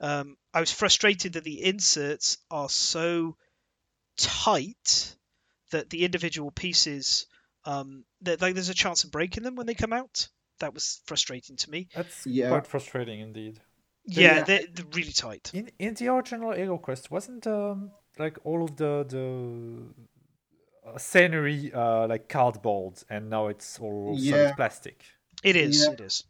um, 0.00 0.36
I 0.52 0.60
was 0.60 0.72
frustrated 0.72 1.34
that 1.34 1.44
the 1.44 1.64
inserts 1.64 2.38
are 2.50 2.68
so 2.68 3.36
tight 4.16 5.14
that 5.70 5.90
the 5.90 6.04
individual 6.04 6.50
pieces 6.50 7.26
um, 7.64 8.04
that 8.22 8.40
like 8.40 8.54
there's 8.54 8.68
a 8.68 8.74
chance 8.74 9.04
of 9.04 9.10
breaking 9.10 9.42
them 9.42 9.56
when 9.56 9.66
they 9.66 9.74
come 9.74 9.92
out 9.92 10.28
that 10.60 10.72
was 10.74 11.00
frustrating 11.06 11.56
to 11.56 11.70
me 11.70 11.88
That's 11.94 12.26
Yeah. 12.26 12.48
quite 12.48 12.66
frustrating 12.66 13.20
indeed. 13.20 13.60
yeah, 14.06 14.36
yeah, 14.36 14.42
they're, 14.44 14.66
they're 14.72 14.86
really 14.92 15.12
tight 15.12 15.50
In 15.52 15.70
in 15.78 15.94
the 15.94 16.08
original 16.08 16.52
Hero 16.52 16.78
Quest, 16.78 17.10
wasn't 17.10 17.46
um 17.46 17.90
like 18.18 18.38
all 18.44 18.62
of 18.64 18.76
the 18.76 19.04
the 19.08 19.26
uh, 20.88 20.98
scenery 20.98 21.72
uh 21.72 22.06
like 22.06 22.28
cardboard, 22.28 23.02
and 23.10 23.28
now 23.30 23.48
it's 23.48 23.78
all 23.80 24.16
Yeah. 24.16 24.32
solid 24.32 24.56
plastic. 24.56 25.04
it 25.42 25.56
is 25.56 25.82
Yeah. 25.82 25.92
it 25.92 26.00
is 26.00 26.24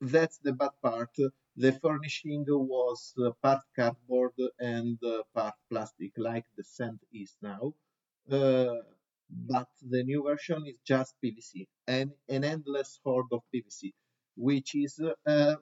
That's 0.00 0.38
the 0.38 0.52
bad 0.52 0.72
part. 0.82 1.14
The 1.56 1.72
furnishing 1.82 2.44
was 2.48 3.14
uh, 3.18 3.30
part 3.42 3.62
cardboard 3.74 4.34
and 4.60 4.98
uh, 5.02 5.22
part 5.34 5.54
plastic, 5.70 6.12
like 6.18 6.44
the 6.56 6.64
sand 6.64 7.00
is 7.12 7.36
now. 7.42 7.74
Uh, 8.30 8.76
but 9.30 9.68
the 9.82 10.02
new 10.04 10.22
version 10.22 10.64
is 10.66 10.76
just 10.86 11.14
PVC 11.22 11.68
and 11.86 12.12
an 12.28 12.44
endless 12.44 13.00
horde 13.04 13.26
of 13.32 13.42
PVC, 13.52 13.92
which 14.36 14.74
is, 14.74 15.00
uh, 15.26 15.56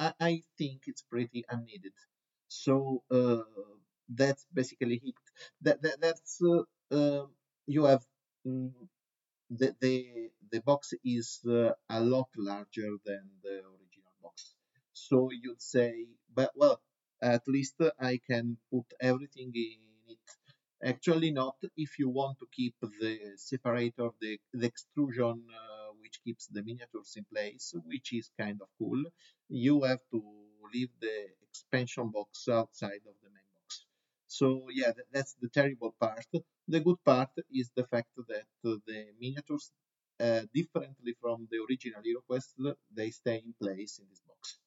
I, 0.00 0.14
I 0.20 0.42
think, 0.58 0.82
it's 0.86 1.02
pretty 1.02 1.44
unneeded. 1.50 1.94
So 2.48 3.02
uh, 3.10 3.42
that's 4.08 4.46
basically 4.54 5.00
it. 5.04 5.14
That, 5.62 5.82
that 5.82 6.00
that's 6.00 6.40
uh, 6.42 6.62
uh, 6.94 7.26
you 7.66 7.84
have 7.84 8.04
mm, 8.46 8.72
the 9.50 9.74
the 9.80 10.30
the 10.52 10.60
box 10.62 10.92
is 11.04 11.40
uh, 11.48 11.72
a 11.90 12.00
lot 12.00 12.28
larger 12.36 12.90
than 13.04 13.24
the 13.42 13.56
original 13.72 14.14
box. 14.22 14.54
So 14.92 15.30
you'd 15.32 15.62
say, 15.62 16.06
but 16.34 16.50
well, 16.54 16.80
at 17.22 17.42
least 17.48 17.76
I 18.00 18.20
can 18.30 18.56
put 18.72 18.86
everything 19.00 19.52
in 19.54 19.78
it. 20.14 20.18
Actually, 20.82 21.30
not 21.30 21.56
if 21.76 21.98
you 21.98 22.08
want 22.08 22.38
to 22.38 22.46
keep 22.52 22.74
the 22.80 23.18
separator, 23.36 24.10
the, 24.20 24.38
the 24.52 24.66
extrusion, 24.66 25.44
uh, 25.50 25.88
which 26.00 26.20
keeps 26.22 26.46
the 26.46 26.62
miniatures 26.62 27.14
in 27.16 27.24
place, 27.24 27.74
which 27.86 28.12
is 28.12 28.30
kind 28.38 28.60
of 28.60 28.68
cool. 28.78 29.02
You 29.48 29.82
have 29.82 30.00
to 30.12 30.22
leave 30.72 30.90
the 31.00 31.28
expansion 31.48 32.10
box 32.10 32.48
outside 32.48 33.02
of 33.06 33.14
the 33.22 33.30
main 33.30 33.50
box. 33.56 33.86
So 34.26 34.68
yeah, 34.70 34.92
that, 34.96 35.06
that's 35.12 35.34
the 35.40 35.48
terrible 35.48 35.94
part. 36.00 36.26
The 36.68 36.80
good 36.80 37.02
part 37.04 37.30
is 37.52 37.70
the 37.74 37.84
fact 37.84 38.10
that 38.28 38.46
the 38.62 39.06
miniatures, 39.20 39.72
uh, 40.20 40.42
differently 40.54 41.14
from 41.20 41.48
the 41.50 41.58
original 41.68 42.00
HeroQuest, 42.02 42.74
they 42.94 43.10
stay 43.10 43.42
in 43.44 43.54
place 43.60 43.98
in 43.98 44.06
this 44.10 44.20
box. 44.26 44.58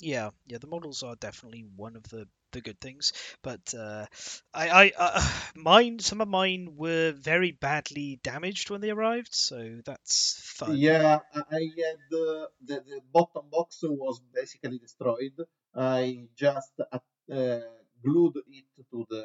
Yeah, 0.00 0.30
yeah, 0.46 0.58
the 0.58 0.66
models 0.66 1.02
are 1.02 1.16
definitely 1.16 1.62
one 1.62 1.94
of 1.96 2.02
the, 2.04 2.28
the 2.52 2.60
good 2.60 2.80
things, 2.80 3.12
but 3.42 3.74
uh, 3.74 4.06
I, 4.54 4.68
I 4.68 4.92
uh, 4.96 5.40
mine, 5.56 5.98
some 6.00 6.20
of 6.20 6.28
mine 6.28 6.76
were 6.76 7.12
very 7.12 7.52
badly 7.52 8.16
damaged 8.22 8.70
when 8.70 8.80
they 8.80 8.90
arrived, 8.90 9.34
so 9.34 9.80
that's 9.84 10.40
fun. 10.40 10.82
Yeah, 10.82 11.20
I 11.34 11.62
had 11.82 12.02
uh, 12.12 12.46
the 12.68 12.76
the 12.90 13.00
bottom 13.16 13.46
box 13.50 13.80
was 13.82 14.20
basically 14.38 14.78
destroyed. 14.78 15.36
I 15.74 16.28
just 16.36 16.74
uh, 16.80 17.60
glued 18.04 18.36
it 18.58 18.66
to 18.92 18.98
the 19.12 19.22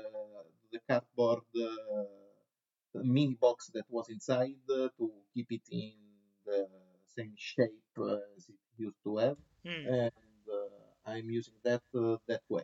the 0.72 0.80
cardboard 0.88 1.44
uh, 1.56 2.06
mini 3.04 3.36
box 3.36 3.70
that 3.76 3.86
was 3.90 4.10
inside 4.10 4.62
uh, 4.70 4.90
to 4.98 5.06
keep 5.34 5.52
it 5.52 5.66
in 5.72 5.94
the 6.45 6.60
same 7.16 7.36
shape 7.38 7.94
as 7.98 8.50
it 8.50 8.62
used 8.78 9.02
to 9.04 9.18
have, 9.18 9.38
Hmm. 9.66 9.88
I'm 11.05 11.30
using 11.30 11.53
that 11.63 11.81
uh, 11.95 12.17
that 12.27 12.41
way. 12.49 12.63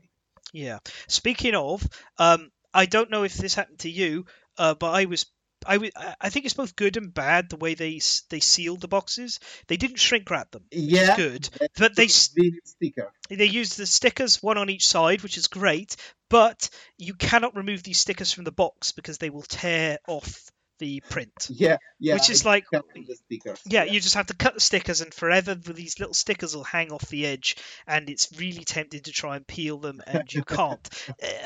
Yeah. 0.53 0.79
Speaking 1.07 1.55
of, 1.55 1.87
um, 2.17 2.51
I 2.73 2.85
don't 2.85 3.09
know 3.11 3.23
if 3.23 3.33
this 3.35 3.55
happened 3.55 3.79
to 3.79 3.89
you, 3.89 4.25
uh, 4.57 4.75
but 4.75 4.91
I 4.91 5.05
was. 5.05 5.25
I, 5.65 5.73
w- 5.73 5.91
I 6.21 6.29
think 6.29 6.45
it's 6.45 6.53
both 6.53 6.77
good 6.77 6.95
and 6.95 7.13
bad 7.13 7.49
the 7.49 7.57
way 7.57 7.73
they 7.73 7.97
s- 7.97 8.21
they 8.29 8.39
sealed 8.39 8.79
the 8.79 8.87
boxes. 8.87 9.39
They 9.67 9.75
didn't 9.75 9.97
shrink 9.97 10.29
wrap 10.29 10.51
them, 10.51 10.63
Yeah, 10.71 11.15
good. 11.17 11.49
But 11.77 11.95
they 11.97 12.07
sticker. 12.07 13.11
they 13.29 13.45
used 13.45 13.77
the 13.77 13.85
stickers 13.85 14.41
one 14.41 14.57
on 14.57 14.69
each 14.69 14.87
side, 14.87 15.21
which 15.21 15.37
is 15.37 15.47
great. 15.47 15.95
But 16.29 16.69
you 16.97 17.13
cannot 17.13 17.55
remove 17.55 17.83
these 17.83 17.99
stickers 17.99 18.31
from 18.31 18.43
the 18.45 18.51
box 18.51 18.91
because 18.91 19.17
they 19.17 19.29
will 19.29 19.41
tear 19.43 19.97
off 20.07 20.49
the 20.79 21.01
print. 21.09 21.47
Yeah, 21.49 21.77
yeah. 21.99 22.15
Which 22.15 22.29
is 22.29 22.45
I 22.45 22.49
like- 22.49 22.65
stickers. 22.67 23.61
Yeah, 23.65 23.83
you 23.83 23.99
just 23.99 24.15
have 24.15 24.27
to 24.27 24.33
cut 24.35 24.55
the 24.55 24.59
stickers, 24.59 25.01
and 25.01 25.13
forever 25.13 25.53
these 25.55 25.99
little 25.99 26.13
stickers 26.13 26.55
will 26.55 26.63
hang 26.63 26.91
off 26.91 27.07
the 27.09 27.25
edge, 27.25 27.57
and 27.85 28.09
it's 28.09 28.29
really 28.37 28.63
tempting 28.63 29.01
to 29.01 29.11
try 29.11 29.35
and 29.35 29.45
peel 29.45 29.77
them, 29.77 30.01
and 30.07 30.33
you 30.33 30.43
can't. 30.45 30.89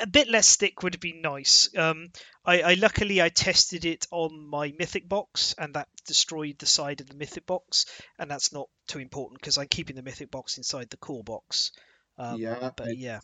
a 0.01 0.07
bit 0.07 0.29
less 0.29 0.47
stick 0.47 0.81
would 0.83 0.99
be 0.99 1.13
nice. 1.13 1.69
Um, 1.77 2.07
I, 2.45 2.61
I 2.61 2.73
luckily 2.75 3.21
I 3.21 3.29
tested 3.29 3.85
it 3.85 4.07
on 4.11 4.47
my 4.49 4.73
Mythic 4.77 5.09
box, 5.09 5.55
and 5.57 5.73
that 5.73 5.87
destroyed 6.05 6.57
the 6.59 6.65
side 6.65 7.01
of 7.01 7.07
the 7.07 7.15
Mythic 7.15 7.45
box, 7.45 7.85
and 8.19 8.29
that's 8.31 8.53
not 8.53 8.69
too 8.87 8.99
important 8.99 9.39
because 9.41 9.57
I'm 9.57 9.67
keeping 9.67 9.95
the 9.95 10.01
Mythic 10.03 10.31
box 10.31 10.57
inside 10.57 10.89
the 10.89 10.97
core 10.97 11.23
box. 11.23 11.71
Um, 12.17 12.39
yeah, 12.39 12.69
but 12.75 12.97
yeah. 12.97 13.19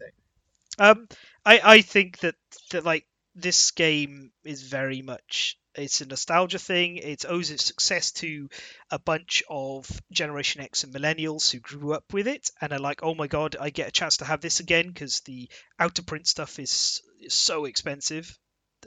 Um, 0.77 1.07
I 1.45 1.59
I 1.63 1.81
think 1.81 2.19
that 2.19 2.35
that 2.71 2.85
like 2.85 3.05
this 3.35 3.71
game 3.71 4.31
is 4.43 4.63
very 4.63 5.01
much 5.01 5.57
it's 5.75 6.01
a 6.01 6.05
nostalgia 6.05 6.59
thing. 6.59 6.97
It 6.97 7.25
owes 7.27 7.51
its 7.51 7.65
success 7.65 8.11
to 8.13 8.49
a 8.89 8.99
bunch 8.99 9.43
of 9.49 9.89
Generation 10.11 10.61
X 10.61 10.83
and 10.83 10.93
millennials 10.93 11.51
who 11.51 11.59
grew 11.59 11.93
up 11.93 12.11
with 12.13 12.27
it 12.27 12.49
and 12.61 12.73
are 12.73 12.79
like, 12.79 13.03
oh 13.03 13.15
my 13.15 13.27
god, 13.27 13.55
I 13.59 13.69
get 13.69 13.87
a 13.87 13.91
chance 13.91 14.17
to 14.17 14.25
have 14.25 14.41
this 14.41 14.59
again 14.59 14.87
because 14.87 15.21
the 15.21 15.49
out 15.79 15.99
of 15.99 16.05
print 16.05 16.27
stuff 16.27 16.59
is, 16.59 17.01
is 17.21 17.33
so 17.33 17.65
expensive. 17.65 18.37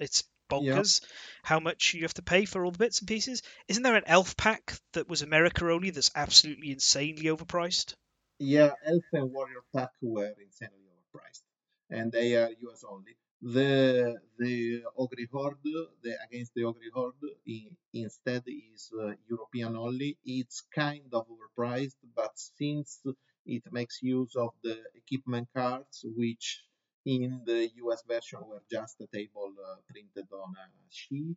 It's 0.01 0.25
bonkers 0.51 1.03
how 1.43 1.61
much 1.61 1.95
you 1.95 2.03
have 2.03 2.15
to 2.15 2.23
pay 2.23 2.45
for 2.45 2.65
all 2.65 2.71
the 2.71 2.79
bits 2.79 3.01
and 3.01 3.09
pieces. 3.09 3.43
Isn't 3.69 3.83
there 3.83 3.97
an 3.97 4.05
Elf 4.07 4.37
pack 4.37 4.75
that 4.93 5.09
was 5.09 5.23
America 5.23 5.71
only 5.71 5.91
that's 5.91 6.11
absolutely 6.15 6.71
insanely 6.71 7.25
overpriced? 7.25 7.95
Yeah, 8.39 8.73
Elf 8.85 9.05
and 9.13 9.33
Warrior 9.33 9.63
Pack 9.75 9.91
were 10.01 10.35
insanely 10.41 10.89
overpriced, 10.91 11.43
and 11.91 12.11
they 12.11 12.37
are 12.37 12.51
US 12.51 12.85
only. 12.89 13.17
The 13.43 14.23
the 14.39 14.85
Ogre 14.97 15.27
Horde, 15.31 15.61
the 16.03 16.17
against 16.27 16.55
the 16.55 16.65
Ogre 16.65 16.91
Horde, 16.95 17.29
i- 17.47 17.77
instead 17.93 18.43
is 18.47 18.91
uh, 18.99 19.13
European 19.29 19.77
only. 19.77 20.17
It's 20.25 20.63
kind 20.75 21.13
of 21.13 21.27
overpriced, 21.29 21.99
but 22.15 22.33
since 22.39 23.03
it 23.45 23.65
makes 23.71 24.03
use 24.03 24.35
of 24.37 24.53
the 24.63 24.83
equipment 24.95 25.49
cards, 25.55 26.07
which 26.17 26.65
in 27.05 27.43
the 27.45 27.69
US 27.83 28.03
version 28.09 28.41
were 28.47 28.63
just 28.71 28.99
a 29.03 29.07
table 29.09 29.53
uh, 29.69 29.77
printed 29.91 30.29
on 30.33 30.55
a 30.57 30.69
sheet, 30.89 31.37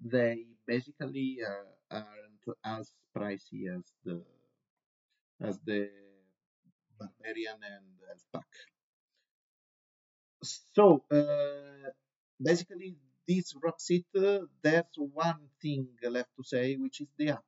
they 0.00 0.44
basically 0.66 1.38
uh, 1.42 1.64
aren't 1.90 2.44
as 2.64 2.92
pricey 3.16 3.74
as 3.74 3.84
the 4.04 4.22
as 5.40 5.58
the 5.64 5.90
barbarian 6.98 7.60
and 7.62 7.86
elf 8.10 8.24
pack. 8.32 8.50
So 10.74 11.02
uh, 11.10 11.90
basically, 12.42 12.96
this 13.28 13.54
wraps 13.62 13.90
it. 13.90 14.06
Uh, 14.16 14.46
there's 14.62 14.94
one 14.96 15.40
thing 15.62 15.88
left 16.16 16.30
to 16.36 16.44
say, 16.44 16.76
which 16.76 17.00
is 17.00 17.08
the 17.18 17.30
app. 17.30 17.44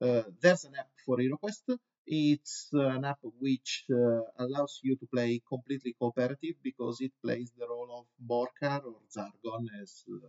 Uh, 0.00 0.22
there's 0.42 0.64
an 0.64 0.74
app 0.78 0.90
for 1.04 1.18
HeroQuest. 1.18 1.78
It's 2.06 2.68
an 2.72 3.04
app 3.04 3.18
which 3.40 3.84
uh, 3.90 4.22
allows 4.38 4.80
you 4.82 4.96
to 4.96 5.06
play 5.14 5.42
completely 5.48 5.94
cooperative 6.00 6.56
because 6.62 7.00
it 7.00 7.12
plays 7.24 7.52
the 7.58 7.66
role 7.68 7.90
of 8.00 8.06
Morcar 8.30 8.82
or 8.84 9.00
Zargon, 9.16 9.66
as 9.82 10.04
uh, 10.12 10.28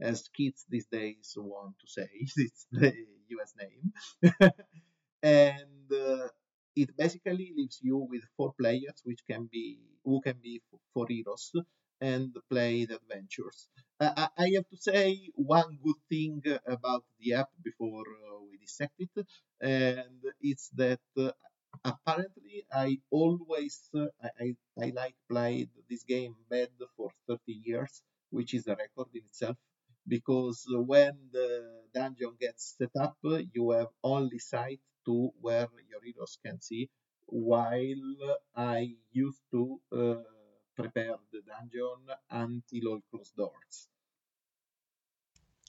as 0.00 0.28
kids 0.36 0.64
these 0.68 0.86
days 0.86 1.34
want 1.36 1.74
to 1.80 1.86
say. 1.88 2.08
it's 2.36 2.66
the 2.72 2.92
US 3.36 3.54
name, 3.62 3.92
and 5.22 5.92
uh, 5.92 6.28
it 6.76 6.96
basically 6.96 7.52
leaves 7.56 7.78
you 7.82 7.96
with 8.10 8.22
four 8.36 8.52
players, 8.60 8.98
which 9.04 9.20
can 9.30 9.48
be 9.52 9.78
who 10.04 10.20
can 10.20 10.38
be 10.42 10.60
for 10.94 11.06
heroes 11.08 11.52
and 12.00 12.34
play 12.50 12.84
the 12.86 12.96
adventures. 12.96 13.68
Uh, 13.98 14.28
I 14.38 14.48
have 14.56 14.68
to 14.70 14.76
say 14.76 15.30
one 15.34 15.78
good 15.82 16.00
thing 16.08 16.42
about 16.66 17.04
the 17.20 17.34
app 17.34 17.50
before 17.62 18.04
uh, 18.08 18.40
we 18.50 18.56
dissect 18.58 18.94
it, 18.98 19.10
and 19.60 20.20
it's 20.40 20.70
that 20.70 21.00
uh, 21.18 21.32
apparently 21.84 22.64
I 22.72 22.98
always 23.10 23.76
uh, 23.94 24.06
I 24.40 24.56
I 24.80 24.86
like 24.96 25.16
played 25.28 25.70
this 25.90 26.04
game 26.04 26.34
bad 26.48 26.70
for 26.96 27.10
30 27.28 27.52
years, 27.68 28.02
which 28.30 28.54
is 28.54 28.66
a 28.66 28.76
record 28.76 29.08
in 29.14 29.24
itself. 29.24 29.56
Because 30.08 30.64
when 30.68 31.16
the 31.32 31.48
dungeon 31.94 32.34
gets 32.40 32.76
set 32.78 32.90
up, 33.00 33.16
you 33.52 33.70
have 33.70 33.88
only 34.02 34.38
sight 34.38 34.80
to 35.06 35.30
where 35.40 35.68
your 35.88 36.02
heroes 36.02 36.38
can 36.44 36.60
see, 36.60 36.88
while 37.30 38.38
I 38.54 38.96
used 39.12 39.42
to 39.52 39.80
uh, 39.92 40.22
prepare 40.76 41.16
the 41.32 41.42
dungeon 41.42 42.08
until 42.30 42.88
all 42.88 43.00
closed 43.10 43.36
doors. 43.36 43.88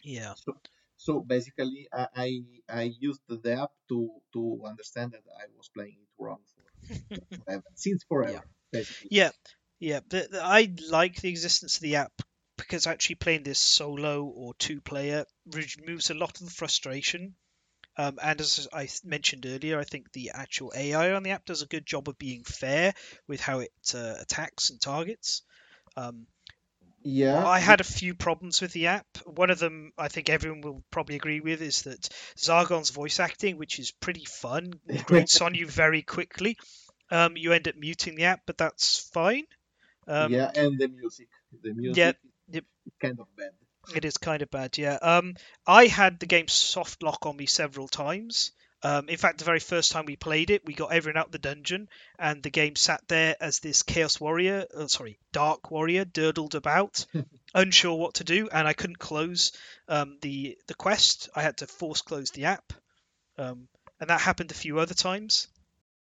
Yeah. 0.04 0.34
So, 0.34 0.58
so 0.98 1.20
basically, 1.22 1.88
I, 1.94 2.08
I 2.16 2.30
I 2.70 2.84
used 3.00 3.22
the 3.28 3.54
app 3.54 3.72
to 3.90 4.22
to 4.34 4.62
understand 4.66 5.12
that 5.14 5.24
I 5.44 5.46
was 5.56 5.70
playing 5.70 6.00
it 6.02 6.10
wrong 6.20 6.42
for 6.56 6.64
forever, 7.46 7.64
since 7.76 8.04
forever, 8.04 8.44
basically. 8.72 9.12
Yeah, 9.12 9.32
yeah, 9.80 10.00
but 10.02 10.32
th- 10.32 10.42
I 10.44 10.74
like 10.90 11.18
the 11.22 11.30
existence 11.30 11.76
of 11.78 11.82
the 11.82 11.98
app 11.98 12.22
because 12.58 12.88
actually 12.88 13.16
playing 13.16 13.44
this 13.44 13.60
solo 13.60 14.24
or 14.24 14.54
two 14.56 14.82
player 14.82 15.26
removes 15.46 16.10
a 16.10 16.14
lot 16.16 16.40
of 16.40 16.46
the 16.48 16.54
frustration. 16.54 17.36
Um, 17.98 18.20
and 18.22 18.40
as 18.40 18.68
I 18.72 18.88
mentioned 19.04 19.46
earlier, 19.46 19.80
I 19.80 19.84
think 19.84 20.12
the 20.12 20.32
actual 20.34 20.72
AI 20.76 21.14
on 21.14 21.24
the 21.24 21.32
app 21.32 21.46
does 21.46 21.62
a 21.62 21.68
good 21.68 21.86
job 21.86 22.08
of 22.08 22.18
being 22.18 22.44
fair 22.44 22.94
with 23.28 23.42
how 23.42 23.60
it 23.60 23.74
uh, 23.94 24.16
attacks 24.20 24.70
and 24.70 24.80
targets. 24.80 25.42
Um, 25.98 26.28
Yeah, 27.04 27.46
I 27.46 27.60
had 27.60 27.82
a 27.82 27.86
few 27.86 28.14
problems 28.16 28.62
with 28.62 28.72
the 28.74 28.88
app. 28.88 29.06
One 29.26 29.50
of 29.50 29.60
them, 29.60 29.92
I 29.98 30.08
think 30.08 30.30
everyone 30.30 30.62
will 30.62 30.84
probably 30.92 31.16
agree 31.16 31.40
with, 31.40 31.62
is 31.62 31.82
that 31.84 32.10
Zargon's 32.38 32.92
voice 32.92 33.20
acting, 33.20 33.58
which 33.58 33.80
is 33.80 33.92
pretty 33.92 34.26
fun, 34.26 34.74
grates 35.06 35.42
on 35.42 35.56
you 35.56 35.68
very 35.68 36.02
quickly. 36.02 36.58
Um, 37.10 37.36
you 37.36 37.54
end 37.54 37.68
up 37.68 37.76
muting 37.76 38.16
the 38.16 38.26
app, 38.26 38.42
but 38.46 38.58
that's 38.58 39.10
fine. 39.14 39.46
Um, 40.08 40.32
yeah, 40.32 40.52
and 40.56 40.78
the 40.80 40.88
music, 40.88 41.28
the 41.62 41.74
music 41.74 41.98
yeah, 41.98 42.12
yep. 42.50 42.66
is 42.86 42.94
kind 43.02 43.20
of 43.20 43.28
bad. 43.36 43.52
It 43.96 44.06
is 44.06 44.18
kind 44.18 44.42
of 44.42 44.50
bad, 44.50 44.78
yeah. 44.78 44.96
Um, 44.96 45.36
I 45.68 45.86
had 45.88 46.20
the 46.20 46.26
game 46.26 46.48
soft 46.48 47.04
lock 47.04 47.26
on 47.26 47.38
me 47.38 47.46
several 47.46 47.88
times. 47.88 48.52
Um, 48.84 49.08
in 49.10 49.18
fact, 49.18 49.38
the 49.38 49.46
very 49.46 49.60
first 49.60 49.92
time 49.92 50.06
we 50.06 50.16
played 50.16 50.50
it, 50.50 50.66
we 50.66 50.74
got 50.74 50.92
everyone 50.92 51.18
out 51.18 51.28
of 51.28 51.32
the 51.32 51.38
dungeon, 51.40 51.88
and 52.18 52.42
the 52.42 52.50
game 52.50 52.76
sat 52.76 53.08
there 53.08 53.36
as 53.40 53.60
this 53.60 53.84
Chaos 53.84 54.20
Warrior, 54.20 54.66
uh, 54.76 54.88
sorry, 54.88 55.20
Dark 55.32 55.70
Warrior, 55.70 56.06
durdled 56.06 56.56
about, 56.56 57.06
unsure 57.54 57.96
what 57.98 58.16
to 58.16 58.24
do, 58.24 58.50
and 58.50 58.68
I 58.68 58.74
couldn't 58.74 58.98
close 59.00 59.52
um, 59.88 60.18
the 60.22 60.58
the 60.68 60.74
quest. 60.74 61.30
I 61.36 61.44
had 61.44 61.58
to 61.58 61.68
force 61.68 62.02
close 62.02 62.32
the 62.32 62.46
app, 62.46 62.74
um, 63.38 63.68
and 64.00 64.10
that 64.10 64.22
happened 64.22 64.52
a 64.52 64.56
few 64.56 64.80
other 64.80 64.96
times. 64.96 65.48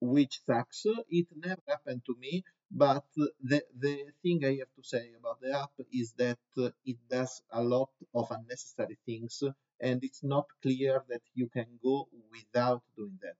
which 0.01 0.39
sucks. 0.45 0.85
It 1.09 1.27
never 1.35 1.61
happened 1.67 2.01
to 2.05 2.15
me, 2.19 2.43
but 2.71 3.05
the 3.15 3.61
the 3.85 3.95
thing 4.21 4.43
I 4.45 4.55
have 4.61 4.73
to 4.77 4.83
say 4.83 5.05
about 5.19 5.41
the 5.41 5.51
app 5.63 5.71
is 5.91 6.13
that 6.13 6.39
uh, 6.57 6.69
it 6.85 6.97
does 7.09 7.41
a 7.51 7.63
lot 7.63 7.91
of 8.13 8.27
unnecessary 8.31 8.97
things, 9.05 9.43
and 9.79 10.03
it's 10.03 10.23
not 10.23 10.45
clear 10.61 11.03
that 11.09 11.21
you 11.33 11.47
can 11.49 11.79
go 11.83 12.07
without 12.31 12.83
doing 12.95 13.19
that. 13.21 13.37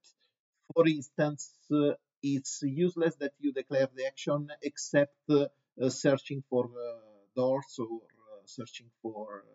For 0.73 0.87
instance, 0.87 1.53
uh, 1.71 1.93
it's 2.23 2.61
useless 2.63 3.15
that 3.17 3.33
you 3.39 3.51
declare 3.53 3.89
the 3.95 4.05
action 4.07 4.49
except 4.61 5.15
uh, 5.29 5.47
uh, 5.81 5.89
searching 5.89 6.43
for 6.49 6.65
uh, 6.65 6.99
doors 7.35 7.77
or 7.79 8.01
uh, 8.03 8.41
searching 8.45 8.89
for 9.01 9.45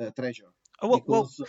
uh, 0.00 0.10
treasure. 0.10 0.52
Oh, 0.80 0.88
well, 0.88 1.02
well, 1.06 1.30
Because 1.30 1.40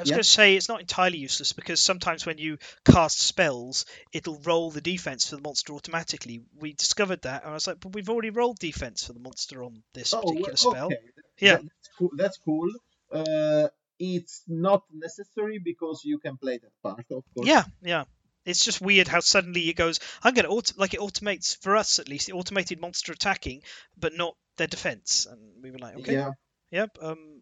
I 0.00 0.02
was 0.02 0.08
yeah. 0.08 0.14
going 0.14 0.22
to 0.22 0.28
say 0.28 0.56
it's 0.56 0.68
not 0.68 0.80
entirely 0.80 1.18
useless 1.18 1.52
because 1.52 1.78
sometimes 1.78 2.24
when 2.24 2.38
you 2.38 2.56
cast 2.86 3.20
spells, 3.20 3.84
it'll 4.14 4.38
roll 4.40 4.70
the 4.70 4.80
defense 4.80 5.28
for 5.28 5.36
the 5.36 5.42
monster 5.42 5.74
automatically. 5.74 6.40
We 6.58 6.72
discovered 6.72 7.20
that, 7.22 7.42
and 7.42 7.50
I 7.50 7.54
was 7.54 7.66
like, 7.66 7.80
but 7.80 7.92
we've 7.92 8.08
already 8.08 8.30
rolled 8.30 8.58
defense 8.58 9.06
for 9.06 9.12
the 9.12 9.20
monster 9.20 9.62
on 9.62 9.82
this 9.92 10.14
Oh, 10.14 10.22
particular 10.22 10.54
well, 10.64 10.72
spell. 10.72 10.86
okay. 10.86 10.96
Yeah. 11.38 11.56
That's 11.56 11.90
cool. 11.98 12.10
That's 12.16 12.38
cool. 12.38 12.70
Uh, 13.12 13.68
it's 13.98 14.42
not 14.48 14.84
necessary 14.90 15.58
because 15.58 16.00
you 16.02 16.18
can 16.18 16.38
play 16.38 16.56
that 16.56 16.72
part, 16.82 17.04
of 17.10 17.24
course. 17.34 17.46
Yeah, 17.46 17.64
yeah. 17.82 18.04
It's 18.46 18.64
just 18.64 18.80
weird 18.80 19.06
how 19.06 19.20
suddenly 19.20 19.68
it 19.68 19.74
goes. 19.74 20.00
I'm 20.22 20.32
going 20.32 20.46
to 20.46 20.50
auto 20.50 20.72
like 20.78 20.94
it 20.94 21.00
automates 21.00 21.58
for 21.62 21.76
us 21.76 21.98
at 21.98 22.08
least. 22.08 22.30
It 22.30 22.32
automated 22.32 22.80
monster 22.80 23.12
attacking, 23.12 23.62
but 23.98 24.14
not 24.16 24.34
their 24.56 24.66
defense, 24.66 25.26
and 25.30 25.62
we 25.62 25.70
were 25.70 25.78
like, 25.78 25.96
okay, 25.96 26.14
Yeah. 26.14 26.30
Yep. 26.70 26.98
Um, 27.02 27.39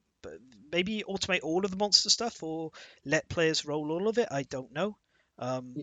maybe 0.72 1.04
automate 1.08 1.40
all 1.42 1.64
of 1.64 1.70
the 1.70 1.76
monster 1.76 2.10
stuff 2.10 2.42
or 2.42 2.70
let 3.04 3.28
players 3.28 3.64
roll 3.64 3.90
all 3.92 4.08
of 4.08 4.18
it. 4.18 4.28
I 4.30 4.42
don't 4.42 4.72
know. 4.72 4.96
Um, 5.38 5.78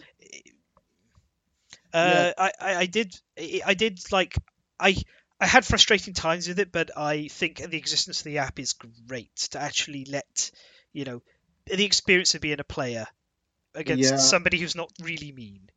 uh, 1.94 2.34
I, 2.38 2.52
I, 2.60 2.76
I 2.76 2.86
did, 2.86 3.16
I 3.38 3.62
I 3.66 3.74
did 3.74 4.00
like, 4.12 4.36
I, 4.80 4.96
I 5.40 5.46
had 5.48 5.66
frustrating 5.66 6.14
times 6.14 6.48
with 6.48 6.60
it, 6.60 6.72
but 6.72 6.92
I 6.98 7.28
think 7.28 7.58
the 7.58 7.78
existence 7.78 8.20
of 8.20 8.26
the 8.26 8.40
app 8.40 8.60
is 8.60 8.74
great 9.08 9.36
to 9.52 9.60
actually 9.60 10.06
let, 10.06 10.52
you 10.94 11.06
know, 11.06 11.22
the 11.66 11.86
experience 11.86 12.36
of 12.36 12.42
being 12.42 12.60
a 12.60 12.64
player 12.66 13.08
against 13.76 14.20
Yeah. 14.20 14.20
somebody 14.20 14.60
who's 14.60 14.76
not 14.76 14.92
really 15.02 15.32
mean. 15.32 15.70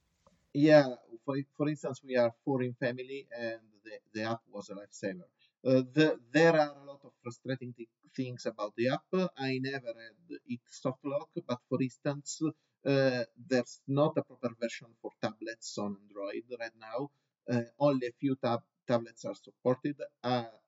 Yeah. 0.54 0.94
For 1.24 1.36
for 1.56 1.68
instance, 1.68 2.02
we 2.02 2.16
are 2.16 2.34
foreign 2.44 2.74
family, 2.74 3.28
and 3.36 3.60
the, 3.84 3.92
the 4.12 4.22
app 4.22 4.40
was 4.50 4.70
a 4.70 4.74
lifesaver. 4.74 5.28
Uh, 5.64 5.82
the, 5.92 6.18
there 6.32 6.54
are 6.54 6.74
a 6.80 6.84
lot 6.84 7.00
of 7.04 7.12
frustrating 7.22 7.72
thi- 7.76 7.88
things 8.16 8.46
about 8.46 8.72
the 8.76 8.88
app. 8.88 9.04
I 9.36 9.58
never 9.58 9.88
had 10.04 10.38
it 10.46 10.60
soft 10.66 11.04
lock, 11.04 11.30
but 11.46 11.60
for 11.68 11.80
instance, 11.82 12.40
uh, 12.86 13.24
there's 13.50 13.80
not 13.86 14.16
a 14.16 14.22
proper 14.22 14.50
version 14.60 14.88
for 15.02 15.10
tablets 15.22 15.76
on 15.78 15.96
Android 16.02 16.44
right 16.60 16.76
now. 16.80 17.10
Uh, 17.50 17.62
only 17.78 18.06
a 18.08 18.12
few 18.20 18.36
tab- 18.36 18.62
tablets 18.86 19.24
are 19.24 19.34
supported. 19.34 19.96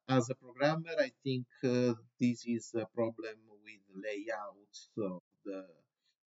As 0.09 0.29
a 0.29 0.35
programmer, 0.35 0.95
I 0.99 1.13
think 1.25 1.47
this 2.21 2.45
is 2.47 2.75
a 2.75 2.87
problem 2.95 3.37
with 3.65 3.83
layouts 4.05 4.89
of 4.99 5.23
the 5.45 5.67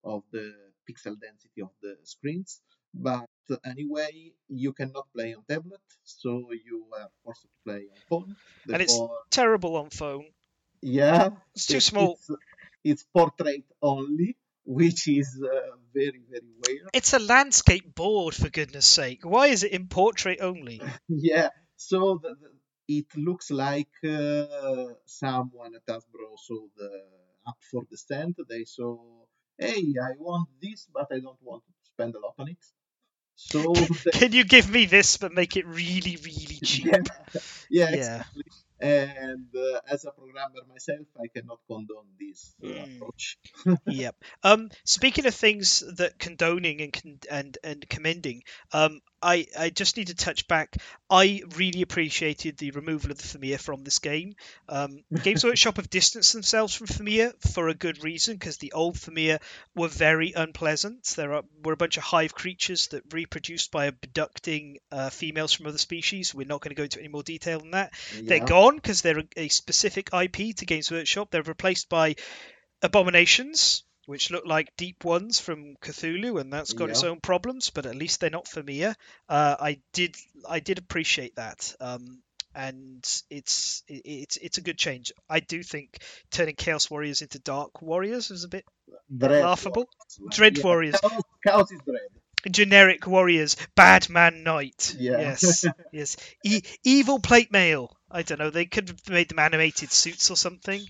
of 0.05 0.23
the 0.31 0.53
pixel 0.89 1.15
density 1.19 1.61
of 1.61 1.71
the 1.81 1.97
screens. 2.03 2.61
But 2.93 3.27
anyway, 3.65 4.33
you 4.47 4.73
cannot 4.73 5.07
play 5.13 5.33
on 5.33 5.43
tablet, 5.49 5.81
so 6.03 6.49
you 6.51 6.85
are 6.97 7.09
forced 7.23 7.41
to 7.43 7.47
play 7.65 7.87
on 7.93 7.99
phone. 8.09 8.35
And 8.71 8.81
it's- 8.81 8.99
Terrible 9.31 9.75
on 9.77 9.89
phone. 9.89 10.25
yeah, 10.81 11.29
It's 11.55 11.67
too 11.67 11.77
it- 11.77 11.81
small. 11.81 12.13
It's, 12.13 12.29
it's 12.83 13.03
portrait 13.13 13.63
only, 13.81 14.37
which 14.65 15.07
is 15.07 15.41
uh, 15.41 15.75
very 15.93 16.21
very 16.29 16.51
weird. 16.65 16.89
It's 16.93 17.13
a 17.13 17.19
landscape 17.19 17.95
board, 17.95 18.35
for 18.35 18.49
goodness 18.49 18.85
sake. 18.85 19.21
Why 19.25 19.47
is 19.47 19.63
it 19.63 19.71
in 19.71 19.87
portrait 19.87 20.39
only? 20.41 20.81
yeah, 21.07 21.49
so 21.75 22.19
the, 22.21 22.35
the, 22.41 22.51
it 22.87 23.07
looks 23.15 23.49
like 23.49 23.95
uh, 24.03 24.93
someone 25.05 25.73
at 25.75 25.85
Hasbro 25.87 26.37
saw 26.37 26.67
the 26.77 26.91
app 27.47 27.57
for 27.71 27.83
the 27.89 27.97
stand. 27.97 28.35
They 28.49 28.65
saw, 28.65 28.99
hey, 29.57 29.95
I 30.01 30.11
want 30.19 30.49
this, 30.61 30.87
but 30.93 31.07
I 31.11 31.19
don't 31.19 31.41
want 31.41 31.63
to 31.65 31.71
spend 31.93 32.15
a 32.15 32.19
lot 32.19 32.35
on 32.37 32.49
it. 32.49 32.63
So 33.35 33.87
Can 34.11 34.31
you 34.31 34.43
give 34.43 34.69
me 34.69 34.85
this 34.85 35.17
but 35.17 35.33
make 35.33 35.57
it 35.57 35.65
really, 35.65 36.17
really 36.17 36.59
cheap? 36.63 37.07
yeah, 37.69 37.89
yeah, 37.89 37.91
exactly. 37.91 38.43
And 38.79 39.47
uh, 39.55 39.79
as 39.87 40.05
a 40.05 40.11
programmer 40.11 40.63
myself, 40.67 41.07
I 41.17 41.27
cannot 41.27 41.59
condone 41.67 42.07
this 42.19 42.55
uh, 42.63 42.83
Mm. 42.83 42.83
approach. 42.83 43.37
yep. 43.85 44.15
Um, 44.43 44.69
speaking 44.85 45.25
of 45.25 45.35
things 45.35 45.81
that 45.97 46.19
condoning 46.19 46.81
and 46.81 46.93
con- 46.93 47.19
and 47.29 47.57
and 47.63 47.89
commending, 47.89 48.43
um, 48.71 49.01
I 49.23 49.47
I 49.57 49.69
just 49.69 49.97
need 49.97 50.07
to 50.07 50.15
touch 50.15 50.47
back. 50.47 50.77
I 51.09 51.41
really 51.55 51.81
appreciated 51.81 52.57
the 52.57 52.71
removal 52.71 53.11
of 53.11 53.17
the 53.17 53.23
Fimir 53.27 53.57
from 53.57 53.83
this 53.83 53.99
game. 53.99 54.33
Um, 54.67 55.03
Games 55.23 55.43
Workshop 55.43 55.77
have 55.77 55.89
distanced 55.89 56.33
themselves 56.33 56.75
from 56.75 56.87
Fimir 56.87 57.33
for 57.51 57.69
a 57.69 57.73
good 57.73 58.03
reason 58.03 58.35
because 58.35 58.57
the 58.57 58.73
old 58.73 58.99
Fimir 58.99 59.39
were 59.75 59.87
very 59.87 60.33
unpleasant. 60.35 61.03
There 61.15 61.33
are 61.33 61.43
were 61.63 61.73
a 61.73 61.77
bunch 61.77 61.97
of 61.97 62.03
hive 62.03 62.33
creatures 62.33 62.87
that 62.87 63.13
reproduced 63.13 63.71
by 63.71 63.85
abducting 63.85 64.79
uh, 64.91 65.09
females 65.09 65.53
from 65.53 65.67
other 65.67 65.77
species. 65.77 66.35
We're 66.35 66.47
not 66.47 66.61
going 66.61 66.75
to 66.75 66.79
go 66.79 66.83
into 66.83 66.99
any 66.99 67.09
more 67.09 67.23
detail 67.23 67.59
than 67.59 67.71
that. 67.71 67.93
They're 68.21 68.45
gone 68.45 68.75
because 68.75 69.01
they're 69.01 69.19
a, 69.19 69.27
a 69.37 69.47
specific 69.47 70.09
IP 70.13 70.55
to 70.57 70.65
Games 70.65 70.91
Workshop. 70.91 71.31
They're 71.31 71.43
replaced 71.43 71.89
by 71.89 72.15
abominations, 72.81 73.83
which 74.05 74.31
look 74.31 74.45
like 74.45 74.75
deep 74.77 75.03
ones 75.03 75.39
from 75.39 75.75
Cthulhu, 75.81 76.39
and 76.39 76.51
that's 76.51 76.73
got 76.73 76.89
its 76.89 77.03
own 77.03 77.19
problems. 77.21 77.69
But 77.69 77.85
at 77.85 77.95
least 77.95 78.19
they're 78.19 78.29
not 78.29 78.47
Fimir. 78.47 78.95
Uh, 79.29 79.55
I 79.59 79.79
did 79.93 80.15
I 80.47 80.59
did 80.59 80.77
appreciate 80.77 81.35
that. 81.35 81.75
Um, 81.79 82.21
and 82.55 83.03
it's 83.31 83.83
it's 83.87 84.37
it's 84.37 84.57
a 84.57 84.61
good 84.61 84.77
change. 84.77 85.11
I 85.29 85.39
do 85.39 85.63
think 85.63 85.97
turning 86.31 86.55
Chaos 86.55 86.89
Warriors 86.89 87.21
into 87.21 87.39
Dark 87.39 87.81
Warriors 87.81 88.29
is 88.29 88.43
a 88.43 88.49
bit 88.49 88.65
Dread 89.15 89.43
laughable. 89.43 89.87
Warriors. 90.19 90.35
Dread 90.37 90.57
Yeah, 90.57 90.63
Warriors. 90.63 90.99
Chaos, 91.01 91.23
chaos 91.45 91.71
is 91.71 91.79
dread. 91.85 92.51
generic 92.51 93.07
warriors, 93.07 93.55
bad 93.75 94.09
man 94.09 94.43
knight. 94.43 94.95
Yeah. 94.99 95.19
Yes, 95.19 95.65
yes. 95.91 96.17
E- 96.43 96.61
evil 96.83 97.19
plate 97.19 97.51
mail. 97.51 97.95
I 98.11 98.21
don't 98.21 98.37
know. 98.39 98.49
They 98.51 98.65
could 98.65 98.89
have 98.89 99.09
made 99.09 99.29
them 99.29 99.39
animated 99.39 99.91
suits 99.91 100.29
or 100.29 100.35
something. 100.37 100.81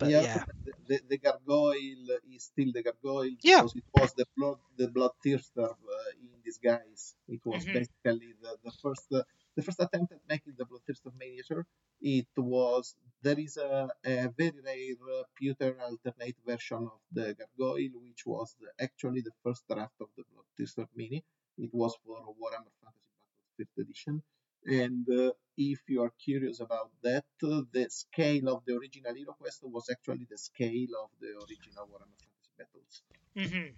But 0.00 0.10
yeah, 0.10 0.44
The, 0.64 0.72
the, 0.88 1.00
the 1.10 1.18
gargoyle 1.18 2.08
is 2.34 2.44
still 2.52 2.70
the 2.72 2.82
gargoyle 2.82 3.36
Yeah. 3.42 3.62
because 3.62 3.76
it 3.76 3.84
was 3.94 4.10
the 4.20 4.26
blood 4.36 4.58
the 4.80 4.88
bloodthirster 4.96 5.68
uh, 5.96 6.10
in 6.24 6.30
disguise. 6.48 7.14
It 7.28 7.42
was 7.50 7.62
Mhm. 7.66 7.72
basically 7.78 8.30
the, 8.42 8.52
the 8.64 8.72
first 8.82 9.06
uh, 9.12 9.22
the 9.56 9.62
first 9.66 9.80
attempt 9.86 10.12
at 10.12 10.22
making 10.32 10.54
the 10.58 10.66
bloodthirster 10.70 11.12
miniature. 11.22 11.64
It 12.00 12.28
was 12.36 12.94
there 13.22 13.38
is 13.46 13.56
a, 13.58 13.88
a 14.04 14.28
very 14.42 14.60
rare 14.68 15.00
uh, 15.18 15.22
pewter 15.38 15.72
alternate 15.88 16.38
version 16.50 16.82
of 16.94 17.00
the 17.12 17.26
gargoyle, 17.40 17.94
which 18.06 18.22
was 18.26 18.48
the, 18.60 18.68
actually 18.86 19.20
the 19.28 19.36
first 19.44 19.62
draft 19.68 19.98
of 20.00 20.08
the 20.16 20.24
bloodthirster 20.30 20.86
mini. 20.96 21.20
It 21.58 21.70
was 21.74 21.92
for 22.04 22.16
Warhammer 22.40 22.72
Fantasy 22.82 23.12
Battles 23.20 23.50
Fifth 23.58 23.78
Edition. 23.84 24.22
And 24.66 25.06
uh, 25.10 25.32
if 25.56 25.80
you 25.88 26.02
are 26.02 26.12
curious 26.24 26.60
about 26.60 26.90
that, 27.02 27.24
uh, 27.42 27.62
the 27.72 27.86
scale 27.90 28.48
of 28.48 28.64
the 28.66 28.76
original 28.76 29.12
HeroQuest 29.14 29.62
was 29.64 29.88
actually 29.90 30.26
the 30.30 30.38
scale 30.38 30.92
of 31.02 31.10
the 31.20 31.28
original 31.44 31.86
Warhammer 31.88 32.18
Fantasy 32.22 32.52
Battles. 32.58 33.02
hmm 33.36 33.74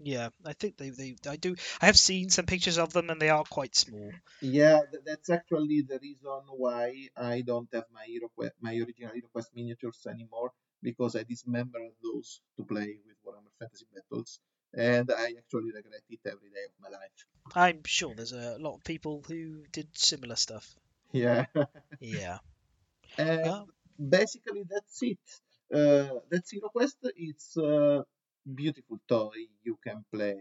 yeah. 0.00 0.28
I 0.44 0.52
think 0.52 0.76
they, 0.76 0.90
they 0.90 1.16
I 1.28 1.36
do. 1.36 1.56
I 1.80 1.86
have 1.86 1.98
seen 1.98 2.28
some 2.30 2.46
pictures 2.46 2.78
of 2.78 2.92
them, 2.92 3.10
and 3.10 3.20
they 3.20 3.30
are 3.30 3.44
quite 3.44 3.74
small. 3.76 4.12
Yeah, 4.40 4.80
th- 4.90 5.02
that's 5.04 5.30
actually 5.30 5.82
the 5.82 5.98
reason 6.00 6.42
why 6.64 7.08
I 7.16 7.42
don't 7.42 7.68
have 7.74 7.86
my 7.92 8.06
HeroQuest, 8.06 8.52
my 8.60 8.74
original 8.76 9.12
HeroQuest 9.14 9.54
miniatures 9.54 10.06
anymore 10.08 10.52
because 10.82 11.16
I 11.16 11.22
dismembered 11.24 11.92
those 12.02 12.40
to 12.56 12.64
play 12.64 12.98
with 13.06 13.16
Warhammer 13.24 13.52
Fantasy 13.58 13.86
Battles, 13.94 14.40
and 14.76 15.10
I 15.10 15.34
actually 15.38 15.72
regret 15.72 16.02
it 16.10 16.20
every 16.26 16.50
day 16.50 16.64
of 16.68 16.76
my 16.80 16.90
life. 16.90 17.26
I'm 17.54 17.82
sure 17.84 18.14
there's 18.14 18.32
a 18.32 18.58
lot 18.60 18.74
of 18.74 18.84
people 18.84 19.24
who 19.26 19.64
did 19.72 19.88
similar 19.96 20.36
stuff. 20.36 20.76
Yeah. 21.12 21.46
Yeah. 22.00 22.38
And 23.18 23.42
Well, 23.42 23.68
basically 23.96 24.64
that's 24.68 25.02
it. 25.02 25.24
Uh, 25.72 26.20
that's 26.30 26.52
HeroQuest. 26.52 26.96
It's 27.16 27.56
a 27.56 28.04
beautiful 28.54 28.98
toy 29.08 29.48
you 29.62 29.78
can 29.82 30.04
play 30.12 30.36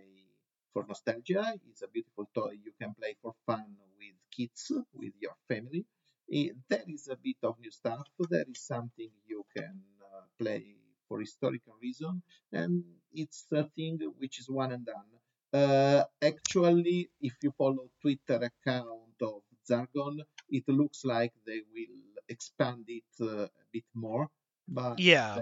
for 0.74 0.86
nostalgia. 0.86 1.54
It's 1.70 1.84
a 1.84 1.88
beautiful 1.88 2.28
toy 2.34 2.58
you 2.64 2.74
can 2.80 2.94
play 3.00 3.16
for 3.22 3.34
fun 3.46 3.78
with 3.98 4.18
kids, 4.36 4.72
with 4.94 5.14
your 5.22 5.36
family. 5.48 5.86
Eh, 6.30 6.50
there 6.68 6.84
is 6.88 7.08
a 7.08 7.16
bit 7.16 7.38
of 7.44 7.58
new 7.60 7.72
stuff. 7.72 8.08
There 8.30 8.46
is 8.50 8.60
something 8.60 9.10
you 9.26 9.46
can 9.56 9.80
uh, 10.02 10.26
play 10.38 10.76
for 11.08 11.20
historical 11.20 11.76
reason, 11.82 12.22
and 12.52 12.84
it's 13.14 13.46
a 13.52 13.64
thing 13.76 14.00
which 14.18 14.40
is 14.40 14.50
one 14.50 14.72
and 14.72 14.86
done. 14.86 15.10
Uh, 15.54 16.04
actually, 16.22 17.10
if 17.22 17.34
you 17.42 17.52
follow 17.58 17.90
Twitter 18.02 18.40
account 18.52 19.16
of 19.22 19.42
Zargon, 19.70 20.20
it 20.50 20.68
looks 20.68 21.06
like 21.06 21.34
they 21.46 21.62
will 21.74 21.98
expand 22.28 22.86
it 22.88 23.04
uh, 23.22 23.46
a 23.46 23.66
bit 23.72 23.86
more. 23.94 24.30
But 24.68 25.00
yeah. 25.00 25.42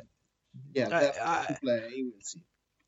yeah, 0.74 0.90
I- 0.92 1.42
I- 1.42 1.46
to 1.48 1.60
play. 1.62 2.04
We'll 2.04 2.22
see. 2.22 2.44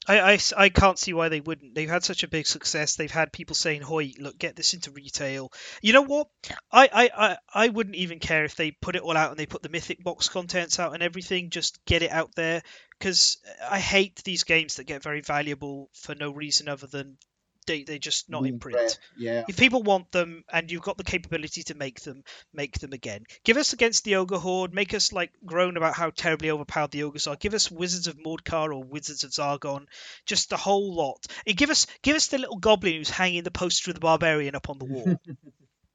I, 0.08 0.34
I, 0.34 0.40
I 0.58 0.70
can't 0.70 1.00
see 1.00 1.14
why 1.14 1.30
they 1.30 1.42
wouldn't. 1.42 1.76
They've 1.76 1.90
had 1.90 2.04
such 2.04 2.24
a 2.24 2.28
big 2.28 2.48
success. 2.48 2.96
They've 2.96 3.12
had 3.12 3.32
people 3.32 3.56
saying, 3.56 3.82
"Hoy, 3.82 4.12
look, 4.20 4.38
get 4.38 4.56
this 4.56 4.74
into 4.74 4.92
retail." 4.92 5.52
You 5.82 5.94
know 5.94 6.04
what? 6.04 6.28
I, 6.72 6.90
I, 6.94 7.10
I, 7.18 7.38
I 7.54 7.70
wouldn't 7.70 7.96
even 7.96 8.20
care 8.20 8.46
if 8.46 8.56
they 8.56 8.72
put 8.72 8.96
it 8.96 9.02
all 9.02 9.18
out 9.18 9.32
and 9.32 9.40
they 9.40 9.46
put 9.46 9.64
the 9.64 9.70
mythic 9.70 10.04
box 10.04 10.30
contents 10.30 10.80
out 10.80 10.94
and 10.94 11.04
everything. 11.04 11.50
Just 11.50 11.84
get 11.86 12.04
it 12.04 12.12
out 12.12 12.36
there 12.36 12.62
because 13.00 13.38
I 13.70 13.80
hate 13.80 14.22
these 14.24 14.44
games 14.44 14.76
that 14.76 14.86
get 14.86 15.04
very 15.04 15.22
valuable 15.22 15.90
for 15.94 16.16
no 16.16 16.32
reason 16.32 16.70
other 16.70 16.88
than 16.88 17.18
they 17.66 17.84
they're 17.84 17.98
just 17.98 18.30
not 18.30 18.44
mm, 18.44 18.50
in 18.50 18.60
print. 18.60 19.00
Yeah. 19.18 19.44
If 19.48 19.58
people 19.58 19.84
want 19.84 20.12
them 20.12 20.44
and 20.52 20.72
you've 20.72 20.82
got 20.82 20.98
the 20.98 21.04
capability 21.04 21.64
to 21.64 21.76
make 21.76 22.02
them, 22.02 22.24
make 22.54 22.80
them 22.80 22.94
again. 22.94 23.24
Give 23.44 23.58
us 23.58 23.74
against 23.74 24.04
the 24.04 24.16
ogre 24.18 24.38
horde. 24.38 24.74
Make 24.74 24.94
us 24.94 25.12
like 25.14 25.32
groan 25.46 25.78
about 25.78 25.96
how 25.96 26.10
terribly 26.10 26.50
overpowered 26.52 26.92
the 26.92 27.04
ogres 27.04 27.28
are. 27.28 27.36
Give 27.36 27.54
us 27.54 27.70
Wizards 27.72 28.08
of 28.08 28.18
Morcar 28.18 28.74
or 28.74 28.84
Wizards 28.84 29.24
of 29.24 29.32
Zargon. 29.32 29.86
Just 30.26 30.50
the 30.50 30.58
whole 30.58 30.94
lot. 30.96 31.26
And 31.48 31.58
give 31.58 31.70
us 31.70 31.88
give 32.02 32.16
us 32.16 32.28
the 32.28 32.38
little 32.38 32.58
goblin 32.58 32.96
who's 32.96 33.10
hanging 33.10 33.44
the 33.44 33.52
poster 33.52 33.92
of 33.92 33.96
the 33.96 34.02
barbarian 34.02 34.56
up 34.56 34.70
on 34.70 34.78
the 34.80 34.86
wall. 34.86 35.20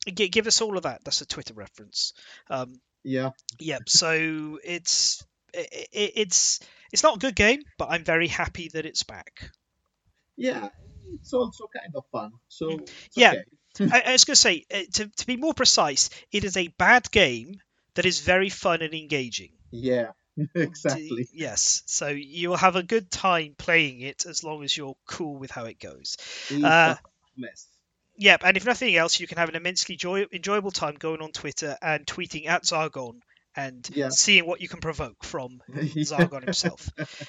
Eh, 0.06 0.12
gi- 0.12 0.28
give 0.30 0.46
us 0.46 0.62
all 0.62 0.78
of 0.78 0.84
that. 0.84 1.04
That's 1.04 1.20
a 1.20 1.26
Twitter 1.26 1.52
reference. 1.52 2.14
Um, 2.48 2.80
Yeah. 3.04 3.32
Yep. 3.58 3.88
So 3.90 4.58
it's 4.64 5.22
i 5.54 5.58
i- 5.60 5.86
it's 5.92 6.60
it's 6.90 7.02
not 7.02 7.16
a 7.16 7.18
good 7.18 7.36
game, 7.36 7.60
but 7.76 7.88
I'm 7.90 8.02
very 8.02 8.26
happy 8.26 8.70
that 8.72 8.86
it's 8.86 9.02
back. 9.02 9.50
Yeah. 10.38 10.70
It's 11.14 11.32
also 11.32 11.68
kind 11.74 11.94
of 11.94 12.04
fun. 12.12 12.32
So 12.48 12.80
Yeah. 13.14 13.34
okay. 13.80 13.90
I, 13.92 14.02
I 14.06 14.12
was 14.12 14.24
going 14.24 14.34
to 14.34 14.40
say, 14.40 14.64
uh, 14.72 14.80
to, 14.94 15.08
to 15.08 15.26
be 15.26 15.36
more 15.36 15.54
precise, 15.54 16.10
it 16.32 16.44
is 16.44 16.56
a 16.56 16.68
bad 16.68 17.10
game 17.10 17.60
that 17.94 18.06
is 18.06 18.20
very 18.20 18.48
fun 18.48 18.82
and 18.82 18.94
engaging. 18.94 19.50
Yeah. 19.70 20.12
exactly. 20.54 21.28
Yes. 21.32 21.82
So 21.86 22.08
you'll 22.08 22.56
have 22.56 22.76
a 22.76 22.82
good 22.82 23.10
time 23.10 23.54
playing 23.56 24.00
it 24.00 24.26
as 24.26 24.42
long 24.44 24.64
as 24.64 24.76
you're 24.76 24.96
cool 25.06 25.36
with 25.36 25.50
how 25.50 25.64
it 25.66 25.78
goes. 25.78 26.16
Uh, 26.52 26.96
mess. 27.36 27.66
Yep. 28.16 28.42
And 28.44 28.56
if 28.56 28.66
nothing 28.66 28.94
else, 28.96 29.18
you 29.20 29.26
can 29.26 29.38
have 29.38 29.48
an 29.48 29.56
immensely 29.56 29.96
joy- 29.96 30.26
enjoyable 30.32 30.70
time 30.70 30.96
going 30.96 31.20
on 31.22 31.32
Twitter 31.32 31.76
and 31.80 32.06
tweeting 32.06 32.46
at 32.46 32.64
Zargon 32.64 33.20
and 33.56 33.88
Yeah. 33.92 34.10
seeing 34.10 34.46
what 34.46 34.60
you 34.60 34.68
can 34.68 34.80
provoke 34.80 35.24
from 35.24 35.60
Zargon 35.70 36.44
himself. 36.44 36.88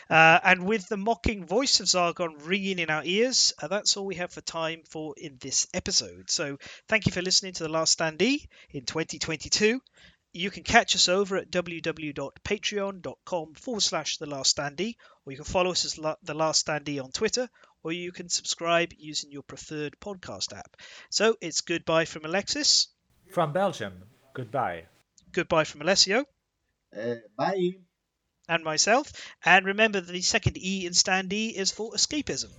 Uh, 0.10 0.40
and 0.44 0.66
with 0.66 0.88
the 0.88 0.98
mocking 0.98 1.46
voice 1.46 1.80
of 1.80 1.88
Zargon 1.88 2.36
ringing 2.46 2.80
in 2.80 2.90
our 2.90 3.04
ears, 3.04 3.54
uh, 3.62 3.68
that's 3.68 3.98
all 3.98 4.06
we 4.06 4.16
have 4.16 4.32
for 4.32 4.42
time 4.42 4.84
for 4.90 5.14
in 5.18 5.38
this 5.42 5.68
episode. 5.74 6.30
So 6.30 6.58
thank 6.88 7.06
you 7.06 7.12
for 7.12 7.22
listening 7.22 7.54
to 7.54 7.64
The 7.64 7.70
Last 7.70 7.98
Standee 7.98 8.48
in 8.72 8.86
2022. 8.86 9.82
You 10.34 10.50
can 10.50 10.64
catch 10.64 10.96
us 10.96 11.10
over 11.10 11.36
at 11.38 11.52
www.patreon.com 11.52 13.54
forward 13.56 13.82
slash 13.84 14.18
The 14.18 14.26
Last 14.28 14.56
Standee, 14.56 14.96
or 15.26 15.32
you 15.32 15.38
can 15.38 15.46
follow 15.46 15.72
us 15.72 15.86
as 15.86 15.98
La- 15.98 16.16
The 16.24 16.34
Last 16.34 16.66
Standee 16.66 17.04
on 17.04 17.12
Twitter, 17.12 17.50
or 17.84 17.92
you 17.92 18.12
can 18.12 18.30
subscribe 18.30 18.92
using 18.98 19.32
your 19.32 19.44
preferred 19.44 19.96
podcast 20.00 20.56
app. 20.58 20.78
So 21.10 21.36
it's 21.42 21.62
goodbye 21.62 22.06
from 22.06 22.26
Alexis, 22.26 22.88
From 23.32 23.54
Belgium, 23.54 23.94
goodbye. 24.34 24.84
Goodbye 25.34 25.64
from 25.66 25.82
Alessio. 25.82 26.26
Uh, 26.96 27.16
bye. 27.38 27.74
and 28.48 28.64
myself. 28.64 29.12
And 29.44 29.66
remember 29.66 30.00
that 30.00 30.12
the 30.12 30.22
second 30.22 30.58
E 30.58 30.86
in 30.86 30.94
stand 30.94 31.34
E 31.34 31.50
is 31.50 31.72
for 31.72 31.92
escapism. 31.94 32.52